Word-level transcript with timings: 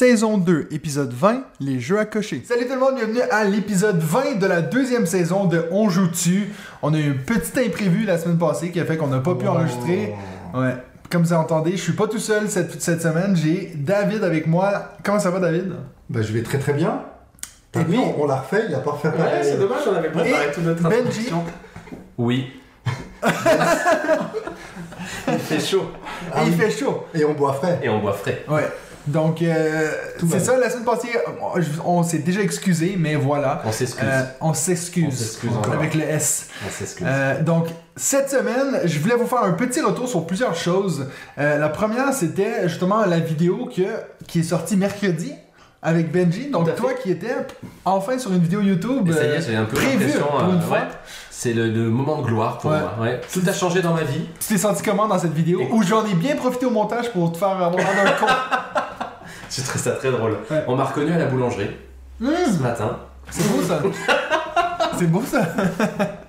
Saison 0.00 0.38
2, 0.38 0.68
épisode 0.70 1.12
20, 1.12 1.42
les 1.60 1.78
jeux 1.78 1.98
à 1.98 2.06
cocher. 2.06 2.42
Salut 2.48 2.66
tout 2.66 2.72
le 2.72 2.80
monde, 2.80 2.94
bienvenue 2.94 3.20
à 3.30 3.44
l'épisode 3.44 3.98
20 3.98 4.38
de 4.38 4.46
la 4.46 4.62
deuxième 4.62 5.04
saison 5.04 5.44
de 5.44 5.66
On 5.72 5.90
joue 5.90 6.08
tu. 6.08 6.48
On 6.80 6.94
a 6.94 6.98
eu 6.98 7.10
un 7.10 7.16
petit 7.22 7.60
imprévu 7.60 8.06
la 8.06 8.16
semaine 8.16 8.38
passée 8.38 8.70
qui 8.70 8.80
a 8.80 8.86
fait 8.86 8.96
qu'on 8.96 9.08
n'a 9.08 9.18
pas 9.18 9.34
pu 9.34 9.46
enregistrer. 9.46 10.14
Ouais. 10.54 10.72
Comme 11.10 11.24
vous 11.24 11.34
entendez, 11.34 11.72
je 11.72 11.82
suis 11.82 11.92
pas 11.92 12.06
tout 12.08 12.18
seul 12.18 12.48
cette, 12.48 12.80
cette 12.80 13.02
semaine. 13.02 13.36
J'ai 13.36 13.72
David 13.74 14.24
avec 14.24 14.46
moi. 14.46 14.84
Comment 15.04 15.18
ça 15.18 15.30
va, 15.30 15.38
David? 15.38 15.74
Bah 16.08 16.22
je 16.22 16.32
vais 16.32 16.42
très 16.42 16.56
très 16.56 16.72
bien. 16.72 17.02
T'as 17.70 17.82
Et 17.82 17.84
vu, 17.84 17.90
puis- 17.90 18.00
on, 18.00 18.22
on 18.22 18.26
l'a 18.26 18.36
refait, 18.36 18.64
il 18.70 18.74
a 18.74 18.78
pas 18.78 18.92
refait 18.92 19.12
pareil. 19.12 19.54
dommage, 19.58 19.82
on 19.86 19.94
avait 19.94 20.08
préparé 20.08 20.50
toute 20.54 20.64
notre 20.64 20.82
Benji? 20.82 21.30
Oui. 22.16 22.46
Il 25.28 25.38
fait 25.38 25.60
chaud. 25.60 25.90
Et 26.38 26.46
il 26.46 26.54
fait 26.54 26.70
chaud. 26.70 27.04
Et 27.14 27.22
on 27.24 27.34
boit 27.34 27.52
frais. 27.52 27.78
Et 27.82 27.88
on 27.90 28.00
boit 28.00 28.14
frais. 28.14 28.44
Ouais. 28.48 28.66
Donc, 29.06 29.42
euh, 29.42 29.90
c'est 30.28 30.40
ça, 30.40 30.58
la 30.58 30.68
semaine 30.68 30.84
passée, 30.84 31.08
on, 31.84 32.02
s'est 32.02 32.18
déjà 32.18 32.40
excusé, 32.40 32.96
mais 32.98 33.14
voilà. 33.14 33.62
On 33.64 33.72
s'excuse. 33.72 34.04
Euh, 34.06 34.22
on 34.40 34.54
s'excuse. 34.54 35.40
Avec 35.72 35.94
le 35.94 36.02
S. 36.02 36.48
On 36.66 36.70
s'excuse. 36.70 37.06
Euh, 37.08 37.42
donc, 37.42 37.68
cette 37.96 38.30
semaine, 38.30 38.80
je 38.84 38.98
voulais 38.98 39.14
vous 39.14 39.26
faire 39.26 39.42
un 39.42 39.52
petit 39.52 39.80
retour 39.80 40.08
sur 40.08 40.26
plusieurs 40.26 40.54
choses. 40.54 41.06
Euh, 41.38 41.58
la 41.58 41.68
première, 41.68 42.12
c'était 42.12 42.68
justement 42.68 43.04
la 43.04 43.18
vidéo 43.18 43.68
que, 43.74 43.82
qui 44.26 44.40
est 44.40 44.44
sortie 44.44 44.76
mercredi 44.76 45.32
avec 45.82 46.12
Benji. 46.12 46.50
Donc, 46.50 46.74
toi 46.74 46.92
qui 46.94 47.10
étais 47.10 47.34
enfin 47.84 48.18
sur 48.18 48.32
une 48.32 48.40
vidéo 48.40 48.60
YouTube 48.60 49.08
Et 49.08 49.12
ça 49.12 49.24
y 49.24 49.28
euh, 49.28 49.36
est, 49.38 49.42
j'ai 49.42 49.56
un 49.56 49.64
peu 49.64 49.76
prévue 49.76 49.98
l'impression. 50.06 50.26
pour 50.26 50.40
euh, 50.40 50.80
ouais, 50.80 50.88
c'est 51.30 51.52
le, 51.54 51.68
le 51.70 51.88
moment 51.88 52.20
de 52.20 52.26
gloire 52.26 52.58
pour 52.58 52.70
Ouais. 52.70 52.78
moi. 52.80 52.92
Ouais. 53.06 53.20
Tout 53.32 53.40
a 53.46 53.52
changé 53.52 53.80
dans 53.80 53.94
ma 53.94 54.02
vie. 54.02 54.26
Tu 54.40 54.48
t'es 54.48 54.58
senti 54.58 54.82
comment 54.82 55.08
dans 55.08 55.18
cette 55.18 55.32
vidéo. 55.32 55.62
Où 55.70 55.82
j'en 55.82 56.04
ai 56.04 56.14
bien 56.14 56.36
profité 56.36 56.66
au 56.66 56.70
montage 56.70 57.10
pour 57.12 57.32
te 57.32 57.38
faire 57.38 57.48
avoir 57.48 57.70
d'un 57.70 57.82
con. 58.20 58.26
J'ai 59.50 59.62
trouvé 59.62 59.78
ça 59.82 59.92
très 59.92 60.10
drôle. 60.10 60.36
On 60.68 60.76
m'a 60.76 60.84
reconnu 60.84 61.12
à 61.12 61.18
la 61.18 61.26
boulangerie 61.26 61.70
Mmh, 62.20 62.28
ce 62.58 62.62
matin. 62.62 62.98
c'est 63.30 63.48
beau 63.50 63.62
ça. 63.62 63.80
c'est 64.98 65.06
beau 65.06 65.22
ça. 65.24 65.40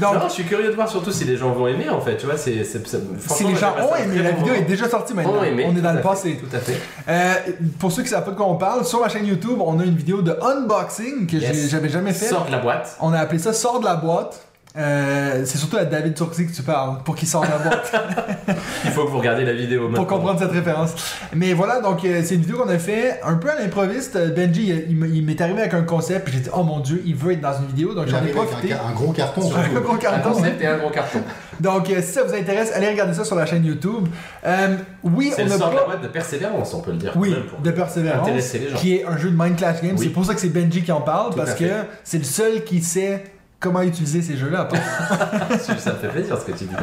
Non, 0.00 0.12
je 0.28 0.32
suis 0.32 0.44
curieux 0.44 0.68
de 0.70 0.74
voir 0.74 0.88
surtout 0.88 1.10
si 1.12 1.24
les 1.24 1.36
gens 1.36 1.50
vont 1.52 1.66
aimer 1.66 1.88
en 1.88 2.00
fait. 2.00 2.16
Tu 2.16 2.26
vois, 2.26 2.36
c'est. 2.36 2.64
c'est- 2.64 2.86
c'est- 2.86 3.00
si 3.28 3.44
les 3.44 3.54
gens 3.56 3.74
ont 3.80 3.94
aimé, 3.96 4.22
la 4.22 4.32
vidéo 4.32 4.54
est 4.54 4.62
déjà 4.62 4.88
sortie 4.88 5.14
maintenant. 5.14 5.42
Aimé, 5.42 5.66
on 5.68 5.76
est 5.76 5.80
dans 5.80 5.92
le 5.92 6.00
passé. 6.00 6.38
Tout 6.38 6.54
à 6.56 6.60
fait. 6.60 6.76
Euh, 7.08 7.34
pour 7.78 7.92
ceux 7.92 8.02
qui 8.02 8.08
savent 8.08 8.24
pas 8.24 8.30
de 8.30 8.36
quoi 8.36 8.46
on 8.46 8.56
parle, 8.56 8.84
sur 8.84 9.00
ma 9.00 9.08
chaîne 9.08 9.26
YouTube, 9.26 9.58
on 9.60 9.78
a 9.80 9.84
une 9.84 9.94
vidéo 9.96 10.22
de 10.22 10.36
unboxing 10.42 11.26
que 11.26 11.36
Yes. 11.36 11.68
j'avais 11.70 11.88
jamais 11.88 12.12
fait. 12.12 12.26
Sors 12.26 12.46
de 12.46 12.52
la 12.52 12.58
boîte. 12.58 12.96
On 13.00 13.12
a 13.12 13.18
appelé 13.18 13.38
ça 13.38 13.52
Sort 13.52 13.80
de 13.80 13.84
la 13.84 13.96
boîte. 13.96 14.40
Euh, 14.76 15.42
c'est 15.44 15.56
surtout 15.56 15.76
à 15.76 15.84
David 15.84 16.14
Turczi 16.14 16.48
que 16.48 16.52
tu 16.52 16.62
parles 16.62 16.98
pour 17.04 17.14
qu'il 17.14 17.28
sorte 17.28 17.46
la 17.48 17.58
boîte 17.58 17.92
Il 18.84 18.90
faut 18.90 19.04
que 19.04 19.10
vous 19.10 19.18
regardiez 19.18 19.44
la 19.44 19.52
vidéo 19.52 19.82
pour 19.82 19.90
maintenant. 19.90 20.04
comprendre 20.04 20.40
cette 20.40 20.50
référence. 20.50 20.94
Mais 21.32 21.52
voilà, 21.52 21.80
donc 21.80 22.04
euh, 22.04 22.22
c'est 22.24 22.34
une 22.34 22.40
vidéo 22.40 22.56
qu'on 22.58 22.68
a 22.68 22.78
fait 22.78 23.20
un 23.22 23.34
peu 23.36 23.50
à 23.50 23.54
l'improviste. 23.54 24.18
Benji, 24.34 24.72
il, 24.88 24.96
m'est 25.24 25.40
arrivé 25.40 25.60
avec 25.60 25.74
un 25.74 25.84
concept, 25.84 26.24
puis 26.24 26.34
j'ai 26.34 26.40
dit 26.40 26.50
oh 26.52 26.64
mon 26.64 26.80
dieu, 26.80 27.00
il 27.06 27.14
veut 27.14 27.32
être 27.34 27.40
dans 27.40 27.56
une 27.56 27.66
vidéo, 27.68 27.94
donc 27.94 28.08
j'en 28.08 28.24
ai 28.24 28.30
profité. 28.30 28.72
un, 28.72 28.88
un 28.88 28.92
gros 28.94 29.12
carton. 29.12 29.42
Un 29.42 29.80
gros 29.80 29.94
Un 29.94 29.96
carton. 29.96 30.32
concept 30.32 30.60
et 30.60 30.66
un 30.66 30.78
gros 30.78 30.90
carton. 30.90 31.20
Donc 31.60 31.88
euh, 31.88 32.02
si 32.02 32.12
ça 32.12 32.24
vous 32.24 32.34
intéresse, 32.34 32.72
allez 32.74 32.88
regarder 32.88 33.14
ça 33.14 33.22
sur 33.24 33.36
la 33.36 33.46
chaîne 33.46 33.64
YouTube. 33.64 34.08
Euh, 34.44 34.76
oui, 35.04 35.32
C'est 35.36 35.42
on 35.44 35.46
le 35.46 35.52
a 35.52 35.56
sort 35.58 35.70
de 35.70 35.74
la 35.76 35.80
pas. 35.82 35.86
boîte 35.86 36.02
de 36.02 36.08
persévérance, 36.08 36.74
on 36.74 36.80
peut 36.80 36.90
le 36.90 36.96
dire. 36.96 37.12
Oui, 37.14 37.32
pour 37.48 37.60
de 37.60 37.70
persévérance, 37.70 38.22
intéresser 38.26 38.58
les 38.58 38.70
gens. 38.70 38.76
qui 38.76 38.96
est 38.96 39.04
un 39.06 39.16
jeu 39.16 39.30
de 39.30 39.36
Mind 39.40 39.54
Clash 39.56 39.80
Games. 39.80 39.94
Oui. 39.96 40.02
C'est 40.06 40.10
pour 40.12 40.24
ça 40.24 40.34
que 40.34 40.40
c'est 40.40 40.48
Benji 40.48 40.82
qui 40.82 40.90
en 40.90 41.00
parle, 41.00 41.30
Tout 41.30 41.36
parce 41.36 41.54
que 41.54 41.64
c'est 42.02 42.18
le 42.18 42.24
seul 42.24 42.64
qui 42.64 42.82
sait 42.82 43.22
comment 43.60 43.82
utiliser 43.82 44.22
ces 44.22 44.36
jeux-là. 44.36 44.68
Ça 45.58 45.92
me 45.92 45.98
fait 45.98 46.08
plaisir 46.08 46.38
ce 46.38 46.44
que 46.44 46.52
tu 46.52 46.64
dis. 46.64 46.74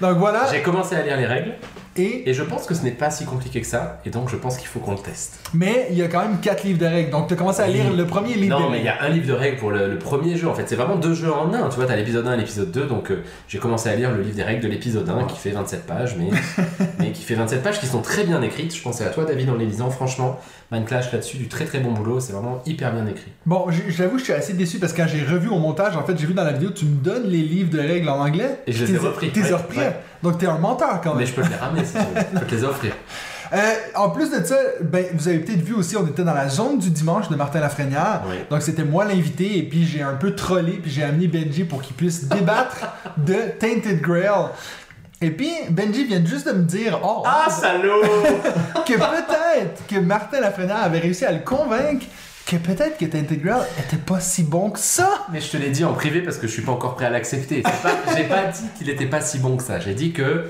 donc 0.00 0.18
voilà, 0.18 0.46
J'ai 0.52 0.62
commencé 0.62 0.94
à 0.96 1.02
lire 1.02 1.16
les 1.16 1.26
règles 1.26 1.52
et 1.94 2.28
et 2.28 2.32
je 2.32 2.42
pense 2.42 2.64
que 2.64 2.74
ce 2.74 2.82
n'est 2.82 2.90
pas 2.92 3.10
si 3.10 3.24
compliqué 3.26 3.60
que 3.60 3.66
ça. 3.66 4.00
Et 4.06 4.10
donc 4.10 4.30
je 4.30 4.36
pense 4.36 4.56
qu'il 4.56 4.66
faut 4.66 4.78
qu'on 4.80 4.92
le 4.92 4.98
teste. 4.98 5.40
mais 5.52 5.88
il 5.90 5.96
y 5.98 6.02
a 6.02 6.08
quand 6.08 6.20
même 6.22 6.38
4 6.40 6.64
livres 6.64 6.78
de 6.80 6.86
règles. 6.86 7.10
Donc 7.10 7.28
tu 7.28 7.34
as 7.34 7.36
commencé 7.36 7.60
à 7.62 7.66
Oui. 7.66 7.74
lire 7.74 7.92
le 7.92 8.06
premier 8.06 8.34
livre 8.34 8.58
Non, 8.58 8.66
de 8.66 8.72
mais 8.72 8.78
il 8.78 8.84
y 8.84 8.88
a 8.88 9.02
un 9.02 9.08
livre 9.10 9.26
de 9.28 9.32
règles 9.34 9.58
pour 9.58 9.70
le, 9.70 9.88
le 9.90 9.98
premier 9.98 10.36
jeu. 10.36 10.48
En 10.48 10.54
fait, 10.54 10.64
c'est 10.66 10.74
vraiment 10.76 10.96
deux 10.96 11.14
jeux 11.14 11.32
en 11.32 11.52
un. 11.52 11.68
Tu 11.68 11.76
vois, 11.76 11.84
t'as 11.86 11.96
l'épisode 11.96 12.26
1 12.26 12.32
et 12.32 12.36
l'épisode 12.38 12.70
2. 12.72 12.86
Donc, 12.86 13.10
euh, 13.10 13.22
j'ai 13.46 13.58
commencé 13.58 13.88
à 13.90 13.94
lire 13.94 14.10
le 14.10 14.22
livre 14.22 14.34
des 14.36 14.42
règles 14.42 14.62
de 14.62 14.68
l'épisode 14.68 15.08
1 15.08 15.24
qui 15.26 15.36
fait 15.38 15.50
27 15.50 15.86
pages, 15.86 16.16
mais, 16.18 16.30
mais 16.98 17.12
qui 17.12 17.22
fait 17.22 17.34
27 17.34 17.62
pages 17.62 17.78
qui 17.78 17.86
sont 17.86 18.00
très 18.00 18.24
bien 18.24 18.40
écrites. 18.42 18.74
Je 18.74 18.82
pensais 18.82 19.04
à 19.04 19.10
toi, 19.10 19.24
David, 19.24 19.50
en 19.50 19.54
les 19.56 19.66
lisant. 19.66 19.90
Franchement, 19.90 20.40
Mind 20.72 20.86
Clash 20.86 21.12
là-dessus, 21.12 21.36
du 21.36 21.48
très 21.48 21.66
très 21.66 21.80
bon 21.80 21.92
boulot. 21.92 22.18
C'est 22.18 22.32
vraiment 22.32 22.62
hyper 22.64 22.92
bien 22.92 23.06
écrit. 23.06 23.30
Bon, 23.44 23.66
j'avoue, 23.88 24.18
je 24.18 24.24
suis 24.24 24.32
assez 24.32 24.54
déçu 24.54 24.78
parce 24.78 24.94
que 24.94 25.02
quand 25.02 25.08
j'ai 25.08 25.22
revu 25.22 25.48
au 25.48 25.58
montage, 25.58 25.96
en 25.96 26.02
fait, 26.02 26.18
j'ai 26.18 26.26
vu 26.26 26.32
dans 26.32 26.44
la 26.44 26.52
vidéo, 26.52 26.70
tu 26.70 26.86
me 26.86 26.96
donnes 26.96 27.28
les 27.28 27.42
livres 27.42 27.70
de 27.70 27.78
règles 27.78 28.08
en 28.08 28.18
anglais. 28.18 28.60
Et 28.66 28.72
je 28.72 28.84
les 28.84 28.94
ai 28.94 28.98
repris, 28.98 29.30
t'es 29.30 29.42
ouais, 29.42 29.52
repris. 29.52 29.78
ouais. 29.78 29.96
Donc 30.22 30.38
t'es 30.38 30.46
un 30.46 30.58
menteur 30.58 31.00
quand 31.02 31.10
même. 31.10 31.18
Mais 31.18 31.26
je 31.26 31.34
peux 31.34 31.42
te 31.42 31.48
les 31.48 31.56
ramener 31.56 31.84
si 31.84 31.92
tu 31.92 31.98
veux. 31.98 32.04
Je 32.32 32.38
peux 32.38 32.46
te 32.46 32.54
les 32.54 32.64
offrir. 32.64 32.94
Euh, 33.52 33.58
en 33.96 34.08
plus 34.08 34.30
de 34.30 34.42
ça, 34.42 34.56
ben, 34.80 35.04
vous 35.12 35.28
avez 35.28 35.38
peut-être 35.40 35.60
vu 35.60 35.74
aussi, 35.74 35.94
on 35.96 36.06
était 36.06 36.24
dans 36.24 36.32
la 36.32 36.48
zone 36.48 36.78
du 36.78 36.88
dimanche 36.88 37.28
de 37.28 37.36
Martin 37.36 37.60
Lafrenière. 37.60 38.22
Oui. 38.26 38.36
Donc 38.48 38.62
c'était 38.62 38.84
moi 38.84 39.04
l'invité 39.04 39.58
et 39.58 39.62
puis 39.62 39.84
j'ai 39.84 40.00
un 40.00 40.14
peu 40.14 40.34
trollé 40.34 40.72
puis 40.72 40.90
j'ai 40.90 41.02
amené 41.02 41.28
Benji 41.28 41.64
pour 41.64 41.82
qu'il 41.82 41.94
puisse 41.94 42.28
débattre 42.28 42.94
de 43.18 43.34
Tainted 43.58 44.00
Grail. 44.00 44.48
Et 45.22 45.30
puis 45.30 45.50
Benji 45.70 46.04
vient 46.04 46.24
juste 46.24 46.46
de 46.48 46.52
me 46.52 46.64
dire 46.64 47.00
oh, 47.02 47.22
Ah, 47.24 47.48
salaud 47.48 48.02
que 48.86 48.94
peut-être 48.94 49.86
que 49.88 49.98
Martin 50.00 50.40
Lafrenière 50.40 50.82
avait 50.82 50.98
réussi 50.98 51.24
à 51.24 51.32
le 51.32 51.38
convaincre 51.38 52.04
que 52.44 52.56
peut-être 52.56 52.98
que 52.98 53.04
Tainted 53.04 53.40
Grail 53.40 53.62
était 53.78 53.96
pas 53.96 54.18
si 54.18 54.42
bon 54.42 54.70
que 54.70 54.80
ça. 54.80 55.26
Mais 55.32 55.40
je 55.40 55.48
te 55.48 55.56
l'ai 55.56 55.70
dit 55.70 55.84
en 55.84 55.92
privé 55.94 56.22
parce 56.22 56.38
que 56.38 56.48
je 56.48 56.52
suis 56.52 56.62
pas 56.62 56.72
encore 56.72 56.96
prêt 56.96 57.06
à 57.06 57.10
l'accepter. 57.10 57.62
Pas- 57.62 58.16
J'ai 58.16 58.24
pas 58.24 58.46
dit 58.46 58.64
qu'il 58.76 58.90
était 58.90 59.06
pas 59.06 59.20
si 59.20 59.38
bon 59.38 59.56
que 59.56 59.62
ça. 59.62 59.78
J'ai 59.78 59.94
dit 59.94 60.12
que, 60.12 60.46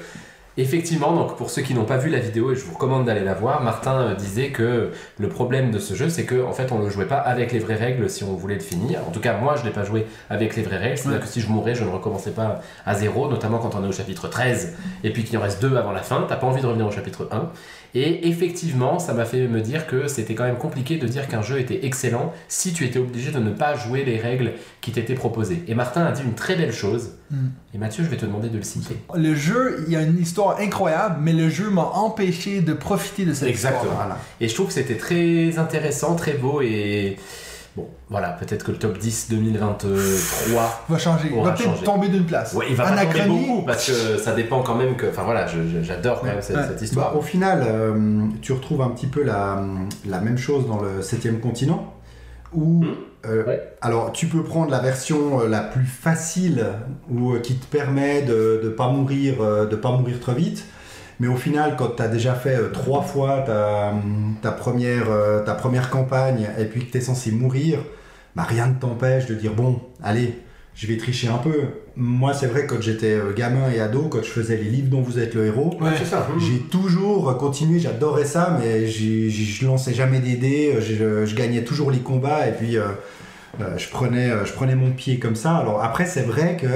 effectivement, 0.56 1.12
donc 1.14 1.36
pour 1.36 1.50
ceux 1.50 1.62
qui 1.62 1.74
n'ont 1.74 1.84
pas 1.84 1.96
vu 1.96 2.10
la 2.10 2.18
vidéo 2.18 2.52
et 2.52 2.56
je 2.56 2.64
vous 2.64 2.74
recommande 2.74 3.04
d'aller 3.06 3.24
la 3.24 3.34
voir, 3.34 3.62
Martin 3.62 4.00
euh, 4.00 4.14
disait 4.14 4.50
que 4.50 4.90
le 5.18 5.28
problème 5.28 5.70
de 5.70 5.78
ce 5.78 5.94
jeu, 5.94 6.08
c'est 6.08 6.24
que 6.24 6.42
en 6.44 6.52
fait, 6.52 6.72
on 6.72 6.78
le 6.78 6.90
jouait 6.90 7.06
pas 7.06 7.16
avec 7.18 7.52
les 7.52 7.58
vraies 7.58 7.74
règles 7.76 8.08
si 8.10 8.24
on 8.24 8.34
voulait 8.34 8.54
le 8.54 8.60
finir. 8.60 9.00
En 9.08 9.10
tout 9.10 9.20
cas, 9.20 9.36
moi, 9.38 9.54
je 9.56 9.64
l'ai 9.64 9.70
pas 9.72 9.84
joué 9.84 10.06
avec 10.30 10.56
les 10.56 10.62
vraies 10.62 10.78
règles. 10.78 10.98
C'est-à-dire 10.98 11.20
Ouais. 11.20 11.24
que 11.26 11.30
si 11.30 11.40
je 11.40 11.48
mourais, 11.48 11.74
je 11.74 11.84
ne 11.84 11.90
recommençais 11.90 12.32
pas 12.32 12.60
à 12.86 12.94
zéro, 12.94 13.28
notamment 13.28 13.58
quand 13.58 13.74
on 13.74 13.84
est 13.84 13.88
au 13.88 13.92
chapitre 13.92 14.28
13 14.28 14.74
et 15.04 15.12
puis 15.12 15.24
qu'il 15.24 15.38
en 15.38 15.42
reste 15.42 15.60
deux 15.62 15.76
avant 15.76 15.92
la 15.92 16.02
fin. 16.02 16.24
T'as 16.28 16.36
pas 16.36 16.46
envie 16.46 16.62
de 16.62 16.66
revenir 16.66 16.86
au 16.86 16.90
chapitre 16.90 17.28
1. 17.30 17.48
Et 17.94 18.28
effectivement, 18.28 18.98
ça 18.98 19.12
m'a 19.12 19.26
fait 19.26 19.46
me 19.48 19.60
dire 19.60 19.86
que 19.86 20.08
c'était 20.08 20.34
quand 20.34 20.44
même 20.44 20.56
compliqué 20.56 20.96
de 20.96 21.06
dire 21.06 21.28
qu'un 21.28 21.42
jeu 21.42 21.58
était 21.58 21.84
excellent 21.84 22.32
si 22.48 22.72
tu 22.72 22.84
étais 22.84 22.98
obligé 22.98 23.30
de 23.30 23.38
ne 23.38 23.50
pas 23.50 23.74
jouer 23.74 24.04
les 24.04 24.18
règles 24.18 24.52
qui 24.80 24.92
t'étaient 24.92 25.14
proposées. 25.14 25.62
Et 25.68 25.74
Martin 25.74 26.04
a 26.04 26.12
dit 26.12 26.22
une 26.22 26.34
très 26.34 26.56
belle 26.56 26.72
chose. 26.72 27.10
Hmm. 27.30 27.48
Et 27.74 27.78
Mathieu, 27.78 28.02
je 28.02 28.08
vais 28.08 28.16
te 28.16 28.24
demander 28.24 28.48
de 28.48 28.56
le 28.56 28.62
citer. 28.62 28.96
Le 29.14 29.34
jeu, 29.34 29.84
il 29.86 29.92
y 29.92 29.96
a 29.96 30.02
une 30.02 30.18
histoire 30.18 30.58
incroyable, 30.58 31.16
mais 31.20 31.32
le 31.34 31.50
jeu 31.50 31.68
m'a 31.68 31.84
empêché 31.84 32.62
de 32.62 32.72
profiter 32.72 33.26
de 33.26 33.34
cette 33.34 33.48
Exactement. 33.48 33.82
histoire. 33.82 34.06
Voilà. 34.06 34.18
Et 34.40 34.48
je 34.48 34.54
trouve 34.54 34.68
que 34.68 34.72
c'était 34.74 34.96
très 34.96 35.58
intéressant, 35.58 36.16
très 36.16 36.34
beau 36.34 36.62
et 36.62 37.16
bon, 37.76 37.88
voilà, 38.10 38.30
peut-être 38.30 38.64
que 38.64 38.72
le 38.72 38.78
top 38.78 38.98
10 38.98 39.28
2023 39.30 40.84
Va 40.88 40.98
changer. 40.98 41.28
Il 41.34 41.42
va 41.42 41.52
peut-être 41.52 41.82
tomber 41.82 42.08
d'une 42.08 42.24
place. 42.24 42.52
Ouais, 42.54 42.66
il 42.70 42.76
va 42.76 42.84
pas 42.84 42.90
tomber 42.90 43.02
Anachronie. 43.02 43.46
beaucoup 43.46 43.62
parce 43.66 43.86
que 43.86 44.18
ça 44.18 44.34
dépend 44.34 44.62
quand 44.62 44.74
même 44.74 44.96
que. 44.96 45.06
Enfin 45.06 45.22
voilà, 45.24 45.46
j'adore 45.82 46.20
quand 46.20 46.26
même 46.26 46.40
cette, 46.42 46.56
Ouais. 46.56 46.62
cette 46.62 46.78
Bah, 46.78 46.84
histoire. 46.84 47.16
au 47.16 47.22
final, 47.22 47.64
euh, 47.66 48.26
tu 48.40 48.52
retrouves 48.52 48.82
un 48.82 48.90
petit 48.90 49.06
peu 49.06 49.22
la, 49.22 49.62
la 50.06 50.20
même 50.20 50.38
chose 50.38 50.66
dans 50.66 50.80
le 50.80 51.02
septième 51.02 51.40
continent. 51.40 51.92
Où, 52.54 52.84
Hmm. 52.84 52.94
euh, 53.26 53.44
Ouais. 53.46 53.62
alors, 53.80 54.12
tu 54.12 54.26
peux 54.26 54.42
prendre 54.42 54.70
la 54.70 54.80
version 54.80 55.40
euh, 55.40 55.48
la 55.48 55.60
plus 55.60 55.86
facile, 55.86 56.66
ou 57.10 57.32
euh, 57.32 57.38
qui 57.40 57.54
te 57.54 57.64
permet 57.64 58.20
de 58.22 58.60
ne 58.64 58.68
pas 58.68 58.88
mourir, 58.88 59.36
de 59.70 59.74
pas 59.76 59.90
mourir 59.92 60.20
trop 60.20 60.32
vite. 60.32 60.64
Mais 61.20 61.28
au 61.28 61.36
final, 61.36 61.76
quand 61.76 61.96
tu 61.96 62.02
as 62.02 62.08
déjà 62.08 62.34
fait 62.34 62.56
euh, 62.56 62.68
trois 62.72 63.02
fois 63.02 63.42
ta, 63.46 63.92
ta, 64.42 64.50
première, 64.52 65.10
euh, 65.10 65.40
ta 65.44 65.54
première 65.54 65.90
campagne 65.90 66.48
et 66.58 66.64
puis 66.64 66.86
que 66.86 66.92
tu 66.92 66.98
es 66.98 67.00
censé 67.00 67.30
mourir, 67.30 67.78
bah, 68.34 68.44
rien 68.48 68.66
ne 68.66 68.74
t'empêche 68.74 69.26
de 69.26 69.34
dire 69.34 69.52
bon, 69.54 69.80
allez, 70.02 70.34
je 70.74 70.86
vais 70.86 70.96
tricher 70.96 71.28
un 71.28 71.36
peu. 71.38 71.52
Moi, 71.96 72.32
c'est 72.32 72.46
vrai, 72.46 72.66
quand 72.66 72.80
j'étais 72.80 73.12
euh, 73.12 73.32
gamin 73.34 73.70
et 73.70 73.78
ado, 73.78 74.04
quand 74.08 74.22
je 74.22 74.30
faisais 74.30 74.56
les 74.56 74.70
livres 74.70 74.88
dont 74.88 75.02
vous 75.02 75.18
êtes 75.18 75.34
le 75.34 75.46
héros, 75.46 75.76
Ouais. 75.80 75.90
ça. 76.04 76.26
j'ai 76.38 76.58
toujours 76.70 77.36
continué, 77.36 77.78
j'adorais 77.78 78.24
ça, 78.24 78.56
mais 78.58 78.86
j'ai- 78.86 79.28
j'ai- 79.28 79.44
je 79.44 79.66
lançais 79.66 79.92
jamais 79.92 80.18
des 80.20 80.36
dés, 80.36 80.76
je, 80.80 81.26
je 81.26 81.34
gagnais 81.36 81.62
toujours 81.62 81.90
les 81.90 81.98
combats 81.98 82.48
et 82.48 82.52
puis 82.52 82.78
euh, 82.78 82.84
je, 83.76 83.88
prenais, 83.90 84.30
je 84.46 84.52
prenais 84.54 84.74
mon 84.74 84.92
pied 84.92 85.18
comme 85.18 85.36
ça. 85.36 85.56
Alors 85.56 85.82
après, 85.84 86.06
c'est 86.06 86.22
vrai 86.22 86.56
que 86.56 86.66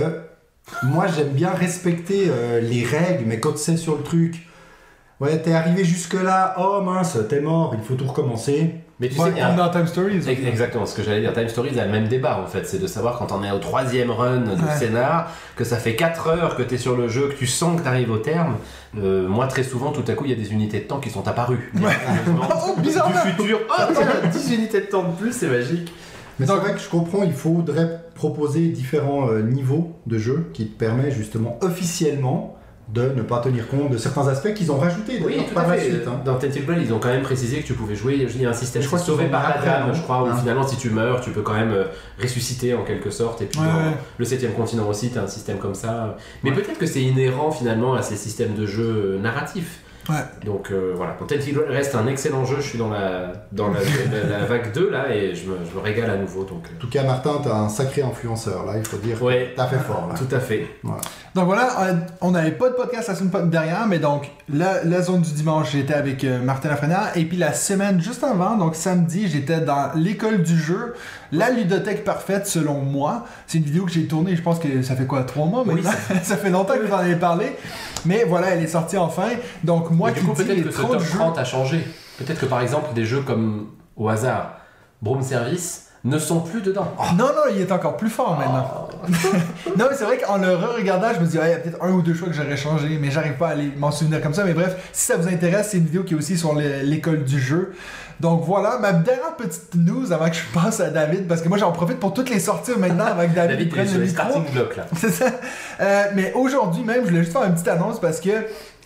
moi 0.82 1.06
j'aime 1.06 1.28
bien 1.30 1.50
respecter 1.50 2.26
euh, 2.28 2.60
les 2.60 2.84
règles, 2.84 3.24
mais 3.26 3.40
quand 3.40 3.56
c'est 3.58 3.76
sur 3.76 3.96
le 3.96 4.02
truc, 4.02 4.42
Ouais, 5.18 5.40
t'es 5.40 5.54
arrivé 5.54 5.82
jusque-là, 5.82 6.56
oh 6.58 6.82
mince, 6.82 7.16
t'es 7.30 7.40
mort, 7.40 7.74
il 7.74 7.82
faut 7.82 7.94
tout 7.94 8.06
recommencer. 8.06 8.74
Mais 9.00 9.08
tu 9.08 9.18
Ouais, 9.18 9.28
sais, 9.30 9.36
il 9.36 9.38
y 9.38 9.40
a- 9.40 9.68
Time 9.70 9.86
Stories. 9.86 10.28
Ex- 10.28 10.42
Exactement, 10.46 10.84
ce 10.84 10.94
que 10.94 11.02
j'allais 11.02 11.22
dire. 11.22 11.32
Time 11.32 11.48
Stories 11.48 11.80
a 11.80 11.86
le 11.86 11.90
même 11.90 12.06
débat 12.06 12.38
en 12.38 12.46
fait, 12.46 12.66
c'est 12.66 12.78
de 12.78 12.86
savoir 12.86 13.16
quand 13.18 13.32
on 13.32 13.42
est 13.42 13.50
au 13.50 13.58
troisième 13.58 14.10
run 14.10 14.40
de 14.40 14.50
Ouais. 14.50 14.76
scénar, 14.78 15.30
que 15.56 15.64
ça 15.64 15.78
fait 15.78 15.96
4 15.96 16.26
heures 16.28 16.54
que 16.54 16.62
tu 16.62 16.74
es 16.74 16.76
sur 16.76 16.98
le 16.98 17.08
jeu, 17.08 17.28
que 17.28 17.34
tu 17.34 17.46
sens 17.46 17.78
que 17.78 17.82
tu 17.82 17.88
arrives 17.88 18.10
au 18.10 18.18
terme. 18.18 18.56
Euh, 18.98 19.26
moi, 19.26 19.46
très 19.46 19.62
souvent, 19.62 19.90
tout 19.90 20.04
à 20.06 20.12
coup, 20.12 20.26
il 20.26 20.32
y 20.32 20.34
a 20.34 20.36
des 20.36 20.52
unités 20.52 20.80
de 20.80 20.84
temps 20.84 21.00
qui 21.00 21.08
sont 21.08 21.26
apparues. 21.26 21.72
Oh, 21.78 22.74
bizarrement. 22.78 23.14
Du 23.24 23.30
futur, 23.30 23.60
oh 23.70 23.82
tiens, 23.94 24.30
10 24.30 24.52
unités 24.54 24.80
de 24.82 24.86
temps 24.86 25.04
de 25.04 25.12
plus, 25.16 25.32
c'est 25.32 25.48
magique. 25.48 25.94
Mais 26.38 26.44
c'est 26.46 26.52
vrai 26.56 26.74
que 26.74 26.78
je 26.78 26.90
comprends, 26.90 27.22
il 27.24 27.32
faudrait 27.32 28.00
proposer 28.16 28.68
différents 28.68 29.28
euh, 29.30 29.42
niveaux 29.42 29.92
de 30.06 30.18
jeu 30.18 30.46
qui 30.52 30.66
te 30.66 30.76
permet 30.78 31.10
justement 31.12 31.58
officiellement 31.62 32.52
de 32.92 33.02
ne 33.16 33.22
pas 33.22 33.40
tenir 33.40 33.66
compte 33.66 33.90
de 33.90 33.98
certains 33.98 34.28
aspects 34.28 34.54
qu'ils 34.54 34.70
ont 34.70 34.78
rajoutés 34.78 35.20
Oui, 35.24 35.38
tout 35.48 35.54
par 35.54 35.64
à 35.68 35.74
la 35.74 35.82
fait. 35.82 35.90
suite. 35.90 36.02
hein. 36.06 36.20
Dans 36.24 36.38
ils 36.38 36.92
ont 36.94 37.00
quand 37.00 37.08
même 37.08 37.22
précisé 37.22 37.60
que 37.60 37.66
tu 37.66 37.72
pouvais 37.74 37.96
jouer. 37.96 38.14
Il 38.32 38.40
y 38.40 38.46
a 38.46 38.50
un 38.50 38.52
système 38.52 38.80
Je 38.80 38.86
crois 38.86 39.00
sauvé 39.00 39.24
par 39.26 39.42
la 39.48 39.60
dame, 39.64 39.92
je 39.92 40.00
crois, 40.02 40.22
où 40.22 40.28
Ah. 40.30 40.36
finalement, 40.38 40.64
si 40.64 40.76
tu 40.76 40.90
meurs, 40.90 41.20
tu 41.20 41.30
peux 41.30 41.42
quand 41.42 41.54
même 41.54 41.72
euh, 41.72 41.84
ressusciter 42.22 42.74
en 42.74 42.84
quelque 42.84 43.10
sorte. 43.10 43.42
Et 43.42 43.46
puis, 43.46 43.58
Ouais, 43.58 43.66
dans 43.66 43.72
ouais. 43.90 43.96
le 44.18 44.24
septième 44.24 44.52
continent 44.52 44.88
aussi, 44.88 45.10
tu 45.10 45.18
as 45.18 45.22
un 45.24 45.26
système 45.26 45.58
comme 45.58 45.74
ça. 45.74 46.16
Mais 46.44 46.50
Ouais. 46.50 46.56
peut-être 46.56 46.78
que 46.78 46.86
c'est 46.86 47.02
inhérent 47.02 47.50
finalement 47.50 47.94
à 47.94 48.02
ces 48.02 48.14
systèmes 48.14 48.54
de 48.54 48.66
jeu 48.66 48.84
euh, 49.16 49.18
narratifs. 49.18 49.80
Ouais. 50.08 50.14
Donc 50.44 50.70
euh, 50.70 50.92
voilà, 50.94 51.14
donc 51.18 51.28
Tentacle 51.28 51.52
Ball 51.54 51.64
reste 51.68 51.94
un 51.96 52.06
excellent 52.06 52.44
jeu. 52.44 52.56
Je 52.60 52.68
suis 52.68 52.78
dans 52.78 52.90
la, 52.90 53.32
dans 53.52 53.68
la, 53.68 53.80
la- 54.30 54.38
la 54.38 54.44
vague 54.44 54.72
2 54.72 54.90
là 54.90 55.12
et 55.14 55.34
je 55.34 55.48
me, 55.50 55.56
je 55.68 55.76
me 55.76 55.82
régale 55.82 56.10
à 56.10 56.16
nouveau. 56.16 56.44
Donc, 56.44 56.64
En 56.76 56.78
tout 56.80 56.88
cas, 56.88 57.02
Martin, 57.02 57.40
t'as 57.42 57.54
un 57.56 57.68
sacré 57.68 58.02
influenceur 58.02 58.64
là, 58.66 58.74
il 58.76 58.84
faut 58.84 58.98
dire. 58.98 59.16
euh, 59.20 59.24
ouais, 59.26 59.52
T'as 59.56 59.66
fait 59.66 59.78
fort 59.78 60.08
là. 60.08 60.14
tout 60.16 60.32
à 60.34 60.38
fait. 60.40 60.66
Donc 61.34 61.44
voilà, 61.46 61.68
euh, 61.82 61.92
on 62.20 62.30
n'avait 62.30 62.52
pas 62.52 62.68
de 62.70 62.74
podcast 62.74 63.08
la 63.08 63.14
semaine 63.14 63.50
dernière, 63.50 63.86
mais 63.86 63.98
donc 63.98 64.30
la, 64.52 64.84
la 64.84 65.02
zone 65.02 65.20
du 65.22 65.32
dimanche, 65.32 65.72
j'étais 65.72 65.92
avec 65.94 66.24
euh, 66.24 66.40
Martin 66.40 66.68
Lafrenière. 66.70 67.10
Et 67.16 67.24
puis 67.24 67.36
la 67.36 67.52
semaine 67.52 68.00
juste 68.00 68.24
avant, 68.24 68.56
donc 68.56 68.74
samedi, 68.74 69.28
j'étais 69.28 69.60
dans 69.60 69.90
l'école 69.96 70.42
du 70.42 70.56
jeu, 70.58 70.94
la 71.32 71.50
ludothèque 71.50 72.04
parfaite 72.04 72.46
selon 72.46 72.80
moi. 72.80 73.24
C'est 73.46 73.58
une 73.58 73.64
vidéo 73.64 73.84
que 73.84 73.92
j'ai 73.92 74.06
tournée, 74.06 74.36
je 74.36 74.42
pense 74.42 74.58
que 74.58 74.82
ça 74.82 74.94
fait 74.96 75.06
quoi, 75.06 75.24
trois 75.24 75.46
mois 75.46 75.62
Oui, 75.66 75.74
maintenant? 75.74 75.90
ça... 76.22 76.36
fait 76.36 76.50
longtemps 76.50 76.74
que 76.74 76.86
vous 76.86 76.92
en 76.92 76.98
avez 76.98 77.16
parlé. 77.16 77.56
Mais 78.04 78.24
voilà, 78.24 78.48
elle 78.50 78.62
est 78.62 78.68
sortie 78.68 78.96
enfin. 78.96 79.28
Donc 79.64 79.90
moi 79.90 80.12
qui 80.12 80.24
peut-être 80.24 80.62
que 80.64 80.70
ce 80.70 80.80
top 80.82 81.00
jeux. 81.00 81.18
30 81.18 81.38
a 81.38 81.44
changé. 81.44 81.86
Peut-être 82.18 82.40
que 82.40 82.46
par 82.46 82.60
exemple, 82.60 82.94
des 82.94 83.04
jeux 83.04 83.22
comme 83.22 83.68
au 83.96 84.08
hasard, 84.08 84.58
Broom 85.02 85.22
Service 85.22 85.82
ne 86.04 86.18
sont 86.20 86.40
plus 86.40 86.62
dedans. 86.62 86.86
Non, 87.18 87.24
non, 87.26 87.52
il 87.52 87.60
est 87.60 87.72
encore 87.72 87.96
plus 87.96 88.10
fort 88.10 88.38
maintenant. 88.38 88.88
Non, 89.76 89.86
mais 89.90 89.96
c'est 89.96 90.04
vrai 90.04 90.18
qu'en 90.18 90.38
le 90.38 90.54
re-regardant, 90.54 91.08
je 91.14 91.20
me 91.20 91.26
dis, 91.26 91.36
Ah, 91.40 91.48
il 91.48 91.50
y 91.50 91.54
a 91.54 91.58
peut-être 91.58 91.82
un 91.82 91.90
ou 91.90 92.00
deux 92.02 92.14
choix 92.14 92.28
que 92.28 92.34
j'aurais 92.34 92.56
changé, 92.56 92.98
mais 93.00 93.10
j'arrive 93.10 93.34
pas 93.34 93.48
à 93.50 93.54
m'en 93.76 93.90
souvenir 93.90 94.20
comme 94.22 94.32
ça. 94.34 94.44
Mais 94.44 94.54
bref, 94.54 94.88
si 94.92 95.04
ça 95.06 95.16
vous 95.16 95.26
intéresse, 95.28 95.68
c'est 95.70 95.78
une 95.78 95.84
vidéo 95.86 96.04
qui 96.04 96.14
est 96.14 96.16
aussi 96.16 96.38
sur 96.38 96.54
le- 96.54 96.82
l'école 96.82 97.24
du 97.24 97.40
jeu. 97.40 97.74
Donc 98.20 98.44
voilà, 98.44 98.78
ma 98.78 98.92
dernière 98.92 99.36
petite 99.36 99.74
news 99.74 100.12
avant 100.12 100.28
que 100.30 100.36
je 100.36 100.42
passe 100.54 100.80
à 100.80 100.90
David, 100.90 101.26
parce 101.26 101.42
que 101.42 101.48
moi 101.48 101.58
j'en 101.58 101.72
profite 101.72 101.98
pour 101.98 102.14
toutes 102.14 102.30
les 102.30 102.40
sortir 102.40 102.78
maintenant 102.78 103.04
avec 103.04 103.34
David, 103.34 103.58
David, 103.58 103.66
est 103.66 103.70
prenne 103.70 103.92
le 103.92 104.06
micro. 104.06 104.40
C'est 104.96 105.10
ça. 105.10 105.26
Euh, 105.80 106.04
mais 106.14 106.32
aujourd'hui 106.34 106.82
même, 106.82 107.02
je 107.02 107.08
voulais 107.08 107.20
juste 107.20 107.32
faire 107.32 107.44
une 107.44 107.52
petite 107.52 107.68
annonce 107.68 108.00
parce 108.00 108.20
que 108.20 108.30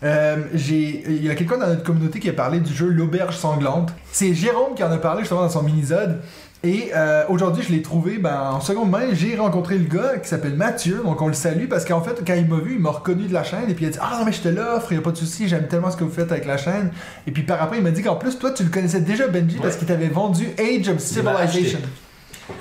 euh, 0.03 0.37
j'ai, 0.55 1.05
il 1.07 1.25
y 1.25 1.31
a 1.31 1.35
quelqu'un 1.35 1.59
dans 1.59 1.69
notre 1.69 1.85
communauté 1.85 2.19
qui 2.21 2.29
a 2.29 2.33
parlé 2.33 2.61
du 2.61 2.73
jeu 2.73 2.89
L'Auberge 2.89 3.37
Sanglante. 3.37 3.91
C'est 4.11 4.35
Jérôme 4.35 4.75
qui 4.75 4.83
en 4.83 4.91
a 4.91 4.99
parlé 4.99 5.21
justement 5.21 5.43
dans 5.43 5.49
son 5.49 5.63
mini-zode. 5.63 6.21
Et 6.63 6.91
euh, 6.95 7.25
aujourd'hui, 7.31 7.65
je 7.67 7.73
l'ai 7.73 7.81
trouvé 7.81 8.19
ben, 8.19 8.51
en 8.53 8.61
seconde 8.61 8.91
main. 8.91 9.01
J'ai 9.13 9.37
rencontré 9.37 9.79
le 9.79 9.85
gars 9.85 10.19
qui 10.19 10.29
s'appelle 10.29 10.55
Mathieu, 10.55 11.01
donc 11.03 11.23
on 11.23 11.27
le 11.27 11.33
salue 11.33 11.67
parce 11.69 11.87
qu'en 11.87 12.03
fait, 12.03 12.23
quand 12.27 12.35
il 12.35 12.47
m'a 12.47 12.59
vu, 12.59 12.75
il 12.75 12.81
m'a 12.81 12.91
reconnu 12.91 13.25
de 13.25 13.33
la 13.33 13.45
chaîne 13.45 13.71
et 13.71 13.75
puis 13.75 13.87
il 13.87 13.89
a 13.89 13.91
dit 13.93 13.99
Ah 14.01 14.19
non, 14.19 14.27
mais 14.27 14.33
je 14.33 14.43
te 14.43 14.49
l'offre, 14.49 14.93
il 14.93 14.97
n'y 14.97 15.01
a 15.01 15.03
pas 15.03 15.13
de 15.13 15.17
souci, 15.17 15.49
j'aime 15.49 15.69
tellement 15.69 15.91
ce 15.91 15.97
que 15.97 16.05
vous 16.05 16.11
faites 16.13 16.31
avec 16.31 16.45
la 16.45 16.59
chaîne. 16.59 16.91
Et 17.27 17.31
puis 17.31 17.45
par 17.45 17.63
après, 17.63 17.79
il 17.79 17.83
m'a 17.83 17.91
dit 17.91 18.03
qu'en 18.03 18.17
plus, 18.17 18.39
toi, 18.39 18.51
tu 18.51 18.63
le 18.63 18.69
connaissais 18.69 19.01
déjà, 19.01 19.27
Benji, 19.27 19.57
parce 19.63 19.77
qu'il 19.77 19.89
t'avait 19.89 20.09
vendu 20.09 20.49
Age 20.59 20.89
of. 20.91 20.99
Civilization. 20.99 21.79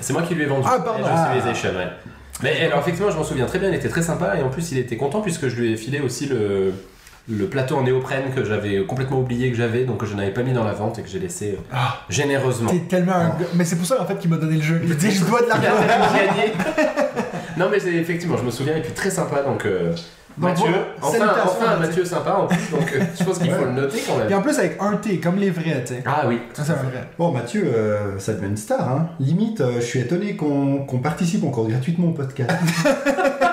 C'est 0.00 0.14
moi 0.14 0.22
qui 0.22 0.34
lui 0.34 0.44
ai 0.44 0.46
vendu. 0.46 0.66
Ah, 0.66 0.78
pardon. 0.82 1.04
Age 1.04 1.10
of 1.12 1.18
Ah. 1.18 1.32
Civilization, 1.34 1.78
ouais. 1.78 1.88
Mais 2.42 2.64
alors, 2.64 2.78
effectivement, 2.78 3.10
je 3.10 3.18
m'en 3.18 3.24
souviens 3.24 3.44
très 3.44 3.58
bien, 3.58 3.68
il 3.68 3.74
était 3.74 3.90
très 3.90 4.02
sympa 4.02 4.34
et 4.38 4.42
en 4.42 4.48
plus, 4.48 4.72
il 4.72 4.78
était 4.78 4.96
content 4.96 5.20
puisque 5.20 5.48
je 5.48 5.56
lui 5.56 5.72
ai 5.72 5.76
filé 5.76 6.00
aussi 6.00 6.24
le, 6.24 6.72
le 7.30 7.46
plateau 7.46 7.76
en 7.76 7.82
néoprène 7.84 8.32
que 8.34 8.44
j'avais 8.44 8.84
complètement 8.84 9.20
oublié 9.20 9.50
que 9.50 9.56
j'avais, 9.56 9.84
donc 9.84 9.98
que 9.98 10.06
je 10.06 10.14
n'avais 10.14 10.32
pas 10.32 10.42
mis 10.42 10.52
dans 10.52 10.64
la 10.64 10.72
vente 10.72 10.98
et 10.98 11.02
que 11.02 11.08
j'ai 11.08 11.18
laissé 11.20 11.52
euh, 11.58 11.62
Ah. 11.72 12.00
généreusement. 12.08 12.70
T'es 12.70 12.80
tellement 12.80 13.12
un. 13.14 13.32
Mais 13.54 13.64
c'est 13.64 13.76
pour 13.76 13.86
ça 13.86 14.00
en 14.02 14.06
fait 14.06 14.18
qu'il 14.18 14.30
m'a 14.30 14.36
donné 14.36 14.56
le 14.56 14.62
jeu. 14.62 14.80
Il 14.82 14.96
dit 14.96 15.10
Je 15.10 15.24
dois 15.24 15.42
de 15.42 15.48
l'argent. 15.48 15.70
non, 17.56 17.68
mais 17.70 17.78
c'est- 17.80 17.92
effectivement, 17.94 18.36
je 18.36 18.42
me 18.44 18.50
souviens 18.50 18.76
et 18.76 18.80
puis 18.82 18.92
très 18.92 19.10
sympa 19.10 19.42
donc. 19.42 19.64
euh, 19.66 19.92
Mathieu, 20.38 20.70
voilà, 21.00 21.44
enfin, 21.44 21.76
Mathieu. 21.76 22.04
Sympa 22.04 22.32
en 22.34 22.46
plus, 22.46 22.70
donc 22.70 22.90
euh, 22.94 23.00
je 23.18 23.24
pense 23.24 23.38
qu'il 23.38 23.50
faut 23.50 23.64
le 23.64 23.72
noter 23.72 23.98
quand 24.06 24.14
Et 24.24 24.28
même. 24.28 24.38
en 24.38 24.42
plus 24.42 24.58
avec 24.58 24.78
un 24.80 24.96
T, 24.96 25.18
comme 25.18 25.36
les 25.36 25.50
vrais, 25.50 25.82
tu 25.84 25.94
sais. 25.94 26.02
Ah 26.06 26.22
oui, 26.28 26.38
Ça, 26.54 26.62
c'est 26.64 26.72
un 26.72 26.76
vrai. 26.76 27.08
Bon, 27.18 27.32
Mathieu, 27.32 27.64
euh, 27.66 28.18
ça 28.18 28.32
devient 28.34 28.46
une 28.46 28.56
star. 28.56 28.88
Hein. 28.88 29.08
Limite, 29.18 29.60
euh, 29.60 29.74
je 29.76 29.84
suis 29.84 29.98
étonné 29.98 30.36
qu'on 30.36 30.78
qu'on 30.86 30.98
participe 31.00 31.44
encore 31.44 31.66
gratuitement 31.68 32.06
au 32.08 32.12
podcast. 32.12 32.50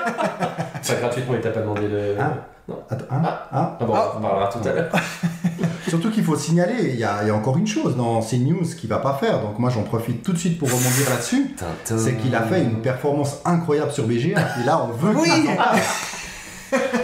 pas 0.94 1.00
gratuitement, 1.00 1.34
il 1.36 1.42
t'a 1.42 1.50
pas 1.52 1.62
demandé 1.62 1.88
le. 1.88 2.16
Ah. 2.20 2.34
Non. 2.68 2.80
Attends, 2.90 3.06
hein 3.12 3.22
Ah. 3.24 3.78
Ah 3.80 3.86
bon, 3.86 3.94
Ah. 3.96 4.12
on 4.14 4.18
en 4.18 4.22
parlera 4.22 4.50
tout 4.50 4.68
à 4.68 4.74
l'heure. 4.74 4.92
Surtout 5.88 6.12
qu'il 6.12 6.24
faut 6.24 6.36
signaler, 6.36 6.90
il 6.94 7.00
y, 7.00 7.04
a 7.06 7.20
il 7.22 7.28
y 7.30 7.32
a 7.32 7.34
encore 7.36 7.58
une 7.58 7.66
chose 7.68 7.96
dans 7.96 8.22
ces 8.22 8.38
news 8.40 8.66
qu'il 8.78 8.90
va 8.90 8.98
pas 8.98 9.14
faire, 9.14 9.40
donc 9.42 9.58
moi 9.58 9.70
j'en 9.70 9.84
profite 9.84 10.22
tout 10.22 10.34
de 10.34 10.38
suite 10.38 10.60
pour 10.60 10.68
rebondir 10.68 11.10
là-dessus. 11.10 11.56
C'est 11.86 12.18
qu'il 12.18 12.36
a 12.36 12.42
fait 12.42 12.62
une 12.62 12.82
performance 12.82 13.38
incroyable 13.46 13.92
sur 13.92 14.06
BGA, 14.06 14.38
et 14.62 14.66
là 14.66 14.82
on 14.84 14.92
veut 14.92 15.16
Oui. 15.16 15.30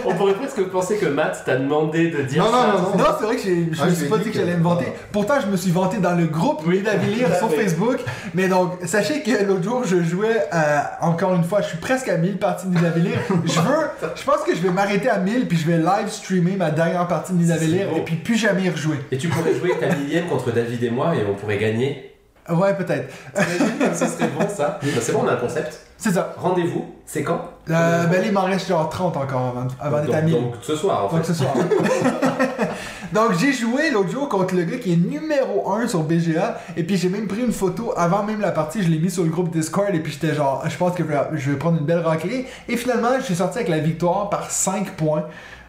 On 0.06 0.14
pourrait 0.14 0.34
presque 0.34 0.62
penser 0.64 0.96
que 0.96 1.06
Matt 1.06 1.42
t'a 1.46 1.56
demandé 1.56 2.10
de 2.10 2.22
dire 2.22 2.44
Non, 2.44 2.50
ça. 2.50 2.56
non, 2.66 2.72
non, 2.72 2.88
non. 2.90 2.96
Non, 2.98 3.04
c'est 3.18 3.24
vrai 3.24 3.36
que 3.36 3.42
je 3.42 3.82
Ah, 3.82 3.86
me 3.86 3.94
suis 3.94 4.06
pas 4.08 4.18
dit 4.18 4.24
dit 4.24 4.30
que 4.30 4.36
j'allais 4.36 4.56
me 4.56 4.62
vanter. 4.62 4.86
Ah. 4.88 4.98
Pourtant, 5.12 5.34
je 5.40 5.46
me 5.46 5.56
suis 5.56 5.70
vanté 5.70 5.98
dans 5.98 6.14
le 6.14 6.26
groupe 6.26 6.62
Oui, 6.66 6.82
Davilire 6.82 7.34
sur. 7.36 7.50
Facebook. 7.50 7.98
Mais 8.34 8.48
donc, 8.48 8.72
sachez 8.84 9.22
que 9.22 9.44
l'autre 9.44 9.62
jour, 9.62 9.82
je 9.84 10.02
jouais 10.02 10.46
à- 10.50 10.98
encore 11.02 11.34
une 11.34 11.44
fois, 11.44 11.62
je 11.62 11.68
suis 11.68 11.78
presque 11.78 12.08
à 12.08 12.16
1000 12.16 12.38
parties 12.38 12.66
de 12.66 12.78
Davilire. 12.78 13.18
je 13.44 13.60
veux, 13.60 14.08
je 14.16 14.22
pense 14.24 14.40
que 14.46 14.54
je 14.54 14.60
vais 14.60 14.70
m'arrêter 14.70 15.08
à 15.08 15.18
1000 15.18 15.46
puis 15.48 15.56
je 15.56 15.66
vais 15.66 15.78
live 15.78 16.08
streamer 16.08 16.56
ma 16.56 16.70
dernière 16.70 17.06
partie 17.08 17.32
de 17.32 17.44
Davilire 17.44 17.88
et 17.96 18.00
puis 18.02 18.16
plus 18.16 18.36
jamais 18.36 18.62
y 18.62 18.70
rejouer. 18.70 18.98
Et 19.12 19.16
tu 19.18 19.28
pourrais 19.28 19.54
jouer 19.54 19.72
ta 19.80 19.94
millième 19.94 20.26
contre 20.26 20.50
David 20.52 20.82
et 20.82 20.90
moi 20.90 21.14
et 21.14 21.24
on 21.30 21.34
pourrait 21.34 21.58
gagner. 21.58 22.10
Ouais, 22.50 22.74
peut-être. 22.74 23.10
T'imagines 23.34 23.78
comme 23.78 23.94
ce 23.94 24.06
serait 24.06 24.28
bon 24.38 24.46
ça? 24.54 24.78
Bah, 24.82 24.88
C'est 25.00 25.12
bon, 25.12 25.22
on 25.24 25.28
a 25.28 25.32
un 25.32 25.36
concept. 25.36 25.78
C'est 25.96 26.10
ça. 26.12 26.34
Rendez-vous, 26.36 26.84
c'est 27.06 27.22
quand? 27.22 27.40
Euh, 27.70 28.04
ben 28.06 28.20
là, 28.20 28.26
il 28.26 28.32
m'en 28.32 28.42
reste 28.42 28.68
genre 28.68 28.88
30 28.90 29.16
encore 29.16 29.40
avant, 29.56 29.66
avant 29.80 30.04
d'être 30.04 30.14
à 30.14 30.20
donc, 30.20 30.30
1000. 30.30 30.42
donc 30.42 30.54
ce 30.60 30.76
soir 30.76 31.06
en 31.06 31.08
fait. 31.08 31.16
Donc 31.16 31.24
ce 31.24 31.34
soir. 31.34 31.54
Donc 33.12 33.32
j'ai 33.38 33.52
joué 33.52 33.90
l'autre 33.92 34.10
jour 34.10 34.28
contre 34.28 34.56
le 34.56 34.64
gars 34.64 34.76
qui 34.78 34.92
est 34.92 34.96
numéro 34.96 35.70
1 35.72 35.86
sur 35.86 36.02
BGA 36.02 36.60
et 36.76 36.82
puis 36.82 36.96
j'ai 36.96 37.08
même 37.08 37.28
pris 37.28 37.42
une 37.42 37.52
photo 37.52 37.92
avant 37.96 38.24
même 38.24 38.40
la 38.40 38.50
partie, 38.50 38.82
je 38.82 38.88
l'ai 38.88 38.98
mis 38.98 39.10
sur 39.10 39.22
le 39.22 39.30
groupe 39.30 39.50
Discord 39.50 39.94
et 39.94 40.00
puis 40.00 40.12
j'étais 40.12 40.34
genre 40.34 40.64
je 40.68 40.76
pense 40.76 40.94
que 40.96 41.04
je 41.34 41.50
vais, 41.50 41.56
prendre 41.56 41.78
une 41.78 41.86
belle 41.86 42.00
raclée 42.00 42.46
et 42.68 42.76
finalement 42.76 43.10
je 43.20 43.24
suis 43.24 43.36
sorti 43.36 43.58
avec 43.58 43.68
la 43.68 43.78
victoire 43.78 44.30
par 44.30 44.50
5 44.50 44.96
points. 44.96 45.26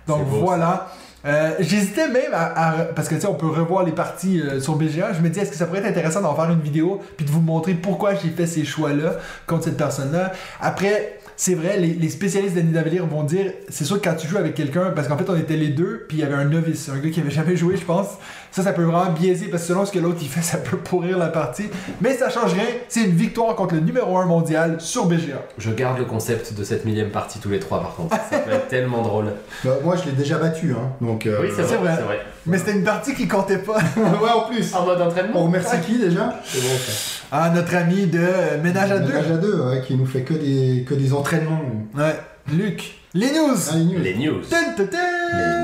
Donc 0.08 0.26
beau, 0.28 0.38
voilà. 0.38 0.88
Euh, 1.26 1.52
J'hésitais 1.60 2.08
même 2.08 2.34
à, 2.34 2.70
à- 2.70 2.84
Parce 2.86 3.08
que 3.08 3.16
tu 3.16 3.22
sais, 3.22 3.28
on 3.28 3.34
peut 3.36 3.48
revoir 3.48 3.84
les 3.84 3.92
parties 3.92 4.42
euh, 4.42 4.60
sur 4.60 4.76
BGA. 4.76 5.14
Je 5.14 5.22
me 5.22 5.30
dis, 5.30 5.40
est-ce 5.40 5.50
que 5.50 5.56
ça 5.58 5.66
pourrait 5.66 5.80
être 5.80 5.88
intéressant 5.88 6.22
d'en 6.22 6.36
faire 6.36 6.52
une 6.52 6.62
vidéo 6.62 7.02
puis 7.18 7.26
de 7.26 7.32
vous 7.32 7.42
montrer 7.42 7.74
pourquoi 7.74 8.14
j'ai 8.14 8.30
fait 8.30 8.46
ces 8.46 8.64
choix-là 8.64 9.14
contre 9.48 9.64
cette 9.64 9.78
personne-là? 9.78 10.32
Après, 10.62 11.18
c'est 11.38 11.56
vrai, 11.56 11.80
les, 11.80 12.10
spécialistes 12.10 12.56
d'Annie 12.56 12.72
Davillier 12.72 13.00
vont 13.00 13.24
dire, 13.24 13.52
c'est 13.70 13.84
sûr 13.84 14.00
que 14.00 14.08
quand 14.08 14.16
tu 14.16 14.28
joues 14.28 14.38
avec 14.38 14.56
quelqu'un, 14.56 14.92
parce 14.92 15.08
qu'en 15.08 15.18
fait, 15.18 15.30
on 15.30 15.36
était 15.36 15.58
les 15.58 15.70
deux, 15.70 16.06
puis 16.08 16.18
il 16.18 16.22
y 16.22 16.24
avait 16.24 16.36
un 16.36 16.46
novice, 16.46 16.90
un 16.90 16.98
gars 17.00 17.10
qui 17.10 17.20
avait 17.20 17.32
jamais 17.32 17.58
joué, 17.58 17.76
je 17.76 17.84
pense. 17.84 18.08
Ça, 18.56 18.64
ça 18.64 18.72
peut 18.72 18.84
vraiment 18.84 19.12
biaiser, 19.12 19.48
parce 19.48 19.64
que 19.64 19.68
selon 19.68 19.86
ce 19.86 19.92
que 19.92 20.00
l'autre 20.00 20.20
il 20.22 20.30
fait, 20.30 20.42
ça 20.42 20.56
peut 20.58 20.78
pourrir 20.78 21.18
la 21.18 21.28
partie. 21.28 21.66
Mais 22.00 22.16
ça 22.16 22.30
change 22.30 22.54
rien. 22.54 22.64
C'est 22.88 23.02
une 23.04 23.12
victoire 23.14 23.54
contre 23.54 23.76
le 23.76 23.82
numéro 23.82 24.18
1 24.18 24.28
mondial 24.28 24.80
sur 24.80 25.08
BGA. 25.08 25.42
Je 25.58 25.72
garde 25.72 25.98
le 25.98 26.06
concept 26.06 26.54
de 26.54 26.64
cette 26.64 26.86
millième 26.86 27.10
partie 27.10 27.40
tous 27.40 27.50
les 27.50 27.60
trois 27.60 27.82
par 27.82 27.96
contre. 27.96 28.16
Ça 28.32 28.40
peut 28.40 28.52
être 28.52 28.70
tellement 28.70 29.02
drôle. 29.02 29.26
Bah, 29.66 29.72
moi 29.84 29.96
je 29.98 30.06
l'ai 30.06 30.12
déjà 30.16 30.38
battu, 30.38 30.72
hein, 30.72 30.92
donc... 31.02 31.26
euh, 31.26 31.40
Oui, 31.42 31.50
c'est 31.54 31.64
vrai. 31.64 31.78
vrai. 31.78 31.94
C'est 31.98 32.04
vrai. 32.04 32.20
Mais 32.46 32.58
c'était 32.58 32.74
une 32.74 32.84
partie 32.84 33.14
qui 33.14 33.28
comptait 33.28 33.58
pas. 33.58 33.76
ouais, 33.98 34.32
en 34.34 34.50
plus. 34.50 34.74
En 34.74 34.86
mode 34.86 35.02
On 35.02 35.08
entraînement 35.08 35.44
remercie 35.44 35.82
qui 35.86 35.98
déjà? 35.98 36.40
C'est 36.46 36.62
bon 36.62 36.78
ça. 36.78 36.92
Ah, 37.34 37.50
notre 37.54 37.76
ami 37.76 38.06
de 38.06 38.20
euh, 38.22 38.62
Ménage 38.62 38.92
à 38.92 39.00
deux. 39.00 39.08
Ménage 39.12 39.32
à 39.32 39.38
deux, 39.38 39.60
ouais, 39.64 39.82
qui 39.86 39.98
nous 39.98 40.06
fait 40.06 40.22
que 40.22 40.34
des, 40.34 40.86
que 40.88 40.94
des 40.94 41.12
entraînements. 41.14 41.60
Ouais, 41.98 42.16
Luc. 42.54 43.00
Les 43.14 43.32
news. 43.32 43.58
Ah, 43.70 43.76
les 43.76 43.84
news. 43.84 44.00
Les 44.00 44.16
news. 44.16 44.42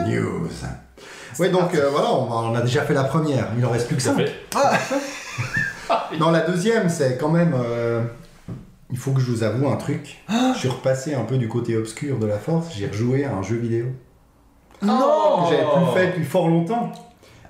Les 0.08 0.16
news. 0.18 0.50
Ouais, 1.40 1.50
donc 1.50 1.74
euh, 1.76 1.90
voilà, 1.92 2.12
on, 2.14 2.54
a 2.56 2.62
déjà 2.62 2.82
fait 2.84 2.94
la 2.94 3.04
première, 3.06 3.48
il 3.58 3.66
en 3.66 3.70
reste 3.72 3.88
plus 3.88 3.96
que 3.96 4.02
Ça 4.02 4.14
fait. 4.16 4.32
Dans 6.20 6.32
la 6.32 6.42
deuxième, 6.42 6.90
c'est 6.90 7.18
quand 7.18 7.30
même. 7.30 7.54
euh, 7.56 8.02
il 8.90 8.98
faut 8.98 9.12
que 9.12 9.22
je 9.22 9.32
vous 9.32 9.44
avoue 9.44 9.70
un 9.70 9.78
truc. 9.78 10.18
Ah. 10.28 10.52
Je 10.54 10.60
suis 10.60 10.70
repassé 10.70 11.14
un 11.16 11.24
peu 11.24 11.38
du 11.38 11.48
côté 11.48 11.78
obscur 11.78 12.20
de 12.20 12.26
la 12.26 12.38
force. 12.38 12.68
J'ai 12.76 12.88
rejoué 12.88 13.24
à 13.26 13.34
un 13.34 13.42
jeu 13.42 13.56
vidéo 13.56 13.86
Non. 14.82 15.46
que 15.46 15.52
j'avais 15.56 15.64
plus 15.64 15.94
fait 15.94 16.08
depuis 16.08 16.26
fort 16.26 16.50
longtemps. 16.50 16.92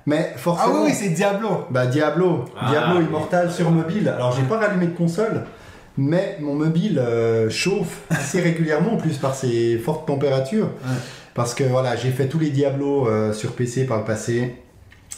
Mais 0.05 0.31
Ah 0.33 0.37
forcément. 0.37 0.73
oui, 0.83 0.89
oui, 0.89 0.93
c'est 0.93 1.09
Diablo. 1.09 1.65
Bah 1.71 1.85
Diablo, 1.87 2.45
Ah, 2.59 2.69
Diablo 2.69 2.99
oui. 2.99 3.05
Immortal 3.05 3.51
sur 3.51 3.69
mobile. 3.71 4.07
Alors 4.09 4.31
j'ai 4.33 4.43
pas 4.43 4.57
rallumé 4.59 4.87
de 4.87 4.95
console, 4.97 5.43
mais 5.97 6.37
mon 6.41 6.55
mobile 6.55 6.99
euh, 6.99 7.49
chauffe 7.49 8.01
assez 8.09 8.39
régulièrement 8.41 8.93
en 8.93 8.97
plus 8.97 9.17
par 9.17 9.35
ces 9.35 9.77
fortes 9.77 10.07
températures. 10.07 10.67
Ouais. 10.85 10.95
Parce 11.33 11.53
que 11.53 11.63
voilà, 11.63 11.95
j'ai 11.95 12.11
fait 12.11 12.27
tous 12.27 12.39
les 12.39 12.49
Diablos 12.49 13.07
euh, 13.07 13.33
sur 13.33 13.53
PC 13.53 13.85
par 13.85 13.99
le 13.99 14.05
passé. 14.05 14.55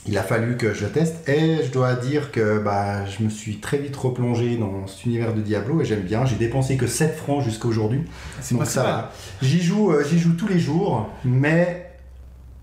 Il 0.06 0.18
a 0.18 0.22
fallu 0.24 0.58
que 0.58 0.74
je 0.74 0.86
teste 0.86 1.28
et 1.30 1.64
je 1.64 1.72
dois 1.72 1.94
dire 1.94 2.32
que 2.32 2.60
bah, 2.60 3.06
je 3.06 3.24
me 3.24 3.30
suis 3.30 3.58
très 3.60 3.78
vite 3.78 3.96
replongé 3.96 4.58
dans 4.58 4.86
cet 4.86 5.06
univers 5.06 5.34
de 5.34 5.40
Diablo 5.42 5.80
et 5.82 5.86
j'aime 5.86 6.02
bien. 6.02 6.26
J'ai 6.26 6.36
dépensé 6.36 6.76
que 6.76 6.88
7 6.88 7.16
francs 7.16 7.42
jusqu'à 7.44 7.68
aujourd'hui. 7.70 8.02
C'est 8.42 8.56
Donc 8.56 8.66
ça 8.66 8.72
ça. 8.72 8.84
va. 8.84 9.12
J'y 9.42 9.62
joue, 9.62 9.92
euh, 9.92 10.04
j'y 10.08 10.20
joue 10.20 10.34
tous 10.34 10.48
les 10.48 10.60
jours, 10.60 11.10
mais 11.24 11.90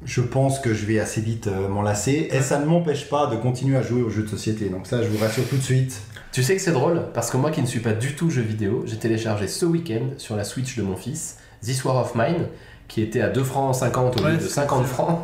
je 0.04 0.20
pense 0.20 0.58
que 0.60 0.74
je 0.74 0.84
vais 0.84 0.98
assez 1.00 1.20
vite 1.22 1.48
m'en 1.70 1.82
lasser 1.82 2.28
et 2.30 2.40
ça 2.40 2.58
ne 2.58 2.66
m'empêche 2.66 3.08
pas 3.08 3.26
de 3.26 3.36
continuer 3.36 3.76
à 3.76 3.82
jouer 3.82 4.02
aux 4.02 4.10
jeux 4.10 4.22
de 4.22 4.28
société. 4.28 4.68
Donc 4.68 4.86
ça, 4.86 5.02
je 5.02 5.08
vous 5.08 5.18
rassure 5.18 5.46
tout 5.48 5.56
de 5.56 5.62
suite. 5.62 6.00
Tu 6.32 6.42
sais 6.44 6.54
que 6.54 6.62
c'est 6.62 6.72
drôle 6.72 7.02
parce 7.12 7.30
que 7.30 7.36
moi 7.36 7.50
qui 7.50 7.60
ne 7.60 7.66
suis 7.66 7.80
pas 7.80 7.92
du 7.92 8.14
tout 8.14 8.30
jeu 8.30 8.42
vidéo, 8.42 8.84
j'ai 8.86 8.96
téléchargé 8.96 9.48
ce 9.48 9.66
week-end 9.66 10.10
sur 10.16 10.36
la 10.36 10.44
Switch 10.44 10.76
de 10.76 10.82
mon 10.82 10.96
fils 10.96 11.38
This 11.62 11.84
War 11.84 11.96
of 11.96 12.14
Mine 12.14 12.46
qui 12.86 13.02
était 13.02 13.20
à 13.20 13.28
2 13.28 13.42
francs 13.42 13.74
50 13.74 14.20
au 14.20 14.24
Ouais, 14.24 14.30
lieu 14.32 14.36
de 14.36 14.42
c'est 14.42 14.48
50 14.48 14.86
ça. 14.86 14.92
francs. 14.92 15.20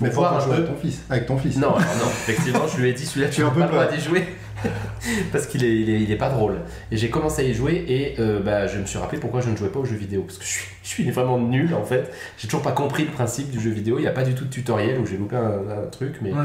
Mais 0.00 0.08
Pour 0.08 0.14
faut 0.16 0.20
voir 0.22 0.32
pas 0.38 0.42
un 0.42 0.46
jouer 0.46 0.54
avec 0.56 0.66
ton 0.68 0.76
fils. 0.76 1.02
Avec 1.10 1.26
ton 1.26 1.36
fils. 1.38 1.56
Non, 1.56 1.68
alors 1.74 1.80
non, 1.98 2.06
effectivement, 2.06 2.66
je 2.66 2.80
lui 2.80 2.88
ai 2.88 2.92
dit 2.92 3.04
celui-là, 3.06 3.28
tu 3.32 3.42
n'as 3.42 3.50
peu 3.50 3.60
pas 3.60 3.66
le 3.66 3.72
droit 3.72 3.86
d'y 3.86 4.00
jouer. 4.00 4.24
parce 5.32 5.46
qu'il 5.46 5.64
est, 5.64 5.74
il 5.74 5.88
est, 5.90 6.00
il 6.02 6.10
est 6.10 6.16
pas 6.16 6.28
drôle. 6.30 6.58
Et 6.90 6.96
j'ai 6.96 7.10
commencé 7.10 7.42
à 7.42 7.44
y 7.44 7.54
jouer 7.54 7.84
et 7.88 8.14
euh, 8.20 8.40
bah, 8.40 8.66
je 8.66 8.78
me 8.78 8.86
suis 8.86 8.98
rappelé 8.98 9.18
pourquoi 9.20 9.40
je 9.40 9.50
ne 9.50 9.56
jouais 9.56 9.68
pas 9.68 9.78
aux 9.78 9.84
jeux 9.84 9.96
vidéo. 9.96 10.22
Parce 10.22 10.38
que 10.38 10.44
je 10.44 10.50
suis, 10.50 10.66
je 10.82 10.88
suis 10.88 11.10
vraiment 11.10 11.38
nul 11.38 11.74
en 11.74 11.84
fait. 11.84 12.10
J'ai 12.38 12.46
toujours 12.48 12.62
pas 12.62 12.72
compris 12.72 13.04
le 13.04 13.10
principe 13.10 13.50
du 13.50 13.60
jeu 13.60 13.70
vidéo. 13.70 13.98
Il 13.98 14.02
n'y 14.02 14.08
a 14.08 14.12
pas 14.12 14.24
du 14.24 14.34
tout 14.34 14.44
de 14.44 14.50
tutoriel 14.50 14.98
où 14.98 15.06
j'ai 15.06 15.16
loupé 15.16 15.36
un, 15.36 15.82
un 15.84 15.86
truc. 15.90 16.16
Mais... 16.22 16.32
Ouais. 16.32 16.38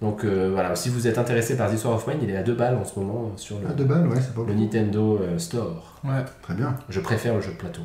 Donc 0.00 0.24
euh, 0.24 0.50
voilà, 0.52 0.74
si 0.76 0.88
vous 0.88 1.06
êtes 1.06 1.18
intéressé 1.18 1.56
par 1.56 1.70
This 1.70 1.84
War 1.84 1.94
of 1.94 2.06
Mine, 2.06 2.18
il 2.22 2.30
est 2.30 2.36
à 2.36 2.42
2 2.42 2.54
balles 2.54 2.76
en 2.76 2.84
ce 2.84 2.98
moment 2.98 3.26
euh, 3.26 3.36
sur 3.36 3.58
le, 3.58 3.68
deux 3.74 3.84
balles, 3.84 4.06
ouais, 4.08 4.16
c'est 4.16 4.32
pas 4.34 4.40
le 4.40 4.46
beaucoup. 4.46 4.58
Nintendo 4.58 5.18
euh, 5.20 5.38
Store. 5.38 6.00
Ouais. 6.04 6.24
Très 6.42 6.54
bien. 6.54 6.74
Je 6.88 7.00
préfère 7.00 7.34
le 7.34 7.40
jeu 7.42 7.50
de 7.50 7.56
plateau. 7.56 7.82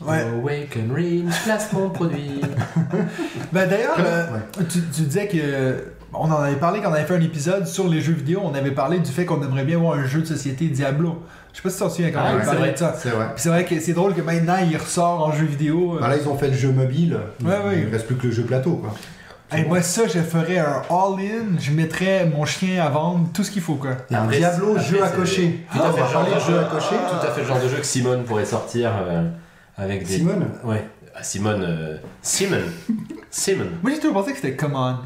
Ouais. 0.00 0.20
Awaken 0.22 0.90
Range, 0.92 1.32
placement 1.44 1.88
produit. 1.90 2.40
Ben 3.52 3.68
d'ailleurs, 3.68 3.96
tu, 4.68 4.80
tu 4.92 5.02
disais 5.02 5.28
que. 5.28 5.92
On 6.12 6.30
en 6.30 6.40
avait 6.40 6.56
parlé 6.56 6.80
quand 6.80 6.90
on 6.90 6.94
avait 6.94 7.04
fait 7.04 7.16
un 7.16 7.20
épisode 7.20 7.66
sur 7.66 7.88
les 7.88 8.00
jeux 8.00 8.12
vidéo. 8.12 8.40
On 8.42 8.54
avait 8.54 8.70
parlé 8.70 9.00
du 9.00 9.10
fait 9.10 9.24
qu'on 9.26 9.42
aimerait 9.42 9.64
bien 9.64 9.78
voir 9.78 9.98
un 9.98 10.06
jeu 10.06 10.20
de 10.22 10.26
société 10.26 10.66
Diablo. 10.68 11.22
Je 11.52 11.56
sais 11.58 11.62
pas 11.62 11.68
si 11.68 11.76
tu 11.76 11.82
t'en 11.82 11.90
souviens 11.90 12.10
quand 12.10 12.20
Ah 12.22 12.30
on 12.32 12.36
avait 12.36 12.44
parlé 12.44 12.60
vrai. 12.60 12.72
de 12.72 12.78
ça. 12.78 12.94
C'est 12.96 13.10
vrai. 13.10 13.26
Puis 13.34 13.42
c'est 13.42 13.48
vrai 13.48 13.64
que 13.64 13.78
c'est 13.80 13.92
drôle 13.92 14.14
que 14.14 14.22
maintenant 14.22 14.56
il 14.58 14.76
ressort 14.76 15.26
en 15.26 15.32
jeu 15.32 15.44
vidéo. 15.44 15.98
Bah 16.00 16.08
là, 16.08 16.16
ils 16.16 16.26
ont 16.28 16.36
fait 16.38 16.48
le 16.48 16.54
jeu 16.56 16.70
mobile. 16.70 17.18
Ouais, 17.44 17.50
ouais. 17.66 17.84
Il 17.86 17.92
reste 17.92 18.06
plus 18.06 18.16
que 18.16 18.26
le 18.28 18.32
jeu 18.32 18.44
plateau, 18.44 18.76
quoi. 18.76 18.94
Hey, 19.50 19.64
moi, 19.64 19.80
ça, 19.80 20.08
je 20.08 20.18
ferais 20.20 20.58
un 20.58 20.82
all-in. 20.90 21.58
Je 21.58 21.70
mettrais 21.70 22.26
mon 22.26 22.44
chien 22.44 22.84
à 22.84 22.88
vendre, 22.88 23.28
tout 23.32 23.44
ce 23.44 23.50
qu'il 23.50 23.62
faut, 23.62 23.76
quoi. 23.76 23.92
Un 24.10 24.26
Diablo 24.26 24.72
après, 24.72 24.84
jeu 24.84 25.02
à 25.04 25.08
cocher. 25.08 25.64
Tout 25.72 25.78
à 25.78 25.88
on 25.88 25.92
fait 25.92 26.12
genre 26.12 26.40
jeu 26.40 26.58
à 26.58 26.64
cocher. 26.64 26.96
Tout 27.08 27.26
à 27.26 27.30
fait 27.30 27.40
le 27.42 27.46
genre 27.46 27.60
de 27.60 27.68
jeu 27.68 27.76
que 27.76 27.86
Simone 27.86 28.24
pourrait 28.24 28.44
sortir 28.44 28.90
euh, 29.06 29.28
avec 29.76 30.06
des. 30.06 30.16
Simone? 30.18 30.48
Ouais. 30.64 30.88
Ah, 31.14 31.22
Simone. 31.22 31.62
euh, 31.62 31.96
Simon. 32.22 32.60
Simon. 33.30 33.66
Moi, 33.82 33.92
j'ai 33.92 34.00
toujours 34.00 34.14
pensé 34.14 34.32
que 34.32 34.36
c'était 34.38 34.56
Common. 34.56 34.96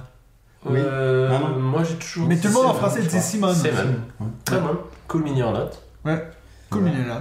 Oui. 0.66 0.78
Euh, 0.78 1.30
Ah 1.32 1.38
non. 1.38 1.59
moi 1.59 1.82
j'ai 1.85 1.94
toujours. 1.94 2.28
Mais 2.28 2.37
tout 2.37 2.49
le 2.49 2.52
monde 2.54 2.66
en 2.66 2.75
français 2.75 3.00
dit. 3.00 3.20
Simone. 3.20 3.54
Simon. 3.54 3.94
Ouais. 4.20 4.26
Très 4.44 4.59
bon. 4.61 4.78
Cool 5.09 5.23
mini 5.23 5.42
en 5.42 5.52
note. 5.52 5.82
Ouais. 6.04 6.23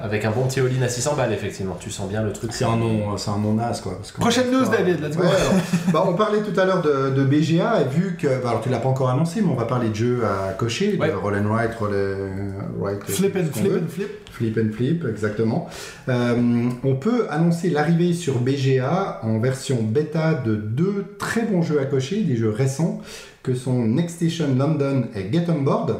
Avec 0.03 0.25
un 0.25 0.31
bon 0.31 0.43
petit 0.47 0.59
all-in 0.59 0.81
à 0.83 0.87
600 0.89 1.15
balles, 1.15 1.33
effectivement. 1.33 1.75
Tu 1.79 1.89
sens 1.89 2.07
bien 2.07 2.21
le 2.23 2.31
truc. 2.31 2.51
C'est 2.53 2.65
un 2.65 2.75
nom, 2.75 3.17
c'est 3.17 3.31
un 3.31 3.37
nom 3.39 3.53
naze 3.53 3.81
quoi. 3.81 3.93
parce 3.97 4.11
Prochaine 4.11 4.51
news. 4.51 4.69
David, 4.69 5.01
let's 5.01 5.15
go. 5.17 5.23
Ouais, 5.23 5.29
alors, 5.29 5.53
bah, 5.93 6.05
on 6.07 6.13
parlait 6.13 6.39
tout 6.41 6.57
à 6.59 6.65
l'heure 6.65 6.81
de, 6.81 7.09
de 7.15 7.23
BGA 7.23 7.81
et 7.81 7.85
vu 7.93 8.15
que, 8.15 8.27
bah, 8.41 8.49
alors 8.49 8.61
tu 8.61 8.69
l'as 8.69 8.77
pas 8.79 8.89
encore 8.89 9.09
annoncé, 9.09 9.41
mais 9.41 9.49
on 9.51 9.55
va 9.55 9.65
parler 9.65 9.89
de 9.89 9.95
jeux 9.95 10.21
à 10.23 10.53
cocher, 10.53 10.97
Ouais. 10.99 11.09
de 11.09 11.15
roll 11.15 11.35
and 11.35 11.47
write, 11.51 11.73
roll 11.79 11.93
and 11.93 12.81
write, 12.81 13.03
Flip 13.05 13.33
ce 13.33 13.39
and 13.39 13.43
qu'on 13.51 13.59
flip 13.59 13.71
veut. 13.71 13.79
and 13.83 13.87
flip. 13.87 14.09
Flip 14.31 14.57
and 14.57 14.73
flip, 14.73 15.05
exactement. 15.09 15.67
Euh, 16.07 16.69
on 16.83 16.95
peut 16.95 17.25
annoncer 17.29 17.69
l'arrivée 17.69 18.13
sur 18.13 18.39
BGA 18.39 19.19
en 19.23 19.39
version 19.39 19.77
bêta 19.81 20.33
de 20.35 20.55
deux 20.55 21.15
très 21.17 21.41
bons 21.41 21.61
jeux 21.61 21.79
à 21.81 21.85
cocher, 21.85 22.21
des 22.21 22.37
jeux 22.37 22.49
récents, 22.51 23.01
que 23.43 23.53
sont 23.55 23.79
Next 23.85 24.17
Station 24.17 24.47
London 24.57 25.05
et 25.15 25.31
Get 25.33 25.45
On 25.49 25.61
Board. 25.61 25.97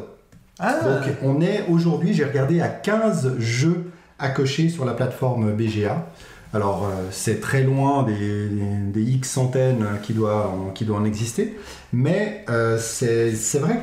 Ah, 0.60 0.80
Donc 0.84 1.16
on 1.24 1.42
est 1.42 1.66
aujourd'hui, 1.70 2.14
j'ai 2.14 2.26
regardé 2.26 2.60
à 2.62 2.68
15 2.68 3.38
jeux 3.40 3.92
à 4.20 4.30
cocher 4.30 4.70
sur 4.70 4.86
la 4.86 4.94
plateforme 4.94 5.52
BGA. 5.54 6.06
Alors 6.54 6.86
euh, 6.86 7.08
c'est 7.12 7.40
très 7.40 7.64
loin 7.64 8.04
des, 8.04 9.02
X 9.02 9.30
centaines 9.30 9.86
qui 10.04 10.14
doivent 10.14 10.50
en, 10.92 11.06
exister, 11.06 11.58
mais 11.94 12.44
euh, 12.50 12.78
c'est 12.80 13.60
vrai 13.60 13.80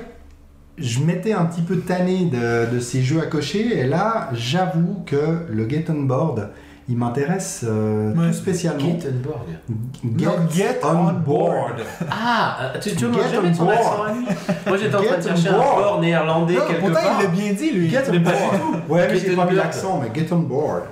je 0.78 1.00
m'étais 1.00 1.33
un 1.33 1.47
petit 1.47 1.62
peu 1.62 1.78
tanné 1.78 2.26
de, 2.26 2.71
de 2.75 2.80
ces 2.80 3.02
jeux 3.02 3.21
à 3.23 3.26
cocher, 3.26 3.78
et 3.78 3.85
là 3.85 4.28
j'avoue 4.35 5.02
que 5.06 5.47
le 5.49 5.68
Get 5.68 5.87
On 5.88 6.02
Board, 6.02 6.50
il 6.88 6.97
m'intéresse 6.97 7.64
euh, 7.69 8.12
Ouais. 8.14 8.28
tout 8.28 8.33
spécialement. 8.35 8.78
Get, 8.81 9.11
Non, 10.05 10.33
get 10.50 10.78
on 10.85 11.12
board. 11.14 11.81
Ah, 12.11 12.73
tu, 12.81 12.90
tu 12.90 12.99
Get 12.99 13.07
m'as 13.09 13.28
jamais 13.28 13.49
on 13.50 13.55
son 13.55 13.64
board. 13.64 13.76
accent 13.76 14.02
à 14.05 14.12
lui 14.12 14.25
Moi 14.66 14.76
j'étais 14.76 14.95
en 14.95 15.02
train 15.02 15.16
de 15.16 15.23
Get 15.23 15.31
on 15.31 15.35
chercher 15.35 15.49
un 15.49 15.52
board. 15.52 15.83
port 15.83 16.00
néerlandais 16.00 16.55
Non, 16.55 16.61
quelque 16.69 16.81
pourtant, 16.81 16.95
part. 17.02 17.19
il 17.21 17.25
l'a 17.25 17.31
bien 17.31 17.52
dit, 17.52 17.71
lui. 17.73 17.88
Get 17.90 18.02
Mais 18.12 18.19
on 18.19 18.23
pas 18.23 18.31
board. 18.31 18.52
du 18.55 18.59
tout. 18.61 18.93
Ouais, 18.93 19.09
mais 19.11 19.19
j'ai 19.19 19.35
pas 19.37 19.47
mis 19.47 19.57
l'accent, 19.57 20.00
mais 20.02 20.21
get 20.21 20.33
on 20.33 20.37
board. 20.38 20.83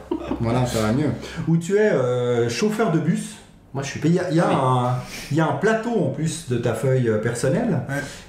voilà, 0.40 0.66
ça 0.66 0.80
va 0.82 0.92
mieux. 0.92 1.10
Où 1.48 1.56
tu 1.56 1.76
es 1.76 1.90
euh, 1.90 2.48
chauffeur 2.48 2.90
de 2.90 2.98
bus. 2.98 3.36
Moi 3.72 3.82
je 3.82 3.88
suis 3.90 4.00
Il 4.04 4.14
y, 4.14 4.18
a- 4.20 4.30
il 4.30 4.36
y 4.36 4.40
a 4.40 4.46
Oui. 4.48 4.54
un- 4.56 4.94
il 5.32 5.36
y 5.36 5.40
a 5.40 5.46
un 5.46 5.54
plateau 5.54 5.90
en 5.90 6.10
plus 6.10 6.48
de 6.48 6.58
ta 6.58 6.74
feuille 6.74 7.08
euh, 7.08 7.18
personnelle 7.18 7.80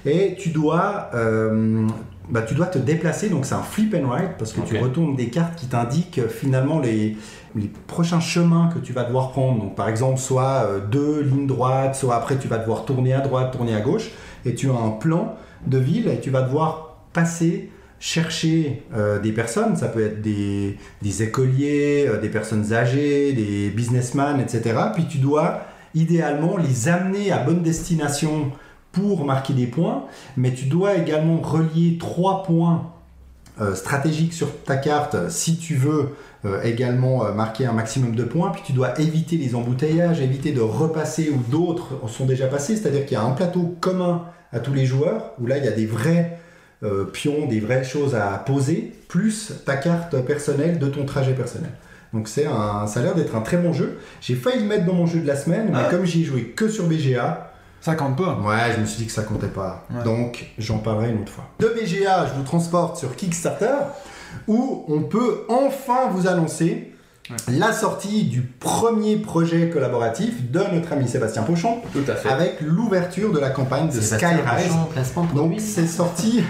et 0.04 0.34
tu 0.36 0.48
dois, 0.48 1.08
euh, 1.14 1.86
bah, 2.28 2.42
tu 2.42 2.54
dois 2.54 2.66
te 2.66 2.78
déplacer. 2.78 3.28
Donc 3.28 3.44
c'est 3.46 3.54
un 3.54 3.62
flip 3.62 3.94
and 3.94 4.10
ride 4.10 4.30
parce 4.40 4.52
que 4.52 4.60
tu 4.62 4.76
Ok. 4.76 4.82
retournes 4.82 5.14
des 5.14 5.28
cartes 5.28 5.54
qui 5.54 5.66
t'indiquent 5.66 6.18
euh, 6.18 6.28
finalement 6.28 6.80
les, 6.80 7.16
les 7.56 7.70
prochains 7.86 8.20
chemins 8.20 8.70
que 8.72 8.78
tu 8.78 8.92
vas 8.92 9.04
devoir 9.04 9.30
prendre. 9.30 9.60
Donc 9.62 9.74
par 9.74 9.88
exemple, 9.88 10.18
soit 10.18 10.64
euh, 10.66 10.80
deux 10.80 11.22
lignes 11.22 11.46
droites, 11.46 11.94
soit 11.94 12.16
après 12.16 12.36
tu 12.36 12.48
vas 12.48 12.58
devoir 12.58 12.84
tourner 12.84 13.12
à 13.12 13.20
droite, 13.20 13.52
tourner 13.52 13.74
à 13.74 13.80
gauche. 13.80 14.10
Et 14.44 14.54
tu 14.54 14.70
as 14.70 14.74
un 14.74 14.90
plan 14.90 15.36
de 15.66 15.78
ville 15.78 16.08
et 16.08 16.20
tu 16.20 16.30
vas 16.30 16.42
devoir 16.42 16.96
passer 17.12 17.70
chercher 17.98 18.82
euh, 18.94 19.18
des 19.18 19.32
personnes, 19.32 19.74
ça 19.74 19.88
peut 19.88 20.04
être 20.04 20.20
des, 20.20 20.76
écoliers, 21.22 22.06
euh, 22.06 22.20
des 22.20 22.28
personnes 22.28 22.74
âgées, 22.74 23.32
des 23.32 23.70
businessmen, 23.70 24.38
etc. 24.38 24.78
Puis 24.94 25.06
tu 25.06 25.16
dois 25.16 25.62
idéalement 25.94 26.58
les 26.58 26.88
amener 26.88 27.32
à 27.32 27.38
bonne 27.38 27.62
destination 27.62 28.52
pour 28.92 29.24
marquer 29.24 29.54
des 29.54 29.66
points, 29.66 30.04
mais 30.36 30.52
tu 30.52 30.66
dois 30.66 30.96
également 30.96 31.40
relier 31.40 31.96
trois 31.98 32.42
points 32.42 32.92
stratégiques 33.74 34.34
sur 34.34 34.48
ta 34.64 34.76
carte 34.76 35.30
si 35.30 35.56
tu 35.56 35.76
veux 35.76 36.10
euh, 36.46 36.62
également 36.62 37.26
euh, 37.26 37.32
marquer 37.32 37.66
un 37.66 37.72
maximum 37.72 38.14
de 38.14 38.24
points, 38.24 38.50
puis 38.50 38.62
tu 38.64 38.72
dois 38.72 38.98
éviter 39.00 39.36
les 39.36 39.54
embouteillages, 39.54 40.20
éviter 40.20 40.52
de 40.52 40.60
repasser 40.60 41.30
où 41.30 41.38
d'autres 41.50 42.00
sont 42.08 42.24
déjà 42.26 42.46
passés, 42.46 42.76
c'est-à-dire 42.76 43.04
qu'il 43.04 43.16
y 43.16 43.20
a 43.20 43.24
un 43.24 43.32
plateau 43.32 43.74
commun 43.80 44.24
à 44.52 44.60
tous 44.60 44.72
les 44.72 44.86
joueurs, 44.86 45.32
où 45.40 45.46
là 45.46 45.58
il 45.58 45.64
y 45.64 45.68
a 45.68 45.72
des 45.72 45.86
vrais 45.86 46.38
euh, 46.82 47.04
pions, 47.04 47.46
des 47.46 47.58
vraies 47.60 47.84
choses 47.84 48.14
à 48.14 48.28
poser, 48.46 48.92
plus 49.08 49.52
ta 49.64 49.76
carte 49.76 50.16
personnelle 50.22 50.78
de 50.78 50.86
ton 50.88 51.04
trajet 51.04 51.32
personnel. 51.32 51.70
Donc 52.12 52.28
c'est 52.28 52.46
un, 52.46 52.86
ça 52.86 53.00
a 53.00 53.02
l'air 53.02 53.14
d'être 53.14 53.34
un 53.34 53.40
très 53.40 53.56
bon 53.56 53.72
jeu. 53.72 53.98
J'ai 54.20 54.34
failli 54.36 54.60
le 54.60 54.66
mettre 54.66 54.84
dans 54.86 54.94
mon 54.94 55.06
jeu 55.06 55.20
de 55.20 55.26
la 55.26 55.36
semaine, 55.36 55.68
mais 55.72 55.78
Ah. 55.86 55.88
comme 55.90 56.04
j'y 56.04 56.22
ai 56.22 56.24
joué 56.24 56.44
que 56.56 56.68
sur 56.68 56.86
BGA, 56.86 57.52
Ça 57.80 57.94
compte 57.94 58.16
pas. 58.16 58.38
ouais, 58.44 58.72
je 58.74 58.80
me 58.80 58.86
suis 58.86 58.98
dit 58.98 59.06
que 59.06 59.12
ça 59.12 59.22
comptait 59.22 59.48
pas. 59.48 59.86
Ouais. 59.94 60.02
Donc 60.04 60.46
j'en 60.58 60.78
parlerai 60.78 61.10
une 61.10 61.20
autre 61.22 61.32
fois. 61.32 61.44
De 61.58 61.66
BGA, 61.68 62.26
je 62.26 62.34
vous 62.34 62.42
transporte 62.44 62.96
sur 62.98 63.14
Kickstarter, 63.16 63.74
où 64.48 64.84
on 64.88 65.00
peut 65.02 65.44
enfin 65.48 66.08
vous 66.12 66.26
annoncer 66.28 66.92
la 67.50 67.72
sortie 67.72 68.24
du 68.24 68.42
premier 68.42 69.16
projet 69.16 69.68
collaboratif 69.70 70.50
de 70.50 70.60
notre 70.72 70.92
ami 70.92 71.08
Sébastien 71.08 71.42
Pochon, 71.42 71.78
Tout 71.92 72.04
à 72.08 72.14
fait. 72.14 72.28
avec 72.28 72.60
l'ouverture 72.60 73.32
de 73.32 73.40
la 73.40 73.50
campagne 73.50 73.88
de 73.88 74.00
Skyrise. 74.00 74.72
Donc 75.34 75.54
c'est 75.58 75.86
sorti. 75.88 76.42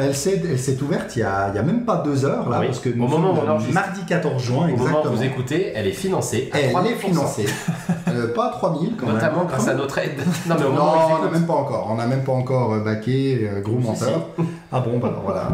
Elle 0.00 0.14
s'est, 0.14 0.78
ouverte 0.82 1.14
il 1.16 1.18
y, 1.18 1.22
a, 1.22 1.52
même 1.62 1.84
pas 1.84 1.98
deux 2.02 2.24
heures 2.24 2.48
là, 2.48 2.58
Oui. 2.60 2.68
parce 2.68 2.80
que 2.80 2.88
Au 2.88 2.92
nous 2.94 3.06
moment 3.06 3.32
où 3.32 3.36
sommes 3.36 3.44
on 3.48 3.50
enregistre. 3.50 3.74
mardi 3.74 4.00
14 4.06 4.42
juin 4.42 4.56
Au 4.56 4.60
moment 4.60 4.72
où 4.72 4.86
exactement. 4.86 5.14
vous 5.14 5.22
écoutez, 5.22 5.72
elle 5.74 5.86
est 5.86 5.92
financée 5.92 6.48
à 6.54 6.58
Elle 6.60 6.72
3000%. 6.72 6.86
est 6.86 6.94
financée, 6.94 7.46
Euh, 8.08 8.32
pas 8.32 8.46
à 8.46 8.50
3000 8.52 8.94
quand 8.96 9.06
Notamment 9.06 9.40
même. 9.40 9.48
grâce 9.48 9.68
à 9.68 9.74
notre 9.74 9.98
aide. 9.98 10.18
Non 10.46 10.54
mais 10.58 10.64
au 10.64 10.70
Non, 10.70 10.74
moment 10.76 11.08
où 11.10 11.20
on 11.20 11.24
n'a 11.26 11.30
même 11.30 11.46
pas 11.46 11.52
encore. 11.52 11.88
On 11.90 11.94
n'a 11.96 12.06
même 12.06 12.24
pas 12.24 12.32
encore 12.32 12.78
baqué, 12.82 13.46
euh, 13.52 13.60
gros 13.60 13.78
Si, 13.80 13.86
menteur. 13.86 14.28
Ah 14.70 14.80
bon, 14.80 14.98
bah 14.98 15.12
voilà. 15.22 15.48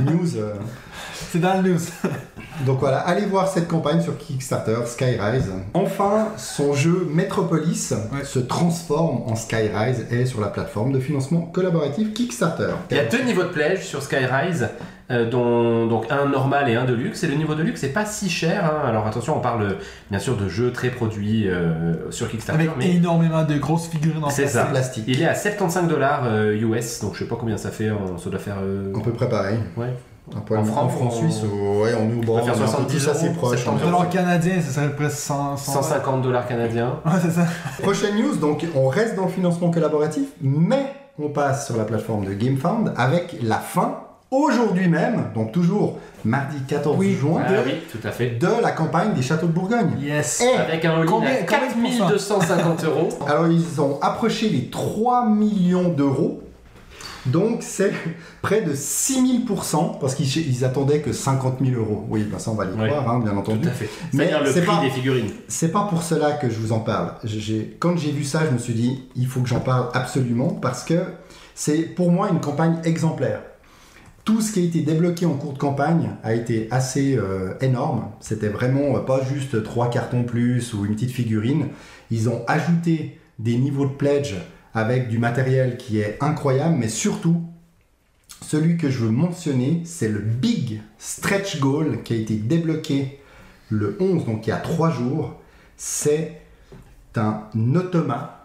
News. 0.00 0.36
euh. 0.36 0.54
C'est 1.14 1.38
dans 1.40 1.62
le 1.62 1.70
news. 1.72 1.80
Donc 2.66 2.78
voilà, 2.78 2.98
allez 3.00 3.26
voir 3.26 3.48
cette 3.48 3.66
campagne 3.68 4.00
sur 4.00 4.16
Kickstarter, 4.16 4.76
Skyrise. 4.86 5.50
Enfin, 5.74 6.28
son 6.36 6.72
jeu 6.72 7.08
Metropolis 7.12 7.92
Ouais. 8.12 8.24
se 8.24 8.38
transforme 8.38 9.22
en 9.26 9.34
Skyrise 9.34 10.06
et 10.10 10.20
est 10.22 10.26
sur 10.26 10.40
la 10.40 10.48
plateforme 10.48 10.92
de 10.92 11.00
financement 11.00 11.40
collaboratif 11.42 12.14
Kickstarter. 12.14 12.70
Il 12.90 12.96
y 12.96 13.00
a 13.00 13.04
deux 13.06 13.22
niveaux 13.22 13.42
de 13.42 13.48
plège 13.48 13.84
sur 13.84 14.02
Skyrise, 14.02 14.68
euh, 15.10 15.28
dont 15.28 15.86
donc 15.86 16.06
un 16.10 16.26
normal 16.28 16.68
et 16.70 16.76
un 16.76 16.84
de 16.84 16.94
luxe. 16.94 17.24
Et 17.24 17.26
le 17.26 17.34
niveau 17.34 17.54
de 17.56 17.62
luxe, 17.62 17.80
c'est 17.80 17.88
pas 17.92 18.06
si 18.06 18.30
cher. 18.30 18.64
hein. 18.72 18.88
Alors 18.88 19.06
attention, 19.06 19.36
on 19.36 19.40
parle 19.40 19.76
bien 20.10 20.20
sûr 20.20 20.36
de 20.36 20.48
jeux 20.48 20.72
très 20.72 20.90
produits 20.90 21.48
euh, 21.48 22.10
sur 22.10 22.28
Kickstarter, 22.30 22.62
Avec 22.68 22.76
mais 22.78 22.94
énormément 22.94 23.42
de 23.42 23.56
grosses 23.58 23.88
figurines 23.88 24.22
en 24.24 24.30
ça. 24.30 24.64
Plastique. 24.66 25.04
il 25.08 25.20
est 25.20 25.26
à 25.26 25.34
75 25.34 25.88
dollars 25.88 26.24
US. 26.52 27.00
Donc 27.00 27.14
je 27.14 27.20
sais 27.20 27.28
pas 27.28 27.36
combien 27.38 27.56
ça 27.56 27.70
fait. 27.70 27.90
en- 27.90 28.16
Ça 28.16 28.30
doit 28.30 28.38
faire. 28.38 28.58
euh, 28.62 28.92
On 28.94 29.00
peut 29.00 29.12
préparer. 29.12 29.54
Ouais, 29.76 29.92
Un 30.34 30.40
poil 30.40 30.58
En 30.60 30.62
en 30.62 30.88
francs, 30.88 30.90
on- 31.00 31.10
suisses, 31.10 31.42
ouais, 31.42 31.92
on 32.00 32.10
est 32.10 32.14
au 32.18 32.22
bord, 32.24 32.38
peut 32.40 32.44
faire 32.46 32.54
on 32.56 32.60
est 32.60 32.62
un 32.62 32.66
peu 32.66 32.66
70 32.66 33.04
tous 33.04 33.10
assez 33.10 33.30
proches. 33.32 33.62
70 33.62 33.82
hein. 33.84 33.88
Alors 33.88 34.08
canadien, 34.08 34.60
ça 34.60 34.70
serait 34.80 34.94
presque 34.96 35.18
100. 35.18 35.56
100 35.58 35.72
150 35.82 36.22
dollars 36.22 36.46
canadiens. 36.48 36.98
Ouais, 37.04 37.12
c'est 37.20 37.30
ça. 37.30 37.46
Prochaine 37.82 38.16
news, 38.16 38.34
donc 38.36 38.64
on 38.74 38.88
reste 38.88 39.16
dans 39.16 39.24
le 39.26 39.30
financement 39.30 39.70
collaboratif, 39.70 40.28
mais 40.40 40.86
on 41.18 41.28
passe 41.28 41.66
sur 41.66 41.76
la 41.76 41.84
plateforme 41.84 42.24
de 42.24 42.32
GameFound 42.32 42.92
avec 42.96 43.36
la 43.42 43.58
fin, 43.58 43.98
aujourd'hui 44.30 44.88
même, 44.88 45.26
donc 45.34 45.52
toujours 45.52 45.98
mardi 46.24 46.56
14 46.66 46.96
Oui. 46.98 47.12
juin, 47.12 47.42
Ah 47.46 47.50
oui, 47.64 47.74
tout 47.92 47.98
à 48.08 48.10
fait. 48.10 48.30
de 48.30 48.48
la 48.62 48.70
campagne 48.72 49.12
des 49.12 49.20
châteaux 49.22 49.46
de 49.46 49.52
Bourgogne. 49.52 49.90
Yes. 50.00 50.40
Et 50.40 50.56
Avec 50.58 50.84
un 50.86 51.04
Combien- 51.04 51.28
à 51.30 51.34
combien 51.42 51.68
de 51.68 51.74
pourcents 52.06 52.38
4250 52.38 52.84
euros. 52.84 53.08
alors 53.28 53.46
ils 53.46 53.78
ont 53.80 53.98
approché 54.00 54.48
les 54.48 54.70
3 54.70 55.26
millions 55.26 55.90
d'euros, 55.90 56.40
donc 57.26 57.62
c'est 57.62 57.92
près 58.42 58.60
de 58.62 58.74
6000%, 58.74 59.98
parce 59.98 60.14
qu'ils 60.14 60.48
ils 60.48 60.64
attendaient 60.64 61.00
que 61.00 61.12
50 61.12 61.58
000 61.64 61.80
euros. 61.80 62.04
Oui, 62.08 62.24
bah 62.30 62.38
ça 62.38 62.50
on 62.50 62.54
va 62.54 62.64
les 62.66 62.72
Oui. 62.72 62.86
croire, 62.88 63.08
hein, 63.10 63.20
bien 63.20 63.32
Tout 63.32 63.38
entendu. 63.38 63.68
à 63.68 63.70
fait. 63.70 63.88
Mais 64.12 64.30
c'est 64.52 64.64
pas- 64.64 64.80
des 64.82 64.90
figurines. 64.90 65.30
C'est 65.48 65.72
pas 65.72 65.84
pour 65.88 66.02
cela 66.02 66.32
que 66.32 66.50
je 66.50 66.56
vous 66.58 66.72
en 66.72 66.80
parle. 66.80 67.12
Quand 67.78 67.96
j'ai 67.96 68.10
vu 68.12 68.24
ça, 68.24 68.42
je 68.46 68.50
me 68.52 68.58
suis 68.58 68.74
dit, 68.74 69.04
il 69.16 69.26
faut 69.26 69.40
que 69.40 69.48
j'en 69.48 69.60
parle 69.60 69.88
absolument 69.94 70.48
parce 70.50 70.84
que 70.84 70.94
c'est 71.54 71.82
pour 71.82 72.10
moi 72.10 72.28
une 72.30 72.40
campagne 72.40 72.78
exemplaire. 72.84 73.40
Tout 74.24 74.40
ce 74.40 74.52
qui 74.52 74.60
a 74.60 74.62
été 74.62 74.80
débloqué 74.80 75.26
en 75.26 75.34
cours 75.34 75.52
de 75.52 75.58
campagne 75.58 76.10
a 76.22 76.32
été 76.34 76.66
assez 76.70 77.14
euh, 77.16 77.52
énorme. 77.60 78.06
C'était 78.20 78.48
vraiment 78.48 78.96
euh, 78.96 79.00
pas 79.00 79.20
juste 79.22 79.62
trois 79.62 79.90
cartons 79.90 80.24
plus 80.24 80.72
ou 80.72 80.86
une 80.86 80.94
petite 80.94 81.10
figurine. 81.10 81.66
Ils 82.10 82.28
ont 82.30 82.42
ajouté 82.46 83.18
des 83.38 83.56
niveaux 83.58 83.84
de 83.84 83.92
pledge 83.92 84.34
avec 84.74 85.08
du 85.08 85.18
matériel 85.18 85.76
qui 85.76 86.00
est 86.00 86.18
incroyable, 86.20 86.76
mais 86.78 86.88
surtout, 86.88 87.42
celui 88.42 88.76
que 88.76 88.90
je 88.90 88.98
veux 88.98 89.10
mentionner, 89.10 89.82
c'est 89.84 90.08
le 90.08 90.18
Big 90.18 90.80
Stretch 90.98 91.60
Goal 91.60 92.02
qui 92.02 92.12
a 92.14 92.16
été 92.16 92.34
débloqué 92.34 93.20
le 93.70 93.96
11, 94.00 94.26
donc 94.26 94.46
il 94.46 94.50
y 94.50 94.52
a 94.52 94.56
trois 94.58 94.90
jours. 94.90 95.40
C'est 95.76 96.40
un 97.16 97.42
automa 97.74 98.44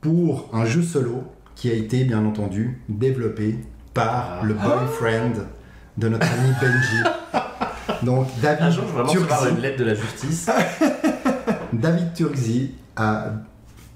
pour 0.00 0.50
un 0.52 0.64
jeu 0.66 0.82
solo 0.82 1.24
qui 1.56 1.70
a 1.70 1.74
été 1.74 2.04
bien 2.04 2.24
entendu 2.24 2.78
développé 2.88 3.56
par 3.94 4.40
Ah. 4.40 4.44
le 4.44 4.54
boyfriend 4.54 5.32
de 5.96 6.08
notre 6.08 6.26
ami 6.26 6.50
Benji. 6.60 8.04
Donc 8.04 8.26
Un 8.38 8.42
David 8.42 8.70
jour, 8.72 8.82
je 8.82 8.86
vais 8.88 8.92
vraiment 8.92 9.12
recevoir 9.12 9.38
Turzi, 9.40 9.54
une 9.54 9.60
lettre 9.62 9.78
de 9.78 9.84
la 9.84 9.94
justice. 9.94 10.50
David 11.72 12.12
Turzi 12.14 12.72
a 12.96 13.26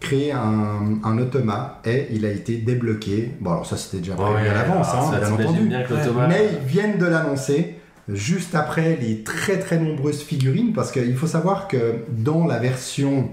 créé 0.00 0.32
un, 0.32 0.98
un 1.02 1.18
automa 1.18 1.80
et 1.84 2.06
il 2.12 2.24
a 2.24 2.30
été 2.30 2.56
débloqué. 2.56 3.32
Bon 3.40 3.50
alors 3.50 3.66
ça 3.66 3.76
c'était 3.76 3.98
déjà 3.98 4.14
prévu 4.14 4.34
Ouais, 4.34 4.48
à 4.48 4.54
l'avance, 4.54 4.86
hein, 4.92 5.18
bien 5.18 5.32
entendu. 5.32 5.68
bien 5.68 5.84
Mais 6.28 6.50
ils 6.52 6.66
viennent 6.68 6.98
de 6.98 7.06
l'annoncer 7.06 7.74
juste 8.08 8.54
après 8.54 8.96
les 9.00 9.22
très 9.22 9.58
très 9.58 9.78
nombreuses 9.78 10.22
figurines 10.22 10.72
parce 10.72 10.92
qu'il 10.92 11.16
faut 11.16 11.26
savoir 11.26 11.68
que 11.68 11.96
dans 12.10 12.46
la 12.46 12.58
version 12.58 13.28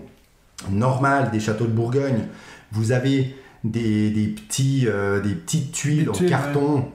normale 0.69 1.31
des 1.31 1.39
châteaux 1.39 1.65
de 1.65 1.71
Bourgogne, 1.71 2.27
vous 2.71 2.91
avez 2.91 3.35
des, 3.63 4.09
des 4.09 4.27
petits, 4.27 4.85
euh, 4.87 5.21
des 5.21 5.33
petites 5.33 5.71
tuiles 5.71 6.09
Des 6.11 6.25
en 6.25 6.29
carton 6.29 6.85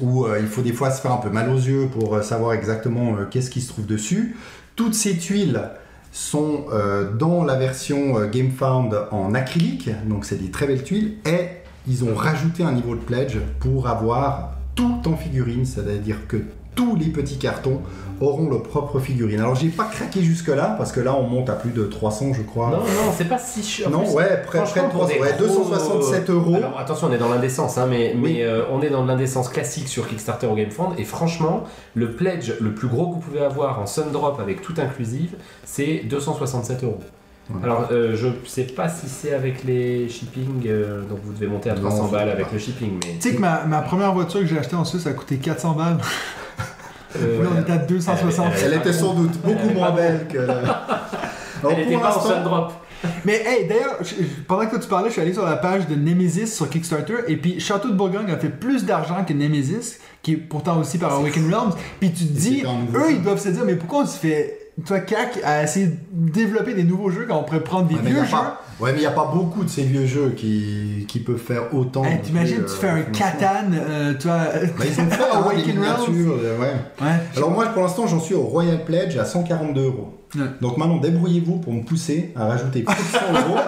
où 0.00 0.24
euh, 0.24 0.38
il 0.40 0.46
faut 0.46 0.62
des 0.62 0.72
fois 0.72 0.90
se 0.90 1.00
faire 1.00 1.12
un 1.12 1.16
peu 1.16 1.30
mal 1.30 1.48
aux 1.50 1.56
yeux 1.58 1.88
pour 1.92 2.14
euh, 2.14 2.22
savoir 2.22 2.52
exactement 2.52 3.16
euh, 3.16 3.24
qu'est-ce 3.28 3.50
qui 3.50 3.60
se 3.60 3.68
trouve 3.68 3.86
dessus. 3.86 4.36
Toutes 4.76 4.94
ces 4.94 5.16
tuiles 5.18 5.60
sont 6.12 6.64
euh, 6.72 7.12
dans 7.12 7.44
la 7.44 7.56
version 7.56 8.18
euh, 8.18 8.26
GameFound 8.26 8.94
en 9.10 9.34
acrylique, 9.34 9.90
donc 10.06 10.24
c'est 10.24 10.40
des 10.42 10.50
très 10.50 10.66
belles 10.66 10.82
tuiles, 10.82 11.18
et 11.24 11.48
ils 11.88 12.04
ont 12.04 12.14
rajouté 12.14 12.62
un 12.62 12.72
niveau 12.72 12.94
de 12.94 13.00
pledge 13.00 13.38
pour 13.60 13.88
avoir 13.88 14.54
tout 14.74 15.00
en 15.06 15.16
figurine, 15.16 15.64
c'est-à-dire 15.64 16.26
que 16.26 16.42
tous 16.74 16.96
les 16.96 17.06
petits 17.06 17.38
cartons 17.38 17.80
auront 18.20 18.48
leur 18.50 18.62
propre 18.62 18.98
figurine. 19.00 19.40
Alors 19.40 19.54
j'ai 19.54 19.68
pas 19.68 19.84
craqué 19.84 20.22
jusque 20.22 20.48
là 20.48 20.74
parce 20.76 20.92
que 20.92 21.00
là 21.00 21.14
on 21.16 21.26
monte 21.26 21.48
à 21.50 21.54
plus 21.54 21.70
de 21.70 21.84
300 21.84 22.32
je 22.34 22.42
crois. 22.42 22.68
Non, 22.70 22.76
non, 22.78 23.12
c'est 23.16 23.24
pas 23.28 23.38
si 23.38 23.62
cher. 23.62 23.88
Non, 23.90 24.00
plus, 24.04 24.12
ouais, 24.12 24.42
près, 24.46 24.58
près 24.58 24.60
de 24.60 24.64
franchement, 24.66 24.88
pour 24.90 25.00
300, 25.06 25.14
des 25.14 25.20
ouais, 25.20 25.34
gros- 25.38 25.46
267 25.46 26.30
euros. 26.30 26.54
Alors 26.56 26.78
attention, 26.78 27.08
on 27.10 27.12
est 27.12 27.18
dans 27.18 27.30
l'indécence, 27.30 27.78
hein, 27.78 27.86
mais, 27.88 28.12
Oui. 28.14 28.20
mais 28.34 28.42
euh, 28.44 28.62
on 28.70 28.82
est 28.82 28.90
dans 28.90 29.04
l'indécence 29.06 29.48
classique 29.48 29.88
sur 29.88 30.06
Kickstarter 30.06 30.46
ou 30.48 30.54
GameFound. 30.54 30.98
Et 30.98 31.04
franchement, 31.04 31.64
le 31.94 32.12
pledge 32.12 32.52
le 32.60 32.72
plus 32.74 32.88
gros 32.88 33.08
que 33.08 33.14
vous 33.14 33.20
pouvez 33.20 33.40
avoir 33.40 33.80
en 33.80 33.86
Sundrop 33.86 34.38
avec 34.38 34.60
tout 34.60 34.74
inclusive, 34.78 35.34
c'est 35.64 36.02
267 36.08 36.84
euros. 36.84 37.00
Ouais. 37.48 37.56
Alors, 37.64 37.88
euh, 37.90 38.14
je 38.16 38.28
sais 38.46 38.62
pas 38.64 38.88
si 38.88 39.08
c'est 39.08 39.32
avec 39.32 39.64
les 39.64 40.08
shipping, 40.08 40.62
euh, 40.66 41.02
donc 41.08 41.18
vous 41.24 41.32
devez 41.32 41.46
monter 41.48 41.70
à 41.70 41.74
Non, 41.74 41.80
300 41.88 42.06
je 42.06 42.12
balles 42.12 42.28
avec 42.30 42.46
pas. 42.46 42.52
le 42.52 42.58
shipping, 42.60 42.90
mais. 43.02 43.14
Tu 43.18 43.30
sais 43.30 43.34
que 43.34 43.40
ma, 43.40 43.64
ma 43.64 43.80
première 43.80 44.12
voiture 44.12 44.40
que 44.40 44.46
j'ai 44.46 44.58
achetée 44.58 44.76
en 44.76 44.84
Suisse 44.84 45.06
a 45.06 45.12
coûté 45.12 45.36
400 45.38 45.72
balles. 45.72 45.98
Euh, 47.16 47.42
Là, 47.42 47.48
on 47.56 47.60
était 47.60 47.72
à 47.72 47.76
260. 47.78 48.46
Elle- 48.56 48.64
Elle 48.72 48.78
était 48.78 48.92
sans 48.92 49.14
doute 49.14 49.32
beaucoup 49.42 49.70
moins 49.74 49.90
belle 49.92 50.26
que 50.28 50.38
la... 50.46 51.08
Elle 51.70 51.80
était 51.80 51.96
pas 51.98 52.12
Sundrop. 52.20 52.72
Mais 53.24 53.42
hey, 53.46 53.66
d'ailleurs, 53.66 53.98
pendant 54.46 54.66
que 54.66 54.70
toi 54.72 54.78
tu 54.78 54.88
parlais, 54.88 55.08
je 55.08 55.12
suis 55.14 55.22
allé 55.22 55.32
sur 55.32 55.44
la 55.44 55.56
page 55.56 55.88
de 55.88 55.94
Nemesis 55.94 56.48
sur 56.54 56.68
Kickstarter 56.68 57.14
et 57.28 57.36
puis 57.38 57.58
Château 57.58 57.88
de 57.88 57.94
Bourgogne 57.94 58.30
a 58.30 58.36
fait 58.36 58.50
plus 58.50 58.84
d'argent 58.84 59.24
que 59.26 59.32
Nemesis, 59.32 59.98
qui 60.22 60.32
est 60.32 60.36
pourtant 60.36 60.78
aussi 60.78 60.98
par 60.98 61.14
Awaken 61.14 61.52
Realms. 61.52 61.72
Puis 61.98 62.12
tu 62.12 62.26
te 62.26 62.32
dis, 62.32 62.62
eux 62.94 63.10
ils 63.10 63.22
doivent 63.22 63.40
se 63.40 63.48
dire, 63.48 63.64
mais 63.64 63.76
pourquoi 63.76 64.00
on 64.02 64.06
se 64.06 64.18
fait, 64.18 64.59
toi 64.86 65.00
CAC, 65.00 65.40
à 65.44 65.62
essayer 65.64 65.86
de 65.86 66.30
développer 66.30 66.74
des 66.74 66.84
nouveaux 66.84 67.10
jeux 67.10 67.26
quand 67.28 67.38
on 67.38 67.42
pourrait 67.44 67.60
prendre 67.64 67.86
des 67.88 67.94
Ouais, 67.96 68.00
vieux 68.04 68.24
jeux 68.24 68.30
pas- 68.30 68.62
Ouais, 68.80 68.92
mais 68.92 68.98
il 68.98 69.02
n'y 69.02 69.06
a 69.06 69.10
pas 69.10 69.30
beaucoup 69.34 69.62
de 69.62 69.68
ces 69.68 69.82
vieux 69.82 70.06
jeux 70.06 70.30
qui, 70.34 71.04
qui 71.06 71.18
peuvent 71.20 71.36
faire 71.36 71.74
autant. 71.74 72.02
Hey, 72.04 72.14
non 72.16 72.20
T'imagines, 72.22 72.56
tu 72.58 72.62
euh, 72.62 72.66
fais 72.68 72.88
un 72.88 72.96
financement. 73.02 73.12
Catan, 73.18 73.70
euh, 73.74 74.14
tu 74.18 74.26
vois. 74.26 74.38
Bah, 74.38 74.84
ils 74.86 75.00
ont 75.02 75.10
fait 75.10 75.22
hein, 75.22 75.28
des 75.32 75.36
Awaken 75.36 75.78
Realms. 75.78 76.12
miniatures, 76.12 76.38
euh, 76.42 76.58
ouais. 76.58 76.72
Ouais. 77.02 77.12
Alors 77.36 77.50
moi, 77.50 77.66
pour 77.66 77.82
l'instant, 77.82 78.06
j'en 78.06 78.20
suis 78.20 78.34
au 78.34 78.40
Royal 78.42 78.82
Pledge 78.86 79.18
à 79.18 79.26
142 79.26 79.84
euros. 79.84 80.14
Ouais. 80.36 80.42
Donc 80.60 80.76
maintenant, 80.76 80.98
débrouillez-vous 80.98 81.56
pour 81.58 81.72
me 81.72 81.82
pousser 81.82 82.32
à 82.36 82.46
rajouter 82.46 82.82
plus 82.86 82.94
de 82.96 83.00
100 83.00 83.18
euros. 83.48 83.58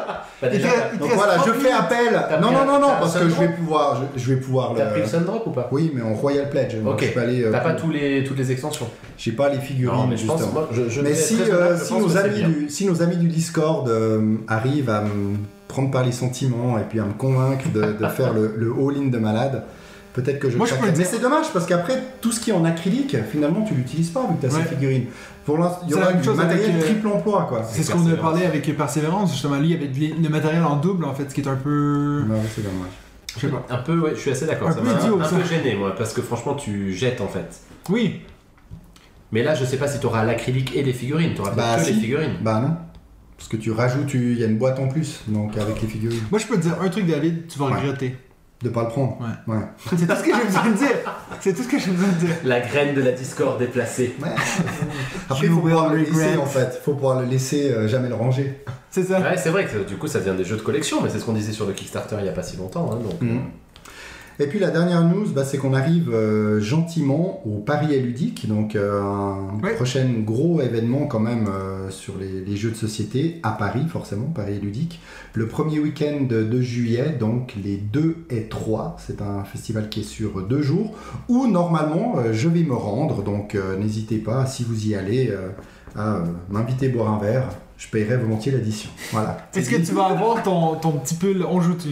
Bah, 0.40 0.48
déjà, 0.48 0.68
Il 0.92 0.98
Donc 0.98 1.10
voilà, 1.14 1.34
30 1.36 1.46
je 1.48 1.52
fais 1.60 1.70
appel. 1.72 2.20
Non, 2.40 2.50
non, 2.50 2.64
non, 2.64 2.80
non, 2.80 2.88
parce 3.00 3.16
que 3.18 3.28
je 3.28 3.34
vais 3.34 3.48
pouvoir, 3.50 4.02
je, 4.16 4.20
je 4.20 4.34
vais 4.34 4.40
pouvoir 4.40 4.72
T'as 4.76 4.84
le. 4.86 4.90
pris 4.90 5.00
le 5.02 5.06
Sundrop 5.06 5.46
ou 5.46 5.50
pas 5.50 5.68
Oui, 5.72 5.92
mais 5.94 6.02
en 6.02 6.14
Royal 6.14 6.48
Pledge. 6.50 6.74
Ok. 6.84 7.04
euh, 7.16 7.50
T'as 7.52 7.60
pas 7.60 7.74
tous 7.74 7.90
les, 7.90 8.24
toutes 8.24 8.38
les 8.38 8.50
extensions 8.52 8.86
J'ai 9.18 9.32
pas 9.32 9.48
les 9.48 9.58
figurines 9.58 9.96
Non, 9.98 10.06
mais 10.06 10.16
je 10.16 10.26
pense, 10.26 10.38
justement. 10.38 10.60
moi, 10.60 10.68
je, 10.72 10.88
je 10.88 11.00
Mais 11.00 11.14
si, 11.14 11.38
euh, 11.42 11.76
si, 11.78 11.92
pense 11.92 12.02
nos 12.02 12.16
amis 12.16 12.42
du, 12.42 12.70
si 12.70 12.86
nos 12.86 13.02
amis 13.02 13.16
du 13.16 13.28
Discord 13.28 13.88
euh, 13.88 14.36
arrivent 14.48 14.90
à 14.90 15.02
me 15.02 15.36
prendre 15.68 15.90
par 15.90 16.04
les 16.04 16.12
sentiments 16.12 16.76
et 16.78 16.82
puis 16.88 17.00
à 17.00 17.04
me 17.04 17.12
convaincre 17.12 17.68
de, 17.72 17.80
de 17.92 18.06
faire 18.08 18.32
le, 18.34 18.54
le 18.56 18.72
all-in 18.72 19.08
de 19.08 19.18
malade, 19.18 19.62
peut-être 20.14 20.38
que 20.38 20.50
je 20.50 20.56
Moi, 20.56 20.66
je 20.66 20.72
craquerai. 20.72 20.92
peux 20.92 20.98
le 20.98 21.04
Mais 21.04 21.08
c'est 21.10 21.20
dommage 21.20 21.46
parce 21.52 21.66
qu'après, 21.66 22.02
tout 22.20 22.32
ce 22.32 22.40
qui 22.40 22.50
est 22.50 22.52
en 22.52 22.64
acrylique, 22.64 23.16
finalement, 23.30 23.62
tu 23.62 23.74
l'utilises 23.74 24.10
pas 24.10 24.26
vu 24.28 24.36
que 24.36 24.40
tu 24.40 24.46
as 24.46 24.56
Ouais. 24.56 24.62
ces 24.62 24.74
figurines. 24.74 25.06
Pour 25.44 25.58
l'instant, 25.58 25.80
il 25.86 25.90
y 25.90 25.94
aura 25.94 26.12
du 26.12 26.22
chose 26.22 26.36
matériel 26.36 26.70
avec, 26.70 26.82
euh, 26.82 26.86
triple 26.86 27.06
emploi 27.08 27.46
quoi. 27.48 27.62
C'est 27.64 27.82
ce 27.82 27.90
qu'on 27.90 28.06
a 28.10 28.14
parlé 28.14 28.44
avec 28.46 28.76
Persévérance, 28.76 29.32
justement. 29.32 29.56
Lui, 29.56 29.68
il 29.68 29.72
y 29.72 29.74
avait 29.74 29.88
de- 29.88 30.22
le 30.22 30.28
matériel 30.28 30.62
en 30.62 30.76
double, 30.76 31.04
en 31.04 31.14
fait, 31.14 31.28
ce 31.28 31.34
qui 31.34 31.40
est 31.40 31.48
un 31.48 31.56
peu. 31.56 32.24
Ouais, 32.28 32.36
c'est 32.54 32.62
dommage. 32.62 32.90
Je 33.34 33.40
sais 33.40 33.48
pas. 33.48 33.64
Un 33.70 33.78
peu, 33.78 33.98
ouais, 33.98 34.10
je 34.14 34.20
suis 34.20 34.30
assez 34.30 34.46
d'accord. 34.46 34.68
Un 34.68 34.72
Ça 34.72 34.80
peu 34.80 34.86
m'a 34.86 35.00
idiot, 35.00 35.18
un, 35.20 35.24
ça. 35.24 35.36
peu 35.36 35.44
gêné, 35.44 35.74
moi, 35.74 35.94
parce 35.96 36.12
que 36.12 36.20
franchement, 36.22 36.54
tu 36.54 36.92
jettes 36.92 37.20
en 37.20 37.28
fait. 37.28 37.60
Oui, 37.88 38.20
Mais 39.34 39.42
là, 39.42 39.54
je 39.54 39.64
sais 39.64 39.78
pas 39.78 39.88
si 39.88 39.98
tu 39.98 40.04
auras 40.04 40.24
l'acrylique 40.24 40.76
et 40.76 40.82
les 40.82 40.92
figurines. 40.92 41.32
Tu 41.34 41.40
auras 41.40 41.52
Bah, 41.52 41.76
que 41.78 41.84
si. 41.84 41.94
les 41.94 42.00
figurines. 42.00 42.34
Bah 42.42 42.60
non. 42.60 42.76
Parce 43.38 43.48
que 43.48 43.56
tu 43.56 43.70
rajoutes, 43.70 44.06
tu- 44.06 44.32
il 44.32 44.38
y 44.38 44.44
a 44.44 44.46
une 44.46 44.58
boîte 44.58 44.78
en 44.78 44.88
plus, 44.88 45.22
donc 45.26 45.56
avec 45.56 45.80
les 45.80 45.88
figurines. 45.88 46.20
moi 46.30 46.38
je 46.38 46.46
peux 46.46 46.56
te 46.56 46.60
dire 46.60 46.76
un 46.80 46.88
truc, 46.90 47.06
David, 47.06 47.46
tu 47.48 47.58
vas 47.58 47.64
Ouais. 47.66 47.76
regretter. 47.80 48.14
De 48.62 48.68
pas 48.68 48.82
le 48.82 48.88
prendre. 48.88 49.18
Ouais. 49.20 49.54
Ouais. 49.54 49.62
C'est 49.96 50.06
tout 50.06 50.14
ce 50.16 50.22
que 50.22 50.34
j'ai 50.36 50.44
besoin 50.44 50.70
de 50.70 50.76
dire. 50.76 50.88
C'est 51.40 51.52
tout 51.54 51.62
ce 51.62 51.68
que 51.68 51.78
j'ai 51.78 51.90
besoin 51.90 52.08
de 52.08 52.26
dire. 52.26 52.34
La 52.44 52.60
graine 52.60 52.94
de 52.94 53.02
la 53.02 53.12
Discord 53.12 53.58
déplacée. 53.58 54.14
Ouais. 54.22 54.28
Après, 55.28 55.46
il 55.46 55.52
faut 55.52 55.60
pouvoir 55.60 55.90
le 55.92 55.98
laisser 55.98 56.12
regret. 56.12 56.36
en 56.36 56.46
fait. 56.46 56.80
faut 56.84 56.92
pouvoir 56.94 57.20
le 57.20 57.26
laisser, 57.26 57.70
euh, 57.72 57.88
jamais 57.88 58.08
le 58.08 58.14
ranger. 58.14 58.64
C'est 58.90 59.02
ça. 59.04 59.20
Ouais, 59.20 59.36
c'est 59.36 59.50
vrai 59.50 59.66
que 59.66 59.78
du 59.88 59.96
coup, 59.96 60.06
ça 60.06 60.20
vient 60.20 60.34
des 60.34 60.44
jeux 60.44 60.56
de 60.56 60.62
collection, 60.62 61.00
mais 61.02 61.08
c'est 61.08 61.18
ce 61.18 61.24
qu'on 61.24 61.32
disait 61.32 61.52
sur 61.52 61.66
le 61.66 61.72
Kickstarter 61.72 62.16
il 62.20 62.26
y 62.26 62.28
a 62.28 62.32
pas 62.32 62.42
si 62.42 62.56
longtemps. 62.56 62.90
hein, 62.92 62.96
donc. 63.02 63.20
Mhm. 63.20 63.40
Et 64.38 64.46
puis 64.46 64.58
la 64.58 64.70
dernière 64.70 65.02
news, 65.04 65.26
bah, 65.34 65.44
c'est 65.44 65.58
qu'on 65.58 65.74
arrive 65.74 66.10
euh, 66.12 66.60
gentiment 66.60 67.42
au 67.46 67.58
Paris 67.58 67.94
et 67.94 68.00
ludique, 68.00 68.48
donc 68.48 68.76
euh, 68.76 69.00
un 69.02 69.58
Ouais. 69.62 69.74
prochain 69.74 70.08
gros 70.24 70.60
événement 70.60 71.06
quand 71.06 71.20
même 71.20 71.46
euh, 71.48 71.90
sur 71.90 72.14
les, 72.18 72.40
les 72.40 72.56
jeux 72.56 72.70
de 72.70 72.76
société 72.76 73.38
à 73.42 73.52
Paris, 73.52 73.84
forcément, 73.88 74.26
Paris 74.26 74.54
et 74.56 74.60
ludique. 74.60 75.00
Le 75.34 75.46
premier 75.46 75.78
week-end 75.78 76.26
de, 76.28 76.60
juillet, 76.60 77.16
donc 77.18 77.54
les 77.62 77.76
2 77.76 78.24
et 78.30 78.48
3, 78.48 78.96
c'est 78.98 79.20
un 79.22 79.44
festival 79.44 79.88
qui 79.88 80.00
est 80.00 80.04
sur 80.04 80.42
deux 80.42 80.62
jours, 80.62 80.96
où 81.28 81.46
normalement 81.46 82.16
je 82.32 82.48
vais 82.48 82.62
me 82.62 82.74
rendre, 82.74 83.22
donc 83.22 83.56
n'hésitez 83.78 84.18
pas, 84.18 84.46
si 84.46 84.64
vous 84.64 84.86
y 84.88 84.94
allez, 84.94 85.34
à 85.96 86.22
m'inviter 86.50 86.88
boire 86.88 87.12
un 87.12 87.18
verre, 87.18 87.48
je 87.78 87.88
paierai 87.88 88.16
volontiers 88.16 88.52
l'addition. 88.52 88.90
Voilà. 89.12 89.38
Est-ce 89.54 89.70
que 89.70 89.76
tu 89.76 89.92
vas 89.92 90.06
avoir 90.06 90.42
ton, 90.42 90.76
ton 90.76 90.92
petit 90.92 91.14
pull 91.14 91.44
on 91.48 91.60
joue-tu 91.60 91.88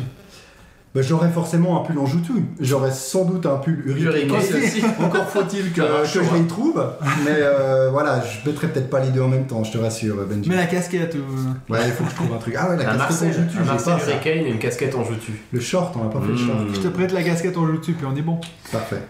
Bah, 0.92 1.02
J'aurais 1.02 1.30
forcément 1.30 1.80
un 1.80 1.84
pull 1.86 1.98
en 1.98 2.06
joutu. 2.06 2.32
J'aurais 2.58 2.90
sans 2.90 3.24
doute 3.24 3.46
un 3.46 3.56
pull 3.58 3.80
Hurricane 3.86 4.28
Hurricane 4.28 4.36
aussi. 4.36 4.54
aussi. 4.54 4.82
Encore 5.00 5.28
faut-il 5.28 5.72
que, 5.72 5.80
que 5.80 6.08
je 6.08 6.18
ouais. 6.18 6.26
les 6.38 6.46
trouve. 6.48 6.84
Mais 7.24 7.36
euh, 7.36 7.90
voilà, 7.90 8.20
je 8.22 8.48
mettrai 8.48 8.66
peut-être 8.68 8.90
pas 8.90 8.98
les 8.98 9.10
deux 9.10 9.20
en 9.20 9.28
même 9.28 9.46
temps, 9.46 9.62
je 9.62 9.70
te 9.70 9.78
rassure, 9.78 10.16
Benji. 10.26 10.48
Mais 10.48 10.56
la 10.56 10.66
casquette 10.66 11.14
ou. 11.14 11.72
Ouais, 11.72 11.78
il 11.86 11.92
faut 11.92 12.02
que 12.04 12.10
je 12.10 12.14
trouve 12.16 12.32
un 12.34 12.38
truc. 12.38 12.54
Ah 12.58 12.70
ouais, 12.70 12.76
la 12.76 12.90
Un 12.90 12.98
casquette 12.98 13.28
en 13.28 13.32
joutu, 13.32 13.70
un 13.70 13.78
ça. 13.78 13.98
Hurricane 13.98 14.46
et 14.46 14.50
une 14.50 14.58
casquette 14.58 14.94
en 14.96 15.04
joutu. 15.04 15.40
Le 15.52 15.60
short, 15.60 15.94
on 15.96 16.04
n'a 16.04 16.10
pas 16.10 16.20
fait 16.20 16.32
le 16.32 16.36
short. 16.36 16.58
Mmh. 16.58 16.74
Je 16.74 16.80
te 16.80 16.88
prête 16.88 17.12
la 17.12 17.22
casquette 17.22 17.56
on 17.56 17.66
joue-tu, 17.66 17.92
puis 17.92 18.06
on 18.06 18.16
est 18.16 18.22
bon. 18.22 18.40
Parfait. 18.72 19.02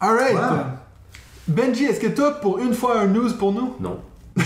Alright. 0.00 0.32
Voilà. 0.32 0.86
Benji, 1.46 1.84
est-ce 1.84 2.00
que 2.00 2.08
toi, 2.08 2.40
pour 2.40 2.58
une 2.58 2.74
fois, 2.74 3.00
un 3.00 3.06
news 3.06 3.32
pour 3.38 3.52
nous? 3.52 3.76
Non. 3.80 4.00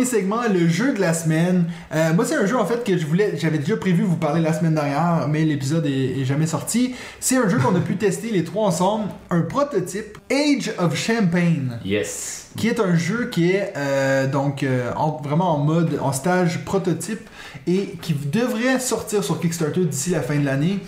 premier 0.00 0.04
segment, 0.04 0.40
le 0.52 0.66
jeu 0.68 0.94
de 0.94 1.00
la 1.00 1.12
semaine. 1.12 1.66
Euh, 1.92 2.14
moi, 2.14 2.24
c'est 2.24 2.34
un 2.36 2.46
jeu 2.46 2.56
en 2.56 2.64
fait 2.64 2.84
que 2.84 2.96
je 2.96 3.04
voulais, 3.06 3.34
j'avais 3.36 3.58
déjà 3.58 3.76
prévu 3.76 4.02
vous 4.02 4.16
parler 4.16 4.40
la 4.40 4.52
semaine 4.52 4.74
dernière, 4.74 5.26
mais 5.28 5.44
l'épisode 5.44 5.84
est, 5.86 6.20
est 6.20 6.24
jamais 6.24 6.46
sorti. 6.46 6.94
C'est 7.20 7.36
un 7.36 7.48
jeu 7.48 7.58
qu'on 7.58 7.74
a 7.76 7.80
pu 7.80 7.96
tester 7.96 8.30
les 8.30 8.44
trois 8.44 8.66
ensemble, 8.66 9.08
un 9.30 9.42
prototype 9.42 10.16
Age 10.30 10.72
of 10.78 10.96
Champagne, 10.96 11.78
Yes. 11.84 12.39
Qui 12.56 12.68
est 12.68 12.80
un 12.80 12.96
jeu 12.96 13.28
qui 13.30 13.50
est 13.52 13.72
euh, 13.76 14.26
donc 14.26 14.62
euh, 14.62 14.90
en- 14.96 15.20
vraiment 15.22 15.54
en 15.54 15.58
mode, 15.58 15.98
en 16.02 16.12
stage 16.12 16.64
prototype 16.64 17.28
et 17.66 17.94
qui 18.02 18.12
devrait 18.14 18.80
sortir 18.80 19.22
sur 19.22 19.40
Kickstarter 19.40 19.84
d'ici 19.84 20.10
la 20.10 20.20
fin 20.20 20.36
de 20.36 20.44
l'année. 20.44 20.80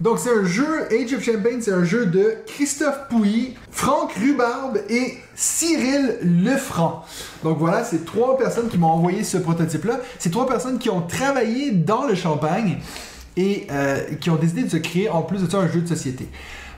Donc 0.00 0.18
c'est 0.18 0.30
un 0.30 0.44
jeu, 0.44 0.86
Age 0.90 1.12
of 1.12 1.22
Champagne, 1.22 1.58
c'est 1.60 1.72
un 1.72 1.84
jeu 1.84 2.06
de 2.06 2.36
Christophe 2.46 3.08
Pouilly, 3.10 3.54
Franck 3.70 4.12
Rubarbe 4.14 4.78
et 4.88 5.18
Cyril 5.34 6.16
Lefranc. 6.22 7.04
Donc 7.44 7.58
voilà, 7.58 7.84
c'est 7.84 8.04
trois 8.04 8.38
personnes 8.38 8.68
qui 8.68 8.78
m'ont 8.78 8.88
envoyé 8.88 9.22
ce 9.24 9.36
prototype-là. 9.36 10.00
C'est 10.18 10.30
trois 10.30 10.46
personnes 10.46 10.78
qui 10.78 10.88
ont 10.88 11.02
travaillé 11.02 11.70
dans 11.72 12.06
le 12.06 12.14
champagne 12.14 12.78
et 13.36 13.66
euh, 13.70 14.00
qui 14.20 14.30
ont 14.30 14.36
décidé 14.36 14.62
de 14.64 14.70
se 14.70 14.76
créer 14.78 15.08
en 15.10 15.22
plus 15.22 15.42
de 15.44 15.50
ça 15.50 15.58
un 15.58 15.68
jeu 15.68 15.80
de 15.82 15.88
société. 15.88 16.28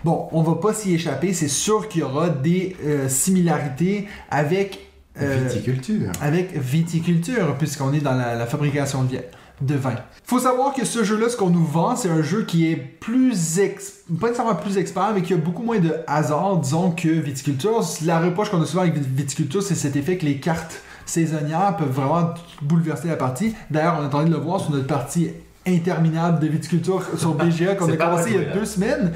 Bon, 0.05 0.29
on 0.33 0.43
va 0.43 0.55
pas 0.57 0.73
s'y 0.75 0.95
échapper, 0.95 1.33
c'est 1.33 1.49
sûr 1.49 1.89
qu'il 1.89 2.01
y 2.01 2.05
aura 2.05 2.29
des 2.29 2.77
euh, 2.85 3.09
similarités 3.09 4.09
avec 4.31 4.89
euh, 5.21 5.47
Viticulture. 5.49 6.11
avec 6.21 6.57
viticulture, 6.59 7.55
puisqu'on 7.59 7.93
est 7.93 8.01
dans 8.01 8.15
la, 8.15 8.35
la 8.35 8.47
fabrication 8.47 9.05
de, 9.05 9.17
vi- 9.17 9.21
de 9.61 9.75
vin. 9.75 9.95
Faut 10.25 10.39
savoir 10.41 10.73
que 10.75 10.85
ce 10.85 11.05
jeu-là, 11.05 11.29
ce 11.29 11.37
qu'on 11.37 11.51
nous 11.51 11.65
vend, 11.65 11.95
c'est 11.97 12.09
un 12.09 12.23
jeu 12.23 12.45
qui 12.45 12.71
est 12.71 12.77
plus 12.77 13.59
ex... 13.59 13.93
pas 14.21 14.29
nécessairement 14.29 14.55
plus 14.57 14.79
expert, 14.79 15.13
mais 15.15 15.23
qui 15.23 15.35
a 15.35 15.37
beaucoup 15.37 15.63
moins 15.63 15.79
de 15.79 15.95
hasard, 16.07 16.57
disons, 16.57 16.91
que 16.91 17.09
viticulture. 17.09 17.83
La 18.05 18.19
reproche 18.21 18.51
qu'on 18.51 18.63
a 18.63 18.67
souvent 18.67 18.83
avec 18.83 18.95
viticulture, 18.97 19.63
c'est 19.63 19.75
cet 19.75 19.95
effet 19.97 20.17
que 20.17 20.25
les 20.25 20.39
cartes 20.39 20.81
saisonnières 21.07 21.77
peuvent 21.77 21.91
vraiment 21.91 22.31
bouleverser 22.63 23.09
la 23.09 23.17
partie. 23.17 23.55
D'ailleurs, 23.71 23.97
on 24.01 24.03
est 24.03 24.07
en 24.07 24.11
train 24.11 24.25
de 24.25 24.31
le 24.31 24.39
voir 24.39 24.61
sur 24.61 24.71
notre 24.71 24.87
partie 24.87 25.29
interminable 25.67 26.41
de 26.41 26.47
viticulture 26.49 27.03
sur 27.19 27.35
BGA 27.37 27.75
qu'on 27.75 27.89
a 27.93 27.97
commencé 27.97 28.31
il 28.35 28.41
y 28.41 28.45
a 28.47 28.53
deux 28.55 28.65
semaines. 28.65 29.13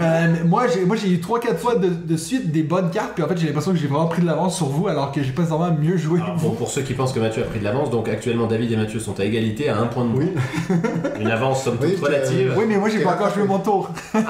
Euh, 0.00 0.26
moi, 0.44 0.66
j'ai, 0.66 0.84
moi, 0.84 0.96
j'ai 0.96 1.08
eu 1.08 1.18
3-4 1.18 1.56
fois 1.56 1.76
de, 1.76 1.88
de 1.88 2.16
suite 2.16 2.50
des 2.50 2.62
bonnes 2.62 2.90
cartes, 2.90 3.12
puis 3.14 3.22
en 3.22 3.28
fait, 3.28 3.36
j'ai 3.38 3.46
l'impression 3.46 3.72
que 3.72 3.78
j'ai 3.78 3.86
vraiment 3.86 4.06
pris 4.06 4.22
de 4.22 4.26
l'avance 4.26 4.56
sur 4.56 4.66
vous, 4.66 4.88
alors 4.88 5.12
que 5.12 5.22
j'ai 5.22 5.30
pas 5.30 5.42
nécessairement 5.42 5.72
mieux 5.72 5.96
joué. 5.96 6.20
Alors, 6.20 6.36
bon, 6.36 6.50
pour 6.50 6.68
ceux 6.68 6.82
qui 6.82 6.94
pensent 6.94 7.12
que 7.12 7.20
Mathieu 7.20 7.42
a 7.42 7.46
pris 7.46 7.60
de 7.60 7.64
l'avance, 7.64 7.90
donc 7.90 8.08
actuellement 8.08 8.46
David 8.46 8.72
et 8.72 8.76
Mathieu 8.76 8.98
sont 8.98 9.18
à 9.20 9.24
égalité 9.24 9.68
à 9.68 9.78
un 9.78 9.86
point 9.86 10.04
de 10.04 10.16
Oui. 10.16 10.32
Une 11.20 11.30
avance 11.30 11.62
somme 11.62 11.78
toute 11.78 11.86
Oui, 11.86 11.96
relative. 12.02 12.54
Oui, 12.56 12.64
mais 12.66 12.76
moi, 12.76 12.88
j'ai 12.88 13.00
pas 13.00 13.14
encore 13.14 13.32
joué 13.32 13.44
mon 13.44 13.58
tour. 13.60 13.90
Ah, 14.14 14.20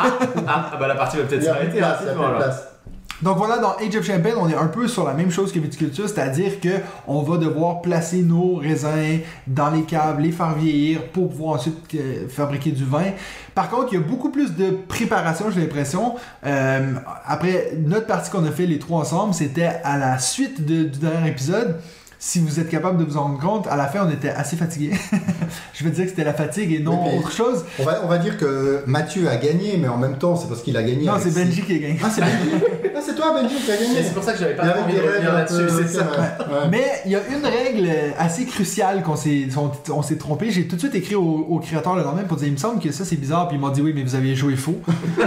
ah, 0.47 0.77
bah 0.79 0.87
la 0.87 0.97
partie 0.97 1.17
va 1.17 1.25
peut-être 1.25 1.45
s'arrêter 1.45 1.79
place, 1.79 2.01
il 2.03 2.74
Donc 3.23 3.39
voilà, 3.39 3.59
dans 3.59 3.77
Age 3.77 3.97
of 3.97 4.05
Champagne, 4.05 4.35
on 4.37 4.49
est 4.49 4.57
un 4.57 4.67
peu 4.67 4.89
sur 4.89 5.07
la 5.07 5.15
même 5.15 5.31
chose 5.31 5.53
que 5.53 5.59
viticulture, 5.59 6.09
c'est-à-dire 6.09 6.61
que 6.61 6.81
on 7.07 7.23
va 7.23 7.37
devoir 7.37 7.81
placer 7.81 8.23
nos 8.23 8.57
raisins 8.57 9.21
dans 9.47 9.71
les 9.71 9.83
caves, 9.83 10.21
les 10.21 10.33
faire 10.33 10.55
vieillir 10.55 11.09
pour 11.09 11.31
pouvoir 11.31 11.57
ensuite 11.57 11.77
euh, 11.95 12.29
fabriquer 12.29 12.73
du 12.73 12.85
vin. 12.85 13.13
Par 13.55 13.71
contre, 13.71 13.93
il 13.93 13.95
y 13.95 13.99
a 13.99 14.05
beaucoup 14.05 14.31
plus 14.31 14.55
de 14.57 14.71
préparation, 14.89 15.47
j'ai 15.51 15.61
l'impression. 15.61 16.17
Euh, 16.45 16.95
après 17.25 17.73
notre 17.79 18.07
partie 18.07 18.31
qu'on 18.31 18.45
a 18.45 18.51
fait 18.51 18.67
les 18.67 18.79
trois 18.79 19.01
ensemble, 19.01 19.33
c'était 19.33 19.71
à 19.85 19.97
la 19.97 20.19
suite 20.19 20.65
du 20.65 20.87
dernier 20.87 21.31
épisode. 21.31 21.81
Si 22.19 22.39
vous 22.41 22.59
êtes 22.61 22.71
capable 22.71 22.99
de 22.99 23.05
vous 23.05 23.17
en 23.17 23.25
rendre 23.25 23.39
compte, 23.41 23.67
à 23.67 23.77
la 23.77 23.87
fin, 23.87 24.07
on 24.07 24.11
était 24.11 24.31
assez 24.31 24.57
fatigué. 24.57 24.93
Je 25.75 25.85
veux 25.85 25.91
dire 25.91 26.05
que 26.05 26.11
c'était 26.11 26.25
la 26.25 26.33
fatigue 26.35 26.73
et 26.73 26.79
non 26.79 27.07
Oui, 27.07 27.19
autre 27.19 27.31
chose. 27.33 27.65
On 27.79 27.85
va, 27.85 28.01
on 28.05 28.09
va 28.09 28.19
dire 28.19 28.39
que 28.39 28.83
Mathieu 28.87 29.29
a 29.29 29.37
gagné, 29.37 29.77
mais 29.79 29.89
en 29.89 29.99
même 29.99 30.17
temps, 30.17 30.37
c'est 30.37 30.49
parce 30.49 30.63
qu'il 30.63 30.77
a 30.77 30.83
gagné. 30.83 31.05
Non, 31.05 31.15
c'est 31.21 31.31
ses- 31.31 31.45
Benji 31.45 31.63
qui 31.63 31.75
a 31.75 31.79
gagné. 31.79 31.99
Ah, 32.03 32.09
c'est 32.11 32.21
Benji 32.23 32.65
Ah, 32.97 33.01
c'est 33.05 33.15
toi, 33.15 33.35
Benji, 33.35 33.57
qui 33.57 33.71
a 33.71 33.77
gagné. 33.77 34.03
C'est 34.03 34.15
pour 34.15 34.23
ça 34.25 34.33
que 34.33 34.39
j'avais 34.39 34.55
pas 34.55 34.63
envie 34.65 34.93
des 34.95 35.01
de 35.01 35.07
revenir 35.07 35.33
là-dessus, 35.35 35.67
c'est 35.69 35.89
ça. 35.99 36.05
ouais, 36.05 36.55
ouais. 36.55 36.69
Mais 36.71 36.85
il 37.05 37.11
y 37.13 37.17
a 37.17 37.21
une 37.29 37.45
règle 37.45 37.89
assez 38.19 38.45
cruciale 38.47 39.03
qu'on 39.03 39.17
s'est, 39.17 39.49
on, 39.57 39.71
on 39.93 40.03
s'est 40.03 40.17
trompé. 40.17 40.51
J'ai 40.51 40.67
tout 40.67 40.77
de 40.77 40.81
suite 40.81 40.95
écrit 40.95 41.15
au, 41.17 41.23
au 41.51 41.59
créateur 41.59 41.95
le 41.97 42.03
lendemain 42.03 42.23
pour 42.25 42.37
dire 42.39 42.47
il 42.49 42.53
me 42.53 42.59
semble 42.59 42.81
que 42.81 42.91
ça 42.93 43.05
c'est 43.05 43.17
bizarre. 43.17 43.49
Puis 43.49 43.59
il 43.59 43.61
m'a 43.61 43.71
dit 43.71 43.83
oui, 43.83 43.93
mais 43.95 44.03
vous 44.03 44.15
avez 44.15 44.35
joué 44.35 44.57
faux. 44.57 44.81
Donc 45.19 45.27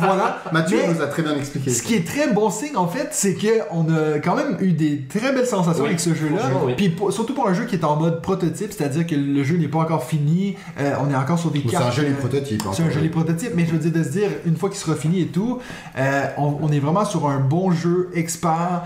voilà. 0.00 0.42
Mathieu 0.52 0.78
Mais 0.86 0.94
nous 0.94 1.02
a 1.02 1.06
très 1.06 1.22
bien 1.22 1.34
expliqué. 1.36 1.70
ce 1.70 1.82
qui 1.82 1.94
est 1.94 2.06
très 2.06 2.28
bon 2.32 2.50
signe 2.50 2.76
en 2.76 2.86
fait, 2.86 3.08
c'est 3.10 3.34
que 3.34 3.48
on 3.72 3.84
a 3.92 4.18
quand 4.22 4.36
même 4.36 4.56
eu 4.60 4.72
des 4.72 5.02
très 5.08 5.32
belles 5.32 5.46
sensations 5.46 5.82
Oui, 5.82 5.88
avec 5.88 6.00
ce 6.00 6.14
jeu-là. 6.14 6.35
Franchement, 6.38 6.62
oui. 6.66 6.74
Puis 6.76 6.88
pour- 6.90 7.12
surtout 7.12 7.34
pour 7.34 7.48
un 7.48 7.54
jeu 7.54 7.64
qui 7.64 7.74
est 7.76 7.84
en 7.84 7.96
mode 7.96 8.22
prototype, 8.22 8.72
c'est-à-dire 8.72 9.06
que 9.06 9.14
le 9.14 9.42
jeu 9.44 9.56
n'est 9.56 9.68
pas 9.68 9.78
encore 9.80 10.04
fini. 10.04 10.56
euh, 10.78 10.94
on 11.00 11.10
est 11.10 11.16
encore 11.16 11.38
sur 11.38 11.50
des 11.50 11.58
Ou 11.60 11.62
C'est 11.64 11.68
cartes. 11.70 11.86
un 11.86 11.90
joli 11.90 12.10
euh, 12.10 12.14
prototype. 12.14 12.62
c'est 12.72 12.82
un 12.82 12.90
joli 12.90 13.08
prototype, 13.08 13.52
mais 13.54 13.64
je 13.66 13.72
veux 13.72 13.78
dire 13.78 13.92
de 13.92 14.02
se 14.02 14.08
dire, 14.10 14.30
une 14.44 14.56
fois 14.56 14.68
qu'il 14.68 14.78
sera 14.78 14.94
fini 14.96 15.20
et 15.22 15.26
tout, 15.26 15.58
euh, 15.98 16.24
on, 16.38 16.56
on 16.62 16.68
est 16.72 16.78
vraiment 16.80 17.04
sur 17.04 17.28
un 17.28 17.40
bon 17.40 17.70
jeu 17.70 18.10
expert 18.14 18.82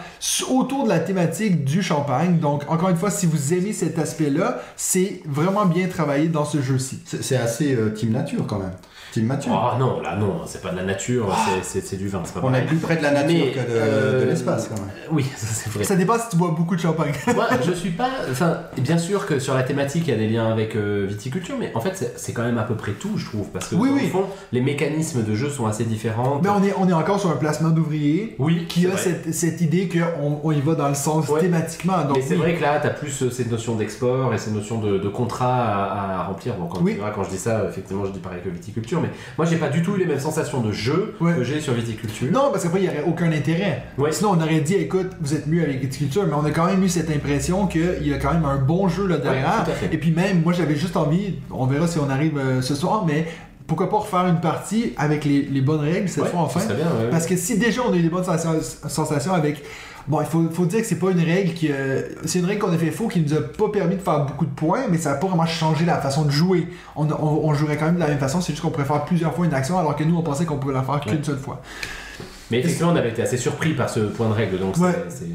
autour 0.50 0.84
de 0.84 0.88
la 0.88 0.98
thématique 1.00 1.64
du 1.64 1.82
champagne. 1.82 2.38
Donc, 2.38 2.62
encore 2.68 2.88
une 2.90 2.96
fois, 2.96 3.10
si 3.10 3.26
vous 3.26 3.54
aimez 3.54 3.72
cet 3.72 3.98
aspect-là, 3.98 4.60
c'est 4.76 5.22
vraiment 5.26 5.66
bien 5.66 5.88
travaillé 5.88 6.28
dans 6.28 6.44
ce 6.44 6.60
jeu-ci. 6.60 6.98
C'est 7.04 7.22
c'est 7.22 7.36
assez 7.36 7.74
euh, 7.74 7.90
Team 7.90 8.10
Nature 8.12 8.46
quand 8.46 8.58
même. 8.58 8.72
Mathieu. 9.18 9.50
Oh 9.54 9.78
non, 9.78 10.00
là 10.00 10.16
non, 10.16 10.42
c'est 10.46 10.62
pas 10.62 10.70
de 10.70 10.76
la 10.76 10.84
nature, 10.84 11.34
c'est- 11.62 11.80
c'est 11.84 11.96
du 11.96 12.08
vin, 12.08 12.20
pas 12.20 12.40
On 12.42 12.54
est 12.54 12.62
plus 12.62 12.76
près 12.76 12.96
de 12.96 13.02
la 13.02 13.10
nature 13.12 13.46
Mais, 13.46 13.50
que 13.52 13.58
de, 13.58 13.64
euh, 13.70 14.20
de 14.24 14.30
l'espace 14.30 14.68
quand 14.68 14.74
même. 14.80 14.90
Oui, 15.10 15.24
ça 15.36 15.46
c'est 15.46 15.70
vrai. 15.70 15.84
Ça 15.84 15.96
dépend 15.96 16.14
si 16.18 16.28
tu 16.30 16.36
bois 16.36 16.54
beaucoup 16.56 16.76
de 16.76 16.80
champagne. 16.80 17.12
Moi, 17.34 17.46
je 17.66 17.72
suis 17.72 17.90
pas. 17.90 18.08
Enfin, 18.30 18.58
bien 18.78 18.98
sûr 18.98 19.26
que 19.26 19.38
sur 19.38 19.54
la 19.54 19.62
thématique, 19.62 20.04
il 20.06 20.10
y 20.10 20.14
a 20.14 20.16
des 20.18 20.28
liens 20.28 20.50
avec 20.50 20.76
euh, 20.76 21.06
viticulture, 21.08 21.56
mais 21.58 21.72
en 21.74 21.80
fait, 21.80 22.12
c'est- 22.16 22.32
quand 22.32 22.42
même 22.44 22.58
à 22.58 22.62
peu 22.62 22.74
près 22.76 22.92
tout, 22.92 23.16
je 23.16 23.26
trouve, 23.26 23.48
parce 23.48 23.68
que 23.68 23.74
Oui, 23.74 24.08
fond, 24.10 24.24
les 24.52 24.60
mécanismes 24.60 25.24
de 25.24 25.34
jeu 25.34 25.50
sont 25.50 25.66
assez 25.66 25.84
différents. 25.84 26.40
mais 26.42 26.48
on 26.48 26.62
est, 26.62 26.74
on 26.78 26.88
est 26.88 26.92
encore 26.92 27.18
sur 27.18 27.30
un 27.30 27.36
placement 27.36 27.70
d'ouvrier 27.70 28.36
Oui, 28.38 28.66
qui 28.68 28.86
a 28.86 28.96
cette, 28.96 29.34
cette 29.34 29.60
idée 29.60 29.88
qu'on 29.88 30.40
on 30.44 30.52
y 30.52 30.60
va 30.60 30.74
dans 30.76 30.88
le 30.88 30.94
sens 30.94 31.28
Ouais. 31.28 31.40
thématiquement. 31.40 32.04
Donc, 32.04 32.16
mais 32.16 32.22
c'est 32.22 32.34
oui. 32.34 32.40
vrai 32.40 32.54
que 32.54 32.62
là, 32.62 32.78
tu 32.80 32.86
as 32.86 32.90
plus 32.90 33.22
euh, 33.22 33.30
cette 33.30 33.50
notion 33.50 33.74
d'export 33.74 34.32
et 34.32 34.38
cette 34.38 34.54
notion 34.54 34.78
de, 34.80 34.98
de 34.98 35.08
contrat 35.08 35.56
à, 35.56 36.20
à 36.20 36.22
remplir. 36.24 36.54
Bon, 36.54 36.66
quand, 36.66 36.80
Oui. 36.82 36.92
tu 36.92 36.98
verras, 36.98 37.10
quand 37.10 37.24
je 37.24 37.30
dis 37.30 37.38
ça, 37.38 37.64
effectivement, 37.68 38.04
je 38.04 38.10
dis 38.12 38.18
pareil 38.20 38.40
que 38.44 38.48
viticulture, 38.48 38.99
mais 39.02 39.10
moi, 39.38 39.46
j'ai 39.46 39.56
pas 39.56 39.68
du 39.68 39.82
tout 39.82 39.94
eu 39.96 39.98
les 39.98 40.06
mêmes 40.06 40.18
sensations 40.20 40.60
de 40.60 40.72
jeu 40.72 41.14
Ouais. 41.20 41.34
que 41.34 41.44
j'ai 41.44 41.60
sur 41.60 41.72
viticulture. 41.74 42.28
Non, 42.32 42.50
parce 42.50 42.64
qu'après, 42.64 42.80
il 42.80 42.82
n'y 42.82 42.88
aurait 42.88 43.04
aucun 43.06 43.30
intérêt. 43.32 43.84
Ouais. 43.98 44.12
Sinon, 44.12 44.30
on 44.38 44.40
aurait 44.42 44.60
dit, 44.60 44.74
écoute, 44.74 45.10
vous 45.20 45.34
êtes 45.34 45.46
mieux 45.46 45.62
avec 45.62 45.80
viticulture, 45.80 46.24
mais 46.26 46.34
on 46.34 46.44
a 46.44 46.50
quand 46.50 46.66
même 46.66 46.82
eu 46.82 46.88
cette 46.88 47.10
impression 47.10 47.66
qu'il 47.66 48.06
y 48.06 48.12
a 48.14 48.18
quand 48.18 48.32
même 48.32 48.44
un 48.44 48.56
bon 48.58 48.88
jeu 48.88 49.06
là 49.06 49.16
derrière. 49.18 49.64
Et 49.90 49.98
puis 49.98 50.10
même, 50.12 50.42
moi, 50.42 50.52
j'avais 50.52 50.76
juste 50.76 50.96
envie, 50.96 51.34
on 51.50 51.66
verra 51.66 51.86
si 51.86 51.98
on 51.98 52.08
arrive 52.10 52.38
euh, 52.38 52.60
ce 52.62 52.74
soir, 52.74 53.04
mais 53.06 53.26
pourquoi 53.66 53.88
pas 53.88 53.98
refaire 53.98 54.26
une 54.26 54.40
partie 54.40 54.94
avec 54.96 55.24
les, 55.24 55.42
les 55.42 55.60
bonnes 55.60 55.80
règles 55.80 56.08
cette 56.08 56.24
Ouais, 56.24 56.28
fois 56.30 56.40
enfin. 56.40 56.60
bien, 56.66 56.76
ouais. 56.76 57.08
Parce 57.10 57.24
que 57.26 57.36
si 57.36 57.56
déjà 57.56 57.82
on 57.88 57.92
a 57.92 57.96
eu 57.96 58.02
des 58.02 58.08
bonnes 58.08 58.24
sensations, 58.24 58.60
sensations 58.88 59.32
avec. 59.32 59.62
Bon, 60.08 60.20
il 60.20 60.26
faut, 60.26 60.48
faut 60.50 60.66
dire 60.66 60.80
que 60.80 60.86
c'est 60.86 60.98
pas 60.98 61.10
une 61.10 61.20
règle 61.20 61.52
qui. 61.54 61.68
euh, 61.70 62.02
c'est 62.24 62.38
une 62.40 62.44
règle 62.46 62.60
qu'on 62.60 62.72
a 62.72 62.78
fait 62.78 62.90
faux 62.90 63.08
qui 63.08 63.20
nous 63.20 63.34
a 63.34 63.40
pas 63.40 63.68
permis 63.68 63.96
de 63.96 64.00
faire 64.00 64.24
beaucoup 64.26 64.46
de 64.46 64.50
points, 64.50 64.84
mais 64.90 64.98
ça 64.98 65.12
a 65.12 65.14
pas 65.14 65.26
vraiment 65.28 65.46
changé 65.46 65.84
la 65.84 65.98
façon 65.98 66.24
de 66.24 66.30
jouer. 66.30 66.68
On, 66.96 67.08
on, 67.10 67.14
on 67.48 67.54
jouerait 67.54 67.76
quand 67.76 67.84
même 67.86 67.96
de 67.96 68.00
la 68.00 68.08
même 68.08 68.18
façon, 68.18 68.40
c'est 68.40 68.52
juste 68.52 68.62
qu'on 68.62 68.70
pourrait 68.70 68.84
faire 68.86 69.04
plusieurs 69.04 69.34
fois 69.34 69.44
une 69.46 69.54
action, 69.54 69.78
alors 69.78 69.94
que 69.96 70.02
nous 70.04 70.16
on 70.16 70.22
pensait 70.22 70.46
qu'on 70.46 70.58
pouvait 70.58 70.74
la 70.74 70.82
faire 70.82 71.00
qu'une 71.00 71.12
Ouais. 71.12 71.18
seule 71.22 71.38
fois. 71.38 71.60
Mais 72.50 72.58
effectivement, 72.60 72.90
on 72.92 72.96
avait 72.96 73.10
été 73.10 73.22
assez 73.22 73.36
surpris 73.36 73.74
par 73.74 73.88
ce 73.90 74.00
point 74.00 74.28
de 74.28 74.32
règle, 74.34 74.58
donc 74.58 74.74
c'est- 74.76 74.82
Ouais. 74.82 75.04
c'est. 75.08 75.26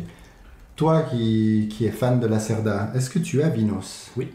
Toi 0.75 1.03
qui, 1.03 1.69
qui 1.71 1.85
es 1.85 1.91
fan 1.91 2.19
de 2.19 2.27
la 2.27 2.39
Cerda, 2.39 2.91
est-ce 2.95 3.09
que 3.09 3.19
tu 3.19 3.41
as 3.41 3.47
Vinos? 3.49 4.11
Oui. 4.17 4.29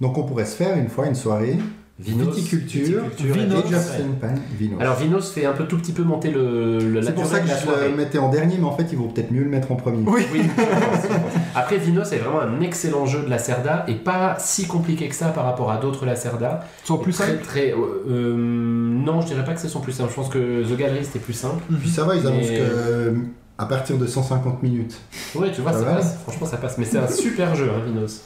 Donc 0.00 0.16
on 0.16 0.22
pourrait 0.24 0.46
se 0.46 0.56
faire 0.56 0.76
une 0.78 0.88
fois 0.88 1.06
une 1.06 1.14
soirée 1.14 1.58
Vinos, 1.98 2.34
viticulture, 2.36 3.04
viticulture 3.04 3.36
et 3.36 3.46
Vinos. 3.46 3.64
Ouais. 3.64 3.98
Champagne, 3.98 4.38
Vinos. 4.58 4.80
Alors 4.82 4.96
Vinos 4.96 5.30
fait 5.32 5.46
un 5.46 5.52
peu 5.52 5.64
tout 5.64 5.78
petit 5.78 5.92
peu 5.92 6.02
monter 6.02 6.30
le, 6.30 6.78
le 6.78 7.00
c'est 7.00 7.08
la 7.08 7.12
pour 7.14 7.24
ça 7.24 7.40
que 7.40 7.48
la 7.48 7.56
je 7.56 7.66
le 7.90 7.96
mettais 7.96 8.18
en 8.18 8.28
dernier, 8.28 8.58
mais 8.58 8.66
en 8.66 8.76
fait 8.76 8.86
il 8.92 8.98
vaut 8.98 9.06
peut-être 9.06 9.30
mieux 9.30 9.42
le 9.44 9.48
mettre 9.48 9.72
en 9.72 9.76
premier. 9.76 10.02
Oui. 10.06 10.26
Oui. 10.32 10.42
Après 11.54 11.78
Vinos 11.78 12.12
est 12.12 12.18
vraiment 12.18 12.40
un 12.42 12.60
excellent 12.60 13.06
jeu 13.06 13.22
de 13.22 13.30
la 13.30 13.38
Cerda 13.38 13.84
et 13.88 13.94
pas 13.94 14.36
si 14.38 14.66
compliqué 14.66 15.08
que 15.08 15.14
ça 15.14 15.28
par 15.28 15.44
rapport 15.46 15.70
à 15.70 15.78
d'autres 15.78 16.04
Lacerda. 16.04 16.66
Ils 16.84 16.86
sont 16.86 16.98
plus 16.98 17.12
très, 17.14 17.28
simples. 17.28 17.42
Très, 17.44 17.72
euh, 17.72 17.76
euh, 18.10 18.36
non, 18.36 19.22
je 19.22 19.28
dirais 19.28 19.44
pas 19.44 19.54
que 19.54 19.60
c'est 19.60 19.68
son 19.68 19.80
plus 19.80 19.92
simple. 19.92 20.10
Je 20.10 20.16
pense 20.16 20.28
que 20.28 20.64
The 20.70 20.76
Gallery 20.76 21.02
c'était 21.04 21.18
plus 21.18 21.32
simple. 21.32 21.62
Puis 21.80 21.88
ça 21.88 22.04
va, 22.04 22.14
ils 22.16 22.22
Mais- 22.22 22.28
annoncent 22.28 22.48
que 22.48 22.52
euh, 22.60 23.12
à 23.56 23.64
partir 23.64 23.96
de 23.96 24.06
150 24.06 24.62
minutes. 24.62 25.00
Ouais, 25.34 25.50
tu 25.50 25.62
vois, 25.62 25.72
Ça 25.72 25.82
passe. 25.82 26.18
Franchement, 26.24 26.46
ça 26.46 26.58
passe. 26.58 26.76
Mais 26.76 26.84
c'est 26.84 26.98
un 26.98 27.08
super 27.08 27.54
jeu, 27.54 27.70
hein, 27.74 27.80
Vinos. 27.86 28.20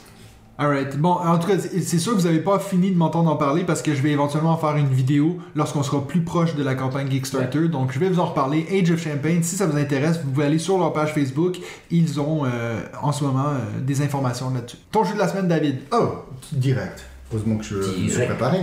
Alright. 0.61 0.99
Bon, 0.99 1.12
en 1.12 1.38
tout 1.38 1.49
cas, 1.49 1.55
c'est 1.59 1.99
sûr 1.99 2.12
que 2.12 2.18
vous 2.18 2.27
n'avez 2.27 2.40
pas 2.40 2.59
fini 2.59 2.90
de 2.90 2.96
m'entendre 2.99 3.31
en 3.31 3.37
parler 3.37 3.64
parce 3.64 3.81
que 3.81 3.94
je 3.94 4.03
vais 4.03 4.11
éventuellement 4.11 4.51
en 4.51 4.59
faire 4.59 4.77
une 4.77 4.90
vidéo 4.90 5.38
lorsqu'on 5.57 5.83
sera 5.83 6.07
plus 6.07 6.20
proche 6.20 6.55
de 6.55 6.62
la 6.62 6.75
campagne 6.75 7.09
Kickstarter. 7.09 7.68
Donc, 7.68 7.92
je 7.92 7.99
vais 7.99 8.11
vous 8.11 8.20
en 8.20 8.27
reparler. 8.27 8.66
Age 8.70 8.90
of 8.90 9.03
Champagne, 9.03 9.42
si 9.42 9.57
ça 9.57 9.66
vous 9.66 9.79
intéresse, 9.79 10.20
vous 10.23 10.31
pouvez 10.31 10.44
aller 10.44 10.59
sur 10.59 10.77
leur 10.77 10.92
page 10.92 11.14
Facebook. 11.14 11.57
Ils 11.90 12.20
ont 12.20 12.44
euh, 12.44 12.79
en 13.01 13.11
ce 13.11 13.25
moment 13.25 13.46
euh, 13.46 13.81
des 13.81 14.03
informations 14.03 14.51
là-dessus. 14.51 14.77
Ton 14.92 15.03
jeu 15.03 15.14
de 15.14 15.18
la 15.18 15.29
semaine, 15.29 15.49
David? 15.49 15.79
Oh, 15.92 16.27
direct. 16.53 17.07
Heureusement 17.33 17.57
que 17.57 17.64
je 17.64 17.77
me 17.77 18.09
suis 18.09 18.27
préparé. 18.27 18.59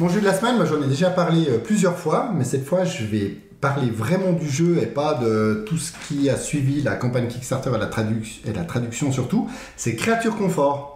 Mon 0.00 0.08
jeu 0.08 0.20
de 0.20 0.24
la 0.24 0.32
semaine, 0.32 0.56
moi 0.56 0.64
j'en 0.64 0.80
ai 0.80 0.86
déjà 0.86 1.10
parlé 1.10 1.48
euh, 1.50 1.58
plusieurs 1.58 1.98
fois, 1.98 2.30
mais 2.34 2.44
cette 2.44 2.64
fois 2.64 2.84
je 2.84 3.04
vais 3.04 3.36
parler 3.60 3.90
vraiment 3.90 4.32
du 4.32 4.48
jeu 4.48 4.78
et 4.80 4.86
pas 4.86 5.14
de 5.14 5.64
tout 5.66 5.76
ce 5.76 5.92
qui 6.08 6.30
a 6.30 6.36
suivi 6.36 6.82
la 6.82 6.94
campagne 6.94 7.26
Kickstarter 7.28 7.70
et 7.74 7.78
la, 7.78 7.86
traduc 7.86 8.40
et 8.46 8.52
la 8.52 8.64
traduction 8.64 9.12
surtout, 9.12 9.50
c'est 9.76 9.96
Créature 9.96 10.36
Confort. 10.36 10.91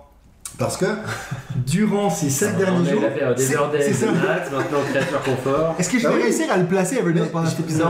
Parce 0.59 0.77
que 0.77 0.87
durant 1.67 2.09
ces 2.09 2.31
7 2.31 2.57
derniers 2.57 2.91
jours. 2.91 3.03
des 3.37 3.55
heures 3.55 3.71
maintenant 3.71 4.79
créature 4.91 5.23
confort. 5.23 5.75
Est-ce 5.79 5.91
que 5.91 5.99
je 5.99 6.09
vais 6.09 6.15
bah 6.15 6.23
réussir 6.23 6.51
à 6.51 6.57
le 6.57 6.65
placer 6.65 6.97
Evernote 6.97 7.31
pendant 7.31 7.47
cet 7.47 7.61
épisode 7.61 7.89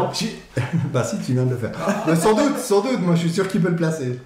Bah 0.92 1.04
si, 1.04 1.18
tu 1.18 1.32
viens 1.32 1.44
de 1.44 1.50
le 1.50 1.56
faire. 1.56 1.72
Bah, 2.06 2.16
sans 2.16 2.34
doute, 2.34 2.58
sans 2.58 2.80
doute, 2.80 3.00
moi 3.00 3.14
je 3.14 3.20
suis 3.20 3.30
sûr 3.30 3.46
qu'il 3.48 3.60
peut 3.60 3.70
le 3.70 3.76
placer. 3.76 4.18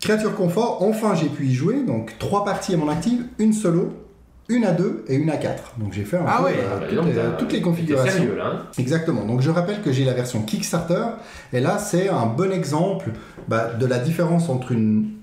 créature 0.00 0.34
confort, 0.34 0.82
enfin 0.82 1.14
j'ai 1.14 1.28
pu 1.28 1.46
y 1.46 1.54
jouer. 1.54 1.82
Donc 1.86 2.18
3 2.18 2.44
parties 2.44 2.74
à 2.74 2.76
mon 2.76 2.88
active, 2.88 3.24
une 3.38 3.52
solo, 3.52 3.92
une 4.48 4.64
à 4.64 4.72
2 4.72 5.04
et 5.08 5.14
une 5.14 5.30
à 5.30 5.36
4. 5.36 5.74
Donc 5.78 5.92
j'ai 5.92 6.04
fait 6.04 6.16
un 6.16 6.24
ah 6.26 6.38
peu, 6.38 6.44
ouais. 6.44 6.56
euh, 6.58 7.30
toutes, 7.38 7.52
les, 7.52 7.60
configurations. 7.60 8.12
Sérieux, 8.12 8.36
là, 8.36 8.46
hein. 8.46 8.62
Exactement. 8.78 9.24
Donc 9.24 9.40
je 9.40 9.50
rappelle 9.50 9.80
que 9.82 9.92
j'ai 9.92 10.04
la 10.04 10.14
version 10.14 10.42
Kickstarter 10.42 11.04
et 11.52 11.60
là 11.60 11.78
c'est 11.78 12.08
un 12.08 12.26
bon 12.26 12.52
exemple 12.52 13.10
bah, 13.48 13.70
de 13.78 13.86
la 13.86 13.98
différence 13.98 14.48
entre 14.48 14.72
une 14.72 15.13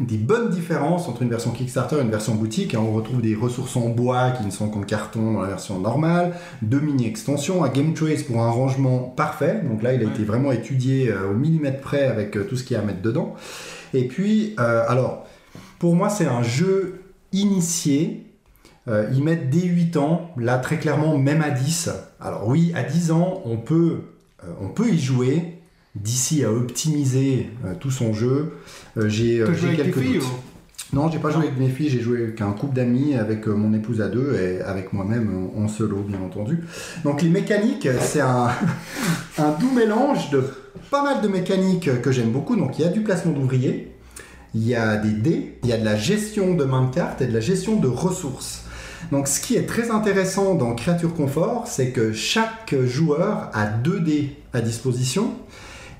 des 0.00 0.18
bonnes 0.18 0.50
différences 0.50 1.08
entre 1.08 1.22
une 1.22 1.30
version 1.30 1.50
Kickstarter 1.50 1.96
et 1.96 2.02
une 2.02 2.10
version 2.10 2.34
boutique. 2.34 2.76
on 2.78 2.92
retrouve 2.92 3.22
des 3.22 3.34
ressources 3.34 3.74
en 3.76 3.88
bois 3.88 4.30
qui 4.32 4.44
ne 4.44 4.50
sont 4.50 4.68
qu'en 4.68 4.82
carton 4.82 5.32
dans 5.32 5.42
la 5.42 5.48
version 5.48 5.80
normale, 5.80 6.34
deux 6.60 6.80
mini-extensions, 6.80 7.64
un 7.64 7.68
Game 7.68 7.94
Trace 7.94 8.22
pour 8.22 8.42
un 8.42 8.50
rangement 8.50 8.98
parfait. 8.98 9.62
Donc 9.64 9.82
là, 9.82 9.94
il 9.94 10.02
a 10.02 10.04
été 10.04 10.24
vraiment 10.24 10.52
étudié 10.52 11.08
euh, 11.08 11.30
au 11.30 11.34
millimètre 11.34 11.80
près 11.80 12.04
avec 12.04 12.36
euh, 12.36 12.44
tout 12.44 12.56
ce 12.56 12.64
qu'il 12.64 12.76
y 12.76 12.78
a 12.78 12.82
à 12.82 12.84
mettre 12.84 13.00
dedans. 13.00 13.34
Et 13.94 14.06
puis, 14.06 14.54
euh, 14.60 14.84
alors, 14.88 15.26
pour 15.78 15.96
moi, 15.96 16.10
c'est 16.10 16.26
un 16.26 16.42
jeu 16.42 17.00
initié. 17.32 18.24
ils 18.86 19.24
mettent 19.24 19.50
dès 19.50 19.66
8 19.66 19.96
ans, 19.96 20.30
là 20.36 20.58
très 20.58 20.78
clairement 20.78 21.18
même 21.18 21.42
à 21.42 21.50
10. 21.50 21.90
Alors 22.20 22.46
oui, 22.46 22.72
à 22.74 22.82
10 22.82 23.10
ans, 23.10 23.42
on 23.44 23.56
peut, 23.56 24.00
on 24.60 24.68
peut 24.68 24.88
y 24.88 24.98
jouer, 24.98 25.55
d'ici 26.02 26.44
à 26.44 26.52
optimiser 26.52 27.48
euh, 27.64 27.74
tout 27.78 27.90
son 27.90 28.12
jeu. 28.12 28.52
Euh, 28.96 29.08
j'ai 29.08 29.40
euh, 29.40 29.52
quelques 29.76 29.98
filles, 29.98 30.20
Non, 30.92 31.10
j'ai 31.10 31.18
pas 31.18 31.30
joué 31.30 31.44
avec 31.44 31.58
mes 31.58 31.68
filles, 31.68 31.88
j'ai 31.88 32.00
joué 32.00 32.22
avec 32.22 32.40
un 32.40 32.52
couple 32.52 32.76
d'amis, 32.76 33.14
avec 33.14 33.46
mon 33.46 33.72
épouse 33.72 34.00
à 34.00 34.08
deux 34.08 34.34
et 34.34 34.60
avec 34.60 34.92
moi-même 34.92 35.48
en 35.56 35.68
solo, 35.68 36.04
bien 36.06 36.20
entendu. 36.20 36.64
Donc 37.04 37.22
les 37.22 37.28
mécaniques, 37.28 37.88
c'est 38.00 38.20
un, 38.20 38.48
un 39.38 39.50
doux 39.58 39.72
mélange 39.72 40.30
de 40.30 40.44
pas 40.90 41.02
mal 41.02 41.22
de 41.22 41.28
mécaniques 41.28 42.02
que 42.02 42.12
j'aime 42.12 42.30
beaucoup. 42.30 42.56
Donc 42.56 42.78
il 42.78 42.84
y 42.84 42.88
a 42.88 42.90
du 42.90 43.00
placement 43.00 43.32
d'ouvriers, 43.32 43.92
il 44.54 44.66
y 44.66 44.74
a 44.74 44.96
des 44.96 45.12
dés, 45.12 45.58
il 45.64 45.70
y 45.70 45.72
a 45.72 45.78
de 45.78 45.84
la 45.84 45.96
gestion 45.96 46.54
de 46.54 46.64
main 46.64 46.84
de 46.84 46.94
cartes 46.94 47.20
et 47.22 47.26
de 47.26 47.32
la 47.32 47.40
gestion 47.40 47.76
de 47.76 47.88
ressources. 47.88 48.62
Donc 49.12 49.28
ce 49.28 49.40
qui 49.40 49.54
est 49.54 49.66
très 49.66 49.90
intéressant 49.90 50.54
dans 50.54 50.74
Créature 50.74 51.14
Confort, 51.14 51.66
c'est 51.68 51.90
que 51.90 52.12
chaque 52.12 52.74
joueur 52.86 53.50
a 53.52 53.66
deux 53.66 54.00
dés 54.00 54.36
à 54.52 54.60
disposition 54.60 55.34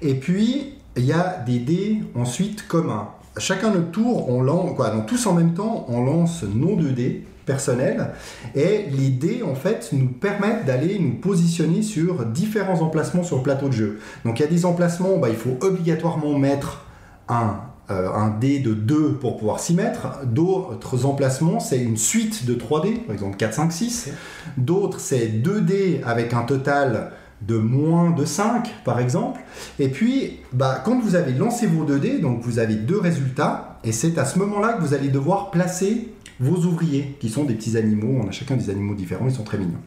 et 0.03 0.15
puis, 0.15 0.75
il 0.97 1.05
y 1.05 1.13
a 1.13 1.43
des 1.45 1.59
dés 1.59 2.03
ensuite 2.15 2.67
communs. 2.67 3.09
Chacun 3.39 3.71
notre 3.71 3.91
tour, 3.91 4.29
on 4.31 4.43
lance, 4.43 4.75
quoi, 4.77 4.91
donc 4.91 5.07
tous 5.07 5.27
en 5.27 5.35
même 5.35 5.53
temps, 5.53 5.85
on 5.89 6.05
lance 6.05 6.43
nos 6.43 6.75
deux 6.75 6.93
dés 6.93 7.27
personnels 7.45 8.11
et 8.55 8.87
les 8.91 9.09
dés 9.09 9.43
en 9.43 9.55
fait 9.55 9.91
nous 9.93 10.09
permettent 10.09 10.67
d'aller 10.67 10.99
nous 10.99 11.15
positionner 11.15 11.83
sur 11.83 12.27
différents 12.27 12.81
emplacements 12.81 13.23
sur 13.23 13.37
le 13.37 13.43
plateau 13.43 13.69
de 13.69 13.73
jeu. 13.73 14.01
Donc 14.25 14.41
il 14.41 14.43
y 14.43 14.45
a 14.45 14.49
des 14.49 14.67
emplacements, 14.67 15.19
bah, 15.19 15.29
il 15.29 15.37
faut 15.37 15.57
obligatoirement 15.61 16.37
mettre 16.39 16.85
un, 17.29 17.61
euh, 17.91 18.13
un 18.13 18.31
dé 18.31 18.59
de 18.59 18.75
2 18.75 19.13
pour 19.15 19.37
pouvoir 19.37 19.61
s'y 19.61 19.75
mettre. 19.75 20.25
D'autres 20.25 21.07
emplacements, 21.07 21.61
c'est 21.61 21.79
une 21.79 21.97
suite 21.97 22.47
de 22.47 22.55
3 22.55 22.83
dés, 22.83 22.95
par 22.95 23.15
exemple 23.15 23.37
4, 23.37 23.55
5, 23.55 23.73
6. 23.73 24.11
D'autres, 24.57 24.99
c'est 24.99 25.29
2 25.29 25.61
dés 25.61 26.01
avec 26.05 26.33
un 26.35 26.43
total 26.43 27.13
de 27.43 27.59
moins 27.59 28.11
de 28.11 28.25
5 28.25 28.69
par 28.85 28.99
exemple. 28.99 29.41
Et 29.79 29.89
puis, 29.89 30.41
bah, 30.53 30.83
quand 30.85 31.01
vous 31.01 31.15
avez 31.15 31.33
lancé 31.33 31.67
vos 31.67 31.85
2 31.85 31.99
dés, 31.99 32.19
donc 32.19 32.41
vous 32.43 32.59
avez 32.59 32.75
deux 32.75 32.99
résultats, 32.99 33.79
et 33.85 33.93
c'est 33.93 34.19
à 34.19 34.25
ce 34.25 34.39
moment-là 34.39 34.75
que 34.75 34.83
vous 34.83 34.95
allez 34.95 35.09
devoir 35.09 35.51
placer 35.51 36.13
vos 36.41 36.57
ouvriers, 36.67 37.17
qui 37.21 37.29
sont 37.29 37.45
des 37.45 37.55
petits 37.55 37.77
animaux, 37.77 38.21
on 38.25 38.29
a 38.29 38.33
chacun 38.33 38.57
des 38.57 38.71
animaux 38.71 38.95
différents, 38.95 39.27
ils 39.27 39.35
sont 39.35 39.45
très 39.45 39.59
mignons. 39.59 39.81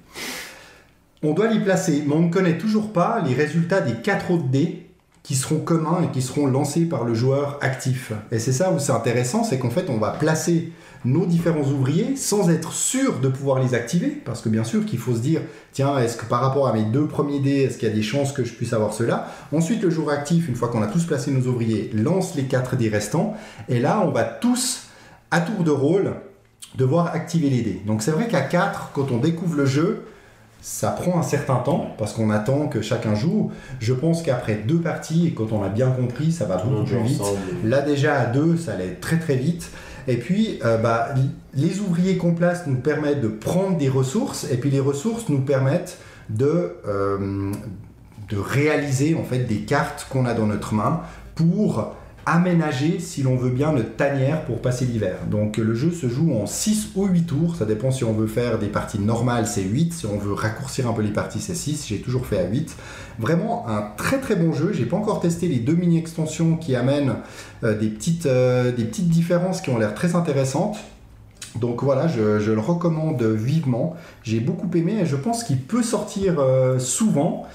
On 1.22 1.34
doit 1.34 1.48
les 1.48 1.60
placer, 1.60 2.04
mais 2.08 2.14
on 2.14 2.24
ne 2.24 2.32
connaît 2.32 2.58
toujours 2.58 2.94
pas 2.94 3.22
les 3.26 3.34
résultats 3.34 3.82
des 3.82 3.96
4 4.02 4.32
autres 4.32 4.48
dés 4.48 4.86
qui 5.24 5.36
seront 5.36 5.60
communs 5.60 6.02
et 6.04 6.12
qui 6.12 6.22
seront 6.22 6.48
lancés 6.48 6.86
par 6.86 7.04
le 7.04 7.14
joueur 7.14 7.60
actif. 7.62 8.14
Et 8.32 8.40
c'est 8.40 8.54
ça 8.54 8.72
où 8.72 8.80
c'est 8.80 8.94
intéressant, 8.94 9.44
c'est 9.44 9.60
qu'en 9.60 9.70
fait 9.70 9.90
on 9.90 9.98
va 9.98 10.12
placer 10.12 10.72
nos 11.06 11.26
différents 11.26 11.64
ouvriers 11.64 12.16
sans 12.16 12.50
être 12.50 12.74
sûr 12.74 13.20
de 13.20 13.30
pouvoir 13.30 13.60
les 13.60 13.74
activer, 13.74 14.08
parce 14.08 14.42
que 14.42 14.50
bien 14.50 14.64
sûr 14.64 14.86
qu'il 14.86 15.00
faut 15.00 15.16
se 15.16 15.22
dire, 15.22 15.42
tiens, 15.72 15.98
est-ce 15.98 16.18
que 16.18 16.26
par 16.26 16.42
rapport 16.42 16.68
à 16.68 16.74
mes 16.74 16.84
deux 16.84 17.08
premiers 17.08 17.40
dés, 17.40 17.62
est-ce 17.62 17.78
qu'il 17.78 17.88
y 17.88 17.92
a 17.92 17.96
des 17.96 18.04
chances 18.04 18.32
que 18.32 18.44
je 18.44 18.54
puisse 18.54 18.74
avoir 18.74 18.94
cela? 18.94 19.28
Ensuite, 19.54 19.82
le 19.82 19.90
jour 19.90 20.10
actif, 20.10 20.50
une 20.50 20.56
fois 20.56 20.68
qu'on 20.68 20.82
a 20.82 20.88
tous 20.88 21.06
placé 21.06 21.32
nos 21.32 21.48
ouvriers, 21.48 21.90
lance 21.94 22.36
les 22.36 22.44
quatre 22.44 22.76
dés 22.76 22.90
restants, 22.90 23.36
et 23.70 23.80
là, 23.80 24.04
on 24.06 24.12
va 24.12 24.24
tous, 24.24 24.88
à 25.32 25.42
tour 25.42 25.64
de 25.64 25.72
rôle, 25.72 26.16
devoir 26.78 27.08
activer 27.16 27.50
les 27.50 27.62
dés. 27.62 27.82
Donc 27.86 28.02
c'est 28.02 28.12
vrai 28.12 28.28
qu'à 28.28 28.42
4, 28.42 28.92
quand 28.94 29.12
on 29.12 29.18
découvre 29.18 29.56
le 29.56 29.66
jeu, 29.66 30.04
ça 30.62 30.90
prend 30.90 31.18
un 31.18 31.24
certain 31.24 31.56
temps 31.56 31.96
parce 31.98 32.14
qu'on 32.14 32.30
attend 32.30 32.68
que 32.68 32.82
chacun 32.82 33.16
joue. 33.16 33.50
Je 33.80 33.94
pense 33.94 34.22
qu'après 34.22 34.56
deux 34.56 34.80
parties, 34.80 35.28
et 35.28 35.32
quand 35.32 35.52
on 35.52 35.64
a 35.64 35.70
bien 35.70 35.90
compris, 35.90 36.32
ça 36.32 36.46
va 36.46 36.58
beaucoup 36.58 36.84
plus 36.84 37.02
vite. 37.02 37.22
Là 37.64 37.82
déjà 37.82 38.20
à 38.20 38.26
deux, 38.26 38.58
ça 38.58 38.74
allait 38.74 38.96
très 38.96 39.18
très 39.18 39.36
vite. 39.36 39.70
Et 40.08 40.18
puis, 40.18 40.60
euh, 40.64 40.78
bah, 40.78 41.10
les 41.54 41.80
ouvriers 41.80 42.18
qu'on 42.18 42.34
place 42.34 42.68
nous 42.68 42.78
permettent 42.78 43.22
de 43.22 43.28
prendre 43.28 43.78
des 43.78 43.90
ressources, 43.90 44.48
et 44.52 44.58
puis 44.58 44.70
les 44.70 44.80
ressources 44.80 45.30
nous 45.30 45.42
permettent 45.42 45.98
de, 46.30 46.76
euh, 46.88 47.52
de 48.30 48.38
réaliser 48.38 49.16
en 49.16 49.24
fait 49.24 49.40
des 49.40 49.62
cartes 49.62 50.08
qu'on 50.10 50.26
a 50.26 50.34
dans 50.34 50.48
notre 50.48 50.74
main 50.74 51.02
pour 51.36 51.96
aménager, 52.34 53.00
si 53.00 53.24
l'on 53.24 53.36
veut 53.36 53.50
bien, 53.50 53.72
notre 53.72 53.96
tanière 53.96 54.44
pour 54.46 54.62
passer 54.62 54.86
l'hiver. 54.86 55.18
Donc 55.30 55.58
le 55.58 55.74
jeu 55.74 55.92
se 55.92 56.08
joue 56.08 56.34
en 56.34 56.46
6 56.46 56.90
ou 56.96 57.06
8 57.06 57.24
tours, 57.24 57.56
ça 57.56 57.66
dépend 57.66 57.92
si 57.92 58.04
on 58.04 58.14
veut 58.14 58.28
faire 58.28 58.60
des 58.60 58.68
parties 58.68 59.00
normales, 59.00 59.48
c'est 59.48 59.64
8, 59.64 59.94
si 59.94 60.06
on 60.06 60.18
veut 60.18 60.34
raccourcir 60.34 60.88
un 60.88 60.94
peu 60.94 61.02
les 61.02 61.12
parties, 61.12 61.40
c'est 61.40 61.56
6, 61.56 61.88
j'ai 61.88 62.00
toujours 62.00 62.26
fait 62.26 62.40
à 62.40 62.48
8. 62.48 62.76
Vraiment 63.20 63.68
un 63.68 63.82
très 63.98 64.20
très 64.20 64.36
bon 64.36 64.54
jeu, 64.54 64.72
j'ai 64.74 64.86
pas 64.86 64.98
encore 64.98 65.20
testé 65.20 65.48
les 65.48 65.60
deux 65.60 65.76
mini-extensions 65.76 66.56
qui 66.56 66.76
amènent 66.76 67.16
euh, 67.64 67.78
des, 67.78 67.90
petites, 67.90 68.26
euh, 68.26 68.72
des 68.72 68.86
petites 68.86 69.10
différences 69.10 69.62
qui 69.62 69.70
ont 69.70 69.78
l'air 69.78 69.94
très 69.94 70.16
intéressantes. 70.16 70.78
Donc 71.60 71.84
voilà, 71.84 72.08
je, 72.08 72.52
le 72.52 72.60
recommande 72.60 73.24
vivement. 73.24 73.96
J'ai 74.24 74.40
beaucoup 74.40 74.70
aimé 74.78 75.00
et 75.02 75.06
je 75.06 75.16
pense 75.16 75.44
qu'il 75.44 75.60
peut 75.60 75.84
sortir 75.84 76.40
euh, 76.40 76.80
souvent. 76.80 77.48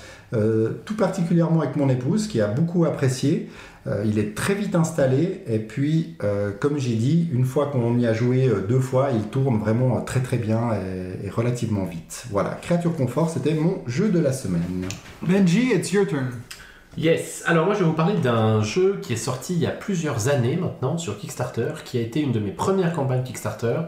Tout 0.84 0.96
particulièrement 0.96 1.60
avec 1.60 1.76
mon 1.76 1.88
épouse 1.88 2.26
qui 2.26 2.40
a 2.40 2.48
beaucoup 2.48 2.84
apprécié. 2.86 3.48
Euh, 3.86 4.02
il 4.06 4.18
est 4.18 4.34
très 4.34 4.54
vite 4.54 4.74
installé 4.74 5.42
et 5.46 5.58
puis, 5.58 6.16
euh, 6.22 6.52
comme 6.58 6.78
j'ai 6.78 6.94
dit, 6.94 7.28
une 7.32 7.44
fois 7.44 7.66
qu'on 7.66 7.98
y 7.98 8.06
a 8.06 8.14
joué 8.14 8.50
deux 8.68 8.80
fois, 8.80 9.10
il 9.14 9.24
tourne 9.28 9.58
vraiment 9.58 10.00
très 10.00 10.20
très 10.20 10.38
bien 10.38 10.70
et, 10.72 11.26
et, 11.26 11.30
relativement 11.30 11.84
vite. 11.84 12.24
Voilà, 12.30 12.58
Créature 12.62 12.96
Confort, 12.96 13.30
c'était 13.30 13.54
mon 13.54 13.82
jeu 13.86 14.08
de 14.08 14.18
la 14.18 14.32
semaine. 14.32 14.86
Benji, 15.22 15.72
it's 15.74 15.92
your 15.92 16.06
turn. 16.06 16.30
Yes, 16.96 17.42
alors 17.46 17.66
moi 17.66 17.74
je 17.74 17.80
vais 17.80 17.86
vous 17.86 17.92
parler 17.92 18.14
d'un 18.14 18.62
jeu 18.62 18.98
qui 19.02 19.14
est 19.14 19.16
sorti 19.16 19.54
il 19.54 19.58
y 19.58 19.66
a 19.66 19.70
plusieurs 19.70 20.28
années 20.28 20.56
maintenant 20.56 20.96
sur 20.96 21.18
Kickstarter, 21.18 21.72
qui 21.84 21.98
a 21.98 22.00
été 22.00 22.20
une 22.20 22.30
de 22.30 22.38
mes 22.38 22.52
premières 22.52 22.92
campagnes 22.92 23.24
Kickstarter 23.24 23.80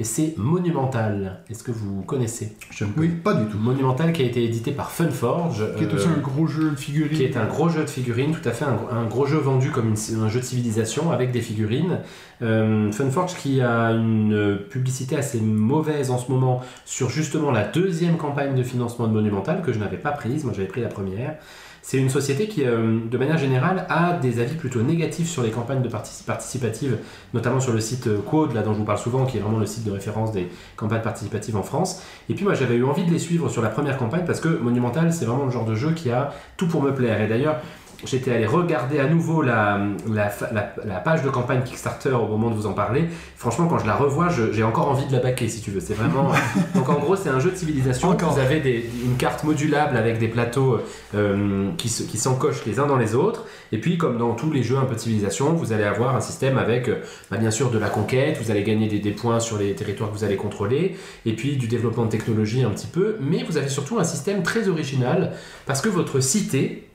et 0.00 0.04
c'est 0.04 0.34
Monumental. 0.38 1.42
Est-ce 1.48 1.62
que 1.62 1.70
vous 1.70 2.02
connaissez? 2.02 2.56
Je 2.70 2.84
ne 2.84 2.90
Oui, 2.96 3.08
pas 3.08 3.34
du 3.34 3.46
tout. 3.46 3.58
Monumental 3.58 4.12
qui 4.12 4.22
a 4.22 4.24
été 4.24 4.42
édité 4.42 4.72
par 4.72 4.90
Funforge. 4.90 5.62
Qui 5.76 5.84
est 5.84 5.94
aussi 5.94 6.08
un 6.08 6.20
gros 6.20 6.48
jeu 6.48 6.70
de 6.70 6.76
figurines. 6.76 7.16
Qui 7.16 7.22
est 7.22 7.36
un 7.36 7.44
gros 7.44 7.68
jeu 7.68 7.82
de 7.82 7.90
figurines, 7.90 8.32
tout 8.32 8.48
à 8.48 8.52
fait, 8.52 8.64
un, 8.64 9.04
gros 9.04 9.26
jeu 9.26 9.38
vendu 9.38 9.70
comme 9.70 9.94
un 10.20 10.28
jeu 10.28 10.40
de 10.40 10.44
civilisation 10.44 11.12
avec 11.12 11.30
des 11.30 11.40
figurines. 11.40 12.00
Euh, 12.42 12.90
Funforge 12.90 13.36
qui 13.36 13.60
a 13.60 13.90
une 13.90 14.58
publicité 14.68 15.16
assez 15.16 15.40
mauvaise 15.40 16.10
en 16.10 16.18
ce 16.18 16.32
moment 16.32 16.62
sur 16.84 17.08
justement 17.08 17.52
la 17.52 17.62
deuxième 17.62 18.16
campagne 18.16 18.56
de 18.56 18.62
financement 18.64 19.06
de 19.06 19.12
Monumental 19.12 19.62
que 19.62 19.72
je 19.72 19.78
n'avais 19.78 19.96
pas 19.96 20.10
prise, 20.10 20.44
moi 20.44 20.52
j'avais 20.56 20.66
pris 20.66 20.80
la 20.80 20.88
première. 20.88 21.36
C'est 21.86 21.98
une 21.98 22.08
société 22.08 22.48
qui, 22.48 22.64
euh, 22.64 22.98
de 23.10 23.18
manière 23.18 23.36
générale, 23.36 23.84
a 23.90 24.14
des 24.14 24.40
avis 24.40 24.54
plutôt 24.54 24.80
négatifs 24.80 25.28
sur 25.28 25.42
les 25.42 25.50
campagnes 25.50 25.82
de 25.82 25.90
participatives, 25.90 26.96
notamment 27.34 27.60
sur 27.60 27.74
le 27.74 27.80
site 27.80 28.06
euh, 28.06 28.22
Quad, 28.22 28.54
là 28.54 28.62
dont 28.62 28.72
je 28.72 28.78
vous 28.78 28.86
parle 28.86 28.98
souvent, 28.98 29.26
qui 29.26 29.36
est 29.36 29.40
vraiment 29.40 29.58
le 29.58 29.66
site 29.66 29.84
de 29.84 29.90
référence 29.90 30.32
des 30.32 30.48
campagnes 30.76 31.02
participatives 31.02 31.58
en 31.58 31.62
France. 31.62 32.02
Et 32.30 32.34
puis 32.34 32.42
moi, 32.42 32.54
j'avais 32.54 32.76
eu 32.76 32.84
envie 32.84 33.04
de 33.04 33.10
les 33.10 33.18
suivre 33.18 33.50
sur 33.50 33.60
la 33.60 33.68
première 33.68 33.98
campagne 33.98 34.24
parce 34.26 34.40
que 34.40 34.48
Monumental, 34.48 35.12
c'est 35.12 35.26
vraiment 35.26 35.44
le 35.44 35.50
genre 35.50 35.66
de 35.66 35.74
jeu 35.74 35.92
qui 35.92 36.10
a 36.10 36.32
tout 36.56 36.68
pour 36.68 36.82
me 36.82 36.94
plaire. 36.94 37.20
Et 37.20 37.28
d'ailleurs, 37.28 37.56
j'étais 38.06 38.32
allé 38.32 38.46
regarder 38.46 38.98
à 39.00 39.06
nouveau 39.06 39.42
la, 39.42 39.80
la, 40.10 40.30
la, 40.84 40.96
page 41.00 41.22
de 41.22 41.30
campagne 41.30 41.62
Kickstarter 41.62 42.12
au 42.12 42.26
moment 42.26 42.50
de 42.50 42.54
vous 42.54 42.66
en 42.66 42.72
parler. 42.72 43.04
Franchement, 43.36 43.66
quand 43.66 43.78
je 43.78 43.86
la 43.86 43.94
revois, 43.94 44.28
j'ai 44.52 44.62
encore 44.62 44.88
envie 44.88 45.06
de 45.06 45.12
la 45.12 45.20
baquer 45.20 45.48
si 45.48 45.60
tu 45.60 45.70
veux. 45.70 45.80
C'est 45.80 45.94
vraiment. 45.94 46.30
Donc 46.74 46.88
en 46.88 46.98
gros, 46.98 47.16
c'est 47.16 47.28
un 47.28 47.40
jeu 47.40 47.50
de 47.50 47.56
civilisation. 47.56 48.16
Vous 48.16 48.38
avez 48.38 48.60
des, 48.60 48.88
une 49.04 49.16
carte 49.16 49.44
modulable 49.44 49.96
avec 49.96 50.18
des 50.18 50.28
plateaux 50.28 50.78
euh, 51.14 51.70
qui 51.76 51.88
s'encochent 51.88 52.64
les 52.66 52.78
uns 52.78 52.86
dans 52.86 52.96
les 52.96 53.14
autres. 53.14 53.44
Et 53.72 53.78
puis, 53.78 53.98
comme 53.98 54.18
dans 54.18 54.34
tous 54.34 54.50
les 54.52 54.62
jeux 54.62 54.78
un 54.78 54.84
peu 54.84 54.94
de 54.94 55.00
civilisation, 55.00 55.52
vous 55.52 55.72
allez 55.72 55.84
avoir 55.84 56.14
un 56.16 56.20
système 56.20 56.58
avec, 56.58 56.88
euh, 56.88 57.02
bah, 57.30 57.36
bien 57.36 57.50
sûr, 57.50 57.70
de 57.70 57.78
la 57.78 57.88
conquête. 57.88 58.38
Vous 58.42 58.50
allez 58.50 58.62
gagner 58.62 58.88
des, 58.88 58.98
des 58.98 59.10
points 59.10 59.40
sur 59.40 59.58
les 59.58 59.74
territoires 59.74 60.10
que 60.10 60.16
vous 60.16 60.24
allez 60.24 60.36
contrôler. 60.36 60.96
Et 61.26 61.34
puis 61.34 61.56
du 61.56 61.68
développement 61.68 62.04
de 62.04 62.10
technologie 62.10 62.62
un 62.62 62.70
petit 62.70 62.86
peu. 62.86 63.16
Mais 63.20 63.42
vous 63.42 63.56
avez 63.56 63.68
surtout 63.68 63.98
un 63.98 64.04
système 64.04 64.42
très 64.42 64.68
original 64.68 65.32
parce 65.66 65.80
que 65.80 65.88
votre 65.88 66.20
cité 66.20 66.88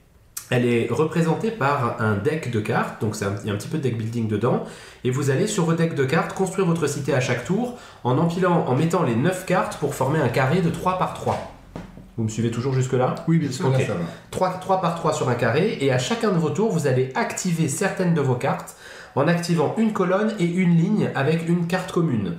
elle 0.49 0.65
est 0.65 0.87
représentée 0.89 1.51
par 1.51 1.97
un 1.99 2.15
deck 2.15 2.51
de 2.51 2.59
cartes, 2.59 3.01
donc 3.01 3.15
il 3.19 3.47
y 3.47 3.51
a 3.51 3.53
un 3.53 3.57
petit 3.57 3.67
peu 3.67 3.77
de 3.77 3.83
deck 3.83 3.97
building 3.97 4.27
dedans, 4.27 4.63
et 5.03 5.11
vous 5.11 5.29
allez 5.29 5.47
sur 5.47 5.65
vos 5.65 5.73
decks 5.73 5.95
de 5.95 6.05
cartes 6.05 6.33
construire 6.33 6.67
votre 6.67 6.87
cité 6.87 7.13
à 7.13 7.19
chaque 7.19 7.45
tour 7.45 7.77
en 8.03 8.17
empilant, 8.17 8.65
en 8.67 8.75
mettant 8.75 9.03
les 9.03 9.15
9 9.15 9.45
cartes 9.45 9.77
pour 9.77 9.93
former 9.93 10.19
un 10.19 10.29
carré 10.29 10.61
de 10.61 10.69
3 10.69 10.97
par 10.97 11.13
3. 11.13 11.53
Vous 12.17 12.23
me 12.23 12.29
suivez 12.29 12.51
toujours 12.51 12.73
jusque-là? 12.73 13.15
Oui, 13.27 13.37
bien 13.37 13.51
sûr. 13.51 13.71
3, 14.31 14.49
3 14.59 14.81
par 14.81 14.95
3 14.95 15.13
sur 15.13 15.29
un 15.29 15.35
carré, 15.35 15.77
et 15.81 15.91
à 15.91 15.99
chacun 15.99 16.31
de 16.31 16.37
vos 16.37 16.49
tours, 16.49 16.71
vous 16.71 16.87
allez 16.87 17.11
activer 17.15 17.69
certaines 17.69 18.13
de 18.13 18.21
vos 18.21 18.35
cartes 18.35 18.75
en 19.15 19.27
activant 19.27 19.73
une 19.77 19.93
colonne 19.93 20.33
et 20.39 20.45
une 20.45 20.75
ligne 20.75 21.11
avec 21.15 21.47
une 21.47 21.67
carte 21.67 21.91
commune. 21.91 22.35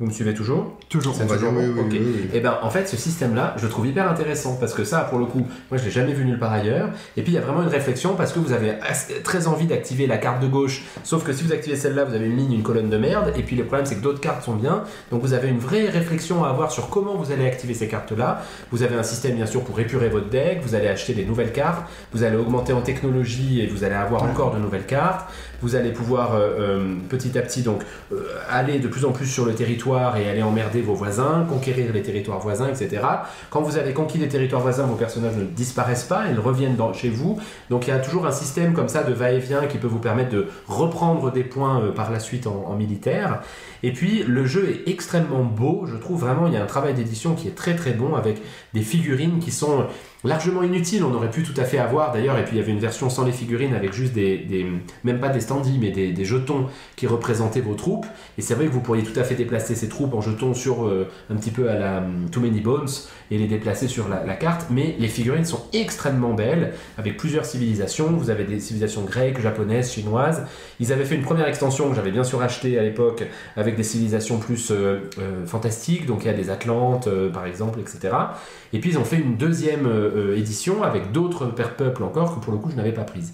Vous 0.00 0.06
me 0.06 0.10
suivez 0.10 0.34
toujours 0.34 0.76
Toujours. 0.88 1.14
C'est 1.14 1.24
toujours 1.24 1.52
bon 1.52 1.88
Et 1.92 2.00
eh 2.34 2.40
ben 2.40 2.58
en 2.62 2.70
fait 2.70 2.88
ce 2.88 2.96
système-là, 2.96 3.54
je 3.56 3.62
le 3.62 3.68
trouve 3.68 3.86
hyper 3.86 4.10
intéressant 4.10 4.56
parce 4.58 4.74
que 4.74 4.82
ça, 4.82 5.02
pour 5.02 5.20
le 5.20 5.26
coup, 5.26 5.46
moi 5.70 5.78
je 5.78 5.84
l'ai 5.84 5.90
jamais 5.92 6.12
vu 6.12 6.24
nulle 6.24 6.40
part 6.40 6.52
ailleurs. 6.52 6.88
Et 7.16 7.22
puis 7.22 7.30
il 7.30 7.36
y 7.36 7.38
a 7.38 7.40
vraiment 7.40 7.62
une 7.62 7.68
réflexion 7.68 8.16
parce 8.16 8.32
que 8.32 8.40
vous 8.40 8.50
avez 8.50 8.72
très 9.22 9.46
envie 9.46 9.66
d'activer 9.66 10.08
la 10.08 10.18
carte 10.18 10.42
de 10.42 10.48
gauche, 10.48 10.82
sauf 11.04 11.22
que 11.22 11.32
si 11.32 11.44
vous 11.44 11.52
activez 11.52 11.76
celle-là, 11.76 12.02
vous 12.02 12.14
avez 12.14 12.26
une 12.26 12.36
ligne, 12.36 12.54
une 12.54 12.64
colonne 12.64 12.90
de 12.90 12.96
merde. 12.96 13.32
Et 13.36 13.44
puis 13.44 13.54
le 13.54 13.66
problème 13.66 13.86
c'est 13.86 13.94
que 13.94 14.02
d'autres 14.02 14.20
cartes 14.20 14.42
sont 14.42 14.56
bien. 14.56 14.82
Donc 15.12 15.22
vous 15.22 15.32
avez 15.32 15.46
une 15.46 15.60
vraie 15.60 15.88
réflexion 15.88 16.42
à 16.42 16.48
avoir 16.48 16.72
sur 16.72 16.90
comment 16.90 17.14
vous 17.14 17.30
allez 17.30 17.46
activer 17.46 17.74
ces 17.74 17.86
cartes-là. 17.86 18.42
Vous 18.72 18.82
avez 18.82 18.96
un 18.96 19.04
système 19.04 19.36
bien 19.36 19.46
sûr 19.46 19.62
pour 19.62 19.78
épurer 19.78 20.08
votre 20.08 20.28
deck. 20.28 20.58
Vous 20.60 20.74
allez 20.74 20.88
acheter 20.88 21.14
des 21.14 21.24
nouvelles 21.24 21.52
cartes. 21.52 21.88
Vous 22.12 22.24
allez 22.24 22.36
augmenter 22.36 22.72
en 22.72 22.80
technologie 22.80 23.60
et 23.60 23.68
vous 23.68 23.84
allez 23.84 23.94
avoir 23.94 24.24
encore 24.24 24.52
de 24.52 24.58
nouvelles 24.58 24.86
cartes. 24.86 25.30
Vous 25.62 25.76
allez 25.76 25.90
pouvoir 25.90 26.34
euh, 26.34 26.38
euh, 26.58 26.94
petit 27.08 27.36
à 27.38 27.42
petit 27.42 27.62
donc 27.62 27.82
euh, 28.12 28.26
aller 28.50 28.78
de 28.78 28.88
plus 28.88 29.04
en 29.04 29.12
plus 29.12 29.26
sur 29.26 29.44
le 29.44 29.54
territoire 29.54 30.16
et 30.16 30.28
aller 30.28 30.42
emmerder 30.42 30.82
vos 30.82 30.94
voisins, 30.94 31.46
conquérir 31.48 31.92
les 31.92 32.02
territoires 32.02 32.40
voisins, 32.40 32.68
etc. 32.68 33.02
Quand 33.50 33.62
vous 33.62 33.76
avez 33.76 33.92
conquis 33.92 34.18
les 34.18 34.28
territoires 34.28 34.62
voisins, 34.62 34.84
vos 34.84 34.96
personnages 34.96 35.36
ne 35.36 35.44
disparaissent 35.44 36.04
pas, 36.04 36.24
ils 36.30 36.38
reviennent 36.38 36.76
chez 36.92 37.08
vous. 37.08 37.38
Donc 37.70 37.86
il 37.86 37.90
y 37.90 37.92
a 37.92 37.98
toujours 37.98 38.26
un 38.26 38.32
système 38.32 38.74
comme 38.74 38.88
ça 38.88 39.02
de 39.02 39.12
va-et-vient 39.12 39.66
qui 39.66 39.78
peut 39.78 39.86
vous 39.86 39.98
permettre 39.98 40.30
de 40.30 40.48
reprendre 40.66 41.30
des 41.32 41.44
points 41.44 41.92
par 41.94 42.10
la 42.10 42.20
suite 42.20 42.46
en 42.46 42.74
militaire. 42.74 43.40
Et 43.82 43.92
puis 43.92 44.22
le 44.22 44.46
jeu 44.46 44.68
est 44.70 44.90
extrêmement 44.90 45.44
beau, 45.44 45.84
je 45.86 45.96
trouve 45.96 46.20
vraiment 46.20 46.46
il 46.46 46.54
y 46.54 46.56
a 46.56 46.62
un 46.62 46.66
travail 46.66 46.94
d'édition 46.94 47.34
qui 47.34 47.48
est 47.48 47.54
très 47.54 47.76
très 47.76 47.92
bon 47.92 48.14
avec 48.14 48.40
des 48.72 48.82
figurines 48.82 49.38
qui 49.38 49.50
sont 49.50 49.86
largement 50.24 50.62
inutile, 50.62 51.04
on 51.04 51.14
aurait 51.14 51.30
pu 51.30 51.42
tout 51.42 51.58
à 51.58 51.64
fait 51.64 51.78
avoir 51.78 52.12
d'ailleurs, 52.12 52.38
et 52.38 52.44
puis 52.44 52.56
il 52.56 52.58
y 52.58 52.62
avait 52.62 52.72
une 52.72 52.80
version 52.80 53.10
sans 53.10 53.24
les 53.24 53.32
figurines 53.32 53.74
avec 53.74 53.92
juste 53.92 54.12
des, 54.12 54.66
même 55.04 55.20
pas 55.20 55.28
des 55.28 55.40
standees, 55.40 55.78
mais 55.78 55.90
des, 55.90 56.24
jetons 56.24 56.66
qui 56.96 57.06
représentaient 57.06 57.60
vos 57.60 57.74
troupes, 57.74 58.06
et 58.38 58.42
c'est 58.42 58.54
vrai 58.54 58.66
que 58.66 58.72
vous 58.72 58.80
pourriez 58.80 59.02
tout 59.02 59.18
à 59.18 59.24
fait 59.24 59.34
déplacer 59.34 59.74
ces 59.74 59.88
troupes 59.88 60.14
en 60.14 60.20
jetons 60.20 60.54
sur 60.54 60.86
euh, 60.86 61.08
un 61.30 61.36
petit 61.36 61.50
peu 61.50 61.70
à 61.70 61.78
la 61.78 61.98
um, 61.98 62.28
Too 62.30 62.40
Many 62.40 62.60
Bones, 62.60 62.88
et 63.30 63.38
les 63.38 63.46
déplacer 63.46 63.88
sur 63.88 64.08
la, 64.08 64.34
carte, 64.34 64.66
mais 64.70 64.96
les 64.98 65.08
figurines 65.08 65.44
sont 65.44 65.64
extrêmement 65.72 66.34
belles, 66.34 66.74
avec 66.98 67.16
plusieurs 67.16 67.44
civilisations, 67.44 68.08
vous 68.08 68.30
avez 68.30 68.44
des 68.44 68.60
civilisations 68.60 69.02
grecques, 69.02 69.40
japonaises, 69.40 69.92
chinoises, 69.92 70.44
ils 70.80 70.92
avaient 70.92 71.04
fait 71.04 71.14
une 71.14 71.22
première 71.22 71.48
extension 71.48 71.88
que 71.88 71.96
j'avais 71.96 72.10
bien 72.10 72.24
sûr 72.24 72.42
acheté 72.42 72.78
à 72.78 72.82
l'époque, 72.82 73.24
avec 73.56 73.76
des 73.76 73.82
civilisations 73.82 74.38
plus 74.38 74.70
euh, 74.70 75.10
euh, 75.18 75.46
fantastiques, 75.46 76.06
donc 76.06 76.24
il 76.24 76.26
y 76.26 76.30
a 76.30 76.34
des 76.34 76.50
Atlantes 76.50 77.08
par 77.32 77.46
exemple, 77.46 77.80
etc. 77.80 78.14
Et 78.72 78.80
puis 78.80 78.90
ils 78.90 78.98
ont 78.98 79.04
fait 79.04 79.16
une 79.16 79.36
deuxième 79.36 79.86
euh, 79.86 80.36
édition 80.36 80.82
avec 80.82 81.12
d'autres 81.12 81.46
peuples 81.46 82.02
encore 82.02 82.34
que 82.34 82.44
pour 82.44 82.52
le 82.52 82.58
coup 82.58 82.70
je 82.70 82.76
n'avais 82.76 82.92
pas 82.92 83.04
prise. 83.04 83.32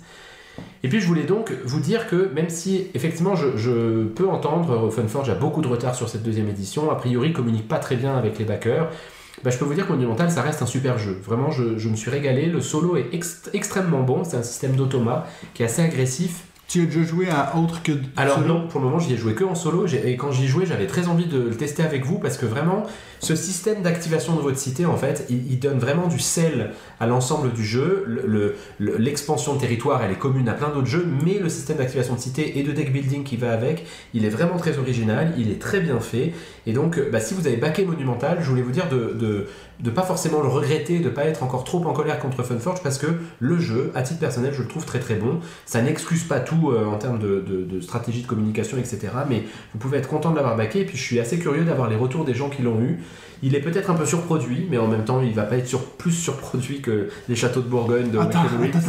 Et 0.83 0.89
puis 0.89 1.01
je 1.01 1.07
voulais 1.07 1.25
donc 1.25 1.53
vous 1.65 1.81
dire 1.81 2.07
que 2.07 2.31
même 2.35 2.51
si 2.51 2.89
effectivement 2.95 3.35
je, 3.37 4.05
peux 4.05 4.29
entendre 4.29 4.87
euh, 4.87 4.91
Funforge 4.91 5.31
a 5.31 5.35
beaucoup 5.35 5.63
de 5.63 5.69
retard 5.69 5.95
sur 5.95 6.09
cette 6.09 6.23
deuxième 6.23 6.49
édition, 6.49 6.91
a 6.91 6.97
priori 6.97 7.33
communique 7.33 7.69
pas 7.69 7.79
très 7.79 7.97
bien 7.97 8.17
avec 8.17 8.39
les 8.39 8.45
backers, 8.45 8.91
bah, 9.45 9.51
je 9.51 9.59
peux 9.59 9.65
vous 9.65 9.75
dire 9.75 9.87
que 9.87 9.93
Monumental 9.93 10.31
ça 10.31 10.43
reste 10.43 10.63
un 10.63 10.67
super 10.67 10.99
jeu. 10.99 11.19
Vraiment 11.25 11.51
je, 11.51 11.89
me 11.89 11.97
suis 11.97 12.11
régalé, 12.11 12.47
le 12.47 12.61
solo 12.61 12.97
est 12.97 13.11
extrêmement 13.53 14.03
bon, 14.03 14.25
c'est 14.25 14.37
un 14.37 14.43
système 14.43 14.77
d'automat 14.77 15.27
qui 15.55 15.63
est 15.63 15.67
assez 15.67 15.83
agressif 15.83 16.45
tu 16.71 16.83
as 16.83 16.85
déjà 16.85 17.03
joué 17.03 17.29
à 17.29 17.57
autre 17.57 17.83
que. 17.83 17.91
Alors 18.17 18.43
non, 18.43 18.69
pour 18.69 18.79
le 18.79 18.87
moment 18.87 19.01
j'y 19.01 19.15
ai 19.15 19.17
joué 19.17 19.35
que 19.35 19.43
en 19.43 19.57
solo. 19.57 19.89
Et 19.89 20.17
quand 20.17 20.31
j'y 20.31 20.47
jouais, 20.47 20.67
j'avais 20.67 20.87
très 20.87 21.09
envie 21.09 21.27
de 21.27 21.37
le 21.37 21.57
tester 21.57 21.83
avec 21.83 22.07
vous 22.07 22.21
parce 22.21 22.39
que 22.39 22.47
vraiment, 22.47 22.85
ce 23.21 23.37
système 23.37 23.83
d'activation 23.83 24.35
de 24.35 24.41
votre 24.41 24.59
cité, 24.59 24.87
en 24.87 24.97
fait, 24.97 25.27
il, 25.29 25.59
donne 25.59 25.79
vraiment 25.79 26.09
du 26.09 26.19
sel 26.19 26.71
à 27.01 27.07
l'ensemble 27.07 27.53
du 27.53 27.65
jeu. 27.65 28.07
L'expansion 28.79 29.55
de 29.55 29.61
territoire, 29.61 30.03
elle 30.03 30.11
est 30.11 30.19
commune 30.19 30.49
à 30.49 30.55
plein 30.55 30.71
d'autres 30.71 30.87
jeux, 30.87 31.07
mais 31.25 31.39
le 31.39 31.51
système 31.51 31.77
d'activation 31.77 32.15
de 32.15 32.21
cité 32.21 32.59
et 32.59 32.63
de 32.63 32.73
deck 32.73 32.93
building 32.93 33.23
qui 33.23 33.37
va 33.37 33.53
avec, 33.53 33.85
il 34.15 34.25
est 34.25 34.31
vraiment 34.31 34.57
très 34.57 34.79
original, 34.79 35.35
il 35.37 35.51
est 35.51 35.61
très 35.61 35.81
bien 35.81 36.01
fait. 36.01 36.33
Et 36.67 36.73
donc, 36.73 36.99
bah, 37.13 37.21
si 37.21 37.35
vous 37.35 37.47
avez 37.47 37.57
backé 37.57 37.85
Monumental, 37.85 38.39
je 38.41 38.49
voulais 38.49 38.63
vous 38.63 38.73
dire 38.73 38.89
de 38.89 39.47
de 39.83 39.91
pas 39.91 40.03
forcément 40.03 40.43
le 40.43 40.49
regretter, 40.49 40.99
de 40.99 41.09
pas 41.09 41.25
être 41.25 41.43
encore 41.43 41.65
trop 41.65 41.83
en 41.85 41.93
colère 41.93 42.19
contre 42.19 42.43
Funforge 42.43 42.83
parce 42.83 42.99
que 42.99 43.07
le 43.39 43.59
jeu, 43.59 43.91
à 43.95 44.03
titre 44.03 44.21
personnel, 44.21 44.53
je 44.53 44.63
le 44.63 44.69
trouve 44.69 44.85
très 44.85 44.99
très 44.99 45.15
bon. 45.15 45.41
Ça 45.65 45.81
n'excuse 45.81 46.25
pas 46.25 46.41
tout 46.41 46.71
euh, 46.71 46.87
en 46.87 46.99
termes 46.99 47.19
de, 47.19 47.81
stratégie 47.81 48.23
de 48.23 48.27
communication, 48.27 48.77
etc. 48.77 49.09
Mais 49.29 49.45
vous 49.73 49.79
pouvez 49.79 49.99
être 49.99 50.09
content 50.09 50.31
de 50.31 50.37
l'avoir 50.37 50.57
backé. 50.57 50.81
Et 50.81 50.85
puis 50.85 50.97
je 50.97 51.03
suis 51.03 51.21
assez 51.21 51.39
curieux 51.39 51.65
d'avoir 51.65 51.89
les 51.89 51.97
retours 51.97 52.25
des 52.25 52.35
gens 52.35 52.51
qui 52.51 52.63
l'ont 52.63 52.81
eu. 52.81 53.01
Il 53.43 53.55
est 53.55 53.61
peut-être 53.61 53.91
un 53.91 53.95
peu 53.95 54.05
surproduit, 54.05 54.67
mais 54.71 54.77
en 54.77 54.87
même 54.87 55.05
temps, 55.05 55.23
il 55.23 55.33
va 55.33 55.45
pas 55.45 55.57
être 55.57 55.67
sur, 55.67 55.83
plus 55.83 56.11
surproduit 56.11 56.83
que 56.83 57.09
les 57.29 57.35
châteaux 57.35 57.63
de 57.63 57.69
Bourgogne 57.69 58.11
de 58.11 58.19
attends, 58.19 58.41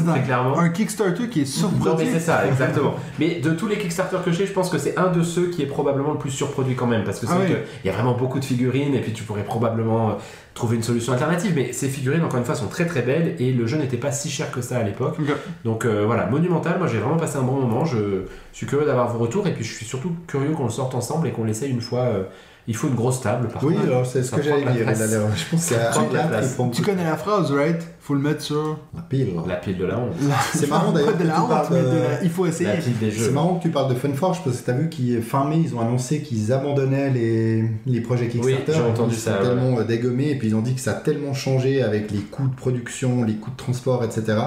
très 0.08 0.24
clairement. 0.24 0.60
Un 0.60 0.70
Kickstarter 0.70 1.30
qui 1.30 1.42
est 1.42 1.46
surproduit. 1.46 1.86
Non, 1.86 1.96
mais 1.98 2.12
c'est 2.12 2.20
ça, 2.20 2.46
exactement. 2.46 2.96
mais 3.18 3.40
de 3.40 3.52
tous 3.52 3.68
les 3.68 3.78
Kickstarter 3.78 4.18
que 4.26 4.32
j'ai, 4.32 4.46
je 4.46 4.52
pense 4.52 4.70
que 4.70 4.78
c'est 4.78 4.98
un 4.98 5.08
de 5.08 5.24
ceux 5.24 5.48
qui 5.48 5.62
est 5.62 5.68
probablement 5.68 6.12
le 6.12 6.18
plus 6.18 6.32
surproduit 6.32 6.76
quand 6.76 6.88
même, 6.88 7.06
parce 7.06 7.20
que 7.20 7.28
c'est 7.28 7.34
ah 7.34 7.86
y 7.86 7.90
a 7.90 7.94
vraiment 7.94 8.14
beaucoup 8.14 8.40
de 8.40 8.46
figurines, 8.46 8.94
et 8.94 9.00
puis 9.00 9.14
tu 9.14 9.24
pourrais 9.24 9.46
probablement 9.46 10.10
euh, 10.10 10.14
trouver 10.54 10.76
une 10.76 10.84
solution 10.84 11.14
alternative. 11.14 11.54
Mais 11.56 11.72
ces 11.72 11.88
figurines, 11.88 12.24
encore 12.24 12.40
une 12.40 12.46
fois, 12.46 12.56
sont 12.56 12.68
très 12.68 12.86
très 12.86 13.04
belles, 13.04 13.36
et 13.40 13.54
le 13.54 13.66
jeu 13.68 13.78
n'était 13.78 13.96
pas 13.96 14.12
si 14.12 14.30
cher 14.30 14.52
que 14.52 14.62
ça 14.62 14.78
à 14.78 14.84
l'époque. 14.84 15.16
Donc 15.64 15.86
euh, 15.86 16.04
voilà, 16.06 16.26
monumental. 16.26 16.78
Moi, 16.78 16.88
j'ai 16.88 16.98
vraiment 16.98 17.18
passé 17.18 17.38
un 17.38 17.44
bon 17.44 17.54
moment. 17.54 17.86
Je 17.86 18.26
suis 18.52 18.66
curieux 18.66 18.86
d'avoir 18.86 19.08
vos 19.08 19.20
retours, 19.20 19.48
et 19.48 19.54
puis 19.54 19.64
je 19.64 19.74
suis 19.74 19.86
surtout 19.86 20.14
curieux 20.28 20.52
qu'on 20.52 20.66
le 20.66 20.70
sorte 20.72 20.94
ensemile 20.94 21.30
et 21.30 21.32
qu'on 21.32 21.46
l'essaye 21.46 21.72
une 21.72 21.80
fois. 21.80 22.02
Euh, 22.02 22.24
il 22.68 22.76
faut 22.76 22.88
une 22.88 22.96
grosse 22.96 23.22
table, 23.22 23.48
par 23.48 23.64
Oui, 23.64 23.76
alors 23.84 24.06
c'est 24.06 24.24
ce 24.24 24.32
que 24.32 24.42
j'allais 24.42 24.62
dire. 24.72 24.88
Je 24.94 25.50
pense 25.50 25.70
que 25.70 25.76
c'est 25.76 26.72
Tu 26.72 26.82
connais 26.84 27.04
la 27.04 27.18
phrase, 27.18 27.52
right? 27.52 27.82
Faut 28.00 28.14
le 28.14 28.22
mettre 28.22 28.42
sur. 28.42 28.78
La 28.96 29.02
pile. 29.02 29.34
La 29.48 29.56
pile 29.56 29.78
de 29.78 29.86
la 29.86 29.98
honte. 29.98 30.14
C'est 30.54 30.70
marrant 30.70 30.92
d'ailleurs. 30.92 31.18
de 31.18 31.24
la 31.24 31.44
honte, 31.44 31.70
mais 31.72 31.80
il 32.24 32.30
faut 32.30 32.46
essayer. 32.46 32.70
C'est 33.12 33.32
marrant 33.32 33.56
que 33.56 33.64
tu 33.64 33.70
parles 33.70 33.90
de 33.90 33.96
Funforge 33.96 34.44
parce 34.44 34.58
que 34.58 34.66
tu 34.66 34.72
as 34.72 34.74
vu 34.74 34.90
qu'ils, 34.90 35.22
fin 35.22 35.46
mai, 35.46 35.62
ils 35.64 35.76
ont 35.76 35.82
annoncé 35.82 36.22
qu'ils 36.22 36.52
abandonnaient 36.54 37.10
les, 37.10 37.66
les 37.86 38.02
projets 38.02 38.28
Kickstarter. 38.28 38.72
Oui, 38.72 38.78
j'ai 38.78 38.82
entendu 38.82 39.16
ça. 39.16 39.34
tellement 39.34 39.80
euh, 39.80 39.84
dégommé 39.84 40.30
et 40.30 40.36
puis 40.36 40.50
ils 40.50 40.56
ont 40.56 40.62
dit 40.62 40.76
que 40.76 40.82
ça 40.82 40.92
a 40.92 40.96
tellement 40.96 41.34
changé 41.34 41.82
avec 41.82 42.12
les 42.12 42.20
coûts 42.20 42.48
de 42.48 42.56
production, 42.56 43.24
les 43.24 43.36
coûts 43.36 43.52
de 43.52 43.58
transport, 43.58 44.04
etc 44.04 44.38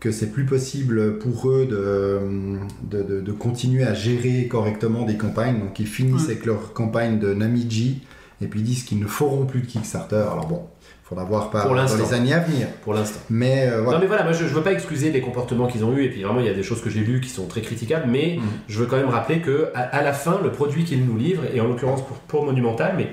que 0.00 0.12
c'est 0.12 0.30
plus 0.30 0.44
possible 0.44 1.18
pour 1.18 1.50
eux 1.50 1.66
de, 1.66 2.20
de, 2.82 3.20
de, 3.20 3.32
continuer 3.32 3.84
à 3.84 3.94
gérer 3.94 4.46
correctement 4.46 5.02
des 5.02 5.16
campagnes. 5.16 5.58
Donc 5.58 5.78
ils 5.80 5.86
finissent 5.86 6.26
avec 6.26 6.46
leur 6.46 6.72
campagne 6.72 7.18
de 7.18 7.34
Namiji 7.34 8.02
et 8.40 8.46
puis 8.46 8.60
ils 8.60 8.64
disent 8.64 8.84
qu'ils 8.84 9.00
ne 9.00 9.06
feront 9.06 9.44
plus 9.44 9.62
de 9.62 9.66
Kickstarter. 9.66 10.24
Alors 10.30 10.46
bon, 10.46 10.62
il 10.80 11.08
faudra 11.08 11.24
voir 11.24 11.50
par, 11.50 11.68
dans 11.68 11.74
les 11.74 12.14
années 12.14 12.32
à 12.32 12.38
venir. 12.38 12.68
Pour 12.84 12.94
l'instant. 12.94 13.18
Mais 13.28 13.66
euh, 13.66 13.82
voilà. 13.82 13.98
Non 13.98 14.02
mais 14.02 14.06
voilà, 14.06 14.22
moi 14.22 14.32
je, 14.32 14.44
ne 14.44 14.48
veux 14.50 14.62
pas 14.62 14.72
excuser 14.72 15.10
les 15.10 15.20
comportements 15.20 15.66
qu'ils 15.66 15.84
ont 15.84 15.96
eu 15.96 16.04
et 16.04 16.10
puis 16.10 16.22
vraiment 16.22 16.40
il 16.40 16.46
y 16.46 16.50
a 16.50 16.54
des 16.54 16.62
choses 16.62 16.80
que 16.80 16.90
j'ai 16.90 17.00
lues 17.00 17.20
qui 17.20 17.30
sont 17.30 17.46
très 17.46 17.60
critiquables, 17.60 18.08
mais 18.08 18.36
mm. 18.38 18.42
je 18.68 18.78
veux 18.78 18.86
quand 18.86 18.98
même 18.98 19.08
rappeler 19.08 19.40
que 19.40 19.70
à, 19.74 20.02
la 20.02 20.12
fin 20.12 20.40
le 20.40 20.52
produit 20.52 20.84
qu'ils 20.84 21.04
nous 21.04 21.16
livrent 21.16 21.44
et 21.52 21.60
en 21.60 21.66
l'occurrence 21.66 22.06
pour, 22.06 22.18
pour 22.18 22.44
Monumental, 22.44 22.94
mais 22.96 23.08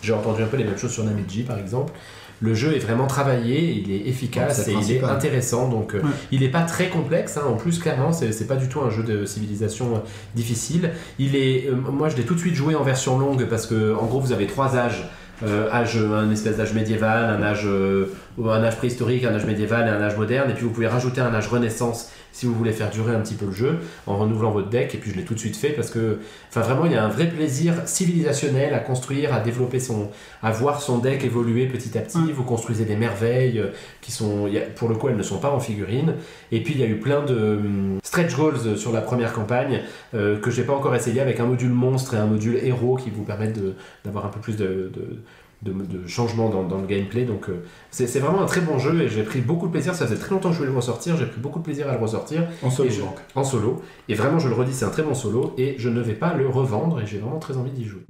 j'ai 0.00 0.14
entendu 0.14 0.42
un 0.42 0.46
peu 0.46 0.56
les 0.56 0.64
mêmes 0.64 0.78
choses 0.78 0.92
sur 0.92 1.04
Namiji 1.04 1.42
par 1.42 1.58
exemple 1.58 1.92
le 2.40 2.54
jeu 2.54 2.74
est 2.74 2.78
vraiment 2.78 3.06
travaillé, 3.06 3.82
il 3.84 3.92
est 3.92 4.08
efficace 4.08 4.68
et 4.68 4.72
il 4.72 4.92
est 4.92 5.04
intéressant. 5.04 5.68
Donc, 5.68 5.94
euh, 5.94 6.02
il 6.30 6.40
n'est 6.40 6.48
pas 6.48 6.62
très 6.62 6.88
complexe. 6.88 7.36
Hein. 7.36 7.42
En 7.48 7.56
plus, 7.56 7.78
clairement, 7.78 8.12
c'est 8.12 8.46
pas 8.46 8.56
du 8.56 8.68
tout 8.68 8.80
un 8.80 8.90
jeu 8.90 9.02
de 9.02 9.24
civilisation 9.24 9.96
euh, 9.96 9.98
difficile. 10.34 10.90
Il 11.18 11.34
est, 11.34 11.68
euh, 11.68 11.74
moi, 11.74 12.08
je 12.08 12.16
l'ai 12.16 12.24
tout 12.24 12.34
de 12.34 12.40
suite 12.40 12.54
joué 12.54 12.74
en 12.74 12.84
version 12.84 13.18
longue 13.18 13.46
parce 13.46 13.66
que, 13.66 13.94
en 13.94 14.06
gros, 14.06 14.20
vous 14.20 14.32
avez 14.32 14.46
trois 14.46 14.76
âges. 14.76 15.08
âge, 15.72 15.96
un 15.96 16.30
espèce 16.30 16.56
d'âge 16.56 16.74
médiéval, 16.74 17.24
un 17.24 17.42
âge 17.42 17.66
un 17.66 18.64
âge 18.64 18.76
préhistorique, 18.76 19.24
un 19.24 19.34
âge 19.34 19.46
médiéval 19.46 19.86
et 19.86 19.90
un 19.90 20.00
âge 20.00 20.16
moderne, 20.16 20.50
et 20.50 20.54
puis 20.54 20.64
vous 20.64 20.70
pouvez 20.70 20.88
rajouter 20.88 21.20
un 21.20 21.32
âge 21.32 21.48
renaissance 21.48 22.10
si 22.32 22.46
vous 22.46 22.54
voulez 22.54 22.72
faire 22.72 22.90
durer 22.90 23.14
un 23.14 23.20
petit 23.20 23.34
peu 23.34 23.46
le 23.46 23.52
jeu 23.52 23.78
en 24.06 24.16
renouvelant 24.16 24.50
votre 24.50 24.68
deck, 24.68 24.94
et 24.94 24.98
puis 24.98 25.10
je 25.10 25.16
l'ai 25.16 25.24
tout 25.24 25.34
de 25.34 25.38
suite 25.38 25.56
fait 25.56 25.70
parce 25.70 25.90
que, 25.90 26.18
enfin 26.48 26.60
vraiment, 26.60 26.86
il 26.86 26.92
y 26.92 26.96
a 26.96 27.04
un 27.04 27.08
vrai 27.08 27.28
plaisir 27.28 27.74
civilisationnel 27.86 28.74
à 28.74 28.78
construire, 28.78 29.34
à 29.34 29.40
développer 29.40 29.80
son, 29.80 30.10
à 30.42 30.50
voir 30.50 30.80
son 30.80 30.98
deck 30.98 31.24
évoluer 31.24 31.66
petit 31.66 31.96
à 31.98 32.00
petit. 32.00 32.32
Vous 32.32 32.44
construisez 32.44 32.84
des 32.84 32.96
merveilles 32.96 33.58
euh, 33.58 33.68
qui 34.00 34.12
sont, 34.12 34.48
pour 34.76 34.88
le 34.88 34.94
coup, 34.94 35.08
elles 35.08 35.16
ne 35.16 35.22
sont 35.22 35.38
pas 35.38 35.50
en 35.50 35.60
figurine. 35.60 36.14
Et 36.52 36.62
puis 36.62 36.74
il 36.74 36.80
y 36.80 36.84
a 36.84 36.86
eu 36.86 36.98
plein 36.98 37.24
de 37.24 37.34
hum, 37.34 37.98
stretch 38.02 38.36
goals 38.36 38.76
sur 38.76 38.92
la 38.92 39.00
première 39.00 39.32
campagne 39.32 39.82
euh, 40.14 40.38
que 40.38 40.50
j'ai 40.50 40.62
pas 40.62 40.72
encore 40.72 40.94
essayé 40.94 41.20
avec 41.20 41.40
un 41.40 41.46
module 41.46 41.70
monstre 41.70 42.14
et 42.14 42.18
un 42.18 42.26
module 42.26 42.58
héros 42.62 42.96
qui 42.96 43.10
vous 43.10 43.24
permettent 43.24 43.58
d'avoir 44.04 44.26
un 44.26 44.30
peu 44.30 44.40
plus 44.40 44.56
de, 44.56 44.90
de, 44.94 45.18
de, 45.62 45.72
de 45.72 46.06
changement 46.06 46.48
dans, 46.50 46.62
dans 46.62 46.78
le 46.78 46.86
gameplay. 46.86 47.24
Donc 47.24 47.48
euh, 47.48 47.64
c'est 47.90 48.06
vraiment 48.18 48.42
un 48.42 48.46
très 48.46 48.60
bon 48.60 48.78
jeu 48.78 49.02
et 49.02 49.08
j'ai 49.08 49.22
pris 49.22 49.40
beaucoup 49.40 49.66
de 49.66 49.72
plaisir. 49.72 49.94
Ça 49.94 50.06
faisait 50.06 50.18
très 50.20 50.34
longtemps 50.34 50.48
que 50.50 50.54
je 50.54 50.58
voulais 50.60 50.70
le 50.70 50.76
ressortir. 50.76 51.16
J'ai 51.16 51.26
pris 51.26 51.40
beaucoup 51.40 51.58
de 51.58 51.64
plaisir 51.64 51.88
à 51.88 51.92
le 51.94 51.98
ressortir 51.98 52.46
En 52.62 52.70
solo 52.70 52.90
je- 52.90 53.00
en 53.34 53.44
solo. 53.44 53.82
Et 54.08 54.14
vraiment, 54.14 54.38
je 54.38 54.48
le 54.48 54.54
redis, 54.54 54.72
c'est 54.72 54.84
un 54.84 54.90
très 54.90 55.02
bon 55.02 55.14
solo 55.14 55.54
et 55.58 55.74
je 55.78 55.88
ne 55.88 56.00
vais 56.00 56.14
pas 56.14 56.34
le 56.34 56.48
revendre 56.48 57.00
et 57.00 57.06
j'ai 57.06 57.18
vraiment 57.18 57.38
très 57.38 57.56
envie 57.56 57.70
d'y 57.72 57.84
jouer. 57.84 58.02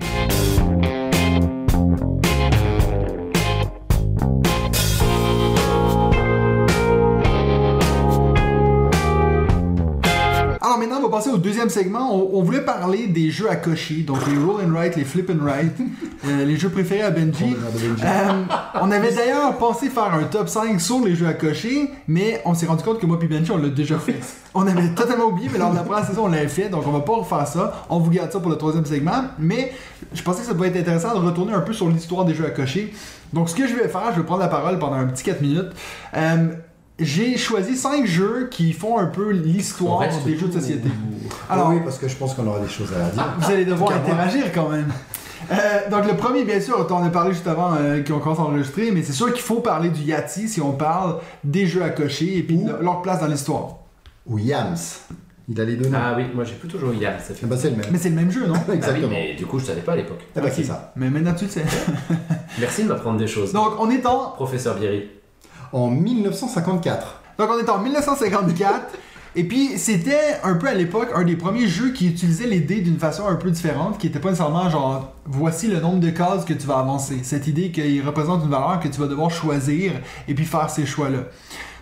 Passer 11.19 11.31
au 11.31 11.39
deuxième 11.39 11.69
segment. 11.69 12.15
On, 12.15 12.39
on 12.39 12.43
voulait 12.43 12.61
parler 12.61 13.09
des 13.09 13.29
jeux 13.31 13.51
à 13.51 13.57
cocher, 13.57 14.03
donc 14.03 14.19
les 14.29 14.39
roll 14.39 14.63
and 14.65 14.73
write, 14.73 14.95
les 14.95 15.05
flip 15.05 15.29
and 15.31 15.45
write, 15.45 15.77
euh, 16.29 16.45
les 16.45 16.57
jeux 16.57 16.69
préférés 16.69 17.03
à 17.03 17.11
Benji. 17.11 17.57
Euh, 18.05 18.45
on 18.81 18.91
avait 18.93 19.13
d'ailleurs 19.13 19.59
pensé 19.59 19.89
faire 19.89 20.15
un 20.15 20.23
top 20.25 20.49
5 20.49 20.81
sur 20.81 21.05
les 21.05 21.17
jeux 21.17 21.27
à 21.27 21.33
cocher, 21.35 21.91
mais 22.07 22.41
on 22.45 22.55
s'est 22.55 22.67
rendu 22.67 22.85
compte 22.85 23.01
que 23.01 23.07
moi 23.07 23.19
et 23.21 23.27
Benji, 23.27 23.51
on 23.51 23.57
l'a 23.57 23.69
déjà 23.69 23.99
fait. 23.99 24.21
On 24.55 24.65
avait 24.65 24.91
totalement 24.91 25.25
oublié, 25.25 25.49
mais 25.53 25.59
lors 25.59 25.73
de 25.73 25.77
la 25.77 25.83
première 25.83 26.07
saison, 26.07 26.27
on 26.27 26.29
l'avait 26.29 26.47
fait, 26.47 26.69
donc 26.69 26.87
on 26.87 26.93
va 26.93 27.01
pas 27.01 27.17
refaire 27.17 27.49
ça. 27.49 27.85
On 27.91 27.99
vous 27.99 28.11
garde 28.13 28.31
ça 28.31 28.39
pour 28.39 28.51
le 28.51 28.57
troisième 28.57 28.87
segment, 28.87 29.25
mais 29.41 29.73
je 30.15 30.23
pensais 30.23 30.43
que 30.43 30.47
ça 30.47 30.55
pourrait 30.55 30.69
être 30.69 30.77
intéressant 30.77 31.21
de 31.21 31.27
retourner 31.27 31.53
un 31.53 31.63
peu 31.63 31.73
sur 31.73 31.89
l'histoire 31.89 32.25
des 32.27 32.35
jeux 32.35 32.47
à 32.47 32.51
cocher. 32.51 32.95
Donc 33.33 33.49
ce 33.49 33.57
que 33.57 33.67
je 33.67 33.75
vais 33.75 33.89
faire, 33.89 34.13
je 34.13 34.21
vais 34.21 34.27
prendre 34.27 34.41
la 34.41 34.49
parole 34.49 34.79
pendant 34.79 34.97
un 34.97 35.07
petit 35.07 35.25
4 35.25 35.41
minutes. 35.43 35.73
Euh, 36.17 36.47
j'ai 36.99 37.37
choisi 37.37 37.77
5 37.77 38.07
jeux 38.07 38.49
qui 38.51 38.73
font 38.73 38.99
un 38.99 39.07
peu 39.07 39.31
l'histoire 39.31 40.03
des 40.25 40.37
jeux 40.37 40.49
de 40.49 40.53
société. 40.61 40.89
Alors 41.49 41.67
Alors, 41.69 41.77
oui, 41.77 41.81
parce 41.85 41.99
que 41.99 42.09
je 42.09 42.17
pense 42.17 42.35
qu'on 42.35 42.47
aura 42.47 42.61
des 42.61 42.69
choses 42.69 42.93
à 42.93 43.11
dire. 43.11 43.35
vous 43.39 43.51
allez 43.51 43.65
devoir 43.65 43.93
interagir 43.93 44.53
quand 44.53 44.69
même. 44.69 44.89
Euh, 45.51 45.55
donc 45.91 46.07
le 46.07 46.17
premier, 46.17 46.45
bien 46.45 46.61
sûr, 46.61 46.87
on 46.91 47.05
a 47.05 47.11
parlé 47.11 47.33
juste 47.33 47.47
avant 47.47 47.75
euh, 47.75 48.03
qu'on 48.03 48.19
commence 48.19 48.39
à 48.39 48.43
enregistrer, 48.43 48.91
mais 48.91 49.03
c'est 49.03 49.13
sûr 49.13 49.33
qu'il 49.33 49.43
faut 49.43 49.61
parler 49.61 49.89
du 49.91 50.03
Yahtzee 50.03 50.49
si 50.49 50.61
on 50.61 50.73
parle 50.73 51.21
des 51.45 51.67
jeux 51.67 51.83
à 51.83 51.91
cocher 51.91 52.39
et 52.39 52.43
puis 52.43 52.59
de 52.59 52.73
leur 52.83 53.01
place 53.03 53.21
dans 53.21 53.29
l'histoire. 53.29 53.77
Ou 54.27 54.39
Yams. 54.39 54.77
Il 55.49 55.59
a 55.59 55.65
les 55.65 55.77
deux 55.77 55.89
noms. 55.89 55.99
Ah 55.99 56.15
oui, 56.17 56.25
moi 56.35 56.45
j'ai 56.45 56.55
plutôt 56.55 56.79
joué 56.79 56.97
hier. 56.97 57.19
Ça 57.21 57.33
fait... 57.33 57.41
Eh 57.45 57.47
ben, 57.47 57.57
c'est 57.57 57.71
le 57.71 57.77
même. 57.77 57.87
Mais 57.91 57.99
c'est 57.99 58.11
le 58.11 58.17
même 58.17 58.31
jeu, 58.31 58.47
non? 58.47 58.55
Ah 58.59 58.65
oui, 58.69 58.75
Exactement. 58.75 59.09
mais 59.09 59.35
du 59.35 59.47
coup, 59.47 59.59
je 59.59 59.65
savais 59.65 59.81
pas 59.81 59.93
à 59.93 59.97
l'époque. 59.97 60.21
Eh 60.37 60.41
ben, 60.41 60.47
Ok. 60.47 60.53
c'est 60.55 60.65
ça. 60.65 60.93
Mais 60.97 61.09
maintenant 61.09 61.33
tu 61.35 61.47
le 61.47 61.51
sais. 61.51 61.65
Merci 62.59 62.83
de 62.83 62.89
m'apprendre 62.89 63.19
des 63.19 63.27
choses. 63.27 63.53
Donc 63.53 63.75
on 63.79 63.89
est 63.89 64.05
en, 64.05 64.33
Professeur 64.33 64.77
Bierry. 64.77 65.09
En 65.73 65.91
1954. 65.91 67.21
donc 67.39 67.49
on 67.53 67.59
est 67.59 67.69
en 67.71 67.79
1954. 67.79 68.95
Et 69.37 69.45
puis, 69.45 69.77
c'était 69.79 70.39
un 70.43 70.55
peu 70.55 70.67
à 70.67 70.75
l'époque 70.75 71.11
un 71.15 71.23
des 71.23 71.37
premiers 71.37 71.69
jeux 71.69 71.93
qui 71.93 72.09
utilisait 72.09 72.47
les 72.47 72.61
dés 72.61 72.81
d'une 72.81 72.99
façon 72.99 73.27
un 73.29 73.37
peu 73.37 73.51
différente, 73.51 73.99
qui 73.99 74.07
était 74.09 74.19
pas 74.19 74.31
nécessairement 74.31 74.69
genre, 74.71 75.13
voici 75.27 75.69
le 75.69 75.79
nombre 75.81 76.01
de 76.01 76.11
cases 76.11 76.45
que 76.45 76.55
tu 76.55 76.67
vas 76.67 76.79
avancer. 76.79 77.19
Cette 77.23 77.47
idée 77.47 77.71
qu'il 77.71 78.05
représente 78.05 78.43
une 78.43 78.51
valeur 78.51 78.81
que 78.83 78.89
tu 78.89 78.99
vas 78.99 79.07
devoir 79.07 79.31
choisir 79.31 79.93
et 80.27 80.35
puis 80.35 80.45
faire 80.45 80.69
ces 80.71 80.87
choix-là. 80.87 81.19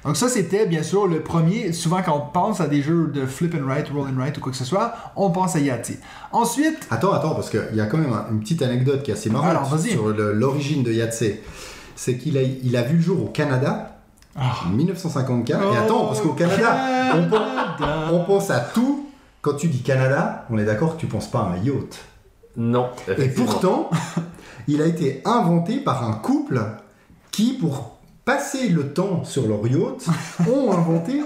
Donc 0.05 0.16
ça, 0.16 0.28
c'était 0.28 0.66
bien 0.66 0.82
sûr 0.82 1.07
le 1.07 1.20
premier. 1.20 1.72
Souvent, 1.72 2.03
quand 2.05 2.16
on 2.16 2.30
pense 2.32 2.61
à 2.61 2.66
des 2.66 2.82
jeux 2.82 3.07
de 3.14 3.24
flip 3.26 3.55
and 3.55 3.64
write, 3.66 3.89
roll 3.89 4.07
and 4.09 4.18
write 4.20 4.37
ou 4.39 4.41
quoi 4.41 4.53
que 4.53 4.59
ce 4.59 4.64
soit, 4.64 4.93
on 5.16 5.30
pense 5.30 5.57
à 5.57 5.61
Yahtzee. 5.61 5.99
Ensuite, 6.32 6.87
Attends, 6.91 7.12
attends, 7.12 7.34
parce 7.34 7.49
qu'il 7.49 7.64
y 7.74 7.80
a 7.80 7.87
quand 7.87 7.97
même 7.99 8.12
un- 8.12 8.26
une 8.32 8.41
petite 8.41 8.61
anecdote 8.62 9.03
qui 9.03 9.11
est 9.12 9.14
assez 9.14 9.30
marrante 9.30 9.51
Alors, 9.51 9.78
sur 9.78 10.09
l'origine 10.09 10.82
de 10.82 10.93
Yahtzee. 10.93 11.41
C'est 11.97 12.18
qu'il 12.18 12.38
a, 12.38 12.42
il 12.42 12.76
a 12.76 12.82
vu 12.82 12.97
le 12.97 13.03
jour 13.03 13.24
au 13.24 13.28
Canada 13.28 13.99
en 14.36 14.70
1954. 14.70 15.74
Et 15.74 15.76
attends, 15.76 16.07
parce 16.07 16.20
qu'au 16.20 16.32
Canada, 16.32 16.76
on 17.14 17.28
pense, 17.28 18.12
on 18.12 18.24
pense 18.24 18.51
à 18.51 18.61
tout. 18.61 19.07
Quand 19.40 19.55
tu 19.55 19.68
dis 19.68 19.82
Canada, 19.82 20.47
on 20.51 20.59
est 20.59 20.64
d'accord 20.64 20.97
que 20.97 21.01
tu 21.01 21.07
penses 21.07 21.30
pas 21.30 21.40
à 21.40 21.44
un 21.44 21.57
yacht. 21.59 22.05
Non. 22.57 22.88
Et 23.18 23.28
pourtant, 23.28 23.90
il 24.68 24.82
a 24.82 24.86
été 24.86 25.22
inventé 25.24 25.78
par 25.78 26.09
un 26.09 26.14
couple 26.14 26.61
qui, 27.30 27.53
pour 27.53 27.97
passer 28.24 28.68
le 28.68 28.92
temps 28.92 29.24
sur 29.24 29.47
leur 29.47 29.66
yacht, 29.66 30.07
ont 30.51 30.72
inventé 30.72 31.22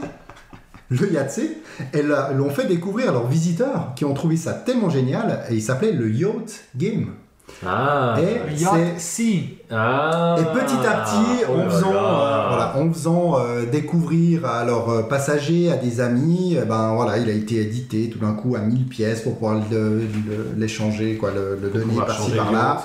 le 0.91 1.13
Yahtzee 1.13 1.57
et 1.95 2.03
l'ont 2.03 2.51
fait 2.51 2.67
découvrir 2.67 3.11
à 3.11 3.13
leurs 3.13 3.29
visiteurs 3.29 3.93
qui 3.95 4.05
ont 4.05 4.13
trouvé 4.13 4.37
ça 4.37 4.53
tellement 4.53 4.91
génial 4.91 5.45
et 5.49 5.55
il 5.55 5.63
s'appelait 5.63 5.93
le 5.93 6.11
Yacht 6.11 6.65
Game. 6.77 7.15
Ah. 7.67 8.17
Et 8.21 8.57
c'est- 8.57 8.65
Yahtzee. 8.65 9.59
Ah. 9.71 10.37
et 10.39 10.45
petit 10.59 10.87
à 10.87 10.93
petit, 11.03 11.45
Oh 11.49 11.53
en 11.61 11.71
faisant, 11.71 11.93
euh, 11.95 12.49
voilà, 12.49 12.73
en 12.77 12.93
faisant 12.93 13.39
euh, 13.39 13.65
découvrir 13.71 14.45
à 14.47 14.65
leurs 14.65 14.89
euh, 14.91 15.03
passagers, 15.03 15.71
à 15.71 15.77
des 15.77 16.01
amis, 16.01 16.57
eh 16.61 16.65
ben 16.65 16.95
voilà, 16.95 17.19
il 17.19 17.29
a 17.29 17.33
été 17.33 17.57
édité 17.61 18.11
tout 18.11 18.19
d'un 18.19 18.33
coup 18.33 18.57
à 18.57 18.61
1000 18.61 18.87
pièces 18.87 19.21
pour 19.23 19.35
pouvoir 19.35 19.61
le- 19.71 20.03
l'échanger, 20.57 21.17
quoi, 21.17 21.31
le, 21.31 21.59
le 21.61 21.69
donner 21.71 21.95
par-ci 22.07 22.31
par-là. 22.33 22.85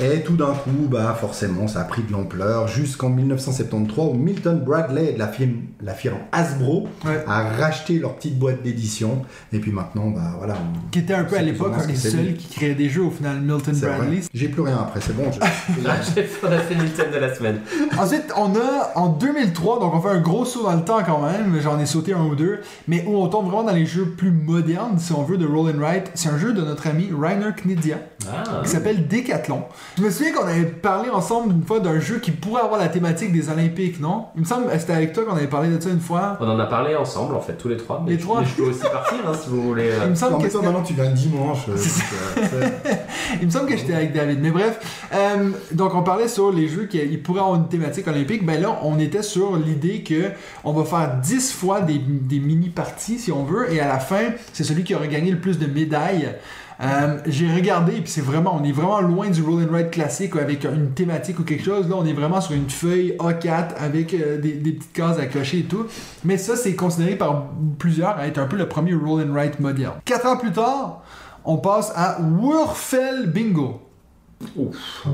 Et 0.00 0.20
tout 0.22 0.36
d'un 0.36 0.52
coup, 0.52 0.88
bah 0.90 1.16
forcément, 1.18 1.66
ça 1.68 1.80
a 1.80 1.84
pris 1.84 2.02
de 2.02 2.12
l'ampleur 2.12 2.68
jusqu'en 2.68 3.08
1973 3.10 4.06
où 4.10 4.14
Milton 4.14 4.60
Bradley 4.64 5.12
de 5.12 5.18
la 5.18 5.28
firme, 5.28 5.52
la 5.82 5.94
firme 5.94 6.18
Hasbro 6.32 6.88
Ouais. 7.04 7.24
a 7.26 7.42
racheté 7.50 7.98
leur 7.98 8.14
petite 8.16 8.38
boîte 8.38 8.62
d'édition. 8.62 9.22
Et 9.52 9.58
puis 9.58 9.70
maintenant, 9.72 10.08
bah 10.10 10.34
voilà. 10.38 10.54
on- 10.54 10.90
Qui 10.90 11.00
était 11.00 11.14
un 11.14 11.24
peu 11.24 11.36
à 11.36 11.42
l'époque 11.42 11.76
que 11.86 11.94
c'est 11.94 12.10
seuls 12.10 12.34
qui 12.34 12.48
créait 12.56 12.74
des 12.74 12.88
jeux 12.88 13.02
au 13.04 13.10
final, 13.10 13.40
Milton. 13.40 13.74
Bradley. 13.78 14.20
J'ai 14.34 14.48
plus 14.48 14.62
rien 14.62 14.78
après, 14.78 15.00
c'est 15.00 15.14
bon. 15.16 15.30
je- 15.32 15.40
j'ai 16.14 16.22
fait, 16.22 16.46
on 16.46 16.50
a 16.52 16.58
fait 16.58 16.74
Nintendo 16.74 17.14
de 17.14 17.20
la 17.20 17.34
semaine. 17.34 17.60
Ensuite, 17.98 18.32
on 18.36 18.54
a 18.54 18.92
en 18.96 19.08
2003, 19.08 19.80
donc 19.80 19.94
on 19.94 20.00
fait 20.00 20.08
un 20.10 20.20
gros 20.20 20.44
saut 20.44 20.62
dans 20.64 20.74
le 20.74 20.82
temps 20.84 20.98
quand 21.04 21.20
même, 21.22 21.58
j'en 21.62 21.78
ai 21.78 21.86
sauté 21.86 22.12
un 22.12 22.24
ou 22.24 22.34
deux, 22.34 22.60
mais 22.88 23.04
où 23.06 23.16
on 23.16 23.28
tombe 23.28 23.46
vraiment 23.46 23.64
dans 23.64 23.72
les 23.74 23.86
jeux 23.86 24.06
plus 24.06 24.30
modernes, 24.30 24.98
si 24.98 25.12
on 25.12 25.22
veut, 25.22 25.38
de 25.38 25.46
Roll 25.46 25.70
and 25.74 25.78
Write. 25.80 26.10
C'est 26.14 26.28
un 26.28 26.38
jeu 26.38 26.52
de 26.52 26.62
notre 26.62 26.86
ami 26.88 27.08
Rainer 27.18 27.50
Knizia, 27.56 27.96
Ah. 28.28 28.62
qui 28.64 28.70
s'appelle 28.70 29.06
Decathlon. 29.06 29.62
Je 29.98 30.02
me 30.02 30.10
souviens 30.10 30.32
qu'on 30.32 30.46
avait 30.46 30.64
parlé 30.66 31.08
ensemble 31.10 31.52
une 31.54 31.64
fois 31.64 31.80
d'un 31.80 31.98
jeu 32.00 32.18
qui 32.18 32.30
pourrait 32.30 32.62
avoir 32.62 32.78
la 32.78 32.88
thématique 32.88 33.32
des 33.32 33.48
Olympiques, 33.48 34.00
non? 34.00 34.26
Il 34.34 34.42
me 34.42 34.46
semble 34.46 34.66
que 34.70 34.78
c'était 34.78 34.92
avec 34.92 35.12
toi 35.12 35.24
qu'on 35.24 35.36
avait 35.36 35.46
parlé 35.46 35.68
de 35.68 35.80
ça 35.80 35.88
une 35.90 36.00
fois. 36.00 36.36
On 36.40 36.48
en 36.48 36.58
a 36.58 36.66
parlé 36.66 36.94
ensemble, 36.96 37.34
en 37.34 37.40
fait, 37.40 37.54
tous 37.54 37.68
les 37.68 37.76
trois. 37.76 38.02
Mais 38.04 38.12
Les 38.12 38.18
je- 38.18 38.22
trois? 38.24 38.40
mais 38.40 38.46
je 38.46 38.54
peux 38.54 38.68
aussi 38.70 38.80
partir, 38.82 39.18
hein, 39.26 39.32
si 39.34 39.48
vous 39.48 39.62
voulez. 39.62 39.90
euh. 39.90 40.00
Il 40.04 40.10
me 40.10 40.14
semble 40.14 40.32
Non, 40.32 40.38
que 40.40 40.56
maintenant, 40.58 40.82
tu 40.82 40.94
viens 40.94 41.10
dimanche. 41.10 41.60
euh, 41.68 41.74
donc, 41.74 42.44
euh, 42.54 42.68
Il 43.40 43.46
me 43.46 43.50
semble 43.50 43.66
que 43.66 43.76
j'étais 43.76 43.94
avec 43.94 44.12
David. 44.12 44.38
Mais 44.40 44.50
bref, 44.50 45.06
euh, 45.14 45.50
donc 45.72 45.94
on 45.94 46.02
parlait 46.02 46.28
sur 46.28 46.52
les 46.52 46.68
jeux 46.68 46.84
qui 46.86 46.98
ils 46.98 47.22
pourraient 47.22 47.40
avoir 47.40 47.56
une 47.56 47.68
thématique 47.68 48.06
olympique. 48.06 48.44
Ben 48.44 48.60
là, 48.60 48.78
on 48.82 48.98
était 48.98 49.22
sur 49.22 49.56
l'idée 49.56 50.02
que 50.02 50.30
on 50.64 50.72
va 50.72 50.84
faire 50.84 51.16
10 51.22 51.52
fois 51.52 51.80
des, 51.80 51.98
des 51.98 52.38
mini-parties, 52.38 53.18
si 53.18 53.32
on 53.32 53.44
veut, 53.44 53.72
et 53.72 53.80
à 53.80 53.88
la 53.88 53.98
fin, 53.98 54.22
c'est 54.52 54.64
celui 54.64 54.84
qui 54.84 54.94
aura 54.94 55.06
gagné 55.06 55.30
le 55.30 55.38
plus 55.38 55.58
de 55.58 55.66
médailles. 55.66 56.34
Euh, 56.80 57.18
J'ai 57.26 57.52
regardé, 57.52 57.92
puis 57.92 58.10
c'est 58.10 58.20
vraiment, 58.20 58.58
on 58.60 58.64
est 58.64 58.72
vraiment 58.72 59.00
loin 59.00 59.30
du 59.30 59.42
roll 59.42 59.64
and 59.64 59.74
ride 59.74 59.90
classique 59.90 60.36
avec 60.36 60.64
une 60.64 60.90
thématique 60.92 61.38
ou 61.38 61.44
quelque 61.44 61.64
chose. 61.64 61.88
Là, 61.88 61.96
on 61.98 62.04
est 62.04 62.12
vraiment 62.12 62.40
sur 62.40 62.54
une 62.54 62.68
feuille 62.68 63.16
A4 63.18 63.74
avec 63.78 64.12
euh, 64.12 64.38
des, 64.38 64.52
petites 64.52 64.92
cases 64.92 65.18
à 65.18 65.26
cocher 65.26 65.60
et 65.60 65.64
tout. 65.64 65.86
Mais 66.24 66.36
ça, 66.36 66.56
c'est 66.56 66.74
considéré 66.74 67.16
par 67.16 67.46
plusieurs 67.78 68.16
à 68.18 68.26
être 68.26 68.38
un 68.38 68.46
peu 68.46 68.56
le 68.56 68.68
premier 68.68 68.94
roll 68.94 69.22
and 69.22 69.34
ride 69.34 69.58
moderne. 69.60 69.94
Quatre 70.04 70.26
ans 70.26 70.36
plus 70.36 70.52
tard, 70.52 71.02
on 71.44 71.56
passe 71.56 71.92
à 71.94 72.18
Wurfel 72.20 73.30
Bingo. 73.30 73.85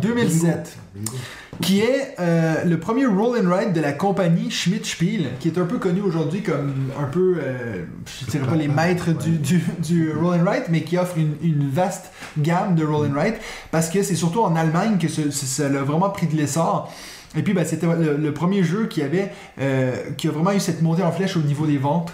2007 0.01 0.77
Bingo. 0.95 1.13
qui 1.61 1.81
est 1.81 2.15
euh, 2.19 2.65
le 2.65 2.79
premier 2.81 3.07
roll 3.07 3.39
and 3.39 3.55
ride 3.55 3.73
de 3.73 3.81
la 3.81 3.93
compagnie 3.93 4.51
Schmidt 4.51 4.85
Spiel, 4.85 5.27
qui 5.39 5.49
est 5.49 5.59
un 5.59 5.65
peu 5.65 5.79
connu 5.79 6.01
aujourd'hui 6.01 6.43
comme 6.43 6.73
un 6.99 7.05
peu, 7.05 7.37
euh, 7.41 7.85
je 8.25 8.31
dirais 8.31 8.47
pas 8.47 8.57
les 8.57 8.69
maîtres 8.69 9.13
du, 9.13 9.31
du, 9.39 9.63
du 9.79 10.13
roll 10.13 10.41
and 10.41 10.51
ride, 10.51 10.65
mais 10.71 10.83
qui 10.83 10.99
offre 10.99 11.17
une, 11.19 11.35
une 11.43 11.69
vaste 11.71 12.11
gamme 12.39 12.75
de 12.75 12.85
roll 12.85 13.09
and 13.11 13.19
ride, 13.21 13.35
parce 13.71 13.89
que 13.91 14.03
c'est 14.03 14.17
surtout 14.17 14.43
en 14.43 14.57
Allemagne 14.57 14.99
que 14.99 15.09
ce- 15.09 15.31
ce- 15.31 15.47
ça 15.47 15.67
a 15.67 15.69
vraiment 15.83 16.11
pris 16.11 16.27
de 16.27 16.37
l'essor. 16.37 16.93
Et 17.35 17.43
puis, 17.43 17.55
ben, 17.55 17.65
c'était 17.65 17.87
le, 17.87 18.17
le 18.19 18.35
premier 18.35 18.63
jeu 18.63 18.87
qui 18.87 19.01
avait, 19.03 19.33
euh, 19.61 19.95
qui 20.19 20.29
a 20.29 20.31
vraiment 20.33 20.53
eu 20.53 20.61
cette 20.61 20.83
montée 20.83 21.03
en 21.03 21.13
flèche 21.13 21.37
au 21.37 21.41
niveau 21.41 21.67
des 21.67 21.79
ventes. 21.79 22.13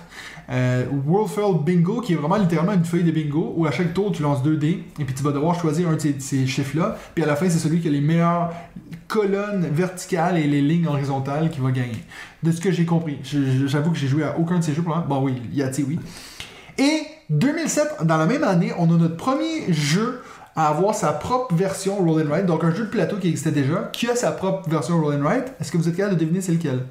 Euh, 0.50 0.86
Worldfell 1.06 1.62
Bingo, 1.62 2.00
qui 2.00 2.14
est 2.14 2.16
vraiment 2.16 2.36
littéralement 2.36 2.72
une 2.72 2.84
feuille 2.84 3.04
de 3.04 3.10
bingo 3.10 3.52
où 3.56 3.66
à 3.66 3.70
chaque 3.70 3.92
tour 3.92 4.12
tu 4.12 4.22
lances 4.22 4.42
2 4.42 4.56
dés 4.56 4.82
et 4.98 5.04
puis 5.04 5.14
tu 5.14 5.22
vas 5.22 5.32
devoir 5.32 5.60
choisir 5.60 5.90
un 5.90 5.94
de 5.96 6.00
ces, 6.00 6.18
ces 6.20 6.46
chiffres-là. 6.46 6.96
Puis 7.14 7.22
à 7.22 7.26
la 7.26 7.36
fin, 7.36 7.50
c'est 7.50 7.58
celui 7.58 7.80
qui 7.80 7.88
a 7.88 7.90
les 7.90 8.00
meilleures 8.00 8.50
colonnes 9.08 9.68
verticales 9.70 10.38
et 10.38 10.46
les 10.46 10.62
lignes 10.62 10.86
horizontales 10.86 11.50
qui 11.50 11.60
va 11.60 11.70
gagner. 11.70 12.02
De 12.42 12.50
ce 12.52 12.60
que 12.60 12.70
j'ai 12.70 12.86
compris. 12.86 13.18
J'avoue 13.66 13.90
que 13.90 13.98
j'ai 13.98 14.08
joué 14.08 14.24
à 14.24 14.38
aucun 14.38 14.58
de 14.58 14.64
ces 14.64 14.72
jeux 14.72 14.82
pour 14.82 14.94
l'instant. 14.94 15.08
Bon, 15.08 15.22
oui, 15.22 15.34
Yahtzee, 15.52 15.84
oui. 15.86 15.98
Et 16.78 17.02
2007, 17.30 18.04
dans 18.04 18.16
la 18.16 18.26
même 18.26 18.44
année, 18.44 18.72
on 18.78 18.84
a 18.84 18.96
notre 18.96 19.16
premier 19.16 19.70
jeu 19.72 20.22
à 20.56 20.68
avoir 20.68 20.94
sa 20.94 21.12
propre 21.12 21.54
version 21.54 21.96
Roll 21.96 22.22
and 22.22 22.30
Write, 22.30 22.46
donc 22.46 22.64
un 22.64 22.74
jeu 22.74 22.84
de 22.84 22.90
plateau 22.90 23.16
qui 23.16 23.28
existait 23.28 23.50
déjà, 23.52 23.90
qui 23.92 24.08
a 24.08 24.16
sa 24.16 24.32
propre 24.32 24.68
version 24.68 25.00
Roll 25.00 25.16
and 25.16 25.22
Write. 25.22 25.52
Est-ce 25.60 25.70
que 25.70 25.76
vous 25.76 25.88
êtes 25.88 25.96
capable 25.96 26.16
de 26.16 26.20
deviner 26.20 26.40
c'est 26.40 26.52
lequel? 26.52 26.84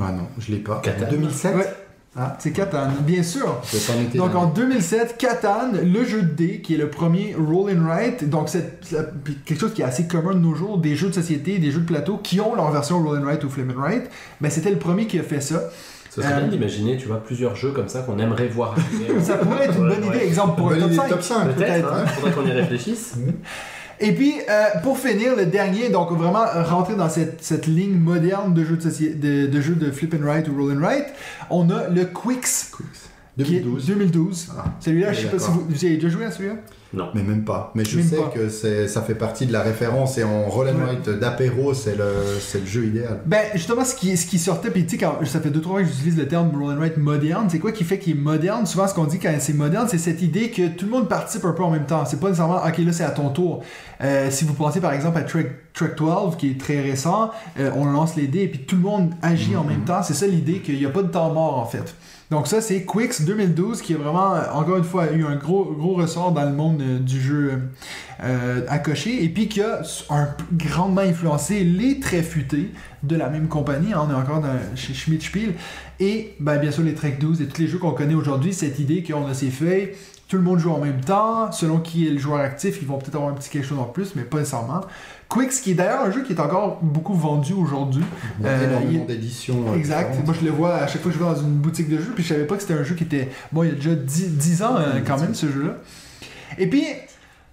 Ah 0.00 0.12
non, 0.12 0.28
je 0.38 0.52
l'ai 0.52 0.58
pas. 0.58 0.80
Catan. 0.82 1.06
2007 1.10 1.54
Ouais. 1.56 1.66
Ah, 2.16 2.36
C'est 2.40 2.50
Catan, 2.50 2.88
bien 3.06 3.22
sûr. 3.22 3.60
Donc 4.18 4.34
en 4.34 4.46
2007, 4.46 5.16
Catan, 5.16 5.70
le 5.80 6.04
jeu 6.04 6.22
de 6.22 6.30
dés, 6.32 6.60
qui 6.60 6.74
est 6.74 6.76
le 6.78 6.90
premier 6.90 7.36
roll 7.38 7.70
and 7.70 7.84
write, 7.86 8.28
donc 8.28 8.48
c'est 8.48 8.80
quelque 9.44 9.60
chose 9.60 9.72
qui 9.72 9.82
est 9.82 9.84
assez 9.84 10.08
commun 10.08 10.34
de 10.34 10.40
nos 10.40 10.54
jours, 10.56 10.78
des 10.78 10.96
jeux 10.96 11.08
de 11.08 11.14
société, 11.14 11.58
des 11.58 11.70
jeux 11.70 11.80
de 11.80 11.86
plateau 11.86 12.16
qui 12.20 12.40
ont 12.40 12.56
leur 12.56 12.70
version 12.72 13.00
roll 13.00 13.18
and 13.20 13.24
write 13.24 13.44
ou 13.44 13.48
flip 13.48 13.70
and 13.70 13.80
write, 13.80 14.10
mais 14.40 14.50
c'était 14.50 14.70
le 14.70 14.78
premier 14.78 15.06
qui 15.06 15.20
a 15.20 15.22
fait 15.22 15.40
ça. 15.40 15.62
Ce 16.12 16.20
serait 16.20 16.32
Euh, 16.32 16.38
bien 16.40 16.48
d'imaginer, 16.48 16.96
tu 16.96 17.06
vois, 17.06 17.22
plusieurs 17.22 17.54
jeux 17.54 17.70
comme 17.70 17.86
ça 17.88 18.00
qu'on 18.00 18.18
aimerait 18.18 18.48
voir. 18.48 18.74
Ça 19.22 19.36
pourrait 19.36 19.66
être 19.66 19.76
une 19.78 19.88
bonne 19.88 20.04
idée, 20.06 20.24
exemple 20.26 20.56
pour 20.58 20.72
un 20.72 20.78
top 20.78 20.86
idée, 20.88 20.96
5. 20.96 21.08
top 21.08 21.22
5, 21.22 21.54
Peut-être, 21.54 21.92
hein, 21.92 22.06
faudrait 22.06 22.32
qu'on 22.32 22.46
y 22.46 22.50
réfléchisse. 22.50 23.14
Et 24.02 24.12
puis, 24.12 24.34
euh, 24.48 24.64
pour 24.82 24.98
finir, 24.98 25.36
le 25.36 25.44
dernier, 25.46 25.90
donc 25.90 26.10
vraiment 26.12 26.44
euh, 26.44 26.62
rentrer 26.64 26.94
dans 26.96 27.10
cette, 27.10 27.42
cette 27.44 27.66
ligne 27.66 27.96
moderne 27.98 28.54
de 28.54 28.64
jeux 28.64 28.76
de, 28.78 29.12
de, 29.14 29.46
de 29.46 29.60
jeux 29.60 29.74
de 29.74 29.90
flip 29.90 30.14
and 30.14 30.24
write 30.24 30.48
ou 30.48 30.56
roll 30.56 30.72
and 30.72 30.80
write, 30.80 31.06
on 31.50 31.68
a 31.70 31.88
le 31.88 32.06
Quicks. 32.06 32.72
qui 33.44 33.56
est 33.56 33.60
2012. 33.60 33.86
2012. 33.86 34.48
Ah, 34.58 34.64
Celui-là, 34.80 35.12
je 35.12 35.20
sais 35.20 35.26
pas 35.28 35.38
si 35.38 35.50
vous, 35.50 35.66
vous 35.68 35.84
avez 35.84 35.94
déjà 35.96 36.08
joué 36.08 36.24
à 36.24 36.30
celui-là? 36.30 36.54
Non. 36.92 37.08
Mais 37.14 37.22
même 37.22 37.44
pas. 37.44 37.70
Mais 37.76 37.84
je 37.84 37.98
Même 37.98 38.06
sais 38.06 38.16
pas. 38.16 38.32
que 38.34 38.48
c'est, 38.48 38.88
ça 38.88 39.00
fait 39.02 39.14
partie 39.14 39.46
de 39.46 39.52
la 39.52 39.62
référence 39.62 40.18
et 40.18 40.24
en 40.24 40.42
roll 40.48 40.68
and 40.68 40.72
Ouais. 40.72 40.84
write 40.96 41.08
d'apéro, 41.20 41.72
c'est 41.72 41.96
le, 41.96 42.12
c'est 42.40 42.58
le 42.60 42.66
jeu 42.66 42.84
idéal. 42.86 43.20
Ben, 43.26 43.42
justement, 43.54 43.84
ce 43.84 43.94
qui, 43.94 44.16
ce 44.16 44.26
qui 44.26 44.40
sortait, 44.40 44.70
puis 44.70 44.84
tu 44.86 44.98
sais, 44.98 45.06
ça 45.26 45.40
fait 45.40 45.50
2-3 45.50 45.62
fois 45.62 45.82
que 45.82 45.86
j'utilise 45.88 46.16
le 46.18 46.26
terme 46.26 46.50
roll 46.60 46.72
and 46.74 46.78
write 46.80 46.96
moderne, 46.96 47.46
c'est 47.48 47.60
quoi 47.60 47.70
qui 47.70 47.84
fait 47.84 47.98
qu'il 48.00 48.16
est 48.16 48.20
moderne? 48.20 48.66
Souvent, 48.66 48.88
ce 48.88 48.94
qu'on 48.94 49.04
dit 49.04 49.20
quand 49.20 49.32
c'est 49.38 49.52
moderne, 49.52 49.86
c'est 49.88 49.98
cette 49.98 50.20
idée 50.20 50.50
que 50.50 50.66
tout 50.68 50.86
le 50.86 50.90
monde 50.90 51.08
participe 51.08 51.44
un 51.44 51.52
peu 51.52 51.62
en 51.62 51.70
même 51.70 51.86
temps. 51.86 52.04
C'est 52.04 52.18
pas 52.18 52.26
nécessairement, 52.26 52.56
ok, 52.66 52.78
là, 52.78 52.92
c'est 52.92 53.04
à 53.04 53.10
ton 53.10 53.28
tour. 53.28 53.62
Euh, 54.02 54.28
si 54.30 54.44
vous 54.44 54.54
pensez 54.54 54.80
par 54.80 54.92
exemple 54.92 55.18
à 55.18 55.22
Trek, 55.22 55.46
Trek 55.74 55.92
12, 55.96 56.36
qui 56.38 56.50
est 56.50 56.60
très 56.60 56.80
récent, 56.80 57.30
euh, 57.60 57.70
on 57.76 57.84
lance 57.84 58.16
les 58.16 58.26
dés 58.26 58.42
et 58.42 58.48
puis 58.48 58.60
tout 58.60 58.74
le 58.76 58.82
monde 58.82 59.12
agit 59.22 59.54
en 59.54 59.62
même 59.62 59.84
temps. 59.84 60.02
C'est 60.02 60.14
ça 60.14 60.26
l'idée, 60.26 60.58
qu'il 60.60 60.76
n'y 60.78 60.86
a 60.86 60.90
pas 60.90 61.02
de 61.02 61.08
temps 61.08 61.32
mort 61.32 61.58
en 61.58 61.66
fait. 61.66 61.94
Donc 62.30 62.46
ça, 62.46 62.60
c'est 62.60 62.84
Quicks 62.86 63.22
2012 63.24 63.82
qui 63.82 63.94
a 63.94 63.98
vraiment, 63.98 64.34
euh, 64.34 64.42
encore 64.52 64.76
une 64.76 64.84
fois, 64.84 65.10
eu 65.12 65.24
un 65.24 65.34
gros, 65.34 65.64
gros 65.64 65.94
ressort 65.94 66.30
dans 66.30 66.44
le 66.44 66.52
monde 66.54 66.80
euh, 66.80 66.98
du 67.00 67.20
jeu 67.20 67.54
euh, 68.22 68.60
à 68.68 68.78
cocher 68.78 69.24
et 69.24 69.28
puis 69.28 69.48
qui 69.48 69.60
a 69.60 69.82
grandement 70.52 71.00
influencé 71.00 71.64
les 71.64 71.98
très 71.98 72.22
futés 72.22 72.70
de 73.02 73.16
la 73.16 73.28
même 73.30 73.48
compagnie. 73.48 73.94
on 73.96 74.10
est 74.10 74.14
encore 74.14 74.40
dans- 74.40 74.76
chez 74.76 74.94
Schmidt 74.94 75.24
Spiel. 75.26 75.54
Et 75.98 76.34
ben, 76.38 76.58
bien 76.58 76.70
sûr 76.70 76.84
les 76.84 76.94
Trek 76.94 77.16
12 77.18 77.42
et 77.42 77.46
tous 77.46 77.60
les 77.62 77.66
jeux 77.66 77.78
qu'on 77.78 77.92
connaît 77.92 78.14
aujourd'hui, 78.14 78.54
cette 78.54 78.78
idée 78.78 79.02
qu'on 79.02 79.26
a 79.26 79.34
ces 79.34 79.50
feuilles, 79.50 79.90
tout 80.30 80.36
le 80.36 80.42
monde 80.44 80.58
joue 80.60 80.70
en 80.70 80.78
même 80.78 81.00
temps, 81.00 81.50
selon 81.50 81.80
qui 81.80 82.06
est 82.06 82.10
le 82.10 82.18
joueur 82.18 82.38
actif, 82.40 82.78
ils 82.80 82.86
vont 82.86 82.98
peut-être 82.98 83.16
avoir 83.16 83.30
un 83.32 83.34
petit 83.34 83.50
quelque 83.50 83.66
chose 83.66 83.80
en 83.80 83.84
plus, 83.84 84.14
mais 84.14 84.22
pas 84.22 84.38
nécessairement. 84.38 84.80
Quicks, 85.28 85.50
qui 85.62 85.72
est 85.72 85.74
d'ailleurs 85.74 86.02
un 86.04 86.10
jeu 86.12 86.22
qui 86.22 86.32
est 86.32 86.40
encore 86.40 86.78
beaucoup 86.82 87.14
vendu 87.14 87.52
aujourd'hui. 87.52 88.04
Il 88.38 88.46
y 88.46 88.48
a 88.48 88.52
Euh, 88.52 88.68
énormément 88.70 89.04
d'éditions. 89.06 89.64
euh, 89.72 89.74
Exact. 89.76 90.14
Moi, 90.24 90.34
je 90.40 90.44
le 90.44 90.52
vois 90.52 90.76
à 90.76 90.86
chaque 90.86 91.02
fois 91.02 91.10
que 91.10 91.18
je 91.18 91.22
vais 91.22 91.28
dans 91.28 91.40
une 91.40 91.54
boutique 91.56 91.88
de 91.88 91.98
jeux, 91.98 92.12
puis 92.14 92.22
je 92.22 92.28
savais 92.28 92.46
pas 92.46 92.54
que 92.54 92.62
c'était 92.62 92.74
un 92.74 92.84
jeu 92.84 92.94
qui 92.94 93.02
était. 93.04 93.28
Bon, 93.52 93.64
il 93.64 93.70
y 93.70 93.72
a 93.72 93.74
déjà 93.74 93.94
10, 93.96 94.36
10 94.36 94.62
ans 94.62 94.76
euh, 94.78 95.00
quand 95.04 95.18
même, 95.18 95.34
ce 95.34 95.46
jeu-là. 95.50 95.74
Et 96.58 96.68
puis, 96.70 96.84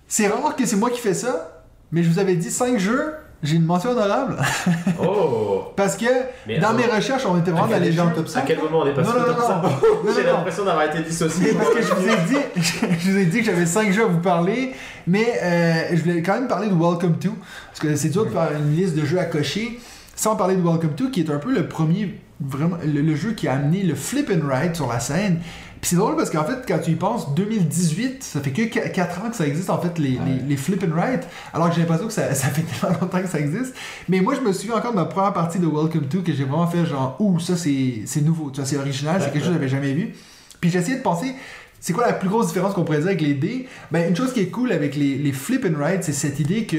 c'est 0.07 0.27
rare 0.27 0.55
que 0.55 0.65
c'est 0.65 0.75
moi 0.75 0.91
qui 0.91 0.99
fais 0.99 1.13
ça, 1.15 1.63
mais 1.91 2.03
je 2.03 2.09
vous 2.11 2.19
avais 2.19 2.35
dit 2.35 2.51
5 2.51 2.77
jeux, 2.77 3.13
j'ai 3.43 3.55
une 3.57 3.65
mention 3.65 3.91
honorable. 3.91 4.37
Oh 5.01 5.65
Parce 5.75 5.95
que 5.95 6.05
Mais 6.47 6.57
dans 6.57 6.73
mes 6.73 6.85
recherches, 6.85 7.25
on 7.25 7.37
était 7.39 7.51
vraiment 7.51 7.67
dans 7.67 7.79
les 7.79 7.95
top 7.95 8.25
À 8.25 8.27
5 8.27 8.43
quel 8.47 8.57
moment 8.59 8.79
on 8.79 8.85
est 8.87 8.93
passé 8.93 9.09
Non, 9.09 9.15
non, 9.15 9.21
au 9.21 9.25
top 9.27 9.37
non. 9.39 9.47
5? 9.47 9.63
Non, 9.63 10.11
J'ai 10.15 10.23
l'impression 10.23 10.65
d'avoir 10.65 10.85
été 10.85 11.01
dissocié. 11.03 11.53
Parce 11.53 11.69
que 11.69 11.81
je 11.81 11.93
vous 11.93 12.07
ai 12.07 12.17
dit, 12.27 12.37
je 12.99 13.11
vous 13.11 13.17
ai 13.17 13.25
dit 13.25 13.39
que 13.39 13.45
j'avais 13.45 13.65
5 13.65 13.91
jeux 13.91 14.03
à 14.03 14.07
vous 14.07 14.19
parler, 14.19 14.73
mais 15.05 15.25
euh, 15.43 15.83
je 15.93 16.01
voulais 16.01 16.21
quand 16.21 16.33
même 16.33 16.47
parler 16.47 16.67
de 16.69 16.73
Welcome 16.73 17.17
to, 17.19 17.29
parce 17.69 17.79
que 17.79 17.95
c'est 17.95 18.09
dur 18.09 18.25
de 18.25 18.31
faire 18.31 18.49
une 18.57 18.75
liste 18.75 18.95
de 18.95 19.05
jeux 19.05 19.19
à 19.19 19.25
cocher 19.25 19.79
sans 20.15 20.35
parler 20.35 20.55
de 20.55 20.61
Welcome 20.61 20.95
to, 20.95 21.09
qui 21.09 21.19
est 21.21 21.29
un 21.29 21.37
peu 21.37 21.53
le 21.53 21.67
premier, 21.67 22.19
vraiment, 22.41 22.77
le, 22.83 23.01
le 23.01 23.15
jeu 23.15 23.33
qui 23.33 23.47
a 23.47 23.53
amené 23.53 23.83
le 23.83 23.93
flip 23.93 24.31
and 24.31 24.47
ride 24.47 24.75
sur 24.75 24.87
la 24.87 24.99
scène. 24.99 25.39
Puis 25.81 25.91
c'est 25.91 25.95
drôle 25.95 26.15
parce 26.15 26.29
qu'en 26.29 26.43
fait, 26.43 26.63
quand 26.67 26.79
tu 26.79 26.91
y 26.91 26.95
penses, 26.95 27.33
2018, 27.35 28.23
ça 28.23 28.41
fait 28.41 28.51
que 28.51 28.63
4 28.63 29.21
ans 29.21 29.29
que 29.29 29.35
ça 29.35 29.45
existe, 29.45 29.69
en 29.69 29.79
fait, 29.79 29.99
les, 29.99 30.19
les, 30.25 30.39
les 30.47 30.57
flip 30.57 30.83
and 30.83 30.99
ride, 30.99 31.21
alors 31.53 31.69
que 31.69 31.75
j'ai 31.75 31.81
l'impression 31.81 32.07
que 32.07 32.13
ça, 32.13 32.33
ça 32.33 32.47
fait 32.47 32.61
tellement 32.81 32.97
longtemps 32.99 33.21
que 33.21 33.27
ça 33.27 33.39
existe. 33.39 33.75
Mais 34.09 34.21
moi, 34.21 34.35
je 34.35 34.41
me 34.41 34.51
souviens 34.53 34.75
encore 34.75 34.91
de 34.91 34.97
ma 34.97 35.05
première 35.05 35.33
partie 35.33 35.59
de 35.59 35.67
Welcome 35.67 36.07
to, 36.07 36.21
que 36.21 36.33
j'ai 36.33 36.43
vraiment 36.45 36.67
fait 36.67 36.85
genre, 36.85 37.15
ouh, 37.19 37.39
ça 37.39 37.55
c'est 37.55 38.21
nouveau, 38.21 38.49
tu 38.49 38.57
vois, 38.59 38.65
c'est 38.65 38.77
original, 38.77 39.21
c'est 39.21 39.31
quelque 39.31 39.43
chose 39.43 39.49
que 39.49 39.53
j'avais 39.53 39.69
jamais 39.69 39.93
vu. 39.93 40.13
Puis 40.59 40.71
j'ai 40.71 40.79
essayé 40.79 40.97
de 40.97 41.03
penser, 41.03 41.35
c'est 41.79 41.93
quoi 41.93 42.07
la 42.07 42.13
plus 42.13 42.29
grosse 42.29 42.47
différence 42.47 42.73
qu'on 42.73 42.83
pourrait 42.83 42.99
dire 42.99 43.07
avec 43.07 43.21
les 43.21 43.33
dés? 43.33 43.67
Ben, 43.91 44.09
une 44.09 44.15
chose 44.15 44.33
qui 44.33 44.39
est 44.39 44.47
cool 44.47 44.71
avec 44.71 44.95
les, 44.95 45.15
les 45.15 45.31
flip 45.31 45.65
and 45.65 45.79
c'est 46.01 46.13
cette 46.13 46.39
idée 46.39 46.65
que 46.65 46.77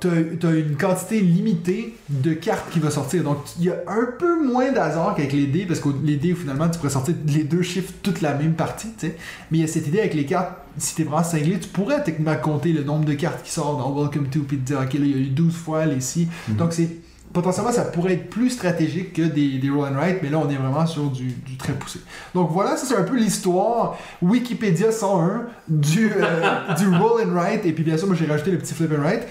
t'as 0.00 0.48
as 0.48 0.54
une 0.54 0.76
quantité 0.76 1.20
limitée 1.20 1.96
de 2.08 2.32
cartes 2.32 2.70
qui 2.70 2.78
va 2.78 2.90
sortir. 2.90 3.24
Donc, 3.24 3.38
il 3.58 3.64
y 3.64 3.70
a 3.70 3.76
un 3.86 4.06
peu 4.18 4.44
moins 4.44 4.72
d'hasard 4.72 5.14
qu'avec 5.14 5.32
les 5.32 5.46
dés, 5.46 5.66
parce 5.66 5.80
que 5.80 5.88
les 6.04 6.16
dés, 6.16 6.34
finalement, 6.34 6.68
tu 6.68 6.78
pourrais 6.78 6.90
sortir 6.90 7.14
les 7.26 7.44
deux 7.44 7.62
chiffres 7.62 7.92
toute 8.02 8.20
la 8.20 8.34
même 8.34 8.54
partie, 8.54 8.88
tu 8.98 9.06
sais. 9.06 9.16
Mais 9.50 9.58
il 9.58 9.60
y 9.62 9.64
a 9.64 9.66
cette 9.66 9.86
idée 9.86 10.00
avec 10.00 10.14
les 10.14 10.24
cartes, 10.24 10.52
si 10.76 10.94
t'es 10.94 11.04
vraiment 11.04 11.24
cinglé, 11.24 11.58
tu 11.58 11.68
pourrais 11.68 12.02
techniquement 12.02 12.36
compter 12.36 12.72
le 12.72 12.84
nombre 12.84 13.04
de 13.04 13.14
cartes 13.14 13.42
qui 13.42 13.50
sortent 13.50 13.78
dans 13.78 13.94
Welcome 13.94 14.28
to, 14.28 14.40
puis 14.40 14.58
te 14.58 14.66
dire, 14.66 14.80
ok, 14.80 14.94
là, 14.94 15.00
il 15.00 15.10
y 15.10 15.14
a 15.14 15.18
eu 15.18 15.26
12 15.26 15.54
fois 15.54 15.86
les 15.86 16.00
si. 16.00 16.28
Donc, 16.48 16.72
c'est 16.72 16.88
potentiellement 17.32 17.72
ça 17.72 17.82
pourrait 17.84 18.14
être 18.14 18.30
plus 18.30 18.50
stratégique 18.50 19.12
que 19.12 19.22
des, 19.22 19.58
des 19.58 19.70
roll 19.70 19.88
and 19.88 19.96
write, 19.96 20.18
mais 20.22 20.30
là 20.30 20.38
on 20.38 20.48
est 20.48 20.56
vraiment 20.56 20.86
sur 20.86 21.04
du, 21.10 21.26
du 21.32 21.56
très 21.56 21.72
poussé. 21.74 22.00
Donc 22.34 22.50
voilà, 22.52 22.76
ça 22.76 22.86
c'est 22.86 22.96
un 22.96 23.02
peu 23.04 23.16
l'histoire 23.16 23.96
Wikipédia 24.22 24.90
101 24.90 25.42
du, 25.68 26.10
euh, 26.10 26.74
du 26.78 26.88
roll 26.96 27.22
and 27.22 27.32
write, 27.34 27.66
et 27.66 27.72
puis 27.72 27.84
bien 27.84 27.96
sûr 27.96 28.06
moi 28.06 28.16
j'ai 28.18 28.26
rajouté 28.26 28.50
le 28.50 28.58
petit 28.58 28.74
flip 28.74 28.90
and 28.92 29.02
write. 29.02 29.22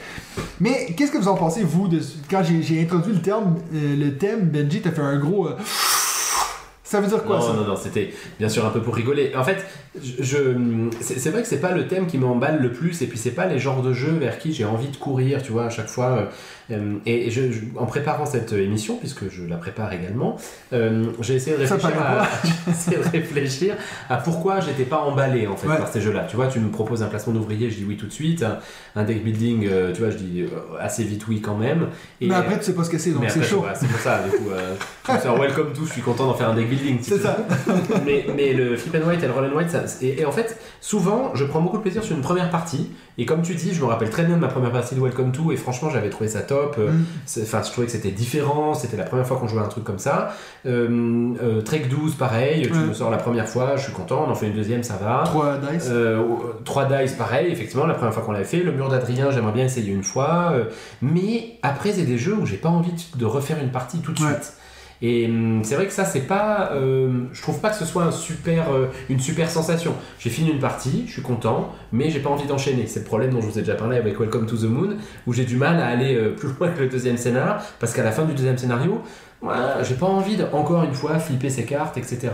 Mais 0.60 0.94
qu'est-ce 0.96 1.12
que 1.12 1.18
vous 1.18 1.28
en 1.28 1.36
pensez 1.36 1.64
vous 1.64 1.88
de 1.88 2.00
quand 2.30 2.44
j'ai 2.44 2.82
introduit 2.82 3.14
le 3.14 3.22
terme, 3.22 3.56
euh, 3.74 3.96
le 3.96 4.18
thème, 4.18 4.42
Benji 4.50 4.82
t'as 4.82 4.92
fait 4.92 5.02
un 5.02 5.18
gros. 5.18 5.48
euh, 5.48 5.56
ça 6.84 7.02
veut 7.02 7.08
dire 7.08 7.24
quoi 7.24 7.38
non, 7.38 7.42
ça? 7.42 7.54
non, 7.54 7.66
non, 7.68 7.76
c'était 7.76 8.14
bien 8.40 8.48
sûr 8.48 8.66
un 8.66 8.70
peu 8.70 8.82
pour 8.82 8.96
rigoler. 8.96 9.34
En 9.36 9.44
fait, 9.44 9.66
je, 10.02 10.24
je- 10.24 10.90
c'est 11.02 11.20
c'est 11.20 11.32
vrai 11.32 11.42
que 11.42 11.48
c'est 11.48 11.60
pas 11.60 11.72
le 11.74 11.88
thème 11.88 12.08
qui 12.08 12.18
m'emballe 12.18 12.62
le 12.62 12.72
plus, 12.72 13.02
et 13.02 13.08
puis 13.08 13.18
c'est 13.18 13.32
pas 13.32 13.46
les 13.46 13.60
genres 13.60 13.82
de 13.82 13.92
jeux 13.94 14.14
vers 14.20 14.40
qui 14.40 14.54
j'ai 14.54 14.64
envie 14.66 14.88
de 14.88 14.96
courir, 14.98 15.42
tu 15.44 15.52
vois, 15.52 15.66
à 15.66 15.70
chaque 15.70 15.90
fois. 15.90 16.30
Euh, 16.72 16.96
et 17.06 17.30
je, 17.32 17.52
je- 17.52 17.60
en 17.78 17.86
préparant 17.86 18.26
cette 18.26 18.52
émission, 18.54 18.98
puisque 18.98 19.30
je 19.30 19.44
la 19.46 19.58
prépare 19.58 19.94
également, 19.94 20.38
euh, 20.74 21.06
j'ai 21.22 21.36
essayé 21.36 21.56
de 21.56 21.62
réfléchir 21.62 21.90
à, 22.02 22.28
de 22.92 23.10
réfléchir 23.12 23.76
à 24.10 24.18
pourquoi 24.18 24.60
j'étais 24.60 24.84
pas 24.84 24.98
emballé 25.00 25.48
en 25.48 25.56
fait 25.56 25.68
Ouais. 25.68 25.78
par 25.78 25.88
ces 25.88 26.02
jeux-là. 26.02 26.26
Tu 26.30 26.36
vois, 26.36 26.48
tu 26.48 26.60
me 26.60 26.70
proposes 26.70 27.04
un 27.04 27.08
placement 27.08 27.34
d'ouvrier, 27.34 27.70
je 27.70 27.76
dis 27.78 27.86
oui 27.88 27.98
tout 27.98 28.08
de 28.08 28.12
suite. 28.12 28.44
Un, 28.44 28.60
un 28.96 29.04
deck 29.04 29.24
building, 29.24 29.68
euh, 29.70 29.92
tu 29.94 30.02
vois, 30.02 30.10
je 30.12 30.18
dis 30.18 30.46
assez 30.80 31.04
vite 31.04 31.28
oui 31.28 31.42
quand 31.42 31.56
même. 31.56 31.88
Et, 32.22 32.28
Mais 32.28 32.36
après 32.36 32.58
tu 32.60 32.66
sais 32.66 32.74
pas 32.74 32.84
ce 32.84 32.90
que 32.90 32.98
c'est, 32.98 33.12
donc 33.12 33.24
c'est 33.30 33.44
chaud. 33.44 33.66
c'est 33.76 33.88
pour 33.88 34.00
ça, 34.00 34.22
du 34.24 34.32
coup, 34.38 34.50
euh, 34.52 34.76
welcome 35.40 35.72
to, 35.74 35.86
je 35.86 35.92
suis 35.94 36.02
content 36.02 36.26
d'en 36.28 36.34
faire 36.34 36.50
un 36.50 36.56
deck 36.56 36.70
building. 36.70 37.00
si 37.02 37.12
C'est 37.12 37.20
ça. 37.20 37.38
mais, 38.06 38.26
mais 38.36 38.54
le 38.54 38.76
flip 38.76 38.96
and 38.96 39.08
white 39.08 39.24
et 39.24 39.28
le 39.28 39.34
roll 39.34 39.46
and 39.52 39.56
white, 39.58 39.70
ça, 39.70 39.84
et, 40.02 40.22
et 40.22 40.26
en 40.26 40.32
fait, 40.32 40.58
souvent, 40.82 41.32
je 41.36 41.44
prends 41.46 41.62
beaucoup 41.62 41.78
de 41.78 41.82
plaisir 41.84 42.04
sur 42.04 42.16
une 42.16 42.22
première 42.22 42.50
partie. 42.50 42.90
Et 43.20 43.26
comme 43.26 43.42
tu 43.42 43.56
dis, 43.56 43.74
je 43.74 43.82
me 43.82 43.86
rappelle 43.88 44.10
très 44.12 44.24
bien 44.26 44.36
de 44.36 44.42
ma 44.42 44.48
première 44.48 44.72
partie 44.72 44.94
de 44.96 45.02
Welcome 45.02 45.32
to, 45.32 45.52
et 45.52 45.56
franchement, 45.58 45.90
j'avais 45.90 46.10
trouvé 46.10 46.30
ça 46.30 46.42
top. 46.42 46.57
Euh, 46.80 46.88
Mm. 46.88 47.42
Enfin, 47.44 47.62
je 47.64 47.72
trouvais 47.72 47.88
que 47.88 47.94
c'était 47.94 48.12
différent. 48.12 48.74
C'était 48.74 48.98
la 48.98 49.04
première 49.04 49.26
fois 49.28 49.38
qu'on 49.38 49.48
jouait 49.48 49.62
un 49.62 49.68
truc 49.68 49.84
comme 49.84 50.00
ça. 50.00 50.34
Euh, 50.66 51.34
euh, 51.42 51.62
Trek 51.62 51.86
12, 51.90 52.16
pareil. 52.16 52.64
Tu 52.68 52.74
me 52.74 52.94
sors 52.94 53.10
la 53.10 53.18
première 53.18 53.48
fois, 53.48 53.76
je 53.76 53.84
suis 53.84 53.94
content. 53.94 54.26
On 54.28 54.32
en 54.32 54.36
fait 54.36 54.48
une 54.48 54.56
deuxième, 54.56 54.84
ça 54.84 55.00
va. 55.02 55.24
3 55.26 55.58
dice. 55.72 55.88
Euh, 55.90 56.24
3 56.66 56.86
dice, 56.86 57.14
pareil, 57.14 57.52
effectivement, 57.52 57.86
la 57.86 57.94
première 57.94 58.14
fois 58.14 58.24
qu'on 58.24 58.32
l'avait 58.32 58.46
fait. 58.46 58.60
Le 58.60 58.72
mur 58.72 58.90
d'Adrien, 58.90 59.32
j'aimerais 59.32 59.54
bien 59.54 59.66
essayer 59.66 59.92
une 59.92 60.04
fois. 60.04 60.54
mais 61.02 61.58
après, 61.62 61.92
c'est 61.92 62.04
des 62.04 62.18
jeux 62.18 62.36
où 62.36 62.46
j'ai 62.46 62.58
pas 62.58 62.70
envie 62.70 62.92
de 63.16 63.26
refaire 63.26 63.58
une 63.62 63.72
partie 63.72 64.00
tout 64.00 64.12
de 64.12 64.20
suite. 64.20 64.54
Et 65.02 65.28
hum, 65.28 65.62
c'est 65.64 65.76
vrai 65.76 65.86
que 65.86 65.94
ça, 65.94 66.06
c'est 66.06 66.22
pas. 66.22 66.72
euh, 66.74 67.10
je 67.32 67.42
trouve 67.42 67.60
pas 67.60 67.70
que 67.70 67.76
ce 67.76 67.86
soit 67.86 68.04
un 68.04 68.12
super, 68.12 68.72
euh, 68.74 68.88
une 69.10 69.20
super 69.20 69.50
sensation. 69.50 69.94
J'ai 70.20 70.30
fini 70.30 70.50
une 70.50 70.60
partie, 70.60 71.04
je 71.08 71.14
suis 71.14 71.22
content, 71.22 71.72
mais 71.92 72.10
j'ai 72.10 72.20
pas 72.20 72.30
envie 72.32 72.48
d'enchaîner. 72.48 72.88
C'est 72.88 73.02
le 73.02 73.06
problème 73.06 73.32
dont 73.32 73.42
je 73.42 73.46
vous 73.48 73.58
ai 73.60 73.62
déjà 73.62 73.76
parlé 73.76 73.98
avec 73.98 74.20
Welcome 74.20 74.48
to 74.48 74.58
the 74.58 74.64
Moon, 74.64 74.98
où 75.28 75.34
j'ai 75.34 75.46
du 75.46 75.56
mal 75.56 75.80
à 75.80 75.86
aller 75.88 76.16
euh, 76.16 76.36
plus 76.36 76.50
loin 76.60 76.70
que 76.70 76.80
le 76.80 76.88
deuxième 76.90 77.18
scénar, 77.18 77.62
parce 77.80 77.94
qu'à 77.94 78.04
la 78.04 78.12
fin 78.12 78.24
du 78.26 78.34
deuxième 78.34 78.58
scénario, 78.58 79.02
voilà, 79.40 79.84
j'ai 79.84 79.94
pas 79.94 80.08
envie 80.08 80.36
de, 80.36 80.46
encore 80.52 80.82
une 80.84 80.96
fois, 80.96 81.20
flipper 81.20 81.52
ses 81.52 81.64
cartes, 81.66 81.96
etc. 81.98 82.30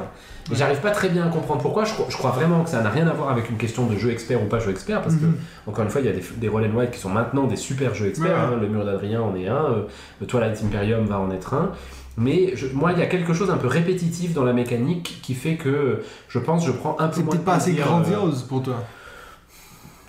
Et 0.50 0.56
j'arrive 0.56 0.80
pas 0.80 0.92
très 0.92 1.10
bien 1.10 1.26
à 1.26 1.30
comprendre 1.30 1.62
pourquoi. 1.62 1.84
Je, 1.84 1.92
crois- 1.94 2.06
je 2.08 2.16
crois 2.16 2.32
vraiment 2.32 2.64
que 2.64 2.70
ça 2.70 2.82
n'a 2.82 2.90
rien 2.90 3.08
à 3.08 3.14
voir 3.14 3.30
avec 3.30 3.50
une 3.50 3.58
question 3.58 3.86
de 3.88 3.98
jeu 3.98 4.10
expert 4.10 4.42
ou 4.42 4.46
pas 4.46 4.60
jeu 4.60 4.72
expert, 4.72 5.02
parce 5.02 5.16
que 5.16 5.26
Mhm. 5.26 5.36
encore 5.68 5.84
une 5.84 5.90
fois, 5.90 6.00
il 6.00 6.08
y 6.08 6.10
a 6.10 6.14
des, 6.14 6.24
des 6.38 6.48
roll 6.48 6.64
and 6.66 6.78
white 6.78 6.92
qui 6.92 7.00
sont 7.00 7.10
maintenant 7.10 7.44
des 7.46 7.58
super 7.58 7.94
jeux 7.94 8.08
experts. 8.08 8.30
Ouais, 8.32 8.56
hein. 8.56 8.58
Le 8.62 8.70
mur 8.70 8.86
d'Adrien 8.86 9.22
en 9.22 9.36
est 9.36 9.50
un, 9.50 9.84
le 10.22 10.28
Twilight 10.28 10.58
Imperium 10.64 11.06
va 11.06 11.20
en 11.20 11.30
être 11.32 11.54
un. 11.54 11.72
Mais 12.18 12.56
je- 12.56 12.68
moi, 12.68 12.92
il 12.94 13.00
y 13.00 13.02
a 13.02 13.08
quelque 13.08 13.34
chose 13.34 13.50
un 13.50 13.58
peu 13.58 13.68
répétitif 13.68 14.34
dans 14.34 14.44
la 14.44 14.54
mécanique 14.54 15.20
qui 15.24 15.34
fait 15.34 15.56
que 15.56 16.02
je 16.30 16.40
pense 16.40 16.66
je 16.66 16.72
prends 16.72 16.96
un 17.00 17.08
peu 17.08 17.16
C'est 17.18 17.22
moins 17.24 17.32
peut-être 17.32 17.42
de 17.42 17.46
pas 17.46 17.56
assez 17.56 17.72
euh, 17.80 17.84
grandiose 17.84 18.44
pour 18.44 18.62
toi. 18.62 18.84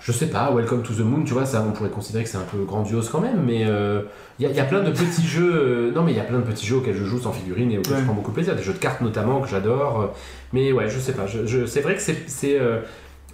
je 0.03 0.13
sais 0.13 0.27
pas, 0.27 0.53
Welcome 0.55 0.83
to 0.83 0.93
the 0.93 1.01
Moon, 1.01 1.25
tu 1.25 1.33
vois, 1.33 1.47
ça 1.47 1.65
on 1.67 1.73
pourrait 1.73 1.89
considérer 1.89 2.25
que 2.25 2.29
c'est 2.31 2.37
un 2.37 2.43
peu 2.43 2.63
grandiose 2.65 3.09
quand 3.09 3.21
même, 3.23 3.43
mais 3.47 3.65
euh, 3.67 4.03
il 4.39 4.43
y, 4.43 4.47
a- 4.47 4.51
il 4.51 4.57
y 4.57 4.61
a 4.61 4.65
plein 4.65 4.83
de 4.83 4.91
petits 4.91 5.27
jeux, 5.27 5.51
euh, 5.55 5.93
non 5.93 6.03
mais 6.03 6.13
il 6.13 6.17
y 6.19 6.21
a 6.21 6.25
plein 6.25 6.41
de 6.41 6.45
petits 6.45 6.67
jeux 6.67 6.77
auxquels 6.77 6.95
je 6.97 7.05
joue 7.07 7.19
sans 7.21 7.33
figurine 7.33 7.71
et 7.73 7.79
auxquels 7.79 7.95
Ouais. 7.95 8.01
je 8.01 8.05
prends 8.05 8.13
beaucoup 8.15 8.31
de 8.33 8.35
plaisir, 8.35 8.55
des 8.55 8.63
jeux 8.63 8.75
de 8.75 8.79
cartes 8.79 9.01
notamment 9.01 9.41
que 9.41 9.49
j'adore, 9.49 10.01
euh, 10.03 10.07
mais 10.53 10.73
ouais, 10.73 10.91
je 10.91 10.99
sais 10.99 11.13
pas, 11.15 11.27
je, 11.27 11.47
je- 11.47 11.65
c'est 11.65 11.81
vrai 11.81 11.95
que 11.95 12.03
c'est, 12.03 12.29
c'est, 12.29 12.61
euh, 12.61 12.81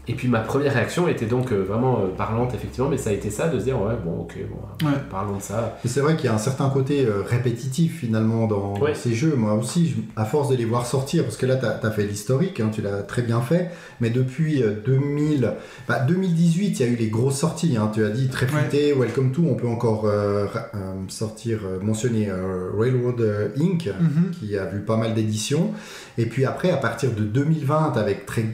et 0.08 0.14
puis 0.14 0.28
ma 0.28 0.40
première 0.40 0.72
réaction 0.74 1.06
était 1.08 1.26
donc 1.26 1.52
euh, 1.52 1.62
vraiment 1.62 2.00
euh, 2.00 2.08
parlante, 2.16 2.54
effectivement, 2.54 2.88
mais 2.88 2.96
ça 2.98 3.10
a 3.10 3.12
été 3.12 3.30
ça, 3.30 3.48
de 3.48 3.58
se 3.58 3.64
dire, 3.64 3.80
ouais, 3.80 3.94
bon, 4.04 4.20
ok, 4.22 4.34
bon, 4.50 4.86
Ouais. 4.88 4.94
parlons 5.10 5.36
de 5.36 5.42
ça. 5.42 5.78
Et 5.84 5.88
c'est 5.88 6.00
vrai 6.00 6.16
qu'il 6.16 6.24
y 6.26 6.28
a 6.28 6.34
un 6.34 6.38
certain 6.38 6.68
côté 6.70 7.04
euh, 7.04 7.22
répétitif 7.24 8.00
finalement 8.00 8.46
dans, 8.46 8.78
Ouais. 8.80 8.94
ces 8.94 9.14
jeux. 9.14 9.34
Moi 9.36 9.54
aussi, 9.54 9.94
à 10.16 10.24
force 10.24 10.48
de 10.48 10.56
les 10.56 10.64
voir 10.64 10.86
sortir, 10.86 11.24
parce 11.24 11.36
que 11.36 11.46
là, 11.46 11.56
tu 11.56 11.66
as, 11.66 11.90
fait 11.90 12.04
l'historique, 12.06 12.60
hein, 12.60 12.70
tu 12.72 12.82
l'as 12.82 13.02
très 13.02 13.22
bien 13.22 13.40
fait, 13.40 13.70
mais 14.00 14.10
depuis 14.10 14.62
euh, 14.62 14.74
2000, 14.84 15.52
bah, 15.88 16.00
2018, 16.00 16.80
il 16.80 16.86
y 16.86 16.88
a 16.88 16.92
eu 16.92 16.96
les 16.96 17.08
grosses 17.08 17.38
sorties. 17.38 17.76
hein. 17.76 17.90
tu 17.94 18.04
as 18.04 18.10
dit 18.10 18.28
très 18.28 18.46
Ouais. 18.46 18.94
Welcome 18.98 19.32
to, 19.32 19.42
on 19.48 19.54
peut 19.54 19.68
encore 19.68 20.06
euh, 20.06 20.46
sortir, 21.08 21.60
mentionner 21.82 22.28
euh, 22.30 22.70
Railroad 22.76 23.20
Inc., 23.60 23.86
Mhm. 24.00 24.30
qui 24.32 24.56
a 24.56 24.64
vu 24.66 24.80
pas 24.80 24.96
mal 24.96 25.14
d'éditions. 25.14 25.72
Et 26.20 26.26
puis 26.26 26.44
après, 26.44 26.70
à 26.70 26.76
partir 26.76 27.12
de 27.12 27.22
2020, 27.22 27.96
avec 27.96 28.26
Trek 28.26 28.44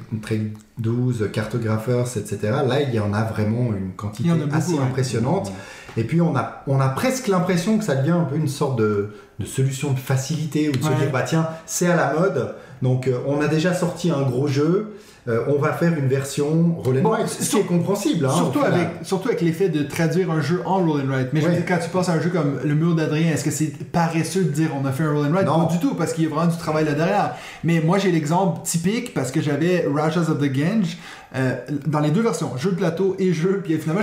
12, 0.78 1.30
Cartographers, 1.32 2.16
etc., 2.16 2.38
là, 2.64 2.80
il 2.80 2.94
y 2.94 3.00
en 3.00 3.12
a 3.12 3.24
vraiment 3.24 3.74
une 3.76 3.90
quantité 3.96 4.28
beaucoup, 4.28 4.54
assez 4.54 4.74
ouais. 4.74 4.84
impressionnante. 4.84 5.50
Et 5.96 6.04
puis 6.04 6.20
on 6.20 6.36
a, 6.36 6.62
on 6.68 6.78
a 6.78 6.88
presque 6.88 7.26
l'impression 7.26 7.76
que 7.76 7.82
ça 7.84 7.96
devient 7.96 8.12
un 8.12 8.22
peu 8.22 8.36
une 8.36 8.46
sorte 8.46 8.78
de, 8.78 9.10
de 9.40 9.44
solution 9.44 9.92
de 9.92 9.98
facilité 9.98 10.68
ou 10.68 10.72
de 10.72 10.82
se 10.82 10.90
dire 10.90 11.10
bah 11.12 11.22
tiens 11.22 11.48
c'est 11.64 11.88
à 11.88 11.96
la 11.96 12.12
mode 12.12 12.54
donc 12.82 13.08
euh, 13.08 13.18
on 13.26 13.40
a 13.40 13.48
déjà 13.48 13.72
sorti 13.72 14.10
un 14.10 14.20
gros 14.22 14.46
jeu 14.46 14.94
euh, 15.28 15.40
on 15.48 15.58
va 15.60 15.72
faire 15.72 15.92
une 15.98 16.06
version 16.06 16.76
roll 16.84 16.98
and 16.98 17.02
Bon, 17.02 17.10
write, 17.10 17.28
ce 17.28 17.50
qui 17.50 17.56
est 17.56 17.62
compréhensible 17.64 18.26
hein, 18.26 18.30
surtout, 18.34 18.60
avec, 18.62 18.88
surtout 19.02 19.28
avec 19.28 19.40
l'effet 19.40 19.68
de 19.68 19.82
traduire 19.82 20.30
un 20.30 20.40
jeu 20.40 20.60
en 20.64 20.78
roll 20.78 21.00
and 21.02 21.08
write. 21.08 21.28
Mais 21.32 21.40
je 21.40 21.46
veux 21.46 21.52
Ouais. 21.52 21.58
dire, 21.58 21.66
quand 21.66 21.78
tu 21.82 21.90
passes 21.90 22.08
à 22.08 22.12
un 22.12 22.20
jeu 22.20 22.30
comme 22.30 22.60
Le 22.64 22.74
Mur 22.74 22.94
d'Adrien, 22.94 23.32
est-ce 23.32 23.44
que 23.44 23.50
c'est 23.50 23.76
paresseux 23.90 24.44
de 24.44 24.50
dire 24.50 24.70
on 24.80 24.84
a 24.86 24.92
fait 24.92 25.02
un 25.04 25.12
roll 25.12 25.26
and 25.26 25.32
write? 25.32 25.46
Non. 25.46 25.66
Pas 25.66 25.72
du 25.72 25.80
tout, 25.80 25.94
parce 25.94 26.12
qu'il 26.12 26.24
y 26.24 26.26
a 26.26 26.30
vraiment 26.30 26.50
du 26.50 26.56
travail 26.58 26.84
là 26.84 26.92
derrière. 26.92 27.34
Mais 27.64 27.80
moi, 27.80 27.98
j'ai 27.98 28.12
l'exemple 28.12 28.60
typique 28.64 29.14
parce 29.14 29.30
que 29.32 29.40
j'avais 29.40 29.86
Rajas 29.92 30.30
of 30.30 30.38
the 30.38 30.52
Gange 30.52 30.96
euh, 31.34 31.54
dans 31.86 32.00
les 32.00 32.10
deux 32.10 32.22
versions, 32.22 32.56
jeu 32.56 32.70
de 32.70 32.76
plateau 32.76 33.16
et 33.18 33.32
jeu. 33.32 33.60
Puis 33.64 33.76
finalement, 33.78 34.02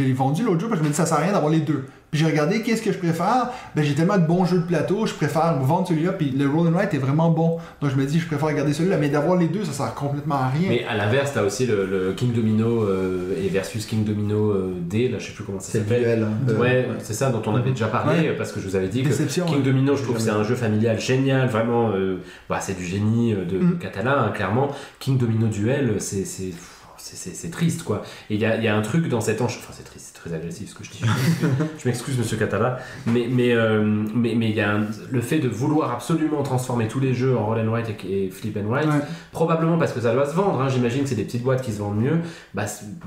l'ai 0.00 0.12
vendu 0.14 0.42
l'autre 0.42 0.60
jour 0.60 0.68
parce 0.70 0.80
que 0.80 0.84
je 0.84 0.88
me 0.88 0.92
dis 0.92 0.96
ça 0.96 1.06
sert 1.06 1.18
à 1.18 1.20
rien 1.20 1.32
d'avoir 1.32 1.52
les 1.52 1.60
deux. 1.60 1.84
J'ai 2.16 2.26
regardé 2.26 2.62
qu'est-ce 2.62 2.82
que 2.82 2.92
je 2.92 2.98
préfère? 2.98 3.50
Ben, 3.74 3.84
j'ai 3.84 3.94
tellement 3.94 4.18
de 4.18 4.26
bons 4.26 4.44
jeux 4.44 4.58
de 4.58 4.64
plateau, 4.66 5.06
je 5.06 5.14
préfère 5.14 5.56
vendre 5.60 5.86
celui-là. 5.86 6.12
Puis 6.12 6.30
le 6.30 6.48
roll 6.48 6.68
and 6.68 6.72
write 6.72 6.94
est 6.94 6.98
vraiment 6.98 7.30
bon. 7.30 7.58
Donc 7.80 7.90
je 7.90 7.96
me 7.96 8.04
dis, 8.06 8.18
je 8.18 8.26
préfère 8.26 8.52
garder 8.54 8.72
celui-là. 8.72 8.96
Mais 8.96 9.08
d'avoir 9.08 9.36
les 9.38 9.48
deux, 9.48 9.64
ça 9.64 9.72
sert 9.72 9.94
complètement 9.94 10.36
à 10.36 10.48
rien. 10.48 10.68
Mais 10.68 10.84
à 10.88 10.96
l'inverse, 10.96 11.32
t'as 11.34 11.42
aussi 11.42 11.66
le, 11.66 11.86
le 11.86 12.12
King 12.14 12.32
Domino 12.32 12.82
euh, 12.84 13.34
et 13.44 13.48
versus 13.48 13.84
King 13.86 14.04
Domino 14.04 14.50
euh, 14.50 14.72
D, 14.80 15.08
là, 15.08 15.18
je 15.18 15.26
sais 15.26 15.32
plus 15.32 15.44
comment 15.44 15.60
ça 15.60 15.70
c'est 15.72 15.78
le 15.78 15.84
s'appelle. 15.84 16.02
duel 16.02 16.22
hein, 16.24 16.46
de- 16.46 16.54
Ouais, 16.54 16.88
c'est 17.00 17.14
ça 17.14 17.30
dont 17.30 17.42
on 17.46 17.54
avait 17.54 17.70
déjà 17.70 17.86
parlé, 17.88 18.20
Ouais. 18.20 18.28
euh, 18.30 18.34
parce 18.38 18.52
que 18.52 18.60
je 18.60 18.66
vous 18.68 18.76
avais 18.76 18.88
dit 18.88 19.02
que. 19.02 19.10
King 19.10 19.42
hein. 19.46 19.60
Domino, 19.64 19.94
je 19.96 20.02
trouve 20.02 20.16
que 20.16 20.22
c'est 20.22 20.30
un 20.30 20.42
jeu 20.44 20.54
familial 20.54 20.98
génial, 20.98 21.48
vraiment, 21.48 21.90
euh, 21.94 22.18
bah, 22.48 22.58
c'est 22.60 22.76
du 22.76 22.84
génie 22.84 23.32
euh, 23.34 23.44
de, 23.44 23.58
de 23.58 23.64
Mm. 23.66 23.78
Catalan, 23.78 24.12
hein, 24.18 24.30
clairement. 24.34 24.68
King 25.00 25.18
Domino 25.18 25.48
Duel, 25.48 25.96
c'est 25.98 26.24
c'est- 27.14 27.50
triste, 27.50 27.82
quoi. 27.84 28.02
Et 28.30 28.34
il 28.34 28.40
y 28.40 28.44
a, 28.44 28.56
il 28.56 28.64
y 28.64 28.68
a 28.68 28.76
un 28.76 28.82
truc 28.82 29.08
dans 29.08 29.20
cet 29.20 29.40
enche... 29.40 29.58
Enfin, 29.58 29.72
c'est 29.76 29.84
triste, 29.84 30.12
c'est 30.14 30.20
très 30.28 30.34
agressif 30.36 30.70
ce 30.70 30.74
que 30.74 30.84
je 30.84 30.90
dis. 30.90 31.00
Je 31.78 31.88
m'excuse- 31.88 32.18
monsieur 32.18 32.36
Catala. 32.36 32.78
Mais 33.06 33.28
mais 33.30 33.52
euh, 33.52 33.84
mais 34.14 34.50
y 34.50 34.60
a 34.60 34.72
un- 34.76 34.86
le 35.10 35.20
fait 35.20 35.38
de 35.38 35.48
vouloir 35.48 35.92
absolument 35.92 36.42
transformer 36.42 36.88
tous 36.88 36.98
les 37.00 37.14
jeux 37.14 37.36
en 37.36 37.46
roll 37.46 37.58
and 37.60 37.70
write 37.70 37.86
et, 38.04 38.24
et 38.24 38.30
flip 38.30 38.56
and 38.56 38.68
write, 38.68 38.86
Ouais. 38.88 39.00
probablement 39.32 39.78
parce 39.78 39.92
que 39.92 40.00
ça 40.00 40.12
doit 40.12 40.26
se 40.26 40.34
vendre. 40.34 40.60
hein, 40.60 40.68
J'imagine 40.68 41.02
que 41.02 41.08
c'est 41.08 41.14
des 41.14 41.24
petites 41.24 41.42
boîtes 41.42 41.62
qui 41.62 41.72
se 41.72 41.78
vendent 41.78 42.00
mieux. 42.00 42.18
Bah, 42.54 42.64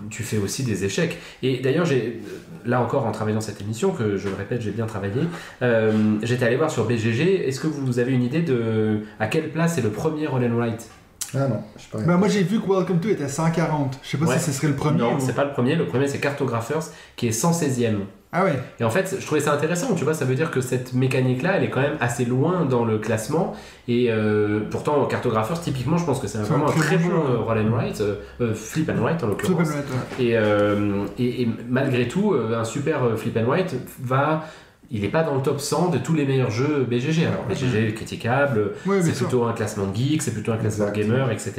tu 0.10 0.24
fais 0.24 0.38
aussi 0.38 0.64
des 0.64 0.86
échecs. 0.86 1.18
Et 1.44 1.58
d'ailleurs, 1.60 1.86
j'ai 1.86 2.22
là 2.66 2.82
encore 2.82 3.06
en 3.06 3.12
travaillant 3.12 3.42
cette 3.42 3.60
émission, 3.62 3.92
que 3.92 4.18
je 4.18 4.30
le 4.30 4.36
répète, 4.36 4.62
j'ai 4.62 4.72
bien 4.72 4.86
travaillé, 4.86 5.22
euh, 5.62 5.92
j'étais 6.24 6.46
allé 6.46 6.56
voir 6.58 6.70
sur 6.70 6.86
BGG. 6.86 7.48
Est-ce 7.48 7.60
que 7.60 7.68
vous 7.68 8.00
avez 8.00 8.12
une 8.14 8.24
idée 8.24 8.42
de 8.42 9.02
à 9.20 9.28
quelle 9.28 9.50
place 9.50 9.78
est 9.78 9.82
le 9.82 9.90
premier 9.90 10.28
roll 10.28 10.44
and 10.44 10.56
write? 10.58 10.90
Ah 11.36 11.48
non 11.48 11.62
je 11.78 11.82
sais 11.84 12.06
pas 12.06 12.18
moi 12.18 12.28
j'ai 12.28 12.44
vu 12.44 12.60
que 12.60 12.68
Welcome 12.72 13.00
to 13.00 13.10
était 13.10 13.28
140. 13.28 14.00
Je 14.04 14.10
sais 14.10 14.18
pas 14.18 14.26
Ouais. 14.26 14.38
si 14.38 14.46
ce 14.46 14.52
serait 14.52 14.68
le 14.68 14.76
premier. 14.76 14.98
Non, 15.00 15.16
ou- 15.16 15.20
c'est 15.20 15.34
pas 15.36 15.46
le 15.46 15.52
premier. 15.52 15.76
Le 15.76 15.86
premier, 15.86 16.08
c'est 16.08 16.20
Cartographers, 16.20 16.82
qui 17.16 17.28
est 17.28 17.32
116e. 17.32 18.00
Ah 18.32 18.44
ouais. 18.46 18.60
Et 18.80 18.84
en 18.84 18.92
fait, 18.92 19.18
je 19.20 19.26
trouvais 19.26 19.42
ça 19.42 19.54
intéressant, 19.54 19.96
tu 19.96 20.04
vois, 20.04 20.14
ça 20.14 20.24
veut 20.24 20.36
dire 20.36 20.52
que 20.52 20.62
cette 20.62 20.94
mécanique-là, 20.94 21.58
elle 21.58 21.64
est 21.64 21.72
quand 21.72 21.82
même 21.82 21.98
assez 22.00 22.26
loin 22.26 22.66
dans 22.66 22.86
le 22.86 23.00
classement. 23.00 23.56
Et 23.88 24.12
euh, 24.12 24.60
pourtant, 24.70 25.04
Cartographers, 25.06 25.60
typiquement, 25.60 25.98
je 25.98 26.06
pense 26.06 26.20
que 26.20 26.28
c'est 26.28 26.38
vraiment 26.38 26.68
un 26.68 26.72
très 26.72 26.96
très 26.96 26.98
bon 26.98 27.10
euh, 27.10 27.38
roll 27.40 27.58
and 27.58 27.72
write, 27.76 28.02
euh, 28.02 28.16
euh, 28.42 28.54
flip 28.54 28.88
and 28.90 29.02
write 29.04 29.24
en 29.24 29.28
Flip 29.36 29.50
and 29.50 29.50
l'occurrence. 29.50 29.68
write, 29.70 29.86
ouais. 30.20 30.26
Et, 30.26 30.38
euh, 30.38 31.06
et, 31.18 31.42
et 31.42 31.50
malgré 31.68 32.08
tout, 32.08 32.36
un 32.56 32.64
super 32.66 33.00
flip 33.18 33.36
and 33.38 33.48
write 33.50 33.76
va. 34.00 34.46
Il 34.92 35.02
n'est 35.02 35.08
pas 35.10 35.22
dans 35.24 35.36
le 35.36 35.42
top 35.42 35.60
100 35.62 35.90
de 35.90 35.98
tous 36.00 36.16
les 36.16 36.26
meilleurs 36.26 36.50
jeux 36.50 36.84
BGG. 36.90 37.26
Alors, 37.28 37.44
BGG 37.48 37.90
est 37.90 37.94
critiquable, 37.94 38.72
Oui, 38.88 38.98
c'est 39.02 39.14
plutôt 39.16 39.44
un 39.46 39.54
classement 39.54 39.86
de 39.86 39.96
geek, 39.96 40.22
c'est 40.24 40.32
plutôt 40.34 40.52
un 40.52 40.58
classement 40.58 40.88
de 40.88 40.92
gamer, 40.92 41.32
etc. 41.32 41.54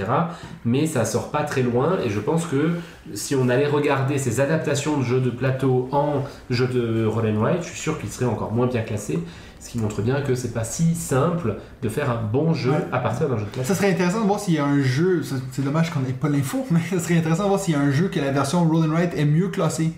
Mais 0.65 0.87
ça 0.87 1.05
sort 1.05 1.31
pas 1.31 1.45
très 1.45 1.63
loin. 1.63 1.99
Et 2.05 2.11
je 2.11 2.19
pense 2.19 2.45
que 2.47 2.71
si 3.15 3.37
on 3.37 3.49
allait 3.49 3.69
regarder 3.69 4.19
ces 4.19 4.41
adaptations 4.41 4.97
de 4.99 5.05
jeux 5.05 5.21
de 5.21 5.31
plateau 5.31 5.89
en 5.93 6.25
jeux 6.51 6.67
de 6.67 7.05
roll 7.07 7.27
and 7.29 7.41
write, 7.41 7.63
je 7.63 7.69
suis 7.69 7.79
sûr 7.79 7.99
qu'ils 8.01 8.11
seraient 8.11 8.27
encore 8.31 8.51
moins 8.53 8.67
bien 8.67 8.83
classés. 8.83 9.21
Ce 9.61 9.69
qui 9.71 9.79
montre 9.79 10.01
bien 10.03 10.23
que 10.23 10.35
c'est 10.35 10.55
pas 10.55 10.65
si 10.65 10.95
simple 10.95 11.57
de 11.83 11.89
faire 11.91 12.11
un 12.11 12.21
bon 12.23 12.53
jeu 12.55 12.71
Ouais. 12.73 12.79
à 12.93 12.99
partir 12.99 13.29
d'un 13.29 13.37
jeu 13.37 13.45
de 13.45 13.51
plateau. 13.51 13.69
Ça 13.69 13.75
serait 13.75 13.91
intéressant 13.93 14.23
de 14.23 14.27
voir 14.27 14.41
s'il 14.41 14.55
y 14.55 14.59
a 14.59 14.65
un 14.65 14.81
jeu, 14.81 15.23
c'est 15.53 15.63
dommage 15.63 15.91
qu'on 15.91 16.01
n'ait 16.01 16.15
pas 16.15 16.31
l'info, 16.31 16.67
mais 16.71 16.81
ça 16.91 16.99
serait 16.99 17.19
intéressant 17.19 17.43
de 17.45 17.49
voir 17.49 17.61
s'il 17.61 17.75
y 17.75 17.77
a 17.77 17.81
un 17.81 17.91
jeu 17.93 18.09
que 18.09 18.19
la 18.19 18.31
version 18.33 18.65
Roll 18.67 18.87
and 18.87 18.93
Write 18.93 19.13
est 19.17 19.25
mieux 19.27 19.49
classée 19.49 19.93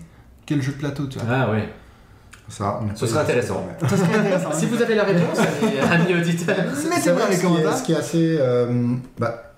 que 0.45 0.53
le 0.53 0.61
jeu 0.61 0.73
de 0.73 0.77
plateau, 0.77 1.07
tu 1.07 1.17
vois. 1.17 1.27
Ah 1.33 1.49
ouais. 1.51 1.69
Ça 2.49 2.79
Ce 2.95 3.07
serait 3.07 3.21
intéressant. 3.21 3.65
Ça 3.81 3.97
serait 3.97 4.15
intéressant. 4.17 4.51
Si 4.51 4.65
vous 4.65 4.81
avez 4.81 4.95
la 4.95 5.03
réponse, 5.03 5.39
amis, 5.39 5.77
amis 5.91 6.13
auditeurs. 6.21 6.55
C'est- 6.75 6.89
Mettez-moi 6.89 7.21
les 7.29 7.35
ce 7.35 7.39
qui 7.39 7.45
est- 7.45 7.49
commentaires. 7.49 7.77
Ce 7.77 7.83
qui 7.83 7.91
est 7.93 7.95
assez. 7.97 8.37
euh, 8.39 8.93
bah, 9.17 9.53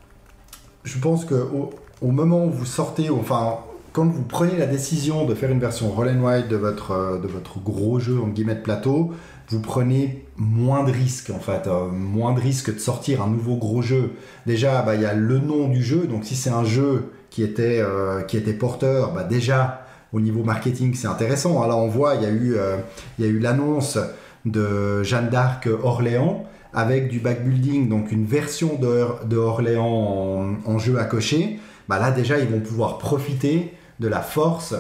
je 0.84 0.98
pense 1.00 1.26
que 1.26 1.36
au, 1.36 1.72
au 2.02 2.12
moment 2.12 2.46
où 2.46 2.52
vous 2.52 2.66
sortez, 2.66 3.10
enfin, 3.10 3.58
quand 3.92 4.06
vous 4.06 4.24
prenez 4.24 4.58
la 4.58 4.66
décision 4.68 5.26
de 5.26 5.34
faire 5.36 5.50
une 5.52 5.60
version 5.60 5.90
roll 5.90 6.10
and 6.10 6.48
de 6.50 6.56
votre, 6.56 6.92
euh, 6.92 7.18
de 7.18 7.28
votre 7.28 7.60
gros 7.60 8.00
jeu 8.00 8.20
en 8.22 8.28
guillemets 8.28 8.56
de 8.56 8.62
plateau, 8.62 9.14
vous 9.50 9.60
prenez 9.62 10.26
moins 10.38 10.84
de 10.84 10.92
risques 10.92 11.30
en 11.30 11.40
fait, 11.40 11.68
euh, 11.68 11.88
moins 11.92 12.34
de 12.34 12.42
risques 12.42 12.74
de 12.74 12.80
sortir 12.80 13.22
un 13.22 13.28
nouveau 13.28 13.56
gros 13.56 13.82
jeu. 13.82 14.12
Déjà, 14.46 14.82
bah, 14.82 14.96
il 14.96 15.02
y 15.02 15.06
a 15.06 15.14
le 15.14 15.40
nom 15.40 15.68
du 15.68 15.84
jeu, 15.84 16.08
donc 16.08 16.26
si 16.26 16.36
c'est 16.36 16.50
un 16.50 16.64
jeu 16.64 17.12
qui 17.30 17.44
était, 17.44 17.80
euh, 17.80 18.22
qui 18.22 18.38
était 18.38 18.54
porteur, 18.54 19.12
bah, 19.14 19.24
déjà 19.24 19.85
au 20.16 20.22
niveau 20.22 20.44
marketing 20.44 20.94
c'est 20.96 21.08
intéressant. 21.08 21.62
Alors 21.62 21.80
on 21.80 21.90
voit, 21.90 22.16
il 22.16 22.24
y 22.24 22.26
a 22.26 22.30
eu, 22.30 22.56
euh, 22.56 22.78
il 23.20 23.26
y 23.26 23.28
a 23.28 23.32
eu 23.32 23.40
l'annonce 23.40 24.00
de 24.46 25.04
Jeanne 25.04 25.30
d'Arc 25.30 25.68
Orléans 25.84 26.46
avec 26.74 27.10
du 27.10 27.20
backbuilding, 27.20 27.90
donc 27.90 28.12
une 28.12 28.26
version 28.26 28.76
de, 28.76 29.06
de 29.28 29.38
Orléans 29.38 30.56
en, 30.66 30.78
jeu 30.78 30.98
à 31.00 31.04
cocher. 31.04 31.60
Bah 31.90 32.00
là 32.00 32.12
déjà 32.12 32.40
ils 32.40 32.48
vont 32.48 32.62
pouvoir 32.62 32.98
profiter 32.98 33.74
de 34.00 34.08
la 34.08 34.22
force 34.22 34.74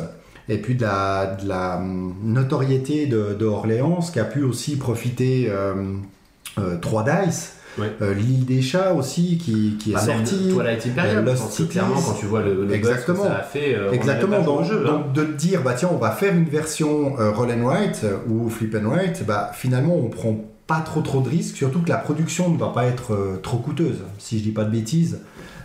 et 0.47 0.57
puis 0.57 0.75
de 0.75 0.83
la, 0.83 1.37
de 1.41 1.47
la 1.47 1.77
hum, 1.77 2.15
notoriété 2.23 3.05
de, 3.05 3.45
Orléans, 3.45 4.01
ce 4.01 4.13
qu'a 4.13 4.23
pu 4.23 4.41
aussi 4.41 4.77
profiter 4.77 5.47
euh, 5.49 5.95
euh, 6.59 6.77
3 6.77 7.03
Dice, 7.03 7.54
Ouais. 7.77 7.91
Euh, 8.01 8.13
l'île 8.13 8.45
des 8.45 8.61
chats 8.61 8.93
aussi 8.93 9.37
qui, 9.37 9.75
qui 9.77 9.91
est 9.91 9.93
Bah, 9.95 9.99
sortie. 9.99 10.49
Twilight 10.49 10.85
Imperium, 10.87 11.17
euh, 11.27 11.31
Lost 11.31 11.67
clairement 11.69 11.95
quand 12.01 12.13
tu 12.13 12.25
vois 12.25 12.41
le, 12.41 12.53
le 12.53 12.61
buzz 12.61 12.69
que 12.69 12.75
Exactement. 12.75 13.23
ça 13.23 13.35
a 13.35 13.43
fait, 13.43 13.75
euh, 13.75 13.91
Exactement, 13.91 14.41
donc, 14.41 14.63
jeu, 14.63 14.85
hein. 14.87 14.91
donc 14.91 15.13
de 15.13 15.23
te 15.23 15.31
dire, 15.33 15.61
bah 15.61 15.73
tiens, 15.75 15.89
on 15.91 15.97
va 15.97 16.11
faire 16.11 16.33
une 16.33 16.45
version 16.45 17.19
euh, 17.19 17.31
roll 17.31 17.49
and 17.51 17.65
write 17.65 18.01
euh, 18.05 18.17
ou 18.29 18.49
flip 18.49 18.75
and 18.81 18.87
write, 18.89 19.25
bah 19.27 19.51
finalement 19.53 19.95
on 19.95 20.07
prend 20.09 20.37
pas 20.67 20.79
trop 20.79 21.01
trop 21.01 21.19
de 21.21 21.27
risques, 21.29 21.57
surtout 21.57 21.81
que 21.81 21.89
la 21.89 21.97
production 21.97 22.49
ne 22.49 22.57
va 22.57 22.69
pas 22.69 22.85
être 22.85 23.39
trop 23.43 23.57
coûteuse, 23.57 23.99
si 24.17 24.39
je 24.39 24.43
dis 24.43 24.51
pas 24.51 24.63
de 24.63 24.71
bêtises. 24.71 25.19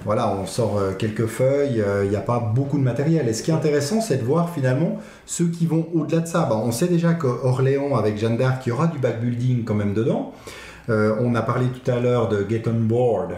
Voilà, 0.05 0.35
on 0.35 0.47
sort 0.47 0.79
quelques 0.99 1.27
feuilles, 1.27 1.83
il 2.05 2.11
n'y 2.11 2.17
a 2.17 2.21
pas 2.21 2.39
beaucoup 2.55 2.77
de 2.77 2.83
matériel. 2.83 3.27
Et 3.29 3.33
ce 3.33 3.43
qui 3.43 3.51
est 3.51 3.55
intéressant, 3.55 4.01
c'est 4.03 4.17
de 4.19 4.25
voir 4.25 4.51
finalement 4.51 4.99
ceux 5.27 5.47
qui 5.47 5.65
vont 5.67 5.87
au-delà 5.95 6.21
de 6.21 6.27
ça. 6.27 6.47
Bah, 6.51 6.61
on 6.63 6.71
sait 6.73 6.87
déjà 6.89 7.15
qu'Orléans, 7.15 7.97
avec 7.97 8.19
Jeanne 8.19 8.37
d'Arc, 8.37 8.67
il 8.67 8.71
y 8.71 8.73
aura 8.73 8.89
du 8.89 8.99
backbuilding 8.99 9.65
quand 9.65 9.75
même 9.75 9.95
dedans. 9.95 10.33
Euh, 10.89 11.15
on 11.21 11.35
a 11.35 11.43
parlé 11.43 11.67
tout 11.67 11.91
à 11.91 12.01
l'heure 12.01 12.29
de 12.29 12.45
Get 12.49 12.63
on 12.67 12.81
Board, 12.81 13.33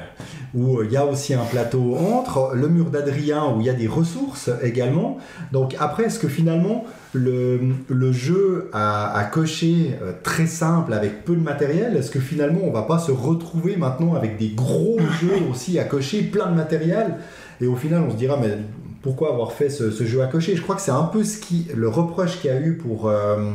où 0.55 0.79
euh, 0.79 0.85
il 0.87 0.93
y 0.93 0.97
a 0.97 1.05
aussi 1.05 1.35
un 1.35 1.45
plateau 1.45 1.97
entre, 1.97 2.53
le 2.55 2.69
mur 2.69 2.87
d'Adrien, 2.87 3.53
où 3.55 3.61
il 3.61 3.67
y 3.67 3.71
a 3.71 3.75
des 3.75 3.89
ressources 3.89 4.51
également. 4.63 5.19
Donc 5.51 5.77
après, 5.79 6.05
est-ce 6.05 6.19
que 6.19 6.29
finalement, 6.29 6.85
le, 7.13 7.61
le 7.89 8.13
jeu 8.13 8.71
à, 8.73 9.17
à 9.19 9.25
cocher 9.25 9.99
euh, 10.03 10.13
très 10.23 10.47
simple, 10.47 10.93
avec 10.93 11.25
peu 11.25 11.35
de 11.35 11.43
matériel, 11.43 11.97
est-ce 11.97 12.11
que 12.11 12.21
finalement, 12.21 12.61
on 12.65 12.71
va 12.71 12.83
pas 12.83 12.99
se 12.99 13.13
retrouver 13.13 13.77
maintenant 13.77 14.15
avec 14.15 14.39
des 14.39 14.51
gros 14.51 14.99
jeux 15.21 15.43
aussi 15.51 15.79
à 15.79 15.85
cocher, 15.85 16.23
plein 16.23 16.49
de 16.51 16.55
matériel? 16.55 17.17
Et 17.61 17.67
au 17.67 17.77
final, 17.77 18.03
on 18.07 18.11
se 18.11 18.17
dira, 18.17 18.39
mais 18.41 18.57
pourquoi 19.03 19.31
avoir 19.31 19.53
fait 19.53 19.69
ce, 19.69 19.91
ce 19.91 20.05
jeu 20.05 20.23
à 20.23 20.27
cocher? 20.27 20.57
Je 20.57 20.63
crois 20.63 20.77
que 20.77 20.81
c'est 20.81 20.91
un 20.91 21.05
peu 21.05 21.25
ce 21.25 21.39
qui, 21.39 21.67
le 21.75 21.89
reproche 21.89 22.41
qu'il 22.41 22.51
y 22.51 22.55
a 22.55 22.61
eu 22.61 22.77
pour, 22.77 23.09
euh, 23.09 23.51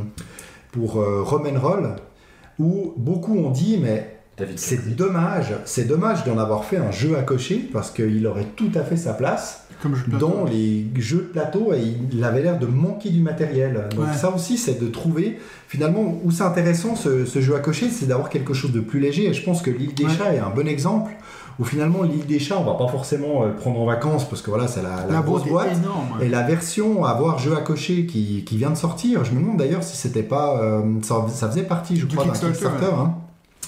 pour 0.72 1.00
euh, 1.00 1.24
Roll, 1.24 1.96
où 2.60 2.94
beaucoup 2.98 3.38
ont 3.38 3.52
dit, 3.52 3.78
mais 3.82 4.14
c'est 4.56 4.96
dommage, 4.96 5.54
c'est 5.66 5.86
dommage 5.88 6.24
d'en 6.26 6.38
avoir 6.38 6.64
fait 6.66 6.78
un 6.78 6.92
jeu 6.92 7.18
à 7.18 7.24
cocher 7.24 7.68
parce 7.74 7.90
qu'il 7.92 8.26
aurait 8.28 8.46
tout 8.56 8.70
à 8.76 8.82
fait 8.84 8.96
sa 8.98 9.14
place 9.14 9.64
Comme 9.82 9.96
dans 10.20 10.46
les 10.46 10.86
jeux 10.98 11.18
de 11.18 11.32
plateau 11.40 11.74
et 11.74 11.82
il 12.12 12.24
avait 12.24 12.44
l'air 12.44 12.60
de 12.60 12.68
manquer 12.68 13.10
du 13.10 13.22
matériel. 13.22 13.88
Donc 13.96 14.06
Ouais. 14.08 14.14
ça 14.16 14.32
aussi, 14.34 14.58
c'est 14.60 14.80
de 14.80 14.88
trouver 14.90 15.40
finalement 15.68 16.20
où 16.24 16.30
c'est 16.30 16.44
intéressant 16.44 16.96
ce, 16.96 17.26
ce 17.26 17.42
jeu 17.42 17.56
à 17.56 17.60
cocher, 17.60 17.90
c'est 17.90 18.06
d'avoir 18.06 18.30
quelque 18.30 18.54
chose 18.54 18.72
de 18.72 18.80
plus 18.80 19.00
léger. 19.00 19.26
Et 19.28 19.34
je 19.34 19.44
pense 19.44 19.62
que 19.64 19.72
l'île 19.72 19.96
des 19.96 20.06
Ouais. 20.06 20.12
chats 20.16 20.34
est 20.36 20.40
un 20.40 20.52
bon 20.52 20.68
exemple 20.68 21.12
où 21.60 21.64
finalement 21.64 22.04
l'île 22.04 22.26
des 22.26 22.40
chats, 22.40 22.58
on 22.60 22.64
va 22.64 22.74
pas 22.76 22.88
forcément 22.88 23.44
euh, 23.44 23.50
prendre 23.50 23.80
en 23.80 23.86
vacances 23.86 24.28
parce 24.30 24.42
que 24.42 24.50
voilà, 24.50 24.68
c'est 24.68 24.82
la, 24.84 25.06
la 25.08 25.14
La 25.14 25.22
grosse 25.22 25.44
boîte 25.46 25.76
énorme. 25.78 26.22
Et 26.22 26.30
la 26.30 26.44
version 26.44 27.04
avoir 27.04 27.40
jeu 27.40 27.56
à 27.58 27.62
cocher 27.62 28.06
qui, 28.06 28.44
qui 28.46 28.58
vient 28.58 28.70
de 28.70 28.76
sortir, 28.76 29.24
je 29.26 29.32
me 29.34 29.40
demande 29.40 29.58
d'ailleurs 29.58 29.84
si 29.84 29.98
c'était 29.98 30.24
pas. 30.24 30.62
euh, 30.62 30.82
ça, 31.04 31.26
ça 31.30 31.50
faisait 31.50 31.64
partie, 31.64 31.98
je 31.98 32.06
Du 32.06 32.16
crois, 32.16 32.26
d'un 32.28 32.32
Kickstarter, 32.34 32.58
Kickstarter. 32.76 32.96
hein. 32.96 33.16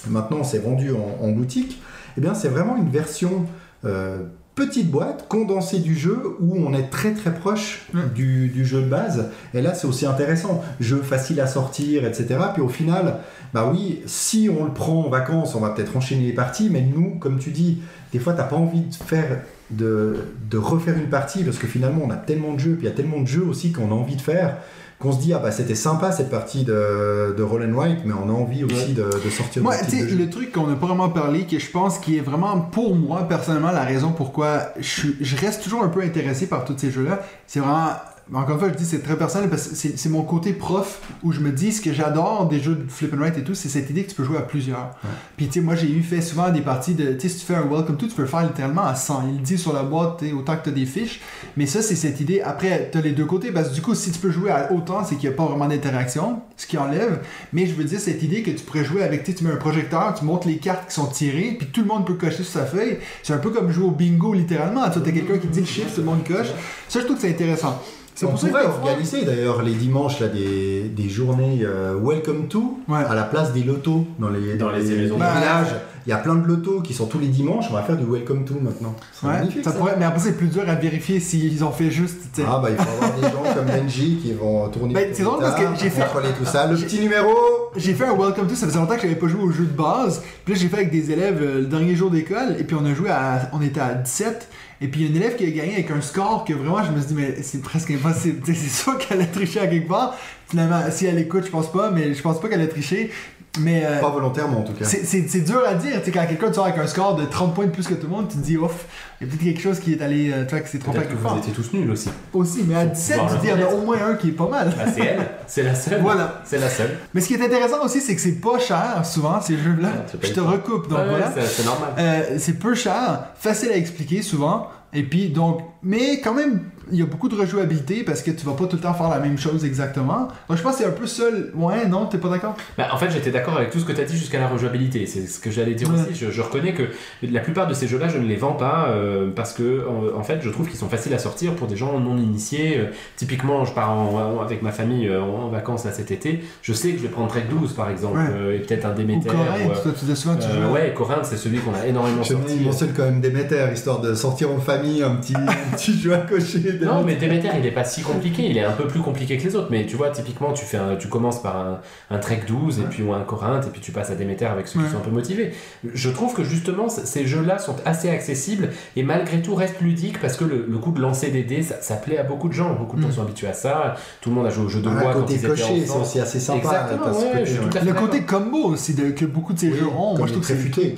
Maintenant, 0.08 0.44
c'est 0.44 0.60
vendu 0.60 0.92
en, 0.94 1.26
en 1.26 1.32
boutique. 1.32 1.82
Eh 2.18 2.22
bien, 2.22 2.34
c'est 2.34 2.50
vraiment 2.50 2.78
une 2.78 2.90
version 2.90 3.46
euh, 3.86 4.24
petite 4.66 4.91
boîte, 4.91 5.28
condensée 5.30 5.80
du 5.80 5.95
jeu, 5.95 6.22
où 6.41 6.57
on 6.57 6.74
est 6.74 6.89
très 6.89 7.14
très 7.14 7.34
proche 7.34 7.88
Mm. 7.93 7.99
du, 8.14 8.47
du 8.49 8.66
jeu 8.66 8.82
de 8.82 8.88
base. 8.89 9.30
Et 9.53 9.62
là, 9.62 9.74
c'est 9.74 9.88
aussi 9.88 10.05
intéressant. 10.05 10.62
Jeu 10.80 11.01
facile 11.01 11.39
à 11.39 11.47
sortir, 11.47 12.05
etc. 12.05 12.38
Puis 12.53 12.62
au 12.62 12.68
final, 12.68 13.16
bah 13.53 13.72
oui, 13.72 14.01
si 14.05 14.49
on 14.49 14.66
le 14.66 14.72
prend 14.74 15.05
en 15.05 15.10
vacances, 15.10 15.55
on 15.55 15.62
va 15.62 15.70
peut-être 15.70 15.95
enchaîner 15.95 16.26
les 16.28 16.34
parties, 16.34 16.70
mais 16.70 16.82
nous, 16.82 17.18
comme 17.20 17.39
tu 17.39 17.51
dis, 17.51 17.80
des 18.12 18.20
fois, 18.20 18.34
t'as 18.34 18.43
pas 18.43 18.57
envie 18.57 18.82
de 18.82 18.93
faire. 18.93 19.41
De, 19.72 20.16
de 20.49 20.57
refaire 20.57 20.95
une 20.97 21.10
partie 21.12 21.43
parce 21.43 21.60
que 21.60 21.68
finalement 21.68 22.01
on 22.03 22.10
a 22.10 22.16
tellement 22.16 22.53
de 22.55 22.60
jeux 22.60 22.74
puis 22.74 22.88
il 22.88 22.89
y 22.89 22.91
a 22.91 22.95
tellement 22.95 23.22
de 23.22 23.28
jeux 23.28 23.45
aussi 23.47 23.72
qu'on 23.72 23.91
a 23.91 23.93
envie 23.93 24.16
de 24.16 24.22
faire 24.22 24.57
qu'on 25.00 25.12
se 25.14 25.20
dit 25.20 25.34
ah 25.34 25.39
bah 25.39 25.52
c'était 25.52 25.76
sympa 25.76 26.12
cette 26.12 26.30
partie 26.30 26.64
de, 26.66 27.34
de 27.38 27.41
Roll 27.43 27.64
and 27.64 27.74
Write 27.74 28.00
mais 28.06 28.14
on 28.14 28.30
a 28.30 28.34
envie 28.34 28.66
aussi 28.66 28.93
de, 28.93 29.04
de 29.04 29.30
sortir 29.30 29.64
Moi, 29.64 29.76
jeux. 30.10 30.16
le 30.18 30.30
truc 30.30 30.52
qu'on 30.52 30.68
n'a 30.68 30.76
pas 30.76 30.88
vraiment 30.88 31.10
parlé, 31.10 31.45
que 31.45 31.58
je 31.58 31.72
pense 31.72 32.00
qui 32.00 32.18
est 32.18 32.22
vraiment 32.22 32.60
pour 32.60 32.95
moi, 32.95 33.24
personnellement, 33.28 33.72
la 33.72 33.84
raison 33.86 34.12
pourquoi 34.12 34.74
je, 34.78 34.88
suis- 34.88 35.16
je 35.22 35.38
reste 35.38 35.64
toujours 35.64 35.84
un 35.84 35.88
peu 35.89 36.02
intéressé 36.02 36.47
par 36.47 36.66
tous 36.66 36.78
ces 36.78 36.91
jeux-là, 36.91 37.22
c'est 37.47 37.60
vraiment. 37.62 37.91
Encore 38.32 38.52
une 38.52 38.60
fois, 38.60 38.70
je 38.70 38.76
dis 38.76 38.86
c'est 38.86 39.02
très 39.02 39.18
personnel 39.18 39.50
parce 39.50 39.68
que 39.70 39.76
c'est 39.76 40.10
mon 40.10 40.22
côté 40.22 40.54
prof 40.54 41.02
où 41.24 41.32
je 41.32 41.40
me 41.40 41.52
dis 41.52 41.72
ce 41.72 41.82
que 41.82 41.92
j'adore 41.92 42.48
des 42.48 42.60
jeux 42.60 42.76
de 42.76 42.90
flip 42.90 43.12
and 43.14 43.18
write 43.18 43.38
et 43.40 43.44
tout, 43.44 43.56
c'est 43.56 43.70
cette 43.70 43.90
idée 43.90 44.04
que 44.04 44.10
tu 44.10 44.16
peux 44.16 44.24
jouer 44.24 44.38
à 44.38 44.42
plusieurs. 44.42 44.92
Puis 45.36 45.48
tu 45.48 45.54
sais, 45.54 45.62
moi 45.62 45.74
j'ai 45.74 45.90
eu 45.90 46.04
fait 46.04 46.22
souvent 46.22 46.50
des 46.50 46.62
parties 46.62 46.94
de. 46.94 47.14
Tu 47.14 47.22
sais, 47.22 47.30
si 47.30 47.40
tu 47.40 47.46
fais 47.46 47.56
un 47.56 47.66
welcome 47.66 47.98
to, 47.98 48.06
tu 48.06 48.14
peux 48.14 48.22
le 48.22 48.28
faire 48.28 48.44
littéralement 48.44 48.84
à 48.84 48.94
100. 48.94 49.24
Il 49.34 49.42
dit 49.42 49.58
sur 49.58 49.74
la 49.74 49.82
boîte, 49.82 50.24
autant 50.38 50.58
que 50.58 50.64
tu 50.64 50.70
as 50.70 50.74
des 50.74 50.86
fiches. 50.86 51.22
Mais 51.58 51.66
ça, 51.66 51.82
c'est 51.82 51.96
cette 51.96 52.22
idée. 52.22 52.42
Après, 52.42 52.90
tu 52.92 53.00
as 53.00 53.02
les 53.02 53.14
deux 53.14 53.26
côtés 53.26 53.52
parce 53.52 53.70
que 53.70 53.74
du 53.74 53.82
coup, 53.82 53.96
si 53.96 54.12
tu 54.12 54.20
peux 54.20 54.30
jouer 54.30 54.52
à 54.52 54.72
autant, 54.72 55.04
c'est 55.04 55.16
qu'il 55.16 55.28
n'y 55.28 55.34
a 55.34 55.38
pas 55.38 55.46
vraiment 55.46 55.68
d'interaction, 55.68 56.42
ce 56.56 56.68
qui 56.68 56.78
enlève. 56.78 57.22
Mais 57.52 57.66
je 57.66 57.74
veux 57.74 57.84
dire, 57.84 58.00
cette 58.00 58.22
idée 58.22 58.44
que 58.44 58.52
tu 58.52 58.64
pourrais 58.64 58.86
jouer 58.86 59.02
avec, 59.02 59.24
tu 59.24 59.44
mets 59.44 59.52
un 59.52 59.56
projecteur, 59.56 60.14
tu 60.14 60.26
montres 60.26 60.48
les 60.48 60.58
cartes 60.58 60.88
qui 60.88 60.94
sont 60.94 61.08
tirées, 61.08 61.56
puis 61.58 61.68
tout 61.68 61.82
le 61.82 61.88
monde 61.88 62.06
peut 62.06 62.14
cocher 62.14 62.44
sur 62.44 62.46
sa 62.46 62.66
feuille. 62.66 63.00
C'est 63.24 63.34
un 63.34 63.40
peu 63.40 63.50
comme 63.50 63.72
jouer 63.72 63.86
au 63.86 63.92
bingo 63.92 64.34
littéralement. 64.36 64.88
Tu 64.92 65.00
as 65.00 65.12
quelqu'un 65.12 65.40
qui 65.40 65.48
dit 65.48 65.62
le 65.62 65.66
chiffre, 65.66 65.96
tout 65.96 66.02
le 66.02 66.06
monde 66.06 66.24
coche. 66.28 66.50
Ça, 66.88 67.00
je 67.00 67.06
trouve 67.06 67.16
que 67.16 67.24
c'est 67.24 67.32
intéressant. 67.32 67.82
C'est 68.20 68.26
pour 68.26 68.36
pourrait 68.36 68.65
organiser 68.65 69.24
d'ailleurs 69.24 69.61
les 69.61 69.74
dimanches 69.74 70.20
là, 70.20 70.28
des, 70.28 70.82
des 70.89 71.07
journées 71.07 71.59
euh, 71.63 71.95
Welcome 72.03 72.47
to 72.49 72.80
Ouais. 72.89 72.97
à 73.07 73.15
la 73.15 73.24
place 73.24 73.53
des 73.53 73.63
lotos 73.63 74.05
dans 74.20 74.28
les, 74.30 74.55
Dans 74.55 74.72
les 74.72 74.84
maisons. 74.84 75.17
Bah, 75.17 75.32
villages. 75.38 75.74
Il 76.05 76.09
y 76.09 76.13
a 76.13 76.17
plein 76.17 76.36
de 76.36 76.45
lotos 76.47 76.82
qui 76.82 76.93
sont 76.93 77.05
tous 77.05 77.20
les 77.20 77.28
dimanches. 77.28 77.65
On 77.70 77.74
va 77.74 77.84
faire 77.84 77.95
du 77.95 78.03
Welcome 78.05 78.43
to 78.43 78.55
maintenant. 78.55 78.95
C'est 79.13 79.28
Ouais, 79.28 79.34
magnifique. 79.34 79.63
ça 79.63 79.72
ça. 79.72 79.78
pourrait- 79.78 79.95
mais 79.99 80.05
après, 80.05 80.20
c'est 80.20 80.36
plus 80.38 80.47
dur 80.47 80.63
à 80.67 80.76
vérifier 80.76 81.20
s'ils 81.20 81.63
ont 81.63 81.72
fait 81.72 81.91
juste. 81.91 82.41
Ah 82.45 82.59
bah 82.63 82.70
il 82.72 82.76
faut 82.78 82.89
avoir 83.03 83.15
des 83.15 83.22
gens 83.22 83.53
comme 83.55 83.65
Benji 83.84 84.17
qui 84.22 84.34
vont 84.34 84.67
tourner 84.70 84.93
Ben, 84.95 85.09
c'est 85.13 85.24
drôle 85.24 85.39
parce 85.39 85.55
que 85.55 85.61
j'ai 85.80 85.89
fait- 85.89 86.01
tout 86.38 86.45
ça. 86.45 86.67
Le 86.67 86.76
j'ai- 86.76 86.86
petit 86.88 86.99
numéro 86.99 87.30
J'ai 87.78 87.93
fait 87.93 88.05
un 88.05 88.15
Welcome 88.17 88.47
to, 88.47 88.55
ça 88.55 88.65
faisait 88.65 88.80
longtemps 88.80 88.95
que 88.95 89.01
j'avais 89.03 89.15
pas 89.15 89.28
joué 89.28 89.43
au 89.43 89.51
jeu 89.51 89.65
de 89.65 89.78
base. 89.78 90.24
Puis 90.43 90.55
là, 90.55 90.59
j'ai 90.59 90.67
fait 90.67 90.78
avec 90.78 90.91
des 90.91 91.11
élèves 91.11 91.39
euh, 91.41 91.59
le 91.59 91.65
dernier 91.67 91.95
jour 91.95 92.09
d'école, 92.09 92.55
et 92.59 92.63
puis 92.63 92.76
on 92.80 92.86
a 92.86 92.93
joué 92.93 93.09
à. 93.11 93.49
On 93.53 93.61
était 93.61 93.80
à 93.82 93.93
17. 93.93 94.47
Et 94.82 94.88
puis 94.88 95.02
il 95.02 95.04
y 95.04 95.08
a 95.08 95.10
une 95.10 95.18
élève 95.18 95.36
qui 95.36 95.46
a 95.46 95.50
gagné 95.50 95.74
avec 95.74 95.92
un 95.92 96.02
score 96.02 96.46
que 96.46 96.54
vraiment 96.54 96.84
je 96.84 96.92
me 96.92 97.00
suis 97.00 97.08
dit, 97.08 97.16
mais 97.16 97.42
c'est 97.42 97.62
presque 97.62 97.92
impossible. 97.92 98.42
C'est 98.46 98.56
sûr 98.56 98.98
qu'elle 98.98 99.22
a 99.22 99.26
triché 99.26 99.60
à 99.60 99.68
quelque 99.68 99.90
part. 99.90 100.16
Finalement, 100.48 100.82
si 100.90 101.06
elle 101.06 101.20
écoute, 101.20 101.46
je 101.46 101.52
pense 101.52 101.72
pas, 101.72 101.92
mais 101.92 102.14
je 102.14 102.22
pense 102.22 102.40
pas 102.40 102.48
qu'elle 102.48 102.62
a 102.62 102.68
triché. 102.68 103.12
Mais 103.60 103.84
euh, 103.84 104.00
Pas 104.00 104.10
volontairement 104.10 104.60
en 104.60 104.64
tout 104.64 104.74
cas. 104.74 104.86
c'est- 104.86 105.04
c'est 105.06 105.28
c'est 105.28 105.41
dur 105.41 105.62
à 105.68 105.74
dire. 105.74 106.00
Tu 106.00 106.06
sais, 106.06 106.12
quand 106.12 106.26
quelqu'un 106.28 106.54
sort 106.54 106.66
avec 106.66 106.78
un 106.78 106.86
score 106.86 107.16
de 107.16 107.26
30 107.26 107.56
points 107.56 107.66
de 107.66 107.72
plus 107.72 107.88
que 107.88 107.95
tout 107.95 108.06
le 108.06 108.12
monde, 108.16 108.28
tu 108.30 108.38
te 108.38 108.43
dis, 108.43 108.58
ouf, 108.58 108.86
il 109.20 109.26
y 109.26 109.30
a 109.30 109.32
peut-être 109.34 109.43
quelque 109.43 109.62
chose 109.62 109.80
qui 109.80 109.93
est 109.93 110.02
allé. 110.04 110.32
euh, 110.32 110.45
Tu 110.45 110.52
vois, 110.52 110.60
que 110.60 110.70
c'est 110.70 110.78
trop 110.78 110.91
Peut-être 110.91 111.10
que 111.10 111.16
vous 111.16 111.38
étiez 111.39 111.52
tous 111.52 111.74
nuls 111.74 111.89
aussi. 111.89 112.10
Aussi, 112.34 112.64
mais 112.68 112.76
à 112.76 112.82
Faut 112.84 112.89
17, 112.93 113.18
pouvoir 113.18 113.34
tu 113.36 113.41
dis, 113.41 113.47
il 113.54 113.60
y 113.60 113.64
en 113.64 113.68
a 113.68 113.74
au 113.74 113.82
moins 113.82 113.97
un 114.12 114.14
qui 114.16 114.30
est 114.30 114.34
pas 114.34 114.47
mal. 114.47 114.70
Bah, 114.78 114.84
c'est 114.93 115.02
elle, 115.02 115.28
c'est 115.47 115.64
la 115.64 115.74
seule. 115.76 116.02
Voilà. 116.02 116.41
C'est 116.45 116.60
la 116.60 116.70
seule. 116.70 116.95
Mais 117.14 117.22
ce 117.22 117.28
qui 117.28 117.34
est 117.34 117.43
intéressant 117.43 117.84
aussi, 117.84 118.02
c'est 118.02 118.14
que 118.16 118.22
c'est 118.22 118.39
pas 118.39 118.60
cher 118.60 119.02
souvent 119.04 119.41
ces 119.41 119.58
jeux-là. 119.58 119.89
Payes 120.22 120.30
Je 120.30 120.36
te 120.36 120.39
recoupe, 120.39 120.88
donc 120.88 121.00
Ouais, 121.00 121.10
voilà. 121.10 121.32
c'est- 121.34 121.41
c'est 121.47 121.66
normal. 121.66 121.89
Euh, 121.97 122.22
c'est 122.38 122.54
peu 122.60 122.76
cher, 122.76 123.26
facile 123.36 123.70
à 123.72 123.78
expliquer 123.78 124.22
souvent. 124.22 124.68
Et 124.93 125.04
puis 125.04 125.30
donc, 125.30 125.62
mais 125.84 126.20
quand 126.22 126.34
même, 126.34 126.62
il 126.92 127.00
y 127.00 127.02
a 127.02 127.06
beaucoup 127.06 127.30
de 127.30 127.36
rejouabilité 127.36 128.04
parce 128.04 128.22
que 128.22 128.32
tu 128.32 128.46
vas 128.46 128.54
pas 128.54 128.66
tout 128.66 128.76
le 128.76 128.82
temps 128.82 128.94
faire 128.94 129.10
la 129.10 129.20
même 129.20 129.38
chose 129.38 129.66
exactement. 129.66 130.28
Donc 130.48 130.58
je 130.58 130.62
pense 130.64 130.74
que 130.78 130.84
c'est 130.84 130.88
un 130.88 130.92
peu 130.92 131.08
seul. 131.08 131.52
Ouais, 131.56 131.88
non, 131.88 132.06
t'es 132.06 132.18
pas 132.18 132.30
d'accord? 132.30 132.56
Bah, 132.78 132.88
en 132.92 132.98
fait, 132.98 133.10
j'étais 133.12 133.32
d'accord 133.32 133.58
avec 133.58 133.70
tout 133.72 133.80
ce 133.80 133.86
que 133.86 133.92
tu 133.92 134.02
as 134.02 134.06
dit 134.06 134.18
jusqu'à 134.18 134.40
la 134.40 134.48
rejouabilité. 134.48 135.06
C'est 135.06 135.28
ce 135.28 135.40
que 135.40 135.52
j'allais 135.52 135.76
dire 135.76 135.90
Ouais. 135.90 135.96
aussi. 136.02 136.16
Je, 136.16 136.32
je 136.32 136.42
reconnais 136.42 136.74
que 136.74 136.84
la 137.24 137.40
plupart 137.42 137.68
de 137.68 137.74
ces 137.74 137.88
jeux-là, 137.88 138.08
je 138.10 138.18
ne 138.18 138.26
les 138.28 138.36
vends 138.36 138.54
pas 138.54 138.88
euh, 138.90 139.30
parce 139.36 139.54
que, 139.54 139.86
en, 139.88 140.20
en 140.20 140.24
fait, 140.24 140.40
je 140.42 140.50
trouve 140.50 140.68
qu'ils 140.68 140.80
sont 140.80 140.90
faciles 140.90 141.14
à 141.14 141.20
sortir 141.20 141.54
pour 141.56 141.68
des 141.68 141.76
gens 141.78 142.00
non 142.00 142.18
initiés. 142.18 142.78
Euh, 142.80 142.86
typiquement, 143.16 143.66
je 143.66 143.74
pars 143.74 143.92
en- 143.92 144.38
en- 144.38 144.42
avec 144.42 144.62
ma 144.62 144.72
famille 144.72 145.08
euh, 145.08 145.22
en, 145.22 145.44
en 145.46 145.50
vacances 145.50 145.86
là, 145.86 145.92
cet 145.92 146.12
été. 146.12 146.44
Je 146.62 146.74
sais 146.74 146.92
que 146.92 146.98
je 146.98 147.04
vais 147.04 147.10
prendre 147.10 147.28
Trek 147.30 147.44
12 147.50 147.74
par 147.74 147.90
exemple, 147.90 148.18
Ouais. 148.18 148.26
euh, 148.32 148.56
et 148.56 148.60
peut-être 148.60 148.86
un 148.86 148.92
Ou 148.92 148.96
Déméter. 148.96 149.30
Ou, 149.30 149.34
euh, 149.34 149.74
toi 149.84 149.92
tu 149.98 150.06
que 150.06 150.44
euh, 150.44 150.68
jouais. 150.70 150.72
ouais, 150.74 150.94
Corinthe, 150.96 151.26
c'est 151.26 151.38
celui 151.38 151.60
qu'on 151.60 151.74
a 151.74 151.86
énormément 151.88 152.24
Je 152.24 152.34
sorti. 152.34 152.56
mentionne 152.60 152.94
quand 152.96 153.04
même 153.04 153.22
Déméter, 153.22 153.66
histoire 153.74 154.00
de 154.02 154.14
sortir 154.14 154.52
en 154.52 154.60
famille 154.60 155.02
un 155.04 155.16
petit, 155.16 155.36
un 155.36 155.76
petit 155.76 155.98
jeu 156.00 156.14
à 156.14 156.18
cocher. 156.20 156.79
Non, 156.82 157.04
mais 157.04 157.16
Déméter, 157.16 157.50
il 157.60 157.66
est 157.66 157.72
pas 157.72 157.84
si 157.84 158.02
compliqué, 158.02 158.44
il 158.50 158.58
est 158.58 158.64
un 158.64 158.72
peu 158.72 158.86
plus 158.88 159.00
compliqué 159.02 159.38
que 159.38 159.44
les 159.44 159.56
autres. 159.56 159.68
Mais 159.72 159.86
tu 159.86 159.96
vois, 159.96 160.10
typiquement, 160.10 160.54
tu, 160.54 160.66
fais 160.66 160.78
un- 160.78 160.96
tu 160.96 161.08
commences 161.08 161.42
par 161.42 161.58
un, 161.58 161.80
un 162.12 162.18
Trek 162.20 162.42
12 162.48 162.80
et 162.80 162.84
puis 162.84 163.04
ou 163.04 163.14
un 163.14 163.22
Corinthe, 163.22 163.66
et 163.68 163.70
puis 163.70 163.82
tu 163.82 163.92
passes 163.92 164.12
à 164.12 164.16
Déméter 164.16 164.46
avec 164.46 164.68
ceux 164.68 164.80
Ouais. 164.80 164.86
qui 164.86 164.92
sont 164.92 164.98
un 164.98 165.02
peu 165.02 165.12
motivés. 165.12 165.52
Je 165.94 166.10
trouve 166.10 166.34
que 166.34 166.44
justement, 166.44 166.90
ces 166.90 167.26
jeux-là 167.26 167.58
sont 167.60 167.76
assez 167.86 168.10
accessibles 168.10 168.70
et 168.96 169.04
malgré 169.04 169.42
tout 169.42 169.56
restent 169.56 169.82
ludiques 169.82 170.20
parce 170.22 170.38
que 170.38 170.44
le, 170.46 170.66
le 170.70 170.78
coup 170.78 170.92
de 170.92 171.02
lancer 171.02 171.30
des 171.32 171.44
dés, 171.44 171.64
ça, 171.64 171.76
ça 171.82 171.96
plaît 171.96 172.18
à 172.18 172.24
beaucoup 172.24 172.48
de 172.48 172.54
gens. 172.54 172.74
Beaucoup 172.76 172.96
de 172.98 173.02
gens 173.02 173.10
Mm. 173.10 173.12
sont 173.14 173.22
habitués 173.24 173.48
à 173.48 173.54
ça. 173.54 173.96
Tout 174.22 174.30
le 174.30 174.36
monde 174.36 174.46
a 174.46 174.50
joué 174.50 174.66
au 174.66 174.70
jeu 174.70 174.82
de 174.82 174.90
bois 174.90 175.14
quand 175.14 175.26
ils 175.30 175.36
étaient 175.38 175.48
coché, 175.48 175.64
c'est 175.86 175.92
enfants. 175.92 176.02
aussi 176.02 176.20
assez 176.20 176.40
sympa. 176.40 176.60
Exactement, 176.60 177.06
t'as 177.06 177.14
ce 177.14 177.20
ouais, 177.20 177.32
à 177.78 177.80
fait 177.82 177.86
Le 177.86 177.94
côté 177.94 178.22
combo 178.22 178.64
aussi 178.66 178.94
de, 178.94 179.10
que 179.12 179.26
beaucoup 179.26 179.54
de 179.54 179.60
ces 179.60 179.70
Oui, 179.72 179.80
jeux 179.80 179.88
ont, 179.88 180.18
moi 180.18 180.28
je 180.28 180.34
trouve 180.34 180.42
que 180.48 180.54
très 180.54 180.56
futé. 180.56 180.96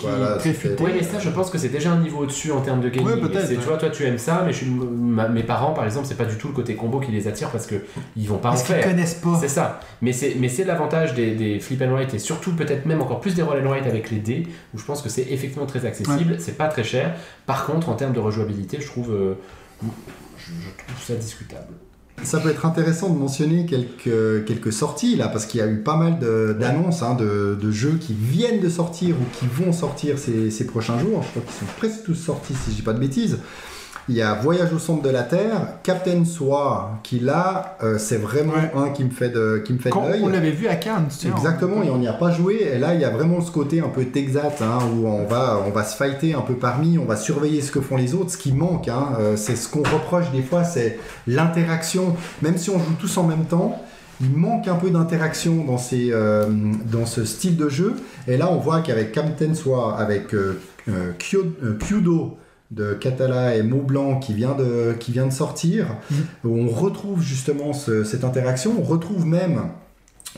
Oui, 0.81 0.91
mais 0.95 1.03
ça, 1.03 1.19
je 1.19 1.29
pense 1.29 1.49
que 1.49 1.57
c'est 1.57 1.69
déjà 1.69 1.91
un 1.91 1.99
niveau 1.99 2.19
au-dessus 2.19 2.51
en 2.51 2.61
termes 2.61 2.81
de 2.81 2.89
gaming. 2.89 3.17
Tu 3.31 3.55
vois, 3.67 3.77
toi, 3.77 3.89
tu 3.89 4.03
aimes 4.05 4.17
ça, 4.17 4.43
mais 4.45 4.51
je 4.51 4.57
suis- 4.57 4.69
ma- 4.69 5.27
mes 5.27 5.43
parents, 5.43 5.70
par 5.73 5.85
exemple, 5.85 6.07
c'est 6.07 6.15
pas 6.17 6.25
du 6.25 6.35
tout 6.37 6.47
le 6.49 6.53
côté 6.53 6.75
combo 6.75 6.99
qui 6.99 7.11
les 7.11 7.27
attire 7.27 7.49
parce 7.49 7.65
que 7.65 7.75
ils 8.15 8.27
vont 8.27 8.37
pas 8.37 8.49
en 8.49 8.51
Parce 8.53 8.63
faire. 8.63 8.83
connaissent 8.83 9.15
pas. 9.15 9.37
C'est 9.39 9.47
ça. 9.47 9.79
Mais 10.01 10.13
c'est, 10.13 10.35
mais 10.39 10.49
c'est 10.49 10.63
l'avantage 10.63 11.13
des, 11.13 11.35
des 11.35 11.59
flip 11.59 11.81
and 11.81 11.91
write 11.93 12.13
et 12.13 12.19
surtout 12.19 12.53
peut-être 12.55 12.85
même 12.85 13.01
encore 13.01 13.19
plus 13.19 13.35
des 13.35 13.41
roll 13.41 13.65
and 13.65 13.69
write 13.69 13.85
avec 13.87 14.11
les 14.11 14.19
dés 14.19 14.47
où 14.73 14.77
je 14.77 14.85
pense 14.85 15.01
que 15.01 15.09
c'est 15.09 15.27
effectivement 15.29 15.65
très 15.65 15.85
accessible. 15.85 16.35
C'est 16.39 16.57
pas 16.57 16.67
très 16.67 16.83
cher. 16.83 17.15
Par 17.45 17.65
contre, 17.65 17.89
en 17.89 17.93
termes 17.95 18.13
de 18.13 18.19
rejouabilité, 18.19 18.79
je 18.81 18.87
trouve, 18.87 19.11
euh, 19.11 19.33
je, 20.37 20.51
je 20.51 20.85
trouve 20.93 21.03
ça 21.05 21.15
discutable. 21.15 21.67
Ça 22.23 22.39
peut 22.39 22.51
être 22.51 22.67
intéressant 22.67 23.09
de 23.09 23.17
mentionner 23.17 23.65
quelques, 23.65 24.45
quelques 24.45 24.71
sorties 24.71 25.15
là, 25.15 25.27
parce 25.27 25.47
qu'il 25.47 25.59
y 25.59 25.63
a 25.63 25.67
eu 25.67 25.77
pas 25.79 25.95
mal 25.95 26.19
de- 26.19 26.55
d'annonces 26.59 27.01
hein, 27.01 27.15
de, 27.15 27.57
de 27.59 27.71
jeux 27.71 27.97
qui 27.99 28.13
viennent 28.13 28.59
de 28.59 28.69
sortir 28.69 29.15
ou 29.15 29.23
qui 29.39 29.47
vont 29.47 29.73
sortir 29.73 30.19
ces, 30.19 30.51
ces 30.51 30.67
prochains 30.67 30.99
jours. 30.99 31.23
Je 31.23 31.29
crois 31.29 31.41
qu'ils 31.41 31.67
sont 31.67 31.73
presque 31.77 32.03
tous 32.03 32.13
sortis, 32.13 32.53
si 32.53 32.71
je 32.71 32.75
dis 32.75 32.81
pas 32.83 32.93
de 32.93 32.99
bêtises. 32.99 33.39
Il 34.09 34.15
y 34.15 34.21
a 34.21 34.33
Voyage 34.33 34.73
au 34.73 34.79
centre 34.79 35.03
de 35.03 35.09
la 35.09 35.21
Terre, 35.23 35.75
Captain 35.83 36.25
Soir, 36.25 36.97
qui 37.03 37.19
là, 37.19 37.77
euh, 37.83 37.97
c'est 37.99 38.17
vraiment 38.17 38.53
Ouais. 38.53 38.71
un 38.75 38.89
qui 38.89 39.03
me 39.03 39.09
fait 39.11 39.29
de, 39.29 39.61
qui 39.63 39.73
me 39.73 39.77
fait 39.79 39.89
de 39.89 39.95
on 39.95 40.27
l'avait 40.27 40.51
vu 40.51 40.67
à 40.67 40.75
Cannes. 40.75 41.07
Exactement, 41.25 41.83
et 41.83 41.89
on 41.89 41.97
n'y 41.99 42.07
a 42.07 42.13
pas 42.13 42.31
joué. 42.31 42.67
Et 42.73 42.79
là, 42.79 42.93
il 42.95 42.99
y 43.01 43.05
a 43.05 43.09
vraiment 43.11 43.39
ce 43.41 43.51
côté 43.51 43.79
un 43.79 43.89
peu 43.89 44.03
Texat, 44.05 44.61
hein, 44.61 44.79
où 44.95 45.07
on 45.07 45.25
va, 45.25 45.63
on 45.65 45.69
va 45.69 45.83
se 45.83 45.95
fighter 45.95 46.33
un 46.33 46.41
peu 46.41 46.55
parmi, 46.55 46.97
on 46.97 47.05
va 47.05 47.15
surveiller 47.15 47.61
ce 47.61 47.71
que 47.71 47.79
font 47.79 47.95
les 47.95 48.13
autres. 48.15 48.31
Ce 48.31 48.37
qui 48.37 48.51
manque, 48.53 48.87
hein, 48.87 49.09
euh, 49.19 49.35
c'est 49.37 49.55
ce 49.55 49.69
qu'on 49.69 49.83
reproche 49.83 50.31
des 50.31 50.41
fois, 50.41 50.63
c'est 50.63 50.99
l'interaction. 51.27 52.15
Même 52.41 52.57
si 52.57 52.69
on 52.69 52.79
joue 52.79 52.95
tous 52.99 53.15
en 53.17 53.23
même 53.23 53.45
temps, 53.45 53.79
il 54.19 54.31
manque 54.31 54.67
un 54.67 54.75
peu 54.75 54.89
d'interaction 54.89 55.63
dans, 55.63 55.77
ces, 55.77 56.09
euh, 56.11 56.45
dans 56.91 57.05
ce 57.05 57.23
style 57.23 57.55
de 57.55 57.69
jeu. 57.69 57.95
Et 58.27 58.37
là, 58.37 58.49
on 58.51 58.57
voit 58.57 58.81
qu'avec 58.81 59.11
Captain 59.11 59.53
Soir, 59.53 59.99
avec 59.99 60.35
Kyudo 61.19 62.37
de 62.71 62.93
Catala 62.93 63.55
et 63.55 63.63
Mot 63.63 63.81
Blanc 63.81 64.19
qui 64.19 64.33
vient 64.33 64.55
de, 64.55 64.93
qui 64.99 65.11
vient 65.11 65.27
de 65.27 65.33
sortir, 65.33 65.97
où 66.45 66.57
on 66.57 66.67
retrouve 66.67 67.21
justement 67.21 67.73
ce- 67.73 68.03
cette 68.03 68.23
interaction. 68.23 68.73
On 68.79 68.83
retrouve 68.83 69.25
même 69.25 69.63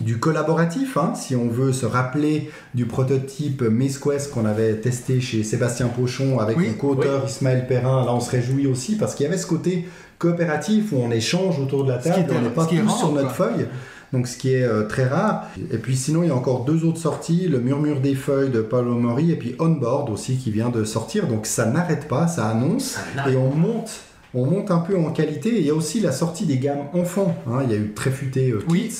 du 0.02 0.18
collaboratif, 0.18 0.98
hein, 0.98 1.14
si 1.16 1.36
on 1.36 1.48
veut 1.48 1.72
se 1.72 1.86
rappeler 1.86 2.50
du 2.74 2.88
prototype 2.88 3.62
Maze 3.62 4.00
Quest 4.00 4.32
qu'on 4.32 4.46
avait 4.46 4.74
testé 4.78 5.22
chez 5.22 5.44
Sébastien 5.44 5.88
Pochon 5.88 6.40
avec 6.40 6.58
Oui, 6.58 6.70
mon 6.70 6.74
co-auteur 6.74 7.26
Ismaël 7.28 7.68
Perrin. 7.68 8.04
Là, 8.04 8.14
on 8.16 8.20
se 8.20 8.32
réjouit 8.32 8.66
aussi 8.66 8.96
parce 8.96 9.14
qu'il 9.14 9.26
y 9.26 9.30
avait 9.30 9.38
ce 9.38 9.46
côté 9.46 9.88
coopératif 10.18 10.94
où 10.94 10.98
on 10.98 11.12
échange 11.12 11.60
autour 11.60 11.84
de 11.84 11.92
la 11.92 12.00
table, 12.00 12.26
et 12.32 12.36
on 12.36 12.42
n'est 12.42 12.50
pas 12.50 12.66
tous 12.66 12.90
sur 12.98 13.12
notre 13.12 13.36
quoi. 13.36 13.48
feuille. 13.50 13.68
Donc, 14.14 14.28
ce 14.28 14.38
qui 14.38 14.54
est 14.54 14.64
euh, 14.64 14.84
très 14.84 15.06
rare. 15.06 15.48
Et 15.72 15.78
puis, 15.78 15.98
sinon, 15.98 16.22
il 16.24 16.28
y 16.30 16.32
a 16.32 16.36
encore 16.36 16.64
deux 16.66 16.86
autres 16.86 17.00
sorties 17.00 17.48
Le 17.50 17.60
Murmure 17.60 18.00
des 18.00 18.14
Feuilles 18.16 18.52
de 18.52 18.62
Paolo 18.62 18.94
Mori 18.94 19.32
et 19.32 19.36
puis 19.36 19.56
Onboard 19.60 20.10
aussi 20.12 20.38
qui 20.38 20.52
vient 20.52 20.70
de 20.70 20.84
sortir. 20.86 21.28
Donc, 21.28 21.48
ça 21.48 21.66
n'arrête 21.66 22.08
pas, 22.08 22.28
ça 22.28 22.48
annonce 22.48 22.98
et 23.30 23.36
on 23.36 23.50
monte. 23.50 23.90
On 24.36 24.46
monte 24.46 24.72
un 24.72 24.80
peu 24.80 24.98
en 24.98 25.12
qualité. 25.12 25.50
Et 25.56 25.60
il 25.60 25.66
y 25.66 25.72
a 25.72 25.76
aussi 25.76 26.00
la 26.00 26.12
sortie 26.12 26.46
des 26.46 26.58
gammes 26.60 26.86
enfants. 26.94 27.36
hein. 27.48 27.62
Il 27.66 27.72
y 27.72 27.74
a 27.74 27.78
eu 27.78 27.92
Tréfuté 27.94 28.52
euh, 28.52 28.64
Oui. 28.70 28.92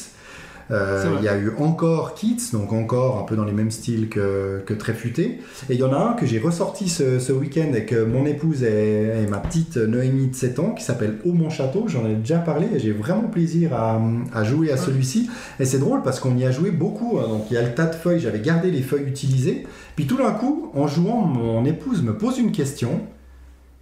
Euh. 0.74 1.16
Il 1.20 1.24
y 1.24 1.28
a 1.30 1.38
eu 1.38 1.52
encore 1.60 2.14
Kids, 2.16 2.52
donc 2.52 2.74
encore 2.74 3.20
un 3.20 3.24
peu 3.24 3.36
dans 3.36 3.46
les 3.46 3.52
mêmes 3.54 3.72
styles 3.72 4.10
que, 4.10 4.62
que 4.66 4.74
Tréfuté. 4.74 5.40
Et 5.70 5.74
il 5.76 5.80
y 5.80 5.84
en 5.84 5.94
a 5.94 5.98
un 5.98 6.14
que 6.14 6.26
j'ai 6.26 6.40
ressorti 6.40 6.90
ce, 6.90 7.20
ce 7.20 7.32
week-end 7.32 7.68
avec 7.70 7.94
mon 7.94 8.26
épouse 8.26 8.64
et, 8.64 9.22
et 9.24 9.28
ma 9.28 9.38
petite 9.38 9.78
Noémie 9.78 10.28
de 10.28 10.36
7 10.36 10.60
ans 10.60 10.72
qui 10.72 10.84
s'appelle 10.84 11.20
Au 11.26 11.32
Mon 11.34 11.50
Château. 11.50 11.86
J'en 11.88 12.06
ai 12.08 12.16
déjà 12.16 12.40
parlé 12.40 12.68
et 12.74 12.80
j'ai 12.80 12.92
vraiment 12.92 13.28
plaisir 13.30 13.74
à, 13.74 14.02
à 14.34 14.44
jouer 14.44 14.72
à 14.72 14.78
celui-ci. 14.78 15.30
Et 15.60 15.66
c'est 15.66 15.80
drôle 15.80 16.02
parce 16.02 16.20
qu'on 16.20 16.36
y 16.38 16.46
a 16.46 16.52
joué 16.52 16.72
beaucoup. 16.72 17.20
hein. 17.20 17.28
Donc 17.30 17.46
il 17.52 17.54
y 17.54 17.58
a 17.58 17.62
le 17.62 17.74
tas 17.76 17.86
de 17.86 17.96
feuilles, 17.96 18.20
j'avais 18.20 18.40
gardé 18.40 18.72
les 18.72 18.82
feuilles 18.82 19.08
utilisées. 19.08 19.66
Puis 19.96 20.08
tout 20.08 20.18
d'un 20.18 20.32
coup, 20.32 20.72
en 20.74 20.88
jouant, 20.88 21.22
mon 21.22 21.64
épouse 21.66 22.02
me 22.02 22.18
pose 22.18 22.40
une 22.40 22.52
question. 22.52 23.02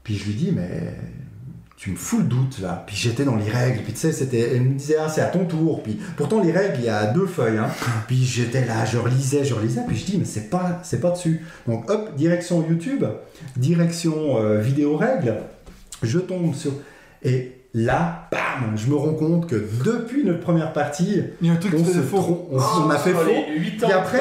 Puis 0.03 0.15
je 0.15 0.25
lui 0.25 0.33
dis, 0.33 0.51
mais 0.53 0.93
tu 1.84 1.89
me 1.89 1.95
fous 1.95 2.19
le 2.19 2.25
doute 2.25 2.59
là. 2.61 2.84
Puis 2.86 2.95
j'étais 2.95 3.23
dans 3.23 3.36
les 3.36 3.49
règles. 3.49 3.82
Puis 3.82 3.93
tu 3.93 3.99
sais, 4.01 4.11
c'était, 4.11 4.51
elle 4.55 4.61
me 4.61 4.73
disait, 4.75 4.97
ah, 5.03 5.09
c'est 5.09 5.21
à 5.21 5.25
ton 5.25 5.45
tour. 5.45 5.82
Puis 5.82 5.99
pourtant, 6.15 6.39
les 6.43 6.51
règles, 6.51 6.75
il 6.77 6.86
y 6.86 6.89
a 6.89 7.07
deux 7.07 7.25
feuilles. 7.25 7.57
hein. 7.57 7.69
Puis 8.07 8.23
j'étais 8.23 8.65
là, 8.67 8.86
je 8.86 8.99
relisais, 8.99 9.43
je 9.43 9.55
relisais. 9.55 9.82
Puis 9.88 9.97
je 9.97 10.05
dis, 10.05 10.17
mais 10.19 10.25
c'est 10.25 10.51
pas, 10.51 10.79
c'est 10.84 11.01
pas 11.01 11.09
dessus. 11.09 11.41
Donc 11.67 11.89
hop, 11.89 12.15
direction 12.15 12.63
YouTube, 12.69 13.03
direction 13.57 14.38
euh, 14.38 14.59
vidéo 14.59 14.95
règles. 14.97 15.36
Je 16.03 16.19
tombe 16.19 16.53
sur. 16.55 16.71
Et 17.23 17.53
là, 17.73 18.27
bam, 18.32 18.75
je 18.75 18.88
me 18.88 18.95
rends 18.95 19.13
compte 19.13 19.47
que 19.47 19.55
depuis 19.84 20.23
notre 20.23 20.39
première 20.41 20.73
partie, 20.73 21.21
Il 21.41 21.47
y 21.47 21.49
a 21.49 21.53
un 21.53 21.57
truc 21.57 21.73
on, 21.75 21.77
qui 21.77 21.86
se 21.86 21.89
faisait 21.93 22.03
faux. 22.03 22.17
trom- 22.17 22.45
on, 22.51 22.86
on 22.86 22.89
a 22.89 22.97
fait 22.97 23.13
faux. 23.13 23.21
les 23.25 23.59
8 23.59 23.84
ans 23.84 23.88
Puis 23.88 23.93
après- 23.93 24.19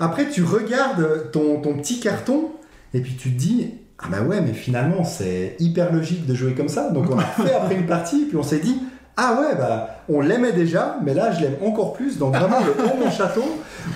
Après, 0.00 0.28
tu 0.28 0.42
regardes 0.42 1.30
ton, 1.32 1.60
ton 1.60 1.74
petit 1.74 2.00
carton 2.00 2.50
et 2.94 3.00
puis 3.00 3.14
tu 3.14 3.30
te 3.32 3.38
dis 3.38 3.74
Ah 4.00 4.06
bah 4.10 4.22
ouais, 4.22 4.40
mais 4.40 4.52
finalement, 4.52 5.02
c'est 5.04 5.56
hyper 5.58 5.92
logique 5.92 6.24
de 6.26 6.34
jouer 6.34 6.54
comme 6.54 6.68
ça. 6.68 6.90
Donc 6.90 7.06
on 7.10 7.18
a 7.18 7.22
fait 7.46 7.54
après 7.54 7.74
une 7.74 7.86
partie, 7.86 8.26
puis 8.26 8.36
on 8.36 8.42
s'est 8.44 8.60
dit 8.60 8.78
Ah 9.16 9.38
ouais, 9.40 9.56
bah 9.56 9.90
on 10.08 10.20
l'aimait 10.20 10.52
déjà, 10.52 10.96
mais 11.04 11.12
là 11.14 11.32
je 11.32 11.40
l'aime 11.40 11.56
encore 11.64 11.92
plus. 11.94 12.16
Donc 12.16 12.34
vraiment, 12.36 12.58
le 12.60 12.70
haut 12.84 13.04
mon 13.04 13.10
château, 13.10 13.44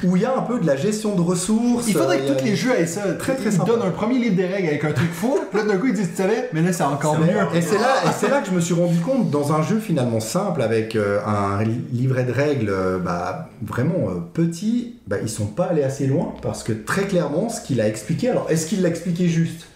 où 0.05 0.17
il 0.17 0.23
y 0.23 0.25
a 0.27 0.37
un 0.37 0.43
peu 0.43 0.59
de 0.59 0.67
la 0.67 0.75
gestion 0.77 1.15
de 1.15 1.21
ressources. 1.21 1.87
Il 1.87 1.95
faudrait 1.95 2.21
euh, 2.21 2.35
que 2.35 2.39
tous 2.41 2.45
les 2.45 2.57
jeux 2.57 2.73
aient 2.77 2.87
ça. 2.87 3.13
Très, 3.15 3.35
très 3.37 3.45
ils 3.51 3.53
sympa. 3.53 3.65
donnent 3.71 3.83
un 3.83 3.91
premier 3.93 4.19
livre 4.19 4.35
des 4.35 4.45
règles 4.47 4.69
avec 4.69 4.85
un 4.85 4.91
truc 4.93 5.13
faux, 5.13 5.39
puis 5.51 5.61
là 5.61 5.65
d'un 5.67 5.79
coup 5.79 5.87
ils 5.87 5.95
disent 5.95 6.11
tu 6.11 6.17
savais, 6.17 6.51
mais 6.53 6.63
là 6.63 6.73
c'est 6.73 6.83
encore 6.83 7.19
mieux. 7.21 7.29
Et 7.55 7.63
c'est 7.63 7.79
là, 7.79 7.95
et 8.05 8.11
c'est 8.19 8.29
là 8.29 8.41
que 8.41 8.49
je 8.49 8.53
me 8.53 8.61
suis 8.61 8.75
rendu 8.75 8.99
compte, 8.99 9.31
dans 9.31 9.53
un 9.53 9.63
jeu 9.63 9.79
finalement 9.79 10.19
simple, 10.21 10.61
avec 10.63 10.97
euh, 10.97 11.21
un 11.25 11.63
li- 11.63 11.85
livret 11.93 12.25
de 12.25 12.33
règles 12.33 12.69
euh, 12.71 12.99
bah, 12.99 13.49
vraiment 13.65 14.09
euh, 14.11 14.15
petit, 14.35 14.97
bah, 15.07 15.17
ils 15.23 15.31
sont 15.31 15.47
pas 15.47 15.67
allés 15.67 15.85
assez 15.85 16.09
loin, 16.09 16.35
parce 16.43 16.65
que 16.65 16.73
très 16.73 17.05
clairement, 17.05 17.49
ce 17.49 17.61
qu'il 17.61 17.81
a 17.81 17.87
expliqué, 17.87 18.29
alors 18.31 18.47
est-ce 18.51 18.67
qu'il 18.67 18.83
l'a 18.83 18.89
expliqué 18.89 19.29
juste? 19.29 19.67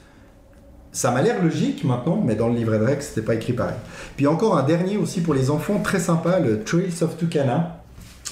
Ça 0.97 1.11
m'a 1.11 1.21
l'air 1.21 1.43
logique 1.43 1.85
maintenant, 1.85 2.23
mais 2.25 2.37
dans 2.37 2.49
le 2.49 2.55
livret 2.55 2.79
de 2.79 2.85
règles, 2.85 3.03
c'était 3.03 3.21
pas 3.21 3.35
écrit 3.35 3.53
pareil. 3.53 3.77
Puis 4.17 4.27
encore 4.27 4.57
un 4.57 4.63
dernier 4.63 4.97
aussi 4.97 5.21
pour 5.21 5.35
les 5.35 5.51
enfants, 5.51 5.79
très 5.85 6.01
sympa, 6.01 6.39
le 6.39 6.65
Trails 6.65 7.03
of 7.03 7.19
Tucana. 7.19 7.83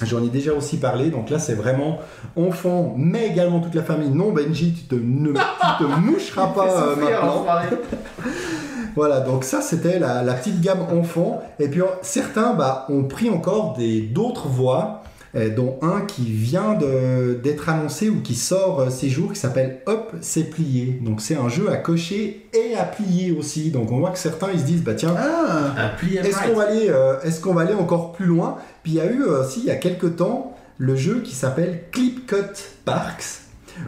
J'en 0.02 0.24
ai 0.24 0.28
déjà 0.28 0.54
aussi 0.54 0.78
parlé, 0.78 1.10
donc 1.10 1.28
là 1.28 1.38
c'est 1.38 1.52
vraiment 1.52 1.98
enfant, 2.36 2.94
mais 2.96 3.28
également 3.28 3.60
toute 3.60 3.74
la 3.74 3.82
famille. 3.82 4.08
Non 4.08 4.32
Benji, 4.32 4.72
tu 4.72 4.84
te, 4.84 4.94
ne, 4.94 5.32
tu 5.32 5.84
te 5.84 5.84
moucheras 6.00 6.46
pas 6.48 6.82
euh, 6.82 6.96
maintenant. 6.96 7.44
Voilà, 8.96 9.20
donc 9.20 9.44
ça 9.44 9.60
c'était 9.60 9.98
la, 9.98 10.22
la 10.22 10.32
petite 10.34 10.60
gamme 10.60 10.86
enfant. 10.90 11.42
Et 11.58 11.68
puis 11.68 11.82
certains 12.00 12.54
bah, 12.54 12.86
ont 12.88 13.04
pris 13.04 13.28
encore 13.28 13.74
des 13.76 14.00
d'autres 14.00 14.48
voix, 14.48 15.02
euh, 15.02 15.03
dont 15.50 15.78
un 15.82 16.02
qui 16.02 16.24
vient 16.24 16.74
d'être 17.42 17.68
annoncé 17.68 18.08
ou 18.08 18.20
qui 18.20 18.34
sort 18.34 18.80
euh, 18.80 18.90
ces 18.90 19.08
jours, 19.08 19.32
qui 19.32 19.40
s'appelle 19.40 19.80
Hop, 19.86 20.12
c'est 20.20 20.44
plié. 20.50 20.98
Donc 21.02 21.20
c'est 21.20 21.36
un 21.36 21.48
jeu 21.48 21.70
à 21.70 21.76
cocher 21.76 22.46
et 22.52 22.74
à 22.76 22.84
plier 22.84 23.32
aussi. 23.32 23.70
Donc 23.70 23.90
on 23.90 23.98
voit 23.98 24.10
que 24.10 24.18
certains 24.18 24.48
ils 24.52 24.60
se 24.60 24.64
disent 24.64 24.82
bah 24.82 24.94
tiens, 24.94 25.14
Ah 25.18 25.74
est-ce 26.28 26.36
qu'on 26.48 26.54
va 26.56 26.64
aller, 26.68 26.86
euh, 26.88 27.20
est-ce 27.22 27.40
qu'on 27.40 27.54
va 27.54 27.62
aller 27.62 27.74
encore 27.74 28.12
plus 28.12 28.26
loin? 28.26 28.58
Puis 28.82 28.92
il 28.92 28.96
y 28.96 29.00
a 29.00 29.10
eu 29.10 29.22
euh, 29.22 29.42
aussi 29.44 29.60
il 29.60 29.66
y 29.66 29.70
a 29.70 29.76
quelques 29.76 30.16
temps 30.16 30.56
le 30.78 30.96
jeu 30.96 31.20
qui 31.22 31.34
s'appelle 31.34 31.82
Clip 31.92 32.26
Cut 32.26 32.36
Parks. 32.84 33.40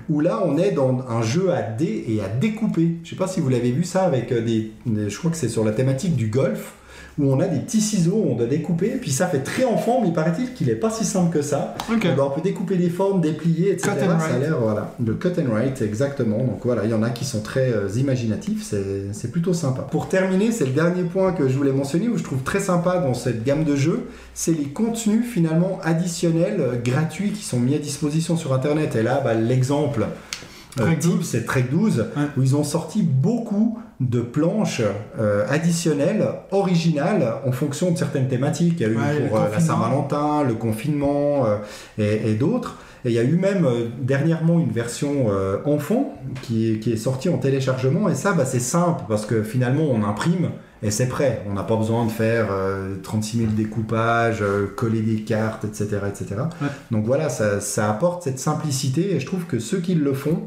Où 0.09 0.19
là, 0.21 0.43
on 0.45 0.59
est 0.59 0.73
dans 0.73 1.05
un 1.09 1.23
jeu 1.23 1.53
à 1.53 1.63
dé 1.63 2.05
et 2.09 2.21
à 2.21 2.27
découper. 2.29 2.97
Je 3.05 3.11
sais 3.11 3.15
pas 3.17 3.29
si 3.29 3.39
vous 3.41 3.49
l'avez 3.49 3.71
vu 3.71 3.85
ça 3.85 4.03
avec 4.03 4.33
euh, 4.33 4.41
des, 4.41 4.73
des- 4.85 5.09
Je 5.09 5.17
crois 5.17 5.31
que 5.31 5.37
c'est 5.37 5.49
sur 5.49 5.65
la 5.65 5.71
thématique 5.71 6.17
du 6.17 6.27
golf, 6.27 6.73
où 7.19 7.33
on 7.33 7.41
a 7.41 7.47
des 7.47 7.61
petits 7.61 7.81
ciseaux, 7.81 8.25
on 8.29 8.35
doit 8.35 8.47
découper. 8.47 8.91
Puis 9.01 9.11
ça 9.11 9.27
fait 9.27 9.41
très 9.41 9.65
enfant, 9.65 10.01
mais 10.03 10.09
il 10.09 10.15
paraît-il 10.15 10.53
qu'il 10.53 10.69
est 10.69 10.77
pas 10.77 10.91
si 10.91 11.05
simple 11.05 11.33
que 11.33 11.43
ça. 11.43 11.75
On, 11.91 11.99
peut 12.31 12.41
découper 12.43 12.77
des 12.77 12.91
formes, 12.91 13.21
déplier, 13.21 13.73
etc. 13.73 13.93
Cut 13.99 14.05
and 14.05 14.21
ça 14.21 14.35
a 14.35 14.39
l'air, 14.39 14.59
voilà. 14.61 14.95
Le 15.05 15.15
cut 15.15 15.33
and 15.39 15.51
write, 15.51 15.81
exactement. 15.81 16.39
Donc 16.39 16.61
voilà, 16.65 16.85
il 16.85 16.91
y 16.91 16.95
en 16.95 17.03
a 17.03 17.11
qui 17.11 17.25
sont 17.25 17.41
très 17.41 17.73
euh, 17.73 17.89
imaginatifs, 17.97 18.65
c'est 18.65 19.13
c'est 19.13 19.31
plutôt 19.31 19.55
sympa. 19.55 19.83
Pour 19.83 20.09
terminer, 20.09 20.53
c'est 20.53 20.67
le 20.67 20.73
dernier 20.73 21.03
point 21.03 21.33
que 21.33 21.49
je 21.49 21.57
voulais 21.57 21.73
mentionner, 21.73 22.09
où 22.09 22.19
je 22.19 22.25
trouve 22.25 22.43
très 22.43 22.61
sympa 22.61 22.99
dans 22.99 23.15
cette 23.15 23.45
gamme 23.45 23.65
de 23.65 23.77
jeux, 23.77 24.09
c'est 24.35 24.53
les 24.53 24.67
contenus 24.67 25.25
finalement 25.27 25.79
additionnels, 25.83 26.61
euh, 26.61 26.77
gratuits, 26.77 27.33
qui 27.33 27.45
sont 27.45 27.61
mis 27.61 27.75
à 27.75 27.79
disposition 27.79 28.37
sur 28.37 28.53
Internet. 28.53 28.97
Et 28.97 29.03
là, 29.03 29.21
bah, 29.25 29.35
l'exemple. 29.35 30.07
Euh, 30.81 30.85
Trek 30.85 30.99
12. 31.03 31.25
c'est 31.29 31.45
Trek 31.45 31.67
12, 31.71 31.99
Ouais. 32.17 32.23
où 32.37 32.43
ils 32.43 32.57
ont 32.57 32.65
sorti 32.65 33.03
beaucoup 33.03 33.79
de 34.01 34.21
planches 34.21 34.83
euh, 35.19 35.47
additionnelles, 35.49 36.27
originales, 36.51 37.35
en 37.47 37.53
fonction 37.53 37.91
de 37.93 37.97
certaines 37.99 38.29
thématiques. 38.29 38.75
Il 38.79 38.83
y 38.83 38.85
a 38.85 38.89
eu 38.89 38.97
Ouais, 38.97 39.29
pour 39.29 39.39
euh, 39.39 39.49
la. 39.53 39.61
Saint-Valentin, 39.61 40.43
le 40.45 40.55
confinement 40.55 41.47
euh, 41.47 41.57
et, 41.99 42.31
et 42.31 42.35
d'autres. 42.35 42.77
Et 43.05 43.11
il 43.11 43.15
y 43.15 43.19
a 43.19 43.23
eu 43.25 43.37
même 43.37 43.65
euh, 43.65 43.87
dernièrement 44.01 44.59
une 44.59 44.71
version 44.73 45.27
euh, 45.31 45.59
enfant 45.65 46.15
qui, 46.43 46.73
est- 46.73 46.79
qui 46.81 46.93
est 46.93 46.97
sortie 46.97 47.29
en 47.29 47.39
téléchargement. 47.39 48.09
Et 48.09 48.15
ça, 48.15 48.33
bah, 48.33 48.45
c'est 48.45 48.59
simple 48.61 49.05
parce 49.09 49.25
que 49.27 49.43
finalement, 49.43 49.85
on 49.91 50.03
imprime 50.03 50.51
et 50.83 50.91
c'est 50.91 51.07
prêt. 51.09 51.43
On 51.49 51.55
n'a 51.55 51.63
pas 51.63 51.77
besoin 51.77 52.05
de 52.05 52.11
faire 52.11 52.49
euh, 52.51 52.97
36 53.03 53.39
000 53.39 53.51
découpages, 53.53 54.43
euh, 54.43 54.67
coller 54.77 55.01
des 55.03 55.23
cartes, 55.23 55.65
etc. 55.65 55.99
etc. 56.09 56.35
Ouais. 56.61 56.69
Donc 56.91 57.07
voilà, 57.07 57.29
ça, 57.29 57.61
ça 57.61 57.89
apporte 57.91 58.25
cette 58.25 58.41
simplicité 58.41 59.15
et 59.15 59.21
je 59.21 59.27
trouve 59.27 59.45
que 59.47 59.59
ceux 59.61 59.79
qui 59.79 59.95
le 59.95 60.13
font, 60.13 60.43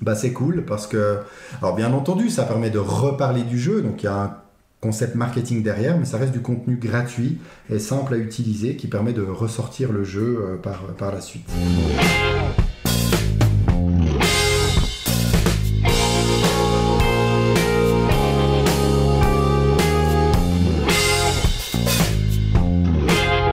bah, 0.00 0.14
c'est 0.14 0.32
cool 0.32 0.64
parce 0.64 0.86
que, 0.86 1.18
alors 1.60 1.74
bien 1.74 1.92
entendu, 1.92 2.30
ça 2.30 2.44
permet 2.44 2.70
de 2.70 2.78
reparler 2.78 3.42
du 3.42 3.58
jeu. 3.58 3.82
Donc 3.82 4.02
il 4.02 4.06
y 4.06 4.08
a 4.08 4.22
un 4.22 4.36
concept 4.80 5.14
marketing 5.14 5.62
derrière, 5.62 5.98
mais 5.98 6.06
ça 6.06 6.16
reste 6.16 6.32
du 6.32 6.40
contenu 6.40 6.76
gratuit 6.76 7.38
et 7.68 7.78
simple 7.78 8.14
à 8.14 8.16
utiliser 8.16 8.76
qui 8.76 8.88
permet 8.88 9.12
de 9.12 9.22
ressortir 9.22 9.92
le 9.92 10.04
jeu 10.04 10.38
euh, 10.40 10.56
par, 10.56 10.82
par 10.96 11.12
la 11.12 11.20
suite. 11.20 11.48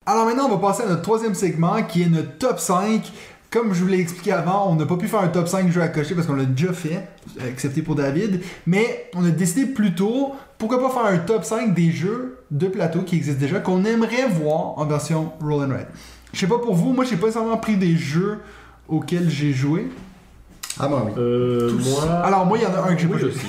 Alors 0.05 0.25
maintenant, 0.25 0.45
on 0.45 0.55
va 0.55 0.69
passer 0.69 0.83
à 0.83 0.87
notre 0.87 1.01
troisième 1.01 1.35
segment 1.35 1.83
qui 1.83 2.03
est 2.03 2.09
notre 2.09 2.37
top 2.37 2.59
5. 2.59 3.11
Comme 3.57 3.73
je 3.73 3.81
vous 3.81 3.87
l'ai 3.87 3.99
expliqué 3.99 4.31
avant, 4.31 4.69
on 4.71 4.75
n'a 4.75 4.85
pas 4.85 4.97
pu 4.97 5.07
faire 5.07 5.21
un 5.21 5.29
top 5.29 5.47
5 5.47 5.71
jeux 5.71 5.81
à 5.81 5.87
cocher 5.87 6.13
parce 6.13 6.27
qu'on 6.27 6.35
l'a 6.35 6.45
déjà 6.45 6.73
fait, 6.73 7.07
excepté 7.47 7.81
pour 7.81 7.95
David. 7.95 8.41
Mais 8.67 9.09
on 9.15 9.25
a 9.25 9.29
décidé 9.31 9.65
plutôt, 9.65 10.35
pourquoi 10.59 10.79
pas 10.79 10.89
faire 10.91 11.05
un 11.05 11.17
top 11.17 11.43
5 11.43 11.73
des 11.73 11.91
jeux 11.91 12.37
de 12.51 12.67
plateau 12.67 13.01
qui 13.01 13.15
existent 13.15 13.39
déjà, 13.39 13.59
qu'on 13.59 13.83
aimerait 13.83 14.27
voir 14.29 14.77
en 14.77 14.85
version 14.85 15.31
Roll 15.41 15.63
and 15.63 15.75
Ride. 15.75 15.87
Je 16.33 16.39
sais 16.39 16.45
pas 16.47 16.59
pour 16.59 16.75
vous, 16.75 16.93
moi 16.93 17.03
j'ai 17.03 17.15
pas 17.15 17.25
nécessairement 17.27 17.57
pris 17.57 17.77
des 17.77 17.95
jeux 17.95 18.37
auxquels 18.87 19.27
j'ai 19.29 19.53
joué. 19.53 19.87
Ah 20.79 20.87
bah 20.87 21.01
oui. 21.07 21.13
Euh, 21.17 21.71
Tous. 21.71 21.89
moi. 21.89 22.03
Alors 22.23 22.45
moi, 22.45 22.59
il 22.59 22.63
y 22.63 22.67
en 22.67 22.73
a 22.75 22.87
un 22.87 22.93
que 22.93 23.01
j'ai 23.01 23.07
Oui, 23.07 23.13
pas 23.13 23.17
joué. 23.19 23.29
aussi. 23.29 23.45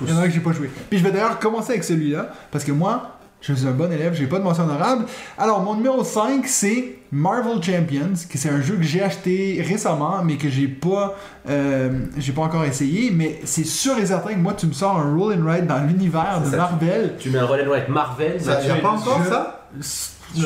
Il 0.00 0.08
y 0.08 0.12
en 0.12 0.16
a 0.16 0.20
un 0.22 0.24
que 0.24 0.30
j'ai 0.32 0.40
pas 0.40 0.50
joué. 0.52 0.68
Puis 0.90 0.98
je 0.98 1.04
vais 1.04 1.12
d'ailleurs 1.12 1.38
commencer 1.38 1.70
avec 1.70 1.84
celui-là, 1.84 2.32
parce 2.50 2.64
que 2.64 2.72
moi, 2.72 3.18
je 3.46 3.52
suis 3.54 3.66
un 3.68 3.72
bon 3.72 3.92
élève, 3.92 4.14
j'ai 4.14 4.26
pas 4.26 4.38
de 4.38 4.44
mention 4.44 4.64
honorable. 4.64 5.04
Alors, 5.36 5.60
mon 5.62 5.74
numéro 5.74 6.02
5, 6.02 6.46
c'est 6.46 6.96
Marvel 7.12 7.62
Champions, 7.62 8.14
qui 8.30 8.38
c'est 8.38 8.48
un 8.48 8.60
jeu 8.62 8.76
que 8.76 8.82
j'ai 8.82 9.02
acheté 9.02 9.62
récemment, 9.66 10.22
mais 10.24 10.36
que 10.36 10.48
j'ai 10.48 10.66
pas, 10.66 11.14
euh, 11.48 12.06
j'ai 12.16 12.32
pas 12.32 12.42
encore 12.42 12.64
essayé. 12.64 13.10
Mais 13.10 13.40
c'est 13.44 13.64
sûr 13.66 13.98
et 13.98 14.06
certain 14.06 14.30
que 14.34 14.38
moi, 14.38 14.54
tu 14.54 14.66
me 14.66 14.72
sors 14.72 14.98
un 14.98 15.14
roll 15.14 15.34
and 15.34 15.46
ride 15.48 15.66
dans 15.66 15.78
l'univers 15.86 16.40
de 16.44 16.50
ça. 16.50 16.56
Marvel. 16.56 17.14
Tu 17.18 17.30
mets 17.30 17.38
un 17.38 17.46
relais 17.46 17.64
avec 17.64 17.88
Marvel. 17.88 18.40
Ça, 18.40 18.60
est 18.62 18.80
pas 18.80 18.90
encore 18.90 19.20
je- 19.24 19.28
ça? 19.28 19.60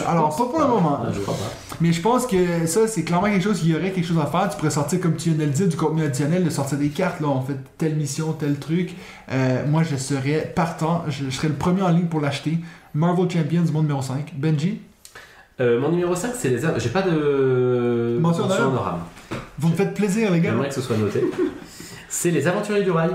Alors, 0.06 0.36
pas 0.36 0.44
pour 0.44 0.60
le 0.60 0.66
moment. 0.66 1.00
Ah, 1.02 1.08
je 1.14 1.20
crois 1.20 1.34
pas. 1.34 1.50
Mais 1.80 1.92
je 1.92 2.02
pense 2.02 2.26
que 2.26 2.66
ça, 2.66 2.86
c'est 2.86 3.04
clairement 3.04 3.28
quelque 3.28 3.44
chose, 3.44 3.60
il 3.64 3.70
y 3.70 3.74
aurait 3.74 3.90
quelque 3.92 4.06
chose 4.06 4.18
à 4.20 4.26
faire. 4.26 4.48
Tu 4.50 4.56
pourrais 4.58 4.68
sortir, 4.70 5.00
comme 5.00 5.16
tu 5.16 5.30
viens 5.30 5.38
de 5.38 5.44
le 5.44 5.50
dire, 5.50 5.66
du 5.68 5.76
contenu 5.76 6.02
additionnel, 6.04 6.44
de 6.44 6.50
sortir 6.50 6.76
des 6.76 6.88
cartes, 6.90 7.20
là, 7.20 7.28
on 7.28 7.40
fait 7.40 7.56
telle 7.78 7.94
mission, 7.96 8.32
tel 8.32 8.58
truc. 8.58 8.94
Euh, 9.32 9.64
moi, 9.66 9.82
je 9.84 9.96
serais 9.96 10.52
partant, 10.54 11.04
je, 11.08 11.24
je 11.26 11.30
serais 11.30 11.48
le 11.48 11.54
premier 11.54 11.80
en 11.82 11.88
ligne 11.88 12.06
pour 12.06 12.20
l'acheter. 12.20 12.58
Marvel 12.94 13.30
Champions, 13.30 13.64
mon 13.72 13.82
numéro 13.82 14.02
5. 14.02 14.34
Benji, 14.36 14.80
Euh, 15.60 15.80
mon 15.80 15.90
numéro 15.90 16.14
5, 16.14 16.32
c'est 16.36 16.50
les. 16.50 16.60
J'ai 16.78 16.90
pas 16.90 17.02
de. 17.02 18.16
Mention 18.20 18.44
honorable. 18.44 19.00
vous 19.58 19.68
me 19.68 19.74
faites 19.74 19.94
plaisir, 19.94 20.30
les 20.30 20.40
gars. 20.40 20.50
J'aimerais 20.50 20.68
que 20.68 20.74
ce 20.74 20.80
soit 20.80 20.96
noté. 20.96 21.24
c'est 22.08 22.30
Les 22.30 22.46
Aventuriers 22.46 22.84
du 22.84 22.90
Rail. 22.92 23.10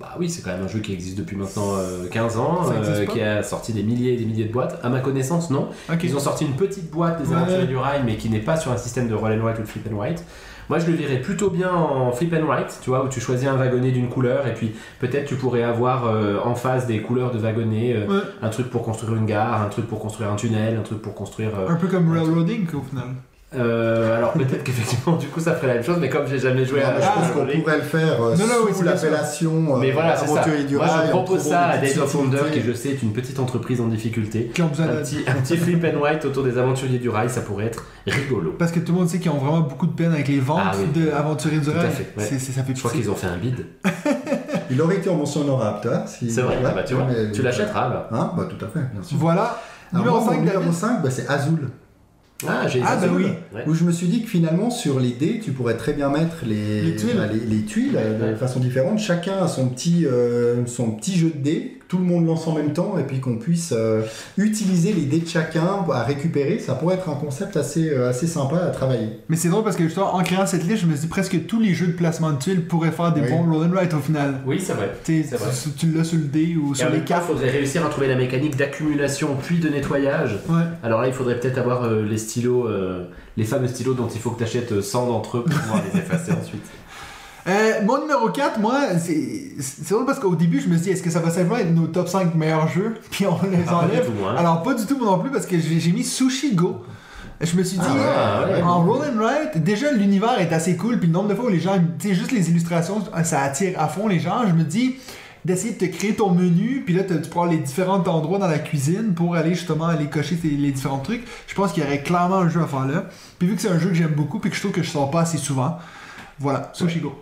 Bah 0.00 0.16
oui, 0.18 0.28
c'est 0.28 0.42
quand 0.42 0.50
même 0.50 0.64
un 0.64 0.68
jeu 0.68 0.80
qui 0.80 0.92
existe 0.92 1.16
depuis 1.16 1.36
maintenant 1.36 1.76
euh, 1.76 2.08
15 2.10 2.36
ans, 2.36 2.64
Ça 2.64 2.76
existe 2.76 2.96
euh, 3.02 3.06
qui 3.06 3.20
a 3.20 3.42
sorti 3.44 3.72
des 3.72 3.84
milliers 3.84 4.14
et 4.14 4.16
des 4.16 4.24
milliers 4.24 4.46
de 4.46 4.52
boîtes. 4.52 4.80
À 4.82 4.88
ma 4.88 4.98
connaissance, 4.98 5.50
non. 5.50 5.68
Ils 6.02 6.16
ont 6.16 6.20
sorti 6.20 6.44
une 6.44 6.56
petite 6.56 6.90
boîte 6.90 7.22
des 7.22 7.28
Ouais. 7.28 7.36
Aventuriers 7.36 7.66
du 7.68 7.76
Rail, 7.76 8.02
mais 8.04 8.16
qui 8.16 8.28
n'est 8.28 8.40
pas 8.40 8.56
sur 8.56 8.72
un 8.72 8.76
système 8.76 9.06
de 9.08 9.14
roll 9.14 9.32
and 9.38 9.44
write 9.44 9.58
ou 9.60 9.62
de 9.62 9.68
flip 9.68 9.86
and 9.92 9.96
write. 9.96 10.24
Moi, 10.68 10.78
je 10.78 10.86
le 10.86 10.94
verrais 10.96 11.18
plutôt 11.18 11.50
bien 11.50 11.70
en 11.72 12.12
flip 12.12 12.32
and 12.34 12.46
write, 12.46 12.78
tu 12.82 12.90
vois, 12.90 13.04
où 13.04 13.08
tu 13.08 13.20
choisis 13.20 13.46
un 13.48 13.56
wagonnet 13.56 13.90
d'une 13.90 14.08
couleur 14.08 14.46
et 14.46 14.54
puis 14.54 14.72
peut-être 15.00 15.26
tu 15.26 15.34
pourrais 15.34 15.62
avoir 15.62 16.06
euh, 16.06 16.38
en 16.44 16.54
face 16.54 16.86
des 16.86 17.00
couleurs 17.00 17.30
de 17.32 17.38
wagonnets, 17.38 17.94
euh, 17.96 18.06
Ouais. 18.06 18.22
un 18.42 18.48
truc 18.48 18.70
pour 18.70 18.82
construire 18.82 19.14
une 19.16 19.26
gare, 19.26 19.60
un 19.62 19.68
truc 19.68 19.86
pour 19.86 19.98
construire 20.00 20.30
un 20.30 20.36
tunnel, 20.36 20.76
un 20.78 20.82
truc 20.82 21.02
pour 21.02 21.14
construire. 21.14 21.50
euh, 21.58 21.68
Un 21.68 21.76
peu 21.76 21.88
comme 21.88 22.10
railroading 22.12 22.66
au 22.74 22.80
final. 22.82 23.08
Euh, 23.54 24.16
alors 24.16 24.32
peut-être 24.32 24.62
qu'effectivement, 24.64 25.16
du 25.16 25.26
coup, 25.28 25.40
ça 25.40 25.54
ferait 25.54 25.68
la 25.68 25.74
même 25.74 25.84
chose, 25.84 25.98
mais 26.00 26.08
comme 26.08 26.26
j'ai 26.26 26.38
jamais 26.38 26.64
joué 26.64 26.80
Non, 26.80 26.86
à 26.86 27.00
je 27.00 27.06
pense 27.06 27.30
qu'on 27.32 27.60
pourrait 27.60 27.76
le 27.76 27.82
faire 27.82 28.22
euh, 28.22 28.36
Non, 28.36 28.46
non, 28.46 28.74
sous 28.74 28.82
l'appellation 28.82 29.74
euh, 29.76 29.78
mais 29.78 29.90
voilà, 29.90 30.16
c'est 30.16 30.26
ça. 30.26 30.32
Aventurier 30.40 30.64
du 30.64 30.76
Moi, 30.76 30.86
Rail, 30.86 31.06
je 31.06 31.10
propose 31.10 31.40
ça 31.40 31.60
à 31.66 31.78
Days 31.78 31.98
of 31.98 32.14
Wonder, 32.14 32.38
qui 32.52 32.62
je 32.62 32.72
sais 32.72 32.90
est 32.90 33.02
une 33.02 33.12
petite 33.12 33.38
entreprise 33.38 33.80
en 33.80 33.88
difficulté. 33.88 34.50
Qui 34.54 34.62
ont 34.62 34.68
besoin 34.68 34.86
Un 34.86 34.96
petit, 35.02 35.18
un 35.26 35.34
petit 35.34 35.56
flip 35.56 35.84
and 35.84 36.00
white 36.00 36.24
autour 36.24 36.44
des 36.44 36.56
aventuriers 36.58 36.98
du 36.98 37.08
rail, 37.08 37.28
ça 37.28 37.42
pourrait 37.42 37.66
être 37.66 37.84
rigolo. 38.06 38.54
Parce 38.58 38.72
que 38.72 38.80
tout 38.80 38.92
le 38.92 38.98
monde 38.98 39.08
sait 39.08 39.18
qu'ils 39.18 39.30
ont 39.30 39.38
vraiment 39.38 39.60
beaucoup 39.60 39.86
de 39.86 39.92
peine 39.94 40.12
avec 40.12 40.28
les 40.28 40.40
ventes 40.40 40.60
Ah 40.64 40.72
oui. 40.78 41.02
de 41.02 41.10
Aventuriers 41.10 41.58
du 41.58 41.66
Tout 41.66 41.72
à 41.72 41.80
Rail. 41.82 41.90
fait, 41.90 42.12
ouais. 42.16 42.24
Ça 42.24 42.62
fait 42.62 42.74
Je 42.74 42.78
crois 42.78 42.90
qu'ils 42.92 43.10
ont 43.10 43.14
fait 43.14 43.26
un 43.28 43.36
bid. 43.36 43.66
Il 44.70 44.80
aurait 44.80 44.96
été 44.96 45.10
en 45.10 45.16
mention 45.16 45.42
honorable, 45.42 45.80
toi. 45.82 46.04
Si... 46.06 46.30
C'est 46.30 46.40
vrai, 46.40 46.56
Ouais, 46.56 46.62
ah 46.66 46.74
bah, 46.74 46.82
tu 47.32 47.42
l'achèteras 47.42 47.88
là. 47.88 48.08
Hein 48.12 48.32
Bah 48.36 48.48
tout 48.48 48.64
à 48.64 48.68
fait. 48.68 48.80
Voilà. 49.12 49.58
Numéro 49.92 50.16
moi, 50.16 50.20
mon 50.24 50.30
5, 50.30 50.38
numéro 50.38 50.58
David. 50.60 50.72
5, 50.72 51.02
bah, 51.02 51.10
c'est 51.10 51.28
Azul. 51.28 51.68
Ah, 52.48 52.66
j'ai 52.68 52.80
Ah, 52.84 52.96
bah 52.96 53.08
oui. 53.14 53.24
Ouais. 53.54 53.64
Où 53.66 53.74
je 53.74 53.84
me 53.84 53.92
suis 53.92 54.06
dit 54.08 54.22
que 54.22 54.28
finalement, 54.28 54.70
sur 54.70 54.98
les 55.00 55.10
dés, 55.12 55.40
tu 55.42 55.52
pourrais 55.52 55.76
très 55.76 55.92
bien 55.92 56.08
mettre 56.10 56.44
les, 56.46 56.82
Les 56.82 56.96
tuiles. 56.96 57.16
bah, 57.16 57.26
les, 57.32 57.40
les 57.56 57.62
tuiles 57.62 57.96
euh, 57.96 58.18
de 58.18 58.24
Ouais. 58.32 58.36
façon 58.36 58.60
différente. 58.60 58.98
Chacun 58.98 59.38
a 59.42 59.48
son 59.48 59.68
petit, 59.68 60.06
euh, 60.06 60.66
son 60.66 60.90
petit 60.92 61.16
jeu 61.18 61.30
de 61.34 61.42
dés. 61.42 61.78
Tout 61.92 61.98
le 61.98 62.04
monde 62.04 62.24
lance 62.26 62.46
en 62.48 62.54
même 62.54 62.72
temps 62.72 62.96
et 62.98 63.02
puis 63.02 63.20
qu'on 63.20 63.36
puisse 63.36 63.74
euh, 63.76 64.00
utiliser 64.38 64.94
les 64.94 65.02
dés 65.02 65.18
de 65.18 65.28
chacun 65.28 65.84
à 65.92 66.02
récupérer. 66.04 66.58
Ça 66.58 66.72
pourrait 66.74 66.94
être 66.94 67.10
un 67.10 67.16
concept 67.16 67.58
assez, 67.58 67.90
euh, 67.90 68.08
assez 68.08 68.26
sympa 68.26 68.56
à 68.56 68.68
travailler. 68.70 69.08
Mais 69.28 69.36
c'est 69.36 69.50
drôle 69.50 69.62
parce 69.62 69.76
que 69.76 69.84
justement, 69.84 70.14
en 70.14 70.22
créant 70.22 70.46
cette 70.46 70.64
liste, 70.66 70.80
je 70.84 70.86
me 70.86 70.92
suis 70.92 71.02
dit 71.02 71.06
presque 71.08 71.46
tous 71.46 71.60
les 71.60 71.74
jeux 71.74 71.88
de 71.88 71.92
placement 71.92 72.30
de 72.32 72.38
tuiles 72.38 72.66
pourraient 72.66 72.92
faire 72.92 73.12
des 73.12 73.20
Oui. 73.20 73.28
bons 73.28 73.42
roll 73.44 73.66
and 73.66 73.72
write 73.74 73.92
au 73.92 73.98
final. 73.98 74.40
Oui, 74.46 74.58
c'est 74.58 74.72
vrai. 74.72 74.90
Tu 75.04 75.22
tu- 75.76 75.92
l'as 75.92 76.04
sur 76.04 76.16
le 76.16 76.24
dé 76.24 76.56
ou 76.56 76.72
Et 76.72 76.76
sur 76.76 76.86
les 76.86 76.92
temps, 76.92 76.98
il 77.00 77.04
cartes. 77.04 77.26
faudrait 77.26 77.50
réussir 77.50 77.84
à 77.84 77.90
trouver 77.90 78.08
la 78.08 78.16
mécanique 78.16 78.56
d'accumulation 78.56 79.36
puis 79.42 79.58
de 79.58 79.68
nettoyage. 79.68 80.38
Ouais. 80.48 80.62
Alors 80.82 81.02
là, 81.02 81.08
il 81.08 81.12
faudrait 81.12 81.38
peut-être 81.38 81.58
avoir 81.58 81.84
euh, 81.84 82.06
les 82.08 82.16
stylos, 82.16 82.68
euh, 82.68 83.04
les 83.36 83.44
fameux 83.44 83.68
stylos 83.68 83.92
dont 83.92 84.08
il 84.08 84.18
faut 84.18 84.30
que 84.30 84.38
tu 84.38 84.44
achètes 84.44 84.80
100 84.80 85.08
d'entre 85.08 85.36
eux 85.36 85.44
pour 85.44 85.60
pouvoir 85.60 85.82
les 85.92 85.98
effacer 86.00 86.32
ensuite. 86.40 86.62
Euh, 87.48 87.82
mon 87.84 88.00
numéro 88.00 88.28
4, 88.30 88.60
moi, 88.60 88.98
c'est 88.98 89.52
c'est 89.58 89.90
drôle 89.90 90.06
parce 90.06 90.20
qu'au 90.20 90.36
début, 90.36 90.60
je 90.60 90.68
me 90.68 90.74
suis 90.76 90.84
dit, 90.84 90.90
est-ce 90.90 91.02
que 91.02 91.10
ça 91.10 91.18
va 91.18 91.30
simplement 91.30 91.56
être 91.56 91.74
nos 91.74 91.88
top 91.88 92.08
5 92.08 92.34
meilleurs 92.36 92.68
jeux? 92.68 92.94
Puis 93.10 93.26
on 93.26 93.36
les 93.50 93.58
Ah, 93.66 93.70
pas 93.70 93.76
enlève. 93.78 94.06
tout, 94.06 94.24
hein. 94.24 94.34
Alors, 94.38 94.62
pas 94.62 94.74
du 94.74 94.86
tout, 94.86 94.96
moi 94.96 95.06
non 95.06 95.18
plus, 95.18 95.30
parce 95.30 95.46
que 95.46 95.58
j'ai 95.58 95.90
mis 95.92 96.04
Sushi 96.04 96.54
Go. 96.54 96.82
Je 97.40 97.56
me 97.56 97.64
suis 97.64 97.78
dit, 97.78 97.84
Ah, 97.88 98.44
ouais, 98.46 98.54
ouais. 98.54 98.62
en 98.62 98.84
roll 98.84 99.00
and 99.02 99.18
write, 99.18 99.58
déjà 99.64 99.90
l'univers 99.90 100.38
est 100.40 100.52
assez 100.52 100.76
cool, 100.76 100.98
puis 100.98 101.08
le 101.08 101.12
nombre 101.12 101.28
de 101.30 101.34
fois 101.34 101.46
où 101.46 101.48
les 101.48 101.58
gens, 101.58 101.76
tu 101.98 102.08
sais, 102.10 102.14
juste 102.14 102.30
les 102.30 102.48
illustrations, 102.50 103.02
ça 103.24 103.40
attire 103.42 103.80
à 103.80 103.88
fond 103.88 104.06
les 104.06 104.20
gens. 104.20 104.46
Je 104.46 104.52
me 104.54 104.62
dis, 104.62 104.94
d'essayer 105.44 105.72
de 105.74 105.78
te 105.78 105.84
créer 105.86 106.14
ton 106.14 106.30
menu, 106.30 106.84
puis 106.86 106.94
là, 106.94 107.02
tu 107.02 107.16
prends 107.28 107.46
les 107.46 107.56
différents 107.56 107.98
endroits 108.06 108.38
dans 108.38 108.46
la 108.46 108.60
cuisine 108.60 109.14
pour 109.16 109.34
aller 109.34 109.54
justement 109.56 109.86
aller 109.86 110.06
cocher 110.06 110.36
tes- 110.36 110.50
les 110.50 110.70
différents 110.70 111.00
trucs. 111.00 111.24
Je 111.48 111.54
pense 111.56 111.72
qu'il 111.72 111.82
y 111.82 111.86
aurait 111.86 112.02
clairement 112.04 112.36
un 112.36 112.48
jeu 112.48 112.62
à 112.62 112.68
faire 112.68 112.86
là. 112.86 113.06
Puis 113.40 113.48
vu 113.48 113.56
que 113.56 113.60
c'est 113.62 113.70
un 113.70 113.80
jeu 113.80 113.88
que 113.88 113.94
j'aime 113.96 114.12
beaucoup, 114.14 114.38
puis 114.38 114.48
que 114.50 114.54
je 114.54 114.60
trouve 114.60 114.70
que 114.72 114.84
je 114.84 114.90
sors 114.90 115.10
pas 115.10 115.22
assez 115.22 115.38
souvent, 115.38 115.78
voilà, 116.42 116.70
Sushi 116.74 117.00
Go. 117.00 117.12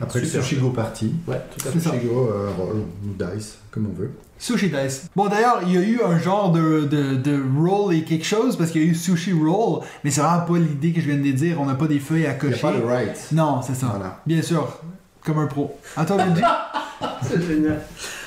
Après 0.00 0.18
le 0.20 0.26
Super. 0.26 0.42
Sushi 0.42 0.56
Go 0.56 0.70
Party. 0.70 1.14
Ouais, 1.28 1.40
tout 1.56 1.68
à 1.68 1.70
C'est 1.72 1.78
fait. 1.78 1.80
ça. 1.80 1.90
Sushi 1.92 2.06
Go, 2.06 2.28
euh, 2.32 2.50
roll 2.58 2.76
ou 2.76 3.34
dice, 3.34 3.58
comme 3.70 3.86
on 3.92 3.96
veut. 3.96 4.10
Sushi 4.38 4.68
Dice. 4.68 5.06
Bon, 5.14 5.28
d'ailleurs, 5.28 5.60
il 5.64 5.72
y 5.72 5.78
a 5.78 5.80
eu 5.80 6.00
un 6.04 6.18
genre 6.18 6.50
de, 6.50 6.80
de, 6.84 7.14
de 7.14 7.40
roll 7.58 7.94
et 7.94 8.02
quelque 8.02 8.24
chose, 8.26 8.56
parce 8.56 8.70
qu'il 8.72 8.82
y 8.82 8.84
a 8.86 8.88
eu 8.88 8.94
Sushi 8.94 9.32
Roll, 9.32 9.80
mais 10.02 10.10
c'est 10.10 10.20
vraiment 10.20 10.42
pas 10.44 10.58
l'idée 10.58 10.92
que 10.92 11.00
je 11.00 11.06
viens 11.08 11.16
de 11.16 11.30
dire. 11.30 11.60
On 11.60 11.66
n'a 11.66 11.74
pas 11.74 11.86
des 11.86 12.00
feuilles 12.00 12.26
à 12.26 12.30
Il 12.30 12.32
n'y 12.32 12.36
a 12.36 12.50
cocher. 12.50 12.60
pas 12.60 12.72
le 12.72 12.84
right. 12.84 13.28
Non, 13.32 13.62
c'est 13.62 13.74
ça. 13.74 13.86
Voilà. 13.94 14.20
Bien 14.26 14.42
sûr, 14.42 14.80
comme 15.24 15.38
un 15.38 15.46
pro. 15.46 15.78
Attends, 15.96 16.16
Benji. 16.16 16.42
C'est 17.22 17.40
génial. 17.40 17.80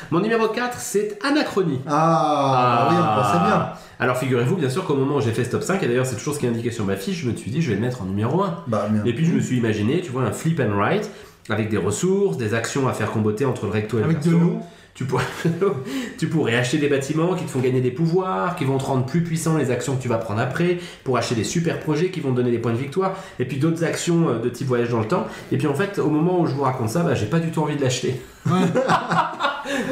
Mon 0.10 0.20
numéro 0.22 0.48
4, 0.48 0.80
c'est 0.80 1.20
Anachronie. 1.24 1.82
Ah, 1.88 2.88
oui, 2.90 2.96
on 2.98 3.22
pensait 3.22 3.46
bien. 3.46 3.70
Alors 4.00 4.18
figurez-vous 4.18 4.56
bien 4.56 4.70
sûr 4.70 4.86
qu'au 4.86 4.95
moment 4.95 5.16
où 5.18 5.22
j'ai 5.22 5.32
fait 5.32 5.43
ce 5.43 5.50
top 5.52 5.64
5, 5.64 5.82
et 5.82 5.88
d'ailleurs 5.88 6.06
c'est 6.06 6.16
toujours 6.16 6.36
ce 6.36 6.39
qui 6.39 6.45
est 6.45 6.50
indiqué 6.50 6.70
sur 6.72 6.86
ma 6.86 6.95
fiche, 6.95 7.24
je 7.24 7.30
me 7.30 7.36
suis 7.36 7.50
dit 7.50 7.62
je 7.62 7.70
vais 7.70 7.76
le 7.76 7.82
mettre 7.82 8.02
en 8.02 8.06
numéro 8.06 8.43
1. 8.43 8.64
Bah. 8.68 8.88
Et 9.06 9.14
puis 9.14 9.26
je 9.26 9.34
me 9.34 9.39
suis 9.39 9.58
imaginé, 9.58 10.02
tu 10.02 10.12
vois, 10.12 10.24
un 10.24 10.32
flip 10.32 10.60
and 10.60 10.76
write 10.78 11.10
avec 11.50 11.70
des 11.70 11.78
ressources, 11.78 12.38
des 12.38 12.54
actions 12.54 12.88
à 12.88 12.93
faire 12.93 13.12
comboter 13.12 13.45
entre 13.45 13.66
le 13.66 13.72
recto 13.72 13.98
et 13.98 14.02
le 14.02 14.06
Avec 14.06 14.20
de 14.20 14.30
verso. 14.30 14.39
l'eau. 14.39 14.60
Tu 14.98 15.06
pourrais, 15.06 15.26
tu 16.18 16.28
pourrais 16.28 16.56
acheter 16.56 16.80
des 16.80 16.89
bâtiments 16.89 17.36
qui 17.36 17.45
te 17.45 17.52
font 17.52 17.60
gagner 17.60 17.82
des 17.82 17.91
pouvoirs, 17.91 18.56
qui 18.56 18.66
vont 18.66 18.80
te 18.80 18.84
rendre 18.84 19.06
plus 19.06 19.22
puissant 19.22 19.56
les 19.56 19.70
actions 19.70 19.95
que 19.95 20.02
tu 20.02 20.08
vas 20.08 20.18
prendre 20.18 20.39
après, 20.41 20.80
pour 21.04 21.18
acheter 21.18 21.36
des 21.36 21.43
super 21.43 21.80
projets 21.80 22.10
qui 22.10 22.20
vont 22.20 22.32
te 22.32 22.38
donner 22.38 22.50
des 22.50 22.58
points 22.58 22.72
de 22.72 22.80
victoire, 22.80 23.16
et 23.38 23.45
puis 23.45 23.58
d'autres 23.60 23.84
actions 23.84 24.28
euh, 24.28 24.39
de 24.39 24.50
type 24.50 24.66
voyage 24.66 24.89
dans 24.89 25.00
le 25.00 25.08
temps. 25.08 25.28
Et 25.52 25.60
puis 25.60 25.68
en 25.68 25.76
fait, 25.76 26.00
au 26.00 26.10
moment 26.10 26.39
où 26.39 26.48
je 26.48 26.54
vous 26.56 26.64
raconte 26.64 26.89
ça, 26.89 27.04
bah, 27.04 27.14
j'ai 27.14 27.28
pas 27.28 27.39
du 27.39 27.52
tout 27.52 27.62
envie 27.62 27.76
de 27.76 27.82
l'acheter. 27.84 28.20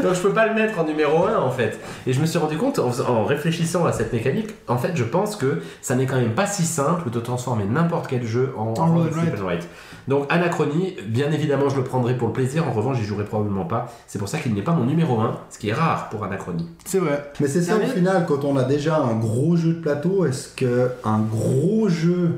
Donc 0.02 0.14
je 0.14 0.22
peux 0.22 0.34
pas 0.34 0.48
le 0.48 0.54
mettre 0.54 0.80
en 0.80 0.86
numéro 0.86 1.26
1 1.26 1.38
en 1.38 1.52
fait. 1.52 1.80
Et 2.08 2.14
je 2.14 2.20
me 2.20 2.26
suis 2.26 2.40
rendu 2.40 2.58
compte 2.58 2.80
en, 2.80 2.90
en 3.08 3.26
réfléchissant 3.26 3.86
à 3.86 3.92
cette 3.92 4.14
mécanique, 4.14 4.50
en 4.68 4.78
fait 4.78 4.92
je 4.96 5.04
pense 5.04 5.36
que 5.36 5.62
ça 5.82 5.96
n'est 5.96 6.06
quand 6.06 6.16
même 6.16 6.34
pas 6.34 6.48
si 6.48 6.64
simple 6.64 7.10
de 7.10 7.20
transformer 7.20 7.66
n'importe 7.66 8.08
quel 8.08 8.26
jeu 8.26 8.54
en, 8.58 8.74
En 8.74 8.96
write. 8.96 9.68
Donc 10.08 10.26
Anachronie, 10.30 10.96
bien 11.08 11.32
évidemment 11.32 11.70
je 11.70 11.78
le 11.78 11.84
prendrai 11.84 12.16
pour 12.16 12.28
le 12.28 12.34
plaisir, 12.34 12.68
en 12.68 12.72
revanche 12.72 12.98
j'y 12.98 13.06
jouerai 13.06 13.24
probablement 13.26 13.66
pas. 13.66 13.92
C'est 14.08 14.20
pour 14.20 14.28
ça 14.30 14.38
qu'il 14.38 14.54
n'est 14.54 14.62
pas 14.62 14.74
mon 14.74 14.86
numéro 14.86 15.20
1, 15.20 15.40
ce 15.50 15.58
qui 15.58 15.70
est 15.70 15.74
rare 15.74 16.10
pour 16.10 16.24
Anachronie. 16.24 16.68
C'est 16.86 17.00
vrai. 17.00 17.32
Mais 17.40 17.48
c'est 17.48 17.62
ça 17.64 17.78
au 17.78 17.80
final, 17.88 18.26
quand 18.28 18.44
on 18.46 18.56
a 18.58 18.64
déjà 18.64 18.98
un 18.98 19.16
gros 19.16 19.56
jeu 19.56 19.74
de 19.74 19.80
plateau, 19.80 20.26
est-ce 20.26 20.50
que 20.50 20.92
un 21.04 21.20
gros 21.20 21.90
jeu 21.90 22.32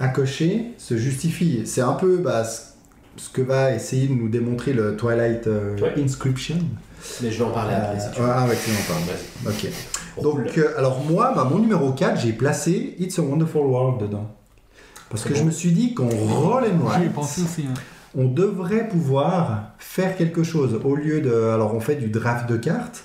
à 0.00 0.08
cocher 0.08 0.72
se 0.78 0.96
justifie? 0.96 1.62
C'est 1.64 1.80
un 1.82 1.92
peu 1.92 2.16
bah, 2.16 2.42
ce 2.44 3.28
que 3.32 3.42
va 3.42 3.72
essayer 3.72 4.08
de 4.08 4.14
nous 4.14 4.28
démontrer 4.28 4.72
le 4.72 4.96
Twilight 4.96 5.46
euh, 5.46 5.76
Ouais. 5.78 5.94
Inscription. 6.02 6.56
Mais 7.22 7.30
je 7.30 7.38
vais 7.38 7.44
en 7.44 7.50
parler 7.50 7.74
après 7.74 8.00
si 8.00 8.10
tu 8.12 8.20
Euh, 8.20 8.24
veux. 8.24 8.30
ah 8.34 8.46
ouais, 8.46 8.56
tu 8.64 8.70
en 8.70 8.92
parles. 8.92 9.04
Vas-y. 9.44 9.68
Ok. 9.68 10.22
Donc, 10.22 10.58
euh, 10.58 10.74
alors 10.78 11.02
moi, 11.08 11.32
bah, 11.36 11.46
mon 11.50 11.58
numéro 11.58 11.92
4, 11.92 12.20
j'ai 12.20 12.32
placé 12.32 12.94
It's 12.98 13.18
a 13.18 13.22
Wonderful 13.22 13.62
World 13.62 14.00
dedans. 14.00 14.26
Parce 15.12 15.22
que 15.24 15.32
bon. 15.34 15.38
je 15.38 15.44
me 15.44 15.50
suis 15.52 15.70
dit 15.70 15.94
qu'en 15.94 16.08
roll 16.08 16.64
and 16.64 16.84
write, 16.84 17.12
pensé 17.12 17.42
aussi. 17.42 17.62
hein. 17.70 17.74
on 18.18 18.24
devrait 18.26 18.88
pouvoir 18.88 19.72
faire 19.78 20.16
quelque 20.16 20.42
chose 20.42 20.80
au 20.84 20.96
lieu 20.96 21.20
de. 21.20 21.32
Alors, 21.54 21.74
on 21.74 21.80
fait 21.80 21.94
du 21.96 22.08
draft 22.08 22.48
de 22.50 22.56
cartes. 22.56 23.04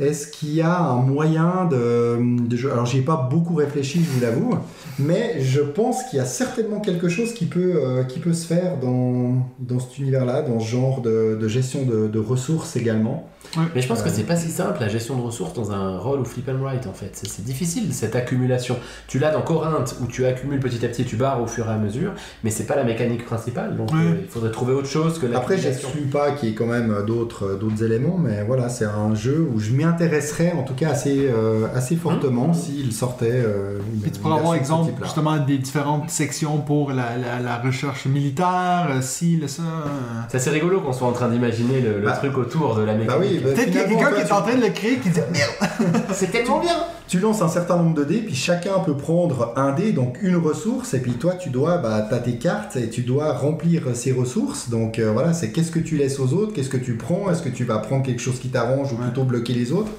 Est-ce 0.00 0.26
qu'il 0.26 0.54
y 0.54 0.62
a 0.62 0.80
un 0.80 0.96
moyen 1.02 1.68
de, 1.70 2.18
de 2.48 2.56
jeu 2.56 2.72
Alors, 2.72 2.86
j'y 2.86 2.98
ai 2.98 3.02
pas 3.02 3.28
beaucoup 3.30 3.54
réfléchi, 3.54 4.02
je 4.02 4.10
vous 4.10 4.20
l'avoue, 4.22 4.54
mais 4.98 5.40
je 5.40 5.60
pense 5.60 6.02
qu'il 6.04 6.16
y 6.18 6.20
a 6.22 6.24
certainement 6.24 6.80
quelque 6.80 7.08
chose 7.08 7.34
qui 7.34 7.44
peut, 7.44 7.74
euh, 7.76 8.02
qui 8.02 8.18
peut 8.18 8.32
se 8.32 8.46
faire 8.46 8.78
dans, 8.80 9.46
dans 9.60 9.78
cet 9.78 9.98
univers-là, 9.98 10.42
dans 10.42 10.58
ce 10.58 10.66
genre 10.68 11.02
de, 11.02 11.38
de 11.40 11.46
gestion 11.46 11.84
de, 11.84 12.08
de 12.08 12.18
ressources 12.18 12.74
également. 12.74 13.28
Mais 13.74 13.82
je 13.82 13.88
pense 13.88 14.02
que 14.02 14.08
c'est 14.10 14.22
pas 14.24 14.36
si 14.36 14.50
simple 14.50 14.80
la 14.80 14.88
gestion 14.88 15.16
de 15.16 15.22
ressources 15.22 15.52
dans 15.54 15.72
un 15.72 15.98
roll 15.98 16.20
ou 16.20 16.24
flip 16.24 16.48
and 16.48 16.62
write 16.62 16.86
en 16.86 16.92
fait. 16.92 17.10
C'est- 17.14 17.42
difficile 17.42 17.92
cette 17.92 18.14
accumulation. 18.16 18.76
Tu 19.08 19.18
l'as 19.18 19.30
dans 19.32 19.42
Corinthe 19.42 19.96
où 20.00 20.06
tu 20.06 20.24
accumules 20.26 20.60
petit 20.60 20.84
à 20.84 20.88
petit, 20.88 21.04
tu 21.04 21.16
barres 21.16 21.42
au 21.42 21.46
fur 21.46 21.66
et 21.68 21.72
à 21.72 21.76
mesure, 21.76 22.12
mais 22.44 22.50
c'est 22.50 22.66
pas 22.66 22.76
la 22.76 22.84
mécanique 22.84 23.24
principale. 23.24 23.76
Donc 23.76 23.90
Ouais. 23.90 23.98
euh, 23.98 24.14
il 24.22 24.28
faudrait 24.28 24.50
trouver 24.52 24.72
autre 24.72 24.86
chose 24.88 25.18
que 25.18 25.26
Après, 25.26 25.56
l'accumulation. 25.56 25.88
j'exclus 25.90 26.08
pas 26.10 26.32
qu'il 26.32 26.48
y 26.48 26.52
ait 26.52 26.54
quand 26.54 26.66
même 26.66 26.94
d'autres 27.06 27.58
d'autres 27.60 27.82
éléments, 27.82 28.16
mais 28.18 28.44
voilà, 28.44 28.68
c'est 28.68 28.84
un 28.84 29.14
jeu 29.14 29.46
où 29.52 29.58
je 29.58 29.72
m'y 29.72 29.84
intéresserais 29.84 30.52
en 30.56 30.62
tout 30.62 30.74
cas 30.74 30.90
assez, 30.90 31.28
euh, 31.28 31.66
assez 31.74 31.96
fortement 31.96 32.48
Mhm. 32.48 32.54
s'il 32.54 32.92
sortait. 32.92 33.30
Euh, 33.44 33.78
une- 33.92 34.00
Puis 34.00 34.10
tu 34.12 34.18
de 34.20 34.24
ce 34.24 34.54
exemple 34.56 34.92
justement 35.02 35.36
des 35.38 35.58
différentes 35.58 36.08
sections 36.10 36.58
pour 36.58 36.90
la, 36.92 37.16
la, 37.18 37.40
la 37.40 37.56
recherche 37.58 38.06
militaire, 38.06 38.86
euh, 38.90 38.98
si, 39.02 39.36
le 39.36 39.48
ça. 39.48 39.62
euh. 39.62 39.88
C'est 40.28 40.36
assez 40.38 40.50
rigolo 40.50 40.80
qu'on 40.80 40.92
soit 40.92 41.08
en 41.08 41.12
train 41.12 41.28
d'imaginer 41.28 41.80
le, 41.80 41.98
le 41.98 42.06
Bah, 42.06 42.12
truc 42.12 42.36
autour 42.38 42.76
de 42.76 42.82
la 42.82 42.92
Bah 42.94 42.98
mécanique. 43.00 43.30
oui, 43.32 43.40
Peut-être 43.42 43.64
qu'il 43.66 43.74
y 43.74 43.78
a 43.78 43.84
quelqu'un 43.84 44.12
qui 44.12 44.20
est 44.20 44.32
en 44.32 44.42
train 44.42 44.56
de 44.56 44.62
le 44.62 44.70
créer 44.70 44.96
qui 44.98 45.10
dit 45.10 45.20
Merde 45.32 45.94
c'est 46.12 46.30
tellement 46.30 46.60
bien 46.60 46.76
Tu 47.08 47.18
lances 47.18 47.42
un 47.42 47.48
certain 47.48 47.76
nombre 47.76 47.94
de 47.94 48.04
dés, 48.04 48.18
puis 48.18 48.34
chacun 48.34 48.78
peut 48.80 48.96
prendre 48.96 49.52
un 49.56 49.72
dé, 49.72 49.92
donc 49.92 50.18
une 50.22 50.36
ressource, 50.36 50.94
et 50.94 51.00
puis 51.00 51.12
toi, 51.12 51.34
tu 51.34 51.50
dois, 51.50 51.78
bah, 51.78 52.06
t'as 52.08 52.18
tes 52.18 52.36
cartes, 52.36 52.76
et 52.76 52.88
tu 52.88 53.02
dois 53.02 53.32
remplir 53.32 53.82
ces 53.94 54.12
ressources. 54.12 54.70
Donc 54.70 54.98
euh, 54.98 55.10
voilà, 55.12 55.32
c'est 55.32 55.50
qu'est-ce 55.52 55.70
que 55.70 55.78
tu 55.78 55.96
laisses 55.96 56.20
aux 56.20 56.32
autres, 56.32 56.52
qu'est-ce 56.52 56.70
que 56.70 56.76
tu 56.76 56.96
prends, 56.96 57.30
est-ce 57.30 57.42
que 57.42 57.48
tu 57.48 57.64
vas 57.64 57.78
prendre 57.78 58.04
quelque 58.04 58.22
chose 58.22 58.38
qui 58.38 58.48
t'arrange 58.48 58.92
ou 58.92 58.96
plutôt 58.96 59.24
bloquer 59.24 59.54
les 59.54 59.72
autres. 59.72 59.90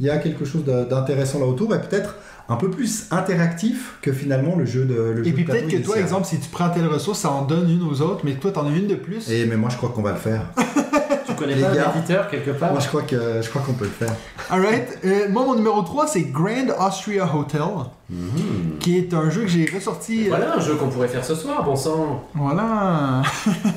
Il 0.00 0.06
y 0.06 0.10
a 0.10 0.16
quelque 0.18 0.44
chose 0.44 0.64
d'intéressant 0.64 1.38
là 1.38 1.46
autour, 1.46 1.74
et 1.74 1.80
peut-être 1.80 2.16
un 2.48 2.56
peu 2.56 2.70
plus 2.70 3.06
interactif 3.10 3.98
que 4.02 4.12
finalement 4.12 4.56
le 4.56 4.64
jeu 4.64 4.84
de 4.84 4.94
le 4.94 5.24
jeu 5.24 5.28
Et 5.28 5.32
puis 5.32 5.44
peut-être 5.44 5.68
que 5.68 5.76
toi, 5.76 5.98
exemple, 5.98 6.26
si 6.26 6.38
tu 6.38 6.48
prends 6.48 6.70
telle 6.70 6.86
ressource, 6.86 7.20
ça 7.20 7.30
en 7.30 7.42
donne 7.42 7.70
une 7.70 7.82
aux 7.82 8.00
autres, 8.02 8.22
mais 8.24 8.34
toi, 8.34 8.50
t'en 8.50 8.66
as 8.66 8.70
une 8.70 8.86
de 8.86 8.94
plus. 8.94 9.30
Et 9.30 9.46
mais 9.46 9.56
moi 9.56 9.70
je 9.70 9.76
crois 9.76 9.90
qu'on 9.90 10.02
va 10.02 10.12
le 10.12 10.18
faire. 10.18 10.42
Connais 11.42 11.54
Les 11.56 11.62
pas 11.62 11.74
gars. 11.74 11.92
l'éditeur 11.94 12.28
quelque 12.28 12.50
part 12.52 12.70
moi 12.72 12.80
je 12.80 12.88
crois 12.88 13.02
que 13.02 13.42
je 13.42 13.48
crois 13.48 13.62
qu'on 13.62 13.72
peut 13.74 13.84
le 13.86 13.90
faire. 14.06 14.14
Alright. 14.50 14.98
Euh, 15.04 15.28
moi, 15.30 15.44
mon 15.44 15.54
numéro 15.54 15.80
3, 15.82 16.06
c'est 16.06 16.22
Grand 16.24 16.68
Austria 16.86 17.28
Hotel, 17.34 17.60
Mhm. 18.10 18.78
qui 18.80 18.98
est 18.98 19.14
un 19.14 19.30
jeu 19.30 19.42
que 19.42 19.48
j'ai 19.48 19.64
ressorti. 19.74 20.24
euh, 20.26 20.28
Voilà 20.28 20.56
un 20.56 20.60
jeu 20.60 20.74
qu'on 20.74 20.88
pourrait 20.88 21.08
faire 21.08 21.24
ce 21.24 21.34
soir, 21.34 21.64
bon 21.64 21.74
sang 21.76 22.22
Voilà. 22.34 23.22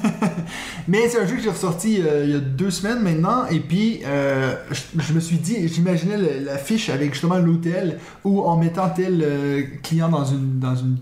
Mais 0.88 1.08
c'est 1.08 1.20
un 1.22 1.26
jeu 1.26 1.36
que 1.36 1.42
j'ai 1.42 1.50
ressorti 1.50 2.02
euh, 2.02 2.24
il 2.26 2.32
y 2.32 2.36
a 2.36 2.40
deux 2.40 2.72
semaines 2.72 3.00
maintenant. 3.02 3.46
Et 3.50 3.60
puis, 3.60 4.02
euh, 4.06 4.54
je, 4.72 5.02
je 5.02 5.14
me 5.14 5.20
suis 5.20 5.38
dit, 5.38 5.68
j'imaginais 5.68 6.18
le- 6.18 6.46
la 6.46 6.58
fiche 6.58 6.90
avec 6.90 7.14
justement 7.14 7.38
l'hôtel 7.38 8.00
où 8.24 8.42
en 8.42 8.58
mettant 8.58 8.90
tel 8.90 9.22
euh, 9.24 9.62
client 9.84 10.10
dans 10.10 10.26
une, 10.26 10.60
dans 10.60 10.76
une 10.76 10.98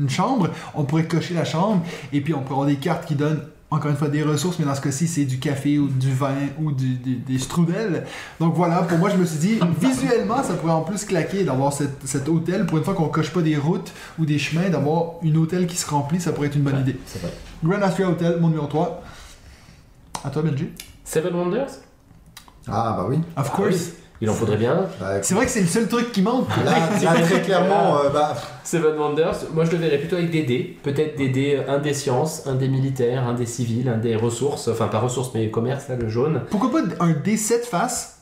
une 0.00 0.08
chambre, 0.08 0.50
on 0.76 0.84
pourrait 0.84 1.06
cocher 1.08 1.34
la 1.34 1.44
chambre 1.44 1.82
et 2.12 2.20
puis 2.20 2.32
on 2.32 2.38
pourrait 2.42 2.52
avoir 2.52 2.66
des 2.68 2.76
cartes 2.76 3.04
qui 3.04 3.16
donnent 3.16 3.42
encore 3.70 3.90
une 3.90 3.96
fois 3.98 4.08
des 4.08 4.22
ressources, 4.22 4.58
mais 4.58 4.64
dans 4.64 4.74
ce 4.74 4.80
cas-ci, 4.80 5.06
c'est 5.06 5.24
du 5.26 5.38
café 5.38 5.78
ou 5.78 5.88
du 5.88 6.10
vin 6.12 6.34
ou 6.58 6.72
du- 6.72 6.94
du- 6.94 7.16
des 7.16 7.38
strudels. 7.38 8.06
Donc 8.40 8.54
voilà, 8.54 8.76
pour 8.82 8.96
moi, 8.96 9.10
je 9.10 9.16
me 9.16 9.26
suis 9.26 9.38
dit, 9.38 9.58
visuellement, 9.80 10.42
ça 10.42 10.54
pourrait 10.54 10.72
en 10.72 10.80
plus 10.82 11.04
claquer 11.04 11.44
d'avoir 11.44 11.72
cet, 11.74 12.06
cet 12.06 12.28
hôtel. 12.30 12.64
Pour 12.64 12.78
une 12.78 12.84
fois 12.84 12.94
qu'on 12.94 13.08
coche 13.08 13.30
pas 13.30 13.42
des 13.42 13.56
routes 13.58 13.92
ou 14.18 14.24
des 14.24 14.38
chemins, 14.38 14.70
d'avoir 14.70 15.12
une 15.22 15.36
hôtel 15.36 15.66
qui 15.66 15.76
se 15.76 15.88
remplit, 15.88 16.18
ça 16.20 16.32
pourrait 16.32 16.46
être 16.48 16.56
une 16.56 16.62
bonne 16.62 16.80
idée. 16.80 16.96
Vrai. 17.20 17.32
Grand 17.62 17.86
Austria 17.86 18.08
Hotel, 18.08 18.38
mon 18.40 18.48
numéro 18.48 18.66
3. 18.66 19.02
À 20.24 20.30
toi, 20.30 20.42
Benji. 20.42 20.70
Seven 21.04 21.34
Wonders? 21.34 21.68
Ah, 22.66 22.94
bah 22.98 23.06
oui. 23.08 23.16
Of 23.16 23.22
Ah 23.36 23.42
course. 23.54 23.68
oui. 23.70 23.92
Il 24.20 24.28
en 24.28 24.34
faudrait 24.34 24.56
bien. 24.56 24.86
Bah, 25.00 25.22
C'est 25.22 25.34
vrai 25.34 25.44
que 25.46 25.50
c'est 25.52 25.60
le 25.60 25.66
seul 25.68 25.86
truc 25.86 26.10
qui 26.10 26.22
manque. 26.22 26.48
là, 26.64 26.72
là, 27.02 27.20
très 27.22 27.40
clairement, 27.42 27.98
euh, 28.04 28.08
bah, 28.10 28.34
Seven 28.64 28.96
Wonders, 28.98 29.36
moi 29.54 29.64
je 29.64 29.70
le 29.70 29.76
verrais 29.78 29.98
plutôt 29.98 30.16
avec 30.16 30.30
des 30.30 30.42
dés. 30.42 30.76
Peut-être 30.82 31.16
des 31.16 31.28
dés, 31.28 31.60
un 31.68 31.78
des 31.78 31.94
sciences, 31.94 32.42
un 32.46 32.54
des 32.56 32.68
militaires, 32.68 33.26
un 33.28 33.34
des 33.34 33.46
civils, 33.46 33.88
un 33.88 33.96
des 33.98 34.16
ressources. 34.16 34.66
Enfin, 34.68 34.88
pas 34.88 34.98
ressources, 34.98 35.30
mais 35.34 35.48
commerce, 35.50 35.88
là, 35.88 35.94
le 35.96 36.08
jaune. 36.08 36.42
Pourquoi 36.50 36.70
pas 36.72 36.80
un 37.04 37.12
D7 37.12 37.62
face? 37.64 38.16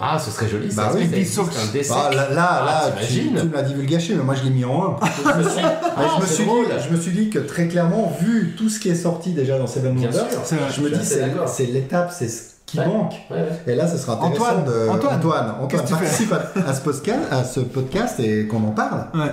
Ah, 0.00 0.18
ce 0.18 0.30
serait 0.32 0.48
joli. 0.48 0.68
Bah 0.74 0.88
ça, 0.90 0.98
oui, 0.98 1.06
des 1.06 1.24
sources. 1.24 1.56
un 1.56 1.72
D7. 1.76 1.88
bah, 1.90 2.10
là, 2.12 2.28
là, 2.30 2.48
Ah, 2.62 2.88
là, 2.90 3.06
tu, 3.06 3.14
tu 3.14 3.30
me 3.46 3.52
l'as 3.54 3.62
divulgaché, 3.62 4.14
mais 4.14 4.24
moi 4.24 4.34
je 4.34 4.42
l'ai 4.42 4.50
mis 4.50 4.64
en 4.64 4.96
1. 5.02 5.06
Je 5.06 5.38
me 5.38 5.48
suis- 5.48 5.62
Mais 5.62 5.68
Ah, 5.96 6.02
je, 6.16 6.22
me 6.22 6.26
suis 6.26 6.44
dit, 6.44 6.50
je 6.88 6.96
me 6.96 7.00
suis 7.00 7.12
dit 7.12 7.30
que 7.30 7.38
très 7.38 7.68
clairement, 7.68 8.12
vu 8.20 8.54
tout 8.56 8.68
ce 8.68 8.80
qui 8.80 8.88
est 8.88 8.94
sorti 8.96 9.30
déjà 9.34 9.56
dans 9.58 9.68
Seven 9.68 9.96
Wonders, 9.96 10.10
je 10.74 10.80
me 10.80 10.90
dis 10.90 11.04
c'est 11.46 11.66
l'étape, 11.66 12.10
c'est 12.12 12.28
ce 12.28 12.53
qui 12.74 12.80
Ouais. 12.80 12.86
manque. 12.86 13.12
Ouais, 13.30 13.36
ouais. 13.36 13.72
Et 13.72 13.74
là, 13.76 13.86
ce 13.86 13.96
sera 13.96 14.14
intéressant 14.14 14.44
Antoine, 14.44 14.64
de 14.64 14.88
Antoine, 14.88 15.16
Antoine, 15.16 15.54
Antoine, 15.62 15.84
participe 15.88 16.32
à, 16.32 16.68
à 16.68 16.74
ce 16.74 16.82
podcast, 16.82 17.20
à 17.30 17.44
ce 17.44 17.60
podcast 17.60 18.20
et 18.20 18.46
qu'on 18.46 18.64
en 18.64 18.70
parle. 18.72 19.06
Ouais. 19.14 19.30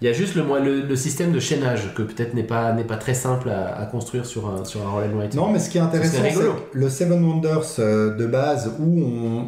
Il 0.00 0.06
y 0.06 0.08
a 0.08 0.12
juste 0.12 0.34
le, 0.34 0.42
moi, 0.42 0.58
le, 0.58 0.80
le 0.80 0.96
système 0.96 1.30
de 1.30 1.38
chaînage 1.38 1.94
que 1.94 2.02
peut-être 2.02 2.34
n'est 2.34 2.42
pas, 2.42 2.72
n'est 2.72 2.82
pas 2.82 2.96
très 2.96 3.14
simple 3.14 3.50
à, 3.50 3.78
à 3.78 3.86
construire 3.86 4.26
sur 4.26 4.48
un, 4.48 4.64
sur 4.64 4.80
un 4.84 4.90
Roll 4.90 5.04
and 5.04 5.16
Write. 5.16 5.34
Non, 5.36 5.48
mais 5.52 5.60
ce 5.60 5.70
qui 5.70 5.78
est 5.78 5.82
intéressant, 5.82 6.18
c'est 6.22 6.78
le 6.78 6.88
Seven 6.88 7.22
Wonders 7.24 7.76
euh, 7.78 8.16
de 8.16 8.26
base, 8.26 8.72
où 8.80 9.00
on, 9.00 9.44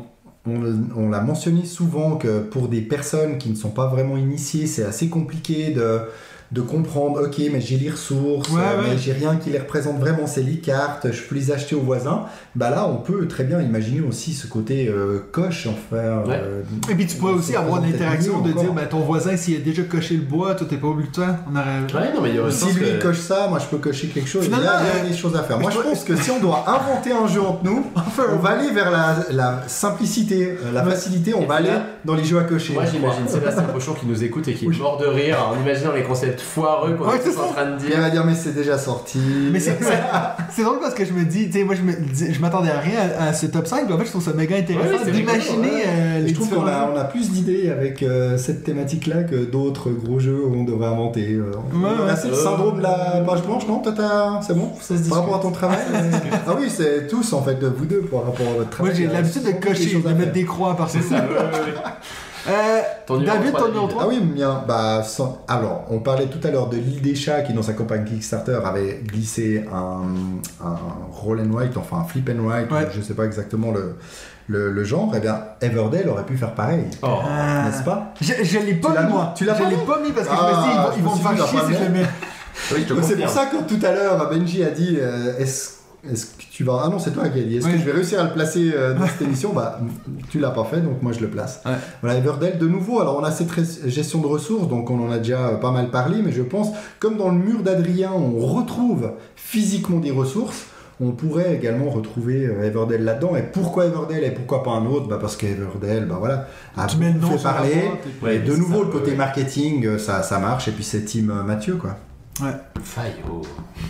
on, 0.46 0.60
on 0.96 1.08
l'a 1.10 1.20
mentionné 1.22 1.64
souvent 1.64 2.16
que 2.16 2.38
pour 2.38 2.68
des 2.68 2.82
personnes 2.82 3.38
qui 3.38 3.50
ne 3.50 3.56
sont 3.56 3.70
pas 3.70 3.86
vraiment 3.88 4.16
initiées, 4.16 4.66
c'est 4.68 4.84
assez 4.84 5.08
compliqué 5.08 5.70
de, 5.72 6.02
de 6.54 6.60
comprendre, 6.60 7.20
ok, 7.26 7.34
mais 7.52 7.60
j'ai 7.60 7.76
les 7.76 7.90
ressources, 7.90 8.48
Ouais, 8.50 8.60
euh, 8.62 8.82
ouais. 8.82 8.88
mais 8.90 8.98
j'ai 8.98 9.12
rien 9.12 9.34
qui 9.36 9.50
les 9.50 9.58
représente 9.58 9.98
vraiment, 9.98 10.26
c'est 10.26 10.42
les 10.42 10.58
cartes, 10.58 11.08
je 11.10 11.22
peux 11.22 11.34
les 11.34 11.50
acheter 11.50 11.74
aux 11.74 11.80
voisins. 11.80 12.26
Bah 12.54 12.70
là, 12.70 12.86
on 12.86 12.96
peut 12.98 13.26
très 13.26 13.42
bien 13.42 13.60
imaginer 13.60 14.00
aussi 14.00 14.32
ce 14.32 14.46
côté 14.46 14.86
euh, 14.88 15.18
coche, 15.32 15.66
enfin. 15.66 15.96
euh, 15.96 16.62
Et 16.88 16.94
puis 16.94 17.06
tu 17.06 17.16
pourrais 17.16 17.32
aussi 17.32 17.56
avoir 17.56 17.80
l'interaction 17.82 18.40
peut-être 18.40 18.54
de 18.56 18.60
dire, 18.60 18.72
ben, 18.72 18.86
ton 18.88 19.00
voisin, 19.00 19.36
s'il 19.36 19.56
a 19.56 19.60
déjà 19.60 19.82
coché 19.82 20.14
le 20.14 20.22
bois, 20.22 20.54
toi 20.54 20.66
t'es 20.70 20.76
pas 20.76 20.86
obligé 20.86 21.08
de 21.08 21.14
toi. 21.14 21.26
On 21.52 21.56
aurait... 21.56 21.64
Ouais, 22.06 22.14
non, 22.14 22.20
mais 22.22 22.28
il 22.30 22.36
y 22.36 22.38
aurait 22.38 22.52
Si 22.52 22.66
lui 22.72 22.80
que- 22.80 22.86
il 22.94 22.98
coche 23.00 23.18
ça, 23.18 23.48
moi 23.48 23.58
je 23.58 23.66
peux 23.66 23.78
cocher 23.78 24.06
quelque 24.06 24.28
chose. 24.28 24.44
Finalement, 24.44 24.64
il 24.80 24.86
y 24.86 24.90
a, 24.90 24.94
il 25.00 25.04
y 25.04 25.06
a 25.08 25.10
des 25.10 25.16
choses 25.16 25.34
à 25.36 25.42
faire. 25.42 25.58
Moi 25.58 25.70
je 25.72 25.78
je 25.78 25.82
pense 25.82 26.04
que 26.04 26.14
si 26.16 26.30
on 26.30 26.40
doit 26.40 26.64
inventer 26.68 27.10
un 27.12 27.26
jeu 27.26 27.40
entre 27.40 27.64
nous, 27.64 27.84
on 28.32 28.36
va 28.36 28.50
aller 28.50 28.70
vers 28.70 28.90
la, 28.92 29.16
la 29.32 29.62
simplicité, 29.66 30.56
la 30.72 30.82
facilité, 30.84 31.34
on 31.34 31.42
Et 31.42 31.46
va 31.46 31.54
aller 31.56 31.68
là, 31.68 31.86
dans 32.04 32.14
les 32.14 32.24
jeux 32.24 32.38
à 32.38 32.44
cocher. 32.44 32.74
Moi 32.74 32.84
j'imagine 32.90 33.26
Sébastien 33.28 33.64
Pochon 33.64 33.94
qui 33.94 34.06
nous 34.06 34.22
écoute 34.24 34.46
et 34.48 34.54
qui 34.54 34.66
est 34.66 34.78
mort 34.78 34.98
de 34.98 35.06
rire 35.06 35.36
en 35.50 35.60
imaginant 35.60 35.92
les 35.92 36.02
concepts 36.02 36.40
foireux 36.44 36.94
qu'on 36.94 37.04
Ouais, 37.08 37.16
est 37.16 37.38
en 37.38 37.52
train 37.52 37.70
de 37.72 37.76
dire. 37.78 37.90
il 37.94 38.00
va 38.00 38.10
dire 38.10 38.24
mais 38.24 38.34
c'est 38.34 38.54
déjà 38.54 38.78
sorti. 38.78 39.18
Mais 39.52 39.58
c'est 39.60 39.78
drôle 40.62 40.78
parce 40.80 40.94
que 40.94 41.04
je 41.04 41.12
me 41.12 41.24
dis, 41.24 41.46
tu 41.50 41.58
sais, 41.58 41.64
moi 41.64 41.74
je 41.74 41.82
je 42.32 42.40
m'attendais 42.40 42.70
à 42.70 42.78
rien 42.78 42.98
à, 43.18 43.28
à 43.28 43.32
ce 43.32 43.46
top 43.46 43.66
5, 43.66 43.86
mais 43.88 43.94
en 43.94 43.98
fait 43.98 44.04
je 44.06 44.10
trouve 44.10 44.24
ça 44.24 44.32
méga 44.32 44.56
intéressant 44.56 45.04
d'imaginer 45.04 45.68
rigolo, 45.68 45.82
euh, 45.86 46.18
les 46.20 46.28
je 46.28 46.34
trouve 46.34 46.48
qu'on 46.50 46.66
a, 46.66 46.90
on 46.92 46.96
a 46.96 47.04
plus 47.04 47.30
d'idées 47.30 47.70
avec 47.70 48.02
euh, 48.02 48.36
cette 48.38 48.64
thématique-là 48.64 49.24
que 49.24 49.44
d'autres 49.44 49.90
gros 49.90 50.18
jeux 50.20 50.42
où 50.46 50.54
on 50.54 50.64
devrait 50.64 50.88
inventer. 50.88 51.32
euh, 51.32 51.52
Ouais, 51.74 51.84
ouais. 51.88 51.90
Ah, 52.10 52.16
c'est 52.16 52.28
le 52.28 52.34
syndrome 52.34 52.78
de 52.78 52.82
la 52.82 53.22
page 53.26 53.42
blanche, 53.42 53.66
non 53.66 53.78
Toi, 53.80 53.92
t'as- 53.96 54.40
c'est 54.46 54.54
bon? 54.54 54.70
Ça 54.80 54.96
se 54.96 55.08
Par 55.08 55.18
rapport 55.20 55.36
à 55.36 55.40
ton 55.40 55.50
travail 55.50 55.78
Ah 56.46 56.54
oui, 56.58 56.66
c'est 56.68 57.06
tous 57.08 57.32
en 57.32 57.42
fait 57.42 57.58
de 57.58 57.66
vous 57.68 57.84
deux 57.86 58.00
par 58.02 58.24
rapport 58.24 58.46
à 58.48 58.58
votre 58.58 58.70
travail. 58.70 58.92
Moi 58.92 59.00
j'ai 59.00 59.08
a 59.08 59.12
l'habitude 59.12 59.42
de 59.44 59.52
cocher, 59.52 59.94
de 59.98 60.08
mettre 60.12 60.32
des 60.32 60.44
croix 60.44 60.76
par 60.76 60.88
C'est 60.90 61.02
ça. 61.02 61.16
Euh, 62.48 62.80
Ton 63.06 63.20
David, 63.22 63.52
trois, 63.52 63.60
ton 63.62 63.66
numéro 63.68 63.86
David. 63.86 63.90
3 63.98 64.02
Ah 64.02 64.06
oui, 64.08 64.20
bien, 64.20 64.62
bah, 64.68 65.02
sans- 65.02 65.42
alors, 65.48 65.84
on 65.90 65.98
parlait 66.00 66.26
tout 66.26 66.46
à 66.46 66.50
l'heure 66.50 66.68
de 66.68 66.76
l'île 66.76 67.00
des 67.02 67.14
chats 67.14 67.40
qui, 67.42 67.52
dans 67.54 67.62
sa 67.62 67.72
campagne 67.72 68.04
Kickstarter, 68.04 68.58
avait 68.64 69.00
glissé 69.06 69.64
un, 69.72 70.02
un 70.64 70.76
roll 71.12 71.40
and 71.40 71.52
write, 71.54 71.76
enfin 71.76 71.98
un 71.98 72.04
flip 72.04 72.28
and 72.30 72.42
write, 72.46 72.70
Ouais. 72.70 72.86
ou 72.86 72.90
je 72.94 73.00
sais 73.00 73.14
pas 73.14 73.24
exactement 73.24 73.72
le, 73.72 73.96
le, 74.48 74.70
le 74.72 74.84
genre. 74.84 75.12
Eh 75.16 75.20
bien, 75.20 75.40
Everdale 75.62 76.08
aurait 76.08 76.24
pu 76.26 76.36
faire 76.36 76.52
pareil, 76.54 76.84
Oh. 77.02 77.06
Ah. 77.26 77.64
n'est-ce 77.68 77.82
pas? 77.82 78.12
Je, 78.20 78.32
je 78.42 78.58
l'ai 78.58 78.74
pas 78.74 79.02
mis 79.02 79.10
moi. 79.12 79.32
Tu 79.36 79.44
l'as 79.44 79.54
je 79.54 79.62
pas 79.62 79.70
l'ai 79.70 79.76
mis? 79.76 79.84
pas 79.84 80.00
mis 80.00 80.12
parce 80.12 80.26
que 80.28 80.32
Ah, 80.34 80.50
je 80.50 80.56
me 80.56 80.62
suis 80.62 80.70
dit, 80.72 80.78
ils 80.98 81.02
vont, 81.04 81.10
me 81.10 81.16
vont 81.22 81.30
me 81.30 81.36
suis 81.36 81.36
faire 81.36 81.46
chier 81.46 81.58
si 81.66 81.74
je 81.78 81.84
le 81.84 81.90
mets. 81.90 82.06
Oui, 82.72 82.86
C'est 83.02 83.16
pour 83.20 83.28
ça 83.30 83.46
que 83.46 83.56
tout 83.66 83.84
à 83.86 83.92
l'heure, 83.92 84.28
Benji 84.30 84.62
a 84.64 84.70
dit 84.70 84.96
euh, 85.00 85.36
est-ce 85.38 85.70
est-ce 86.10 86.26
que 86.26 86.42
tu 86.50 86.64
vas. 86.64 86.82
Ah 86.84 86.88
non, 86.88 86.98
c'est 86.98 87.12
toi 87.12 87.28
qui 87.28 87.38
as 87.40 87.42
dit 87.42 87.56
est-ce 87.56 87.66
Oui. 87.66 87.72
que 87.72 87.78
je 87.78 87.84
vais 87.84 87.92
réussir 87.92 88.20
à 88.20 88.24
le 88.24 88.32
placer 88.32 88.72
euh, 88.74 88.94
dans 88.94 89.06
cette 89.06 89.22
émission 89.22 89.52
Bah, 89.52 89.80
tu 90.30 90.38
l'as 90.38 90.50
pas 90.50 90.64
fait, 90.64 90.80
donc 90.80 91.02
moi 91.02 91.12
je 91.12 91.20
le 91.20 91.28
place. 91.28 91.62
Ouais. 91.64 91.72
Voilà, 92.02 92.18
Everdell 92.18 92.58
de 92.58 92.66
nouveau. 92.68 93.00
Alors, 93.00 93.18
on 93.18 93.24
a 93.24 93.30
cette 93.30 93.50
gestion 93.88 94.20
de 94.20 94.26
ressources, 94.26 94.68
donc 94.68 94.90
on 94.90 95.06
en 95.06 95.10
a 95.10 95.18
déjà 95.18 95.48
euh, 95.48 95.54
pas 95.56 95.70
mal 95.72 95.90
parlé, 95.90 96.22
mais 96.22 96.32
je 96.32 96.42
pense, 96.42 96.68
comme 97.00 97.16
dans 97.16 97.28
le 97.30 97.38
mur 97.38 97.62
d'Adrien, 97.62 98.12
on 98.12 98.38
retrouve 98.46 99.12
physiquement 99.36 99.98
des 99.98 100.10
ressources. 100.10 100.66
On 101.00 101.10
pourrait 101.10 101.56
également 101.56 101.90
retrouver 101.90 102.46
euh, 102.46 102.62
Everdell 102.62 103.02
là-dedans. 103.02 103.34
Et 103.34 103.42
pourquoi 103.42 103.86
Everdell 103.86 104.22
et 104.22 104.30
pourquoi 104.30 104.62
pas 104.62 104.70
un 104.70 104.86
autre 104.86 105.08
bah 105.08 105.18
Parce 105.20 105.36
qu'Everdell, 105.36 106.06
bah 106.06 106.16
voilà, 106.20 106.46
a 106.76 106.86
fait 106.86 107.42
parler. 107.42 107.72
et 107.72 108.24
Ouais, 108.24 108.38
de 108.38 108.54
nouveau, 108.54 108.84
le 108.84 108.90
côté 108.90 109.16
marketing, 109.16 109.84
euh, 109.86 109.98
ça, 109.98 110.22
ça 110.22 110.38
marche. 110.38 110.68
Et 110.68 110.70
puis 110.70 110.84
c'est 110.84 111.04
Team 111.04 111.32
Mathieu, 111.44 111.74
quoi. 111.74 111.96
Fayot. 112.82 113.42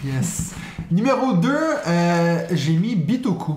Yes. 0.04 0.52
Numéro 0.90 1.32
2, 1.34 1.48
j'ai 2.52 2.74
mis 2.74 2.94
Bitoku. 2.94 3.54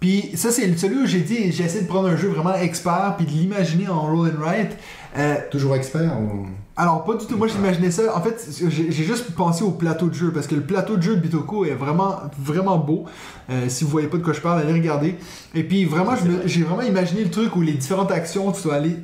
Puis 0.00 0.32
ça, 0.34 0.50
c'est 0.50 0.76
celui 0.76 1.02
où 1.04 1.06
j'ai 1.06 1.20
dit, 1.20 1.50
j'ai 1.52 1.64
essayé 1.64 1.82
de 1.82 1.86
prendre 1.88 2.08
un 2.08 2.16
jeu 2.16 2.28
vraiment 2.28 2.54
expert 2.54 3.14
puis 3.16 3.24
de 3.26 3.30
l'imaginer 3.30 3.88
en 3.88 4.00
roll 4.02 4.28
and 4.36 4.40
write. 4.40 4.76
Euh, 5.16 5.36
Toujours 5.50 5.74
expert 5.76 6.12
ou- 6.20 6.46
alors, 6.76 7.04
pas 7.04 7.14
du 7.14 7.24
tout. 7.26 7.36
Moi, 7.36 7.46
j'imaginais 7.46 7.92
ça. 7.92 8.16
En 8.16 8.20
fait, 8.20 8.48
j'ai 8.68 9.04
juste 9.04 9.32
pensé 9.34 9.62
au 9.62 9.70
plateau 9.70 10.08
de 10.08 10.14
jeu 10.14 10.32
parce 10.32 10.48
que 10.48 10.56
le 10.56 10.62
plateau 10.62 10.96
de 10.96 11.02
jeu 11.02 11.14
de 11.14 11.20
Bitoku 11.20 11.64
est 11.66 11.74
vraiment, 11.74 12.16
vraiment 12.38 12.78
beau. 12.78 13.04
Euh, 13.48 13.68
si 13.68 13.84
vous 13.84 13.90
voyez 13.90 14.08
pas 14.08 14.16
de 14.16 14.22
quoi 14.24 14.32
je 14.32 14.40
parle, 14.40 14.60
allez 14.60 14.72
regarder. 14.72 15.14
Et 15.54 15.62
puis, 15.62 15.84
vraiment, 15.84 16.14
j'ai 16.46 16.62
vraiment 16.64 16.82
imaginé 16.82 17.22
le 17.22 17.30
truc 17.30 17.54
où 17.54 17.60
les 17.60 17.74
différentes 17.74 18.10
actions, 18.10 18.50
tu 18.50 18.62
dois 18.64 18.74
aller 18.74 18.96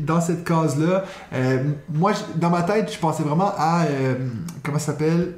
dans 0.00 0.20
cette 0.20 0.44
case-là. 0.44 1.04
Euh, 1.32 1.64
moi, 1.92 2.12
dans 2.36 2.50
ma 2.50 2.62
tête, 2.62 2.92
je 2.92 2.98
pensais 2.98 3.24
vraiment 3.24 3.52
à. 3.58 3.86
euh, 3.86 4.14
comment 4.62 4.78
ça 4.78 4.92
s'appelle? 4.92 5.34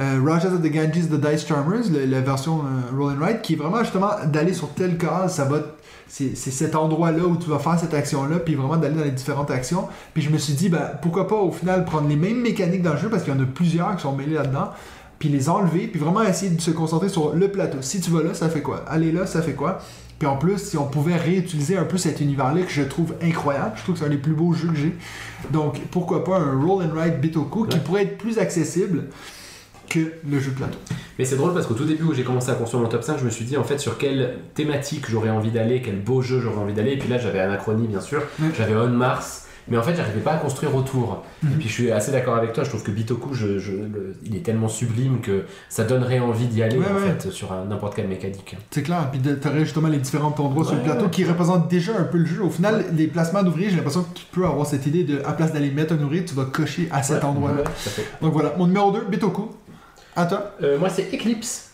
Euh, 0.00 0.20
Rajas 0.24 0.48
of 0.48 0.62
the 0.62 0.70
Ganges 0.70 1.08
The 1.08 1.20
Dice 1.20 1.46
Charmers, 1.46 1.84
la 1.90 2.20
version 2.20 2.60
euh, 2.60 2.96
Roll 2.96 3.18
Write, 3.18 3.42
qui 3.42 3.54
est 3.54 3.56
vraiment 3.56 3.80
justement 3.82 4.10
d'aller 4.26 4.52
sur 4.52 4.68
telle 4.70 4.96
case, 4.96 5.34
ça 5.34 5.44
va. 5.44 5.58
C'est 6.08 6.34
cet 6.34 6.74
endroit-là 6.74 7.24
où 7.24 7.36
tu 7.36 7.50
vas 7.50 7.58
faire 7.58 7.78
cette 7.78 7.94
action-là, 7.94 8.38
puis 8.38 8.54
vraiment 8.54 8.76
d'aller 8.76 8.96
dans 8.96 9.04
les 9.04 9.10
différentes 9.10 9.50
actions. 9.50 9.88
Puis 10.14 10.22
je 10.22 10.30
me 10.30 10.38
suis 10.38 10.54
dit, 10.54 10.68
ben, 10.68 10.90
pourquoi 11.02 11.28
pas 11.28 11.36
au 11.36 11.52
final 11.52 11.84
prendre 11.84 12.08
les 12.08 12.16
mêmes 12.16 12.40
mécaniques 12.40 12.82
dans 12.82 12.94
le 12.94 12.98
jeu, 12.98 13.08
parce 13.08 13.22
qu'il 13.22 13.34
y 13.34 13.36
en 13.36 13.40
a 13.40 13.46
plusieurs 13.46 13.94
qui 13.96 14.02
sont 14.02 14.16
mêlés 14.16 14.34
là-dedans, 14.34 14.70
puis 15.18 15.28
les 15.28 15.48
enlever, 15.48 15.86
puis 15.86 16.00
vraiment 16.00 16.22
essayer 16.22 16.50
de 16.50 16.60
se 16.60 16.70
concentrer 16.70 17.08
sur 17.08 17.34
le 17.34 17.48
plateau. 17.48 17.78
Si 17.82 18.00
tu 18.00 18.10
vas 18.10 18.22
là, 18.22 18.34
ça 18.34 18.48
fait 18.48 18.62
quoi? 18.62 18.84
Aller 18.88 19.12
là, 19.12 19.26
ça 19.26 19.42
fait 19.42 19.54
quoi? 19.54 19.80
Puis 20.18 20.26
en 20.26 20.36
plus, 20.36 20.58
si 20.58 20.76
on 20.76 20.86
pouvait 20.86 21.16
réutiliser 21.16 21.76
un 21.76 21.84
peu 21.84 21.96
cet 21.96 22.20
univers-là 22.20 22.62
que 22.62 22.72
je 22.72 22.82
trouve 22.82 23.14
incroyable, 23.22 23.72
je 23.76 23.82
trouve 23.82 23.94
que 23.94 24.00
c'est 24.00 24.06
un 24.06 24.10
des 24.10 24.16
plus 24.16 24.34
beaux 24.34 24.52
jeux 24.52 24.68
que 24.68 24.76
j'ai. 24.76 24.96
Donc 25.52 25.80
pourquoi 25.92 26.24
pas 26.24 26.38
un 26.38 26.60
Roll 26.60 26.84
and 26.84 27.00
Ride 27.00 27.20
Bitoku 27.20 27.66
qui 27.66 27.78
pourrait 27.78 28.02
être 28.02 28.18
plus 28.18 28.38
accessible 28.38 29.04
que 29.88 30.12
le 30.28 30.38
jeu 30.40 30.50
de 30.52 30.56
plateau. 30.56 30.78
Mais 31.18 31.24
c'est 31.24 31.36
drôle 31.36 31.52
parce 31.54 31.66
qu'au 31.66 31.74
tout 31.74 31.84
début 31.84 32.04
où 32.04 32.14
j'ai 32.14 32.22
commencé 32.24 32.50
à 32.50 32.54
construire 32.54 32.82
mon 32.82 32.88
top 32.88 33.02
5, 33.02 33.18
je 33.18 33.24
me 33.24 33.30
suis 33.30 33.44
dit 33.44 33.56
en 33.56 33.64
fait 33.64 33.78
sur 33.78 33.98
quelle 33.98 34.36
thématique 34.54 35.06
j'aurais 35.10 35.30
envie 35.30 35.50
d'aller, 35.50 35.82
quel 35.82 36.00
beau 36.00 36.22
jeu 36.22 36.40
j'aurais 36.40 36.58
envie 36.60 36.74
d'aller. 36.74 36.92
Et 36.92 36.98
puis 36.98 37.08
là 37.08 37.18
j'avais 37.18 37.40
Anachronie 37.40 37.86
bien 37.88 38.00
sûr, 38.00 38.22
j'avais 38.56 38.74
On 38.76 38.88
Mars, 38.88 39.46
mais 39.66 39.76
en 39.76 39.82
fait 39.82 39.94
j'arrivais 39.96 40.20
pas 40.20 40.32
à 40.34 40.36
construire 40.36 40.74
autour. 40.76 41.24
Mhm. 41.42 41.52
Et 41.52 41.56
puis 41.56 41.68
je 41.68 41.72
suis 41.72 41.90
assez 41.90 42.12
d'accord 42.12 42.36
avec 42.36 42.52
toi, 42.52 42.62
je 42.62 42.68
trouve 42.68 42.84
que 42.84 42.90
Bitoku, 42.92 43.34
je, 43.34 43.58
je- 43.58 43.72
le- 43.72 44.14
il 44.24 44.36
est 44.36 44.40
tellement 44.44 44.68
sublime 44.68 45.20
que 45.20 45.42
ça 45.68 45.82
donnerait 45.84 46.20
envie 46.20 46.46
d'y 46.46 46.62
aller 46.62 46.78
Ouais, 46.78 46.84
en 46.88 46.94
ouais. 46.94 47.14
fait 47.20 47.30
sur 47.32 47.52
n'importe 47.68 47.96
quelle 47.96 48.06
mécanique. 48.08 48.56
C'est 48.70 48.82
clair, 48.84 49.08
puis 49.10 49.20
de- 49.20 49.34
t'aurais 49.34 49.60
justement 49.64 49.88
les 49.88 49.98
différents 49.98 50.34
endroits 50.38 50.64
sur 50.64 50.76
le 50.76 50.82
plateau 50.82 51.08
qui 51.08 51.24
représentent 51.24 51.68
déjà 51.68 51.98
un 51.98 52.04
peu 52.04 52.18
le 52.18 52.26
jeu. 52.26 52.42
Au 52.44 52.50
final, 52.50 52.84
les 52.94 53.08
placements 53.08 53.42
d'ouvriers, 53.42 53.70
j'ai 53.70 53.76
l'impression 53.76 54.04
que 54.04 54.16
tu 54.18 54.24
peux 54.30 54.44
avoir 54.46 54.66
cette 54.66 54.86
idée 54.86 55.02
de, 55.02 55.20
à 55.26 55.32
place 55.32 55.52
d'aller 55.52 55.70
mettre 55.72 55.94
un 55.94 55.98
ouvrier, 56.02 56.24
tu 56.24 56.34
vas 56.36 56.44
cocher 56.44 56.88
à 56.92 57.02
cet 57.02 57.22
Ouais, 57.24 57.28
endroit-là. 57.28 57.56
ouais, 57.58 57.64
tout 57.64 57.70
à 57.88 57.90
fait. 57.90 58.06
Donc 58.22 58.32
voilà, 58.32 58.54
mon 58.56 58.66
numéro 58.68 58.92
2, 58.92 59.04
Bitoku. 59.10 59.50
À 60.18 60.26
toi. 60.26 60.50
Euh, 60.64 60.78
moi 60.80 60.90
c'est 60.90 61.14
Eclipse. 61.14 61.67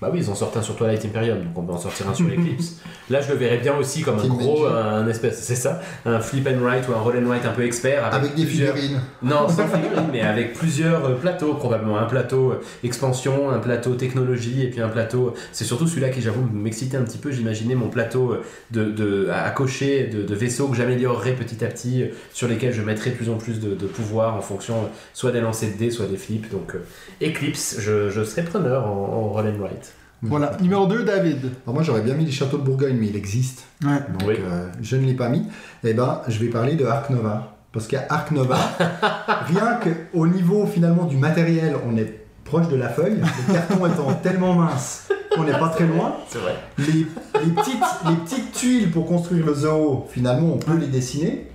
Bah 0.00 0.08
oui, 0.10 0.20
ils 0.20 0.30
ont 0.30 0.34
sorti 0.34 0.56
un 0.58 0.62
sur 0.62 0.76
Twilight 0.76 1.04
Imperium, 1.04 1.38
donc 1.38 1.56
on 1.58 1.62
peut 1.62 1.72
en 1.74 1.78
sortir 1.78 2.08
un 2.08 2.14
sur 2.14 2.26
Eclipse. 2.32 2.76
Là, 3.10 3.20
je 3.20 3.30
le 3.32 3.36
verrais 3.36 3.58
bien 3.58 3.76
aussi 3.76 4.00
comme 4.00 4.18
un 4.18 4.22
Team 4.22 4.36
gros, 4.38 4.64
un 4.66 5.06
espèce, 5.08 5.42
c'est 5.42 5.54
ça, 5.56 5.80
un 6.06 6.20
flip 6.20 6.46
and 6.48 6.62
write 6.64 6.88
ou 6.88 6.92
un 6.92 7.00
roll 7.00 7.18
and 7.22 7.28
write 7.28 7.44
un 7.44 7.50
peu 7.52 7.64
expert. 7.64 8.04
Avec 8.06 8.34
des 8.34 8.44
plusieurs- 8.46 8.74
figurines. 8.76 9.00
Non, 9.22 9.46
sans 9.48 9.66
figurines, 9.66 10.08
mais 10.10 10.22
avec 10.22 10.54
plusieurs 10.54 11.04
euh, 11.04 11.14
plateaux 11.16 11.52
probablement. 11.54 11.98
Un 11.98 12.04
plateau 12.06 12.52
euh, 12.52 12.60
expansion, 12.82 13.50
un 13.50 13.58
plateau 13.58 13.94
technologie, 13.94 14.62
et 14.62 14.70
puis 14.70 14.80
un 14.80 14.88
plateau. 14.88 15.34
C'est 15.52 15.64
surtout 15.64 15.86
celui-là 15.86 16.08
qui, 16.08 16.22
j'avoue, 16.22 16.46
m'excitait 16.50 16.96
un 16.96 17.02
petit 17.02 17.18
peu. 17.18 17.30
J'imaginais 17.30 17.74
mon 17.74 17.88
plateau 17.88 18.32
euh, 18.32 18.42
de, 18.70 18.84
de, 18.90 19.28
à 19.30 19.50
cocher 19.50 20.04
de, 20.06 20.22
de 20.22 20.34
vaisseaux 20.34 20.68
que 20.68 20.76
j'améliorerais 20.76 21.32
petit 21.32 21.62
à 21.62 21.68
petit, 21.68 22.04
euh, 22.04 22.06
sur 22.32 22.48
lesquels 22.48 22.72
je 22.72 22.80
mettrais 22.80 23.10
de 23.10 23.16
plus 23.16 23.28
en 23.28 23.36
plus 23.36 23.60
de, 23.60 23.74
de 23.74 23.86
pouvoir 23.86 24.34
en 24.36 24.40
fonction 24.40 24.76
euh, 24.76 24.86
soit 25.12 25.32
des 25.32 25.40
lancers 25.42 25.72
de 25.74 25.76
dés, 25.76 25.90
soit 25.90 26.06
des 26.06 26.16
flips. 26.16 26.50
Donc 26.50 26.74
euh, 26.74 27.26
Eclipse, 27.28 27.76
je, 27.80 28.08
je 28.08 28.24
serais 28.24 28.42
preneur 28.44 28.86
en, 28.86 28.90
en 28.92 29.28
roll 29.28 29.46
and 29.46 29.60
write. 29.62 29.89
Voilà. 30.22 30.52
Numéro 30.60 30.86
2, 30.86 31.04
David. 31.04 31.38
Alors 31.64 31.74
moi 31.74 31.82
j'aurais 31.82 32.02
bien 32.02 32.14
mis 32.14 32.24
les 32.26 32.30
châteaux 32.32 32.58
de 32.58 32.62
Bourgogne, 32.62 32.96
mais 32.98 33.06
il 33.08 33.16
existe. 33.16 33.64
Ouais. 33.84 34.00
Donc 34.18 34.28
Oui. 34.28 34.34
euh, 34.38 34.66
je 34.82 34.96
ne 34.96 35.06
l'ai 35.06 35.14
pas 35.14 35.28
mis. 35.28 35.44
Eh 35.84 35.94
ben, 35.94 36.20
je 36.28 36.38
vais 36.38 36.48
parler 36.48 36.74
de 36.74 36.84
Arc 36.86 37.10
Nova. 37.10 37.56
Parce 37.72 37.86
qu'à 37.86 38.04
Arc 38.08 38.32
Nova, 38.32 38.58
rien 39.46 39.78
qu'au 39.82 40.26
niveau 40.26 40.66
finalement 40.66 41.04
du 41.04 41.16
matériel, 41.16 41.76
on 41.88 41.96
est 41.96 42.20
proche 42.44 42.68
de 42.68 42.74
la 42.76 42.88
feuille, 42.88 43.18
le 43.48 43.52
carton 43.54 43.86
étant 43.86 44.12
tellement 44.22 44.54
mince 44.54 45.08
qu'on 45.34 45.44
n'est 45.44 45.52
pas 45.56 45.68
très 45.68 45.86
loin. 45.86 46.16
C'est 46.28 46.38
vrai. 46.40 46.56
Les, 46.78 47.06
les 47.44 47.52
petites, 47.54 47.76
les 48.08 48.16
petites 48.16 48.52
tuiles 48.52 48.90
pour 48.90 49.06
construire 49.06 49.46
le 49.46 49.54
zoo, 49.54 50.06
finalement, 50.10 50.48
on 50.54 50.58
peut 50.58 50.76
les 50.76 50.88
dessiner. 50.88 51.46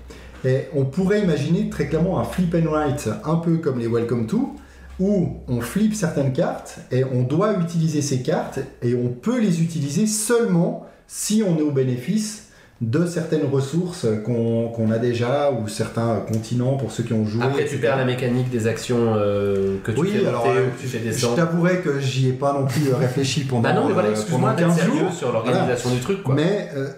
Et 0.46 0.70
on 0.74 0.86
pourrait 0.86 1.22
imaginer 1.22 1.70
très 1.70 1.88
clairement 1.88 2.20
un 2.20 2.24
flip 2.24 2.56
and 2.56 2.70
write, 2.72 3.10
un 3.26 3.36
peu 3.36 3.58
comme 3.58 3.80
les 3.80 3.88
Welcome 3.88 4.28
to, 4.28 4.56
où 5.00 5.38
on 5.48 5.62
flippe 5.62 5.94
certaines 5.96 6.32
cartes 6.34 6.78
et 6.92 7.04
on 7.04 7.24
doit 7.24 7.54
utiliser 7.60 8.02
ces 8.02 8.22
cartes 8.22 8.60
et 8.82 8.96
on 8.96 9.10
peut 9.10 9.40
les 9.40 9.62
utiliser 9.62 10.08
seulement 10.08 10.86
si 11.08 11.44
on 11.48 11.58
est 11.58 11.62
au 11.62 11.72
bénéfice 11.72 12.44
de 12.82 13.06
certaines 13.06 13.46
ressources 13.46 14.06
qu'on 14.26 14.92
a 14.92 14.98
déjà 14.98 15.50
ou 15.52 15.68
certains 15.70 16.18
continents 16.20 16.76
pour 16.76 16.92
ceux 16.92 17.04
qui 17.04 17.14
ont 17.14 17.26
joué. 17.26 17.44
Après, 17.44 17.66
tu 17.66 17.78
perds 17.78 17.96
la 17.96 18.04
mécanique 18.06 18.50
des 18.50 18.68
actions 18.68 19.16
euh, 19.16 19.78
que 19.84 19.92
tu 19.94 20.00
Oui, 20.00 20.10
fais 20.12 20.28
alors 20.28 20.46
euh, 20.46 20.68
ou 20.68 20.72
que 20.76 20.82
tu 20.82 20.88
fais 20.88 21.00
je 21.12 21.28
t'avouerai 21.28 21.80
que 21.80 22.00
j'y 22.02 22.30
ai 22.30 22.34
pas 22.34 22.52
non 22.54 22.66
plus 22.66 22.90
euh, 22.90 22.98
réfléchi 22.98 23.46
pendant, 23.46 23.62
Bah 23.62 23.74
non, 23.74 23.88
mais 23.88 23.94
voilà, 23.94 24.10
euh, 24.10 24.12
excuse-moi 24.12 24.52
pendant 24.56 24.56
d'être 24.68 24.76
15 24.76 24.86
sérieux 24.86 25.00
jours. 25.00 25.14
sur 25.14 25.32
l'organisation 25.32 25.90
du 25.92 26.00
truc, 26.02 26.22
quoi. 26.22 26.36
Mais 26.36 26.70
euh, 26.76 26.90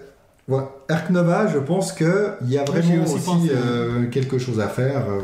voilà, 0.48 0.68
Arc 0.90 1.10
Nova, 1.10 1.46
je 1.48 1.58
pense 1.58 1.92
qu'il 1.92 2.06
y 2.46 2.56
a 2.56 2.64
vraiment 2.64 3.02
aussi 3.04 3.14
aussi, 3.14 3.24
pensé. 3.26 3.50
euh, 3.54 4.06
quelque 4.10 4.38
chose 4.38 4.58
à 4.60 4.68
faire 4.68 5.04
euh, 5.10 5.20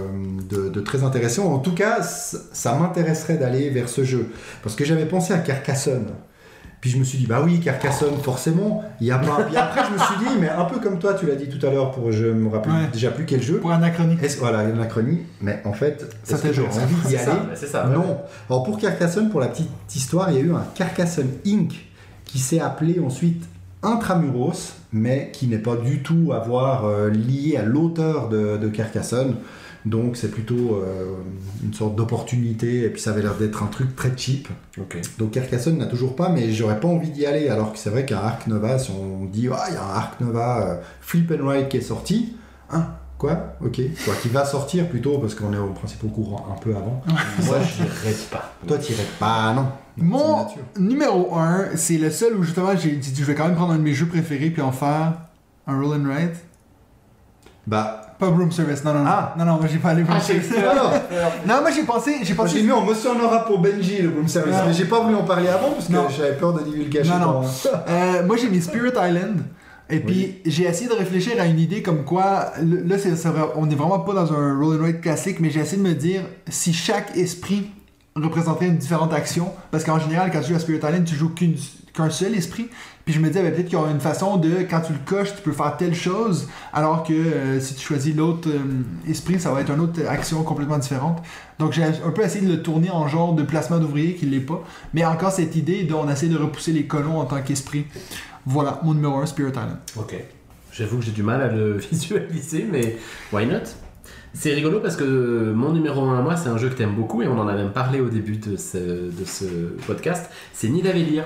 de, 0.49 0.69
de 0.69 0.81
très 0.81 1.03
intéressant. 1.05 1.53
En 1.53 1.59
tout 1.59 1.73
cas, 1.75 2.03
ça 2.03 2.75
m'intéresserait 2.75 3.39
d'aller 3.39 3.71
vers 3.71 3.89
ce 3.89 4.05
jeu. 4.05 4.29
Parce 4.63 4.77
que 4.77 4.85
j'avais 4.85 5.07
pensé 5.07 5.33
à 5.33 5.39
Carcassonne. 5.39 6.09
Puis 6.83 6.91
je 6.91 6.99
me 6.99 7.05
suis 7.05 7.17
dit, 7.17 7.27
bah 7.27 7.41
oui, 7.43 7.61
Carcassonne, 7.61 8.15
forcément. 8.23 8.85
Il 9.01 9.07
y 9.07 9.11
a 9.11 9.17
pas... 9.17 9.45
Puis 9.45 9.57
après, 9.57 9.81
je 9.89 9.95
me 9.95 9.99
suis 9.99 10.17
dit, 10.19 10.39
mais 10.39 10.51
un 10.51 10.67
peu 10.67 10.81
comme 10.81 10.99
toi, 10.99 11.15
tu 11.15 11.25
l'as 11.25 11.35
dit 11.35 11.49
tout 11.49 11.65
à 11.67 11.71
l'heure, 11.71 11.93
pour 11.93 12.13
je 12.13 12.27
me 12.27 12.51
rappelle 12.51 12.73
Ouais. 12.73 12.89
déjà 12.93 13.11
plus 13.11 13.25
quel 13.25 13.41
jeu. 13.41 13.57
Pour 13.57 13.73
anachronique. 13.73 14.23
Est-ce, 14.23 14.39
voilà, 14.39 14.65
l'anachronie. 14.65 15.21
Mais 15.41 15.63
en 15.65 15.73
fait, 15.73 16.05
Ça 16.25 16.37
que 16.37 16.53
j'aurais 16.53 16.69
envie 16.83 17.09
d'y 17.09 17.17
ça, 17.17 17.31
aller 17.33 17.41
c'est 17.55 17.69
ça. 17.69 17.87
ouais. 17.89 17.95
non. 17.95 18.19
Alors 18.51 18.65
pour 18.65 18.77
Carcassonne, 18.77 19.31
pour 19.31 19.41
la 19.41 19.47
petite 19.49 19.71
histoire, 19.97 20.31
il 20.31 20.37
y 20.37 20.41
a 20.41 20.43
eu 20.43 20.53
un 20.53 20.65
Carcassonne 20.75 21.31
Inc. 21.47 21.73
qui 22.27 22.39
s'est 22.39 22.61
appelé 22.61 23.01
ensuite 23.03 23.43
Intramuros, 23.85 24.75
mais 24.93 25.31
qui 25.33 25.47
n'est 25.47 25.59
pas 25.59 25.77
du 25.77 26.03
tout 26.03 26.33
à 26.33 26.41
voir 26.41 26.87
euh, 26.87 27.11
lié 27.11 27.57
à 27.57 27.63
l'auteur 27.63 28.29
de, 28.29 28.57
de 28.57 28.69
Carcassonne. 28.69 29.37
Donc 29.85 30.17
c'est 30.17 30.31
plutôt 30.31 30.77
euh, 30.77 31.13
une 31.63 31.75
sorte 31.75 31.95
d'opportunité, 31.95 32.85
et 32.85 32.89
puis 32.89 33.03
ça 33.03 33.11
avait 33.11 33.21
l'air 33.21 33.35
d'être 33.35 33.63
un 33.63 33.67
truc 33.67 33.95
très 33.95 34.13
cheap. 34.17 34.49
Donc 35.19 35.33
Carcassonne 35.33 35.77
n'a 35.77 35.87
toujours 35.87 36.17
pas, 36.17 36.31
mais 36.31 36.53
j'aurais 36.53 36.81
pas 36.81 36.89
envie 36.89 37.11
d'y 37.11 37.27
aller, 37.27 37.49
alors 37.49 37.73
que 37.73 37.79
c'est 37.79 37.91
vrai 37.91 38.07
qu'un 38.07 38.17
Arc 38.17 38.47
Nova, 38.47 38.79
si 38.79 38.91
on 38.93 39.27
dit, 39.27 39.49
ah, 39.53 39.67
il 39.69 39.75
y 39.75 39.77
a 39.77 39.85
un 39.85 39.95
Arc 39.95 40.21
Nova 40.21 40.67
euh, 40.67 40.77
Flip 41.03 41.31
and 41.31 41.47
Ride 41.47 41.69
qui 41.69 41.77
est 41.77 41.83
sorti, 41.83 42.35
hein, 42.71 42.87
quoi? 43.19 43.55
Ok, 43.65 43.81
quoi, 44.05 44.15
qui 44.21 44.29
va 44.29 44.45
sortir 44.45 44.89
plutôt, 44.89 45.19
parce 45.19 45.35
qu'on 45.35 45.53
est 45.53 45.59
au 45.59 45.69
principe 45.69 46.03
au 46.05 46.09
courant 46.09 46.47
un 46.55 46.61
peu 46.61 46.71
avant. 46.71 47.03
Moi, 47.07 47.57
je 47.61 47.83
n'irais 47.83 48.17
pas. 48.31 48.53
Toi, 48.67 48.79
t'irais 48.79 49.07
pas, 49.19 49.53
non. 49.55 49.67
Mon 49.97 50.47
numéro 50.79 51.37
1, 51.37 51.77
c'est 51.77 51.99
le 51.99 52.11
seul 52.11 52.35
où 52.37 52.43
justement 52.43 52.77
j'ai 52.77 52.91
dit 52.97 53.15
je 53.17 53.25
vais 53.25 53.35
quand 53.37 53.45
même 53.47 53.55
prendre 53.55 53.73
un 53.75 53.77
de 53.77 53.83
mes 53.83 53.95
jeux 53.95 54.07
préférés 54.07 54.51
puis 54.51 54.61
en 54.61 54.73
faire 54.73 55.13
un 55.69 55.81
roll 55.81 55.97
and 56.01 56.09
write. 56.09 56.35
Bah, 57.67 58.01
Pas 58.19 58.27
Room 58.27 58.51
Service, 58.53 58.85
non, 58.85 58.93
non, 58.93 59.01
non. 59.05 59.07
Ah. 59.09 59.35
Non, 59.39 59.45
non, 59.45 59.57
moi 59.59 59.67
j'ai 59.71 59.79
pas 59.79 59.91
allé 59.91 60.03
Room 60.03 60.21
Service. 60.21 60.51
alors, 60.59 60.93
Non, 61.49 61.61
moi 61.63 61.71
j'ai 61.71 61.85
pensé, 61.85 62.17
j'ai 62.23 62.35
pensé. 62.35 62.59
j'ai 62.59 62.63
mis 62.65 62.73
en 62.73 62.83
motion 62.83 63.11
aura 63.25 63.45
pour 63.47 63.61
Benji 63.61 64.03
le 64.03 64.09
room 64.11 64.27
service, 64.29 64.53
Non. 64.55 64.65
mais 64.67 64.73
j'ai 64.75 64.85
pas 64.85 65.01
voulu 65.01 65.15
en 65.15 65.23
parler 65.25 65.49
avant 65.49 65.71
parce 65.71 65.87
que 65.87 65.95
j'avais 66.15 66.35
peur 66.37 66.53
de 66.55 66.63
divulgacher. 66.65 67.09
Non, 67.11 67.19
non. 67.19 67.43
Euh, 67.89 68.27
moi 68.27 68.37
j'ai 68.37 68.49
mis 68.51 68.61
Spirit 68.61 68.91
Island. 69.01 69.39
Et 69.91 70.01
puis 70.01 70.37
j'ai 70.47 70.65
essayé 70.65 70.89
de 70.89 70.95
réfléchir 70.95 71.35
à 71.39 71.45
une 71.45 71.59
idée 71.59 71.83
comme 71.83 72.05
quoi, 72.05 72.53
là 72.63 72.99
c'est, 72.99 73.17
c'est 73.17 73.29
vrai, 73.29 73.43
on 73.55 73.67
n'est 73.67 73.75
vraiment 73.75 74.01
pas 74.01 74.15
dans 74.15 74.33
un 74.33 74.59
roll 74.59 74.77
and 74.77 74.83
write 74.83 75.01
classique, 75.03 75.41
mais 75.41 75.51
j'ai 75.51 75.61
essayé 75.61 75.83
de 75.83 75.87
me 75.87 75.95
dire 75.95 76.23
si 76.49 76.73
chaque 76.73 77.15
esprit 77.17 77.67
représenterait 78.17 78.67
une 78.67 78.79
différente 78.79 79.13
action, 79.13 79.53
parce 79.71 79.85
qu'en 79.85 79.99
général 79.99 80.31
quand 80.33 80.41
tu 80.41 80.49
joues 80.49 80.57
à 80.57 80.61
Spirit 80.61 80.79
Island 80.79 81.05
tu 81.05 81.15
joues 81.15 81.35
qu'un 81.93 82.09
seul 82.09 82.35
esprit, 82.35 82.71
puis 83.05 83.13
je 83.13 83.21
me 83.21 83.29
disais 83.29 83.43
ben, 83.43 83.53
peut-être 83.53 83.67
qu'il 83.67 83.75
y 83.75 83.77
aura 83.77 83.91
une 83.91 84.01
façon 84.01 84.39
de, 84.39 84.63
quand 84.69 84.81
tu 84.81 84.95
le 84.95 84.99
coches, 85.05 85.37
tu 85.37 85.43
peux 85.43 85.53
faire 85.53 85.77
telle 85.77 85.95
chose, 85.95 86.49
alors 86.73 87.03
que 87.03 87.13
euh, 87.13 87.61
si 87.61 87.75
tu 87.75 87.87
choisis 87.87 88.17
l'autre 88.17 88.49
euh, 88.49 89.11
esprit, 89.11 89.39
ça 89.39 89.53
va 89.53 89.61
être 89.61 89.71
une 89.71 89.81
autre 89.81 90.01
action 90.09 90.43
complètement 90.45 90.79
différente. 90.79 91.23
Donc 91.59 91.73
j'ai 91.73 91.85
un 91.85 92.11
peu 92.15 92.23
essayé 92.23 92.47
de 92.47 92.51
le 92.51 92.63
tourner 92.63 92.91
en 92.91 93.07
genre 93.07 93.35
de 93.35 93.43
placement 93.43 93.79
d'ouvrier 93.79 94.15
qui 94.15 94.25
l'est 94.25 94.41
pas, 94.41 94.65
mais 94.95 95.05
encore 95.05 95.31
cette 95.31 95.55
idée 95.57 95.85
dont 95.85 96.05
on 96.07 96.11
essaie 96.11 96.29
de 96.29 96.39
repousser 96.39 96.73
les 96.73 96.87
colons 96.87 97.21
en 97.21 97.27
tant 97.27 97.43
qu'esprit. 97.43 97.85
Voilà, 98.47 98.81
mon 98.83 98.95
numéro 98.95 99.17
1, 99.19 99.27
Spirit 99.27 99.51
Island. 99.51 99.79
Ok. 99.97 100.15
J'avoue 100.73 100.99
que 100.99 101.05
j'ai 101.05 101.13
du 101.13 101.23
mal 101.23 101.41
à 101.41 101.49
le 101.49 101.73
visualiser, 101.91 102.67
mais 102.71 102.99
why 103.33 103.47
not? 103.47 103.61
C'est 104.33 104.53
rigolo 104.53 104.81
parce 104.81 104.97
que 104.97 105.53
mon 105.55 105.73
numéro 105.73 106.03
1 106.03 106.19
à 106.19 106.23
moi, 106.23 106.37
c'est 106.37 106.49
un 106.49 106.59
jeu 106.59 106.69
que 106.69 106.75
t'aimes 106.75 106.95
beaucoup 106.97 107.23
et 107.23 107.29
on 107.29 107.39
en 107.39 107.47
a 107.47 107.55
même 107.55 107.73
parlé 107.73 108.01
au 108.01 108.09
début 108.09 108.37
de 108.37 108.57
ce, 108.57 108.79
de 108.79 109.25
ce 109.25 109.45
podcast. 109.87 110.31
C'est 110.53 110.69
Nidavellir. 110.69 111.25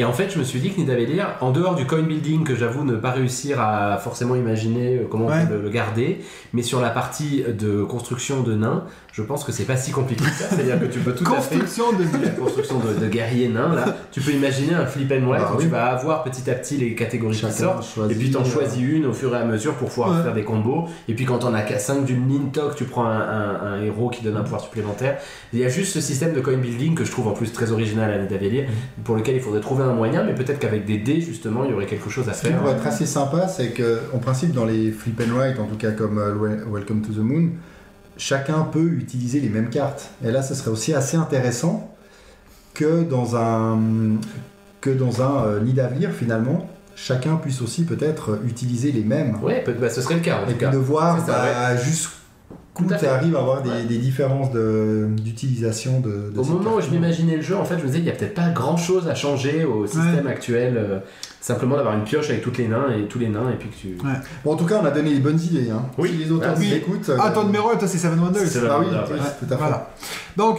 Et 0.00 0.04
en 0.04 0.12
fait, 0.12 0.30
je 0.30 0.38
me 0.38 0.44
suis 0.44 0.60
dit 0.60 0.70
que 0.70 0.78
Nidavellir, 0.80 1.26
en 1.40 1.50
dehors 1.50 1.74
du 1.74 1.84
coin 1.84 2.02
building 2.02 2.44
que 2.44 2.54
j'avoue 2.54 2.84
ne 2.84 2.94
pas 2.94 3.10
réussir 3.10 3.60
à 3.60 3.98
forcément 3.98 4.36
imaginer 4.36 5.02
comment 5.10 5.26
Ouais. 5.26 5.40
on 5.42 5.46
peut 5.48 5.60
le, 5.60 5.68
garder, 5.70 6.20
mais 6.52 6.62
sur 6.62 6.80
la 6.80 6.90
partie 6.90 7.42
de 7.42 7.82
construction 7.82 8.42
de 8.44 8.54
nains, 8.54 8.84
je 9.12 9.22
pense 9.22 9.42
que 9.42 9.50
c'est 9.50 9.64
pas 9.64 9.76
si 9.76 9.90
compliqué 9.90 10.22
que 10.24 10.30
ça. 10.30 10.44
C'est-à-dire 10.50 10.78
que 10.78 10.84
tu 10.86 11.00
peux 11.00 11.12
tout 11.14 11.24
à 11.24 11.40
fait 11.40 11.56
Construction 11.56 11.92
de 11.92 12.04
la 12.24 12.30
construction 12.40 12.76
de, 12.78 13.04
de 13.04 13.08
guerriers 13.10 13.48
nains 13.48 13.74
là, 13.74 13.86
tu 14.12 14.20
peux 14.20 14.30
imaginer 14.30 14.74
un 14.74 14.86
flip 14.86 15.10
and 15.12 15.26
write 15.28 15.42
Ah 15.44 15.52
où 15.54 15.56
oui. 15.58 15.64
tu 15.64 15.68
vas 15.70 15.86
avoir 15.86 16.22
petit 16.22 16.48
à 16.48 16.54
petit 16.54 16.76
les 16.76 16.94
catégories 16.94 17.34
qui 17.34 17.40
Chacun 17.42 17.52
sortent. 17.54 17.84
choisit, 17.94 18.16
Et 18.16 18.18
puis 18.20 18.30
t'en 18.30 18.42
euh, 18.42 18.44
choisis 18.44 18.80
une 18.80 19.04
au 19.06 19.12
fur 19.12 19.34
et 19.34 19.38
à 19.38 19.44
mesure 19.44 19.74
pour 19.74 19.88
pouvoir 19.88 20.16
Ouais. 20.16 20.22
faire 20.22 20.32
des 20.34 20.44
combos. 20.44 20.84
Et 21.08 21.14
puis 21.14 21.24
quand 21.24 21.44
on 21.44 21.52
a 21.54 21.66
5 21.78 22.04
d'une 22.04 22.28
ligne 22.28 22.50
toc, 22.52 22.76
tu 22.76 22.84
prends 22.84 23.04
un, 23.06 23.18
un- 23.20 23.72
un 23.72 23.82
héros 23.82 24.10
qui 24.10 24.22
donne 24.22 24.36
un 24.36 24.42
pouvoir 24.42 24.60
supplémentaire. 24.60 25.18
Il 25.52 25.58
y 25.58 25.64
a 25.64 25.68
juste 25.68 25.92
ce 25.92 26.00
système 26.00 26.32
de 26.34 26.40
coin 26.40 26.56
building 26.56 26.94
que 26.94 27.04
je 27.04 27.10
trouve 27.10 27.26
en 27.26 27.32
plus 27.32 27.52
très 27.52 27.72
original 27.72 28.12
à 28.12 28.18
Nidavellir, 28.18 28.64
Mm. 28.68 29.02
pour 29.02 29.16
lequel 29.16 29.34
il 29.34 29.40
faudrait 29.40 29.60
trouver 29.60 29.82
un 29.82 29.87
moyen, 29.94 30.24
mais 30.24 30.34
peut-être 30.34 30.58
qu'avec 30.58 30.84
des 30.84 30.98
dés 30.98 31.20
justement 31.20 31.64
il 31.64 31.70
y 31.70 31.74
aurait 31.74 31.86
quelque 31.86 32.08
chose 32.10 32.28
à 32.28 32.32
Ce 32.32 32.42
qui 32.42 32.48
faire. 32.48 32.58
pourrait 32.58 32.72
être 32.72 32.86
assez 32.86 33.06
sympa, 33.06 33.48
c'est 33.48 33.70
que, 33.70 34.00
en 34.14 34.18
principe, 34.18 34.52
dans 34.52 34.64
les 34.64 34.90
flip 34.90 35.20
and 35.20 35.34
write, 35.36 35.58
en 35.58 35.66
tout 35.66 35.76
cas 35.76 35.90
comme 35.92 36.18
euh, 36.18 36.34
Wel- 36.34 36.64
Welcome 36.72 37.02
to 37.02 37.12
the 37.12 37.18
Moon, 37.18 37.50
chacun 38.16 38.62
peut 38.70 38.88
utiliser 38.88 39.40
les 39.40 39.48
mêmes 39.48 39.70
cartes. 39.70 40.10
Et 40.24 40.30
là, 40.30 40.42
ce 40.42 40.54
serait 40.54 40.70
aussi 40.70 40.92
assez 40.94 41.16
intéressant 41.16 41.94
que 42.74 43.02
dans 43.02 43.36
un 43.36 43.78
que 44.80 44.90
dans 44.90 45.22
un 45.22 45.44
euh, 45.46 45.60
nid 45.60 45.72
d'avenir, 45.72 46.10
finalement, 46.12 46.68
chacun 46.94 47.36
puisse 47.36 47.60
aussi 47.62 47.84
peut-être 47.84 48.38
utiliser 48.46 48.92
les 48.92 49.02
mêmes. 49.02 49.36
Peut- 49.64 49.72
bah, 49.80 49.90
ce 49.90 50.00
serait 50.00 50.14
le 50.14 50.20
cas 50.20 50.38
en 50.38 50.42
Et 50.42 50.46
tout 50.46 50.50
puis 50.50 50.58
cas. 50.60 50.70
de 50.70 50.76
voir 50.78 51.24
bah, 51.26 51.76
jusqu'où 51.76 52.14
À 52.90 52.96
tu 52.96 53.06
arrives 53.06 53.36
à 53.36 53.40
avoir 53.40 53.62
des, 53.62 53.70
Ouais. 53.70 53.84
des 53.84 53.98
différences 53.98 54.50
de- 54.52 55.08
d'utilisation 55.22 56.00
de, 56.00 56.30
de 56.34 56.38
Au 56.38 56.44
ces 56.44 56.50
moment 56.50 56.74
où 56.76 56.80
je 56.80 56.90
m'imaginais 56.90 57.36
le 57.36 57.42
jeu, 57.42 57.56
en 57.56 57.64
fait, 57.64 57.76
je 57.78 57.82
me 57.82 57.86
disais, 57.86 57.98
il 57.98 58.04
n'y 58.04 58.10
a 58.10 58.12
peut-être 58.12 58.34
pas 58.34 58.48
grand 58.50 58.76
chose 58.76 59.08
à 59.08 59.14
changer 59.14 59.64
au 59.64 59.86
système 59.86 60.26
actuel. 60.26 60.74
euh, 60.76 60.98
simplement 61.40 61.76
d'avoir 61.76 61.94
une 61.96 62.02
pioche 62.04 62.28
avec 62.28 62.42
toutes 62.42 62.58
les 62.58 62.68
nains 62.68 62.92
et 62.98 63.06
tous 63.06 63.18
les 63.18 63.28
nains, 63.28 63.50
et 63.50 63.56
puis 63.56 63.68
que 63.70 63.74
tu. 63.76 63.96
Bon, 64.44 64.52
en 64.52 64.56
tout 64.56 64.66
cas, 64.66 64.80
on 64.82 64.84
a 64.84 64.90
donné 64.90 65.10
les 65.14 65.20
bonnes 65.20 65.40
idées. 65.40 65.70
Hein. 65.70 65.82
Oui. 65.96 66.10
Si 66.10 66.16
les 66.16 66.30
auteurs 66.32 66.54
nous 66.56 66.60
oui. 66.62 66.74
écoutent. 66.74 67.10
Ah, 67.18 67.28
euh, 67.30 67.34
ton 67.34 67.44
numéro 67.44 67.70
1, 67.70 67.76
toi, 67.76 67.88
c'est 67.88 67.96
Seven 67.96 68.18
Wonders. 68.20 68.42
C'est 68.46 68.58
Ah 68.68 68.78
oui, 68.80 68.86
tout 68.90 69.44
à 69.46 69.48
fait. 69.48 69.54
Voilà. 69.56 69.90
Donc, 70.36 70.58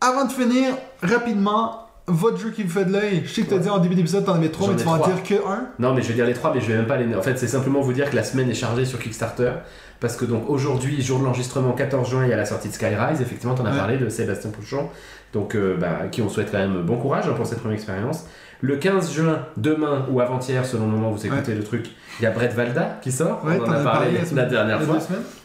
avant 0.00 0.24
de 0.24 0.32
finir, 0.32 0.72
rapidement, 1.02 1.86
votre 2.10 2.38
jeu 2.38 2.50
qui 2.50 2.62
vous 2.62 2.70
fait 2.70 2.84
de 2.84 2.92
l'œil. 2.92 3.22
Je 3.24 3.30
sais 3.30 3.42
que 3.42 3.48
tu 3.48 3.54
as 3.54 3.56
Ouais. 3.56 3.62
dit 3.62 3.68
en 3.70 3.78
début 3.78 3.94
d'épisode, 3.94 4.24
t'en 4.24 4.34
avais 4.34 4.48
trois, 4.50 4.68
mais 4.70 4.76
tu 4.76 4.84
vas 4.84 4.92
en 4.92 4.96
dire 4.98 5.22
que 5.22 5.34
un. 5.34 5.66
Non, 5.78 5.94
mais 5.94 6.02
je 6.02 6.08
vais 6.08 6.14
dire 6.14 6.26
les 6.26 6.34
trois, 6.34 6.52
mais 6.54 6.60
je 6.60 6.66
vais 6.66 6.76
même 6.76 6.86
pas 6.86 6.96
les. 6.96 7.14
En 7.14 7.22
fait, 7.22 7.38
c'est 7.38 7.48
simplement 7.48 7.80
vous 7.80 7.92
dire 7.92 8.10
que 8.10 8.16
la 8.16 8.24
semaine 8.24 8.48
est 8.50 8.54
chargée 8.54 8.84
sur 8.84 8.98
Kickstarter. 8.98 9.52
Parce 10.00 10.16
que 10.16 10.24
donc 10.24 10.48
aujourd'hui, 10.48 11.02
jour 11.02 11.18
de 11.18 11.24
l'enregistrement, 11.24 11.72
14 11.72 12.08
juin, 12.08 12.24
il 12.24 12.30
y 12.30 12.32
a 12.32 12.36
la 12.36 12.46
sortie 12.46 12.68
de 12.68 12.72
Skyrise. 12.72 13.20
Effectivement, 13.20 13.54
tu 13.54 13.60
en 13.62 13.66
as 13.66 13.70
Ouais. 13.72 13.76
parlé 13.76 13.96
de 13.98 14.08
Sébastien 14.08 14.50
Pouchon. 14.50 14.88
Donc, 15.34 15.54
euh, 15.54 15.76
bah, 15.78 16.06
qui 16.10 16.22
on 16.22 16.28
souhaite 16.30 16.50
quand 16.50 16.58
même 16.58 16.82
bon 16.82 16.96
courage 16.96 17.26
hein, 17.28 17.34
pour 17.36 17.46
cette 17.46 17.58
première 17.60 17.76
expérience. 17.76 18.24
Le 18.62 18.76
15 18.76 19.12
juin, 19.12 19.46
demain 19.56 20.06
ou 20.10 20.20
avant-hier, 20.20 20.66
selon 20.66 20.86
le 20.86 20.92
moment 20.92 21.10
où 21.10 21.16
vous 21.16 21.26
écoutez 21.26 21.54
le 21.54 21.64
truc, 21.64 21.86
il 22.18 22.24
y 22.24 22.26
a 22.26 22.30
Brett 22.30 22.52
Valda 22.52 22.98
qui 23.02 23.10
sort. 23.10 23.42
Ouais, 23.44 23.58
on 23.58 23.64
en 23.64 23.72
a 23.72 23.82
parlé, 23.82 24.10
parlé 24.18 24.34
la, 24.34 24.44
dernière 24.44 24.82
fois. 24.82 24.98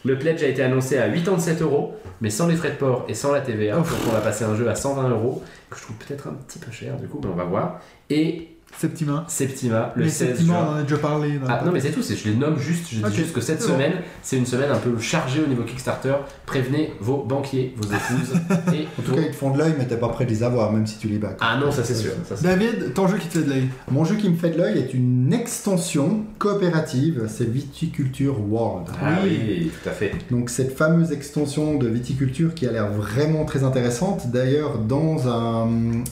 Le 0.03 0.19
pledge 0.19 0.43
a 0.43 0.47
été 0.47 0.61
annoncé 0.61 0.97
à 0.97 1.09
87 1.09 1.61
euros, 1.61 1.95
mais 2.19 2.29
sans 2.29 2.47
les 2.47 2.55
frais 2.55 2.71
de 2.71 2.75
port 2.75 3.05
et 3.07 3.13
sans 3.13 3.31
la 3.31 3.41
TVA. 3.41 3.77
Donc 3.77 3.85
on 4.07 4.11
va 4.11 4.19
passer 4.19 4.43
un 4.43 4.55
jeu 4.55 4.69
à 4.69 4.75
120 4.75 5.09
euros, 5.09 5.41
que 5.69 5.77
je 5.77 5.83
trouve 5.83 5.95
peut-être 5.95 6.27
un 6.27 6.33
petit 6.33 6.59
peu 6.59 6.71
cher 6.71 6.97
du 6.97 7.07
coup, 7.07 7.21
mais 7.23 7.29
on 7.31 7.35
va 7.35 7.45
voir. 7.45 7.79
Et 8.09 8.54
Septima. 8.79 9.25
Septima, 9.27 9.93
le 9.95 10.03
Mais 10.03 10.09
16 10.09 10.27
Septima, 10.29 10.53
on 10.53 10.63
juin. 10.65 10.73
en 10.73 10.75
a 10.77 10.81
déjà 10.83 10.97
parlé. 10.97 11.37
dans 11.39 11.47
Ah 11.49 11.61
non 11.65 11.71
mais 11.71 11.79
c'est 11.79 11.91
tout, 11.91 12.01
c'est- 12.01 12.15
je 12.15 12.29
les 12.29 12.35
nomme 12.35 12.57
juste, 12.59 12.85
je 12.91 13.05
dis 13.05 13.15
juste 13.15 13.33
que 13.33 13.41
cette 13.41 13.61
semaine, 13.61 13.93
c'est 14.21 14.37
une 14.37 14.45
semaine 14.45 14.69
un 14.71 14.77
peu 14.77 14.97
chargée 14.99 15.41
au 15.41 15.47
niveau 15.47 15.63
Kickstarter. 15.63 16.13
Prévenez 16.45 16.93
vos 16.99 17.23
banquiers, 17.23 17.73
vos 17.77 17.87
épouses 17.87 18.33
et 18.73 18.87
En 18.99 19.01
tout 19.03 19.13
cas, 19.15 19.21
ils 19.21 19.31
te 19.31 19.35
font 19.35 19.51
de 19.51 19.57
l'œil, 19.57 19.73
mais 19.77 19.85
t'es 19.85 19.97
pas 19.97 20.09
prêt 20.09 20.25
de 20.25 20.29
les 20.29 20.43
avoir, 20.43 20.71
même 20.71 20.85
si 20.87 20.97
tu 20.97 21.07
les 21.07 21.17
bats. 21.17 21.35
Ah 21.39 21.57
non, 21.59 21.71
ça 21.71 21.83
c'est 21.83 21.95
sûr. 21.95 22.11
ça, 22.27 22.35
David, 22.41 22.93
ton 22.93 23.07
jeu 23.07 23.17
qui 23.17 23.27
te 23.27 23.39
fait 23.39 23.45
de 23.45 23.49
l'œil. 23.49 23.67
Mon 23.91 24.03
jeu 24.05 24.15
qui 24.15 24.29
me 24.29 24.35
fait 24.35 24.49
de 24.51 24.57
l'œil 24.57 24.77
est 24.79 24.93
une 24.93 25.31
extension 25.33 26.23
coopérative, 26.37 27.23
c'est 27.27 27.49
Viticulture 27.49 28.35
World. 28.49 28.87
Ah 29.01 29.19
oui, 29.23 29.71
tout 29.83 29.89
à 29.89 29.91
fait. 29.93 30.11
Donc 30.31 30.49
cette 30.49 30.75
fameuse 30.77 31.11
extension 31.11 31.75
de 31.75 31.87
viticulture 31.87 32.53
qui 32.53 32.67
a 32.67 32.71
l'air 32.71 32.91
vraiment 32.91 33.45
très 33.45 33.63
intéressante. 33.63 34.29
D'ailleurs, 34.31 34.77
dans 34.79 35.27
un, 35.27 35.67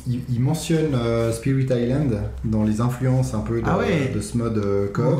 il, 0.08 0.20
il 0.30 0.40
mentionne 0.40 0.96
euh, 0.96 1.32
Spirit 1.32 1.66
Island 1.72 2.18
dans 2.54 2.64
les 2.64 2.82
influences 2.82 3.34
un 3.34 3.40
peu 3.40 3.62
de, 3.62 3.66
Ah 3.68 3.78
ouais. 3.78 4.12
de 4.14 4.22
ce 4.22 4.38
mode 4.38 4.58
euh, 4.58 4.88
coop. 4.94 5.20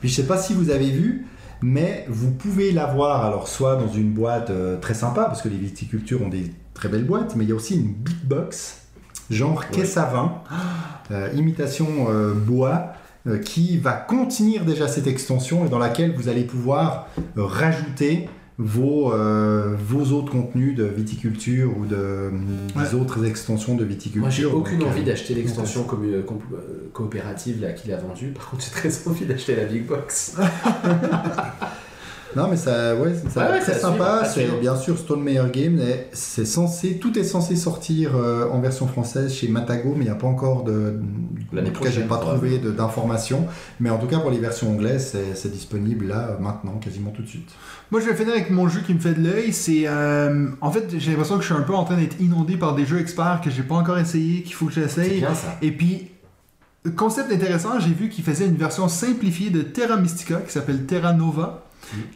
Puis 0.00 0.08
je 0.08 0.14
sais 0.14 0.26
pas 0.26 0.36
si 0.36 0.52
vous 0.54 0.70
avez 0.70 0.90
vu, 0.90 1.26
mais 1.62 2.04
vous 2.08 2.30
pouvez 2.30 2.72
l'avoir 2.72 3.24
alors 3.24 3.48
soit 3.48 3.76
dans 3.76 3.88
une 3.88 4.12
boîte 4.12 4.50
euh, 4.50 4.78
très 4.78 4.94
sympa 4.94 5.24
parce 5.24 5.40
que 5.40 5.48
les 5.48 5.56
viticultures 5.56 6.20
ont 6.22 6.28
des 6.28 6.52
très 6.74 6.88
belles 6.88 7.06
boîtes, 7.06 7.36
mais 7.36 7.44
il 7.44 7.48
y 7.48 7.52
a 7.52 7.56
aussi 7.56 7.76
une 7.76 7.92
big 7.92 8.18
box 8.24 8.82
genre 9.30 9.68
caisse 9.70 9.96
à 9.96 10.04
vin, 10.04 10.42
euh, 11.10 11.30
imitation 11.34 11.86
euh, 12.10 12.34
bois. 12.34 12.92
qui 13.42 13.78
va 13.78 13.92
contenir 13.92 14.66
déjà 14.66 14.86
cette 14.86 15.06
extension 15.06 15.64
et 15.64 15.70
dans 15.70 15.78
laquelle 15.78 16.14
vous 16.14 16.28
allez 16.28 16.44
pouvoir 16.44 17.08
rajouter 17.36 18.28
vos, 18.58 19.12
euh, 19.12 19.74
vos 19.76 20.12
autres 20.12 20.30
contenus 20.30 20.76
de 20.76 20.84
viticulture 20.84 21.76
ou 21.76 21.86
de, 21.86 22.30
des 22.76 22.94
autres 22.94 23.24
extensions 23.24 23.74
de 23.74 23.84
viticulture. 23.84 24.20
Moi 24.20 24.30
j'ai 24.30 24.44
aucune 24.44 24.78
Donc, 24.78 24.90
envie 24.90 25.00
euh, 25.00 25.04
d'acheter 25.04 25.34
l'extension 25.34 25.86
euh, 25.92 26.22
euh, 26.22 26.90
coopérative 26.92 27.60
là 27.60 27.72
qu'il 27.72 27.92
a 27.92 27.96
vendue. 27.96 28.28
Par 28.28 28.50
contre, 28.50 28.64
j'ai 28.64 28.70
très 28.70 29.08
envie 29.08 29.26
d'acheter 29.26 29.56
la 29.56 29.64
big 29.64 29.86
box. 29.86 30.36
Non, 32.36 32.48
mais 32.48 32.56
ça, 32.56 32.94
ouais, 32.96 33.12
ça 33.30 33.44
Ouais, 33.46 33.52
ouais, 33.52 33.60
très 33.60 33.78
sympa. 33.78 34.24
C'est 34.24 34.60
bien 34.60 34.76
sûr 34.76 34.98
Stone 34.98 35.22
Meyer 35.22 35.42
Game. 35.52 35.74
mais 35.76 36.08
C'est 36.12 36.44
censé, 36.44 36.98
tout 36.98 37.18
est 37.18 37.24
censé 37.24 37.56
sortir 37.56 38.12
euh, 38.16 38.48
en 38.50 38.60
version 38.60 38.86
française 38.86 39.32
chez 39.32 39.48
Matago, 39.48 39.90
mais 39.96 40.04
il 40.04 40.08
n'y 40.08 40.12
a 40.12 40.14
pas 40.16 40.26
encore 40.26 40.64
de. 40.64 40.98
L'année 41.52 41.70
en 41.70 41.72
tout 41.72 41.82
cas, 41.82 41.90
j'ai 41.90 42.02
prochaine, 42.02 42.08
pas 42.08 42.18
trouvé 42.18 42.58
d'informations. 42.58 43.46
Mais 43.80 43.90
en 43.90 43.98
tout 43.98 44.06
cas, 44.06 44.18
pour 44.18 44.30
les 44.30 44.38
versions 44.40 44.70
anglaises, 44.70 45.16
c'est- 45.34 45.48
disponible 45.48 46.06
là, 46.08 46.36
maintenant, 46.40 46.72
quasiment 46.82 47.10
tout 47.10 47.22
de 47.22 47.28
suite. 47.28 47.48
Moi, 47.90 48.00
je 48.00 48.06
vais 48.06 48.14
finir 48.16 48.32
avec 48.32 48.50
mon 48.50 48.68
jeu 48.68 48.80
qui 48.84 48.94
me 48.94 48.98
fait 48.98 49.14
de 49.14 49.22
l'œil. 49.22 49.52
C'est. 49.52 49.84
euh, 49.86 50.48
en 50.60 50.72
fait, 50.72 50.86
j'ai 50.98 51.10
l'impression 51.10 51.36
que 51.36 51.42
je 51.42 51.46
suis 51.46 51.54
un 51.54 51.62
peu 51.62 51.74
en 51.74 51.84
train 51.84 51.96
d'être 51.96 52.20
inondé 52.20 52.56
par 52.56 52.74
des 52.74 52.84
jeux 52.86 52.98
experts 53.00 53.40
que 53.44 53.50
j'ai 53.50 53.62
pas 53.62 53.76
encore 53.76 53.98
essayé, 53.98 54.42
qu'il 54.42 54.54
faut 54.54 54.66
que 54.66 54.72
C'est 54.74 54.82
j'essaye. 54.82 55.18
bien 55.20 55.34
ça. 55.34 55.56
Et 55.62 55.70
puis, 55.70 56.08
concept 56.96 57.32
intéressant, 57.32 57.78
j'ai 57.80 57.92
vu 57.94 58.08
qu'il 58.08 58.24
faisait 58.24 58.46
une 58.46 58.56
version 58.56 58.88
simplifiée 58.88 59.50
de 59.50 59.62
Terra 59.62 59.96
Mystica 59.96 60.36
qui 60.40 60.52
s'appelle 60.52 60.84
Terra 60.86 61.12
Nova. 61.12 61.63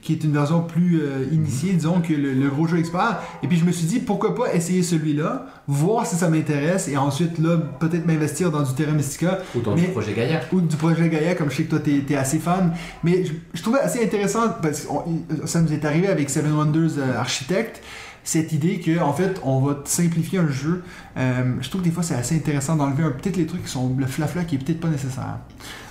Qui 0.02 0.12
est 0.12 0.24
une 0.24 0.32
version 0.32 0.62
plus 0.62 1.00
euh, 1.02 1.24
initiée, 1.32 1.72
disons, 1.72 2.00
que 2.00 2.12
le, 2.12 2.32
le 2.34 2.48
gros 2.48 2.66
jeu 2.66 2.78
expert. 2.78 3.20
Et 3.42 3.48
puis, 3.48 3.56
je 3.56 3.64
me 3.64 3.72
suis 3.72 3.86
dit, 3.86 4.00
pourquoi 4.00 4.34
pas 4.34 4.52
essayer 4.54 4.82
celui-là, 4.82 5.46
voir 5.66 6.06
si 6.06 6.16
ça 6.16 6.28
m'intéresse, 6.28 6.88
et 6.88 6.96
ensuite, 6.96 7.38
là, 7.38 7.56
peut-être 7.78 8.06
m'investir 8.06 8.50
dans 8.50 8.62
du 8.62 8.72
Terra 8.74 8.92
Mystica 8.92 9.38
Ou 9.54 9.60
dans 9.60 9.74
Mais- 9.74 9.82
le 9.86 9.92
projet 9.92 10.12
Gaïa. 10.12 10.40
ou 10.52 10.60
du 10.60 10.76
projet 10.76 11.08
Gaïa, 11.08 11.34
comme 11.34 11.50
je 11.50 11.56
sais 11.56 11.64
que 11.64 11.70
toi, 11.70 11.80
t'es 11.80 12.02
es 12.08 12.16
assez 12.16 12.38
fan. 12.38 12.72
Mais 13.04 13.24
je, 13.24 13.32
je 13.54 13.62
trouvais 13.62 13.80
assez 13.80 14.02
intéressant, 14.04 14.48
parce 14.62 14.82
que 14.82 14.88
on- 14.90 15.22
ça 15.46 15.60
nous 15.60 15.72
est 15.72 15.84
arrivé 15.84 16.08
avec 16.08 16.30
Seven 16.30 16.52
Wonders 16.52 16.98
euh, 16.98 17.18
Architect, 17.18 17.82
cette 18.24 18.52
idée 18.52 18.78
que 18.80 19.00
en 19.00 19.12
fait, 19.14 19.40
on 19.42 19.60
va 19.60 19.78
simplifier 19.84 20.38
un 20.38 20.48
jeu. 20.48 20.82
Euh, 21.16 21.54
je 21.62 21.68
trouve 21.70 21.80
que 21.80 21.86
des 21.88 21.92
fois, 21.92 22.02
c'est 22.02 22.14
assez 22.14 22.34
intéressant 22.34 22.76
d'enlever 22.76 23.02
un- 23.04 23.10
peut-être 23.10 23.36
les 23.36 23.46
trucs 23.46 23.64
qui 23.64 23.70
sont 23.70 23.94
le 23.98 24.06
flafla 24.06 24.44
qui 24.44 24.56
est 24.56 24.58
peut-être 24.58 24.80
pas 24.80 24.88
nécessaire. 24.88 25.38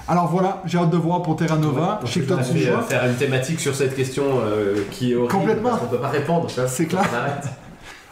Alors 0.10 0.28
voilà, 0.28 0.62
j'ai 0.66 0.78
hâte 0.78 0.90
de 0.90 0.98
voir 0.98 1.22
pour 1.22 1.36
Terra 1.36 1.58
Nova. 1.58 2.00
Ouais, 2.02 2.08
je 2.08 2.14
sais 2.14 2.20
que 2.22 2.32
on 2.34 2.36
toi, 2.38 2.46
tu 2.46 2.58
fait, 2.60 2.82
faire 2.88 3.06
une 3.06 3.16
thématique 3.16 3.60
sur 3.60 3.76
cette 3.76 3.96
question 3.96 4.24
euh, 4.42 4.84
qui 4.92 5.12
est 5.12 5.16
horrible 5.16 5.32
Complètement. 5.34 5.70
parce 5.70 5.82
qu'on 5.82 5.88
peut 5.88 5.98
pas 6.00 6.08
répondre. 6.10 6.50
ça. 6.50 6.68
C'est 6.68 6.86
clair. 6.86 7.04
On. 7.04 7.48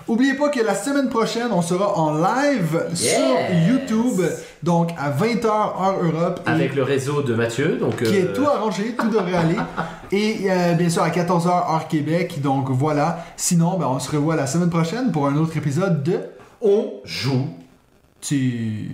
Oubliez 0.13 0.35
pas 0.35 0.49
que 0.49 0.59
la 0.59 0.75
semaine 0.75 1.09
prochaine, 1.09 1.47
on 1.51 1.63
sera 1.63 1.97
en 1.97 2.13
live 2.13 2.83
Yes. 2.91 3.15
sur 3.15 3.55
YouTube, 3.67 4.21
donc 4.61 4.91
à 4.99 5.09
20h 5.09 5.45
heure 5.47 5.95
Europe. 6.03 6.41
Avec 6.45 6.75
le 6.75 6.83
réseau 6.83 7.23
de 7.23 7.33
Mathieu, 7.33 7.77
donc 7.77 8.03
qui 8.03 8.15
est 8.15 8.25
euh, 8.25 8.33
tout 8.35 8.45
arrangé, 8.45 8.95
tout 8.99 9.07
devrait 9.09 9.33
aller. 9.33 9.55
Et 10.11 10.41
euh, 10.51 10.73
bien 10.73 10.89
sûr 10.89 11.01
à 11.01 11.09
14h 11.09 11.47
heure 11.47 11.87
Québec, 11.89 12.39
donc 12.41 12.69
voilà. 12.69 13.25
Sinon, 13.35 13.79
ben, 13.79 13.87
on 13.87 13.99
se 13.99 14.11
revoit 14.11 14.35
la 14.35 14.45
semaine 14.45 14.69
prochaine 14.69 15.11
pour 15.11 15.25
un 15.27 15.37
autre 15.37 15.57
épisode 15.57 16.03
de 16.03 16.19
on 16.61 16.93
joue 17.03 17.47
Tu... 18.21 18.91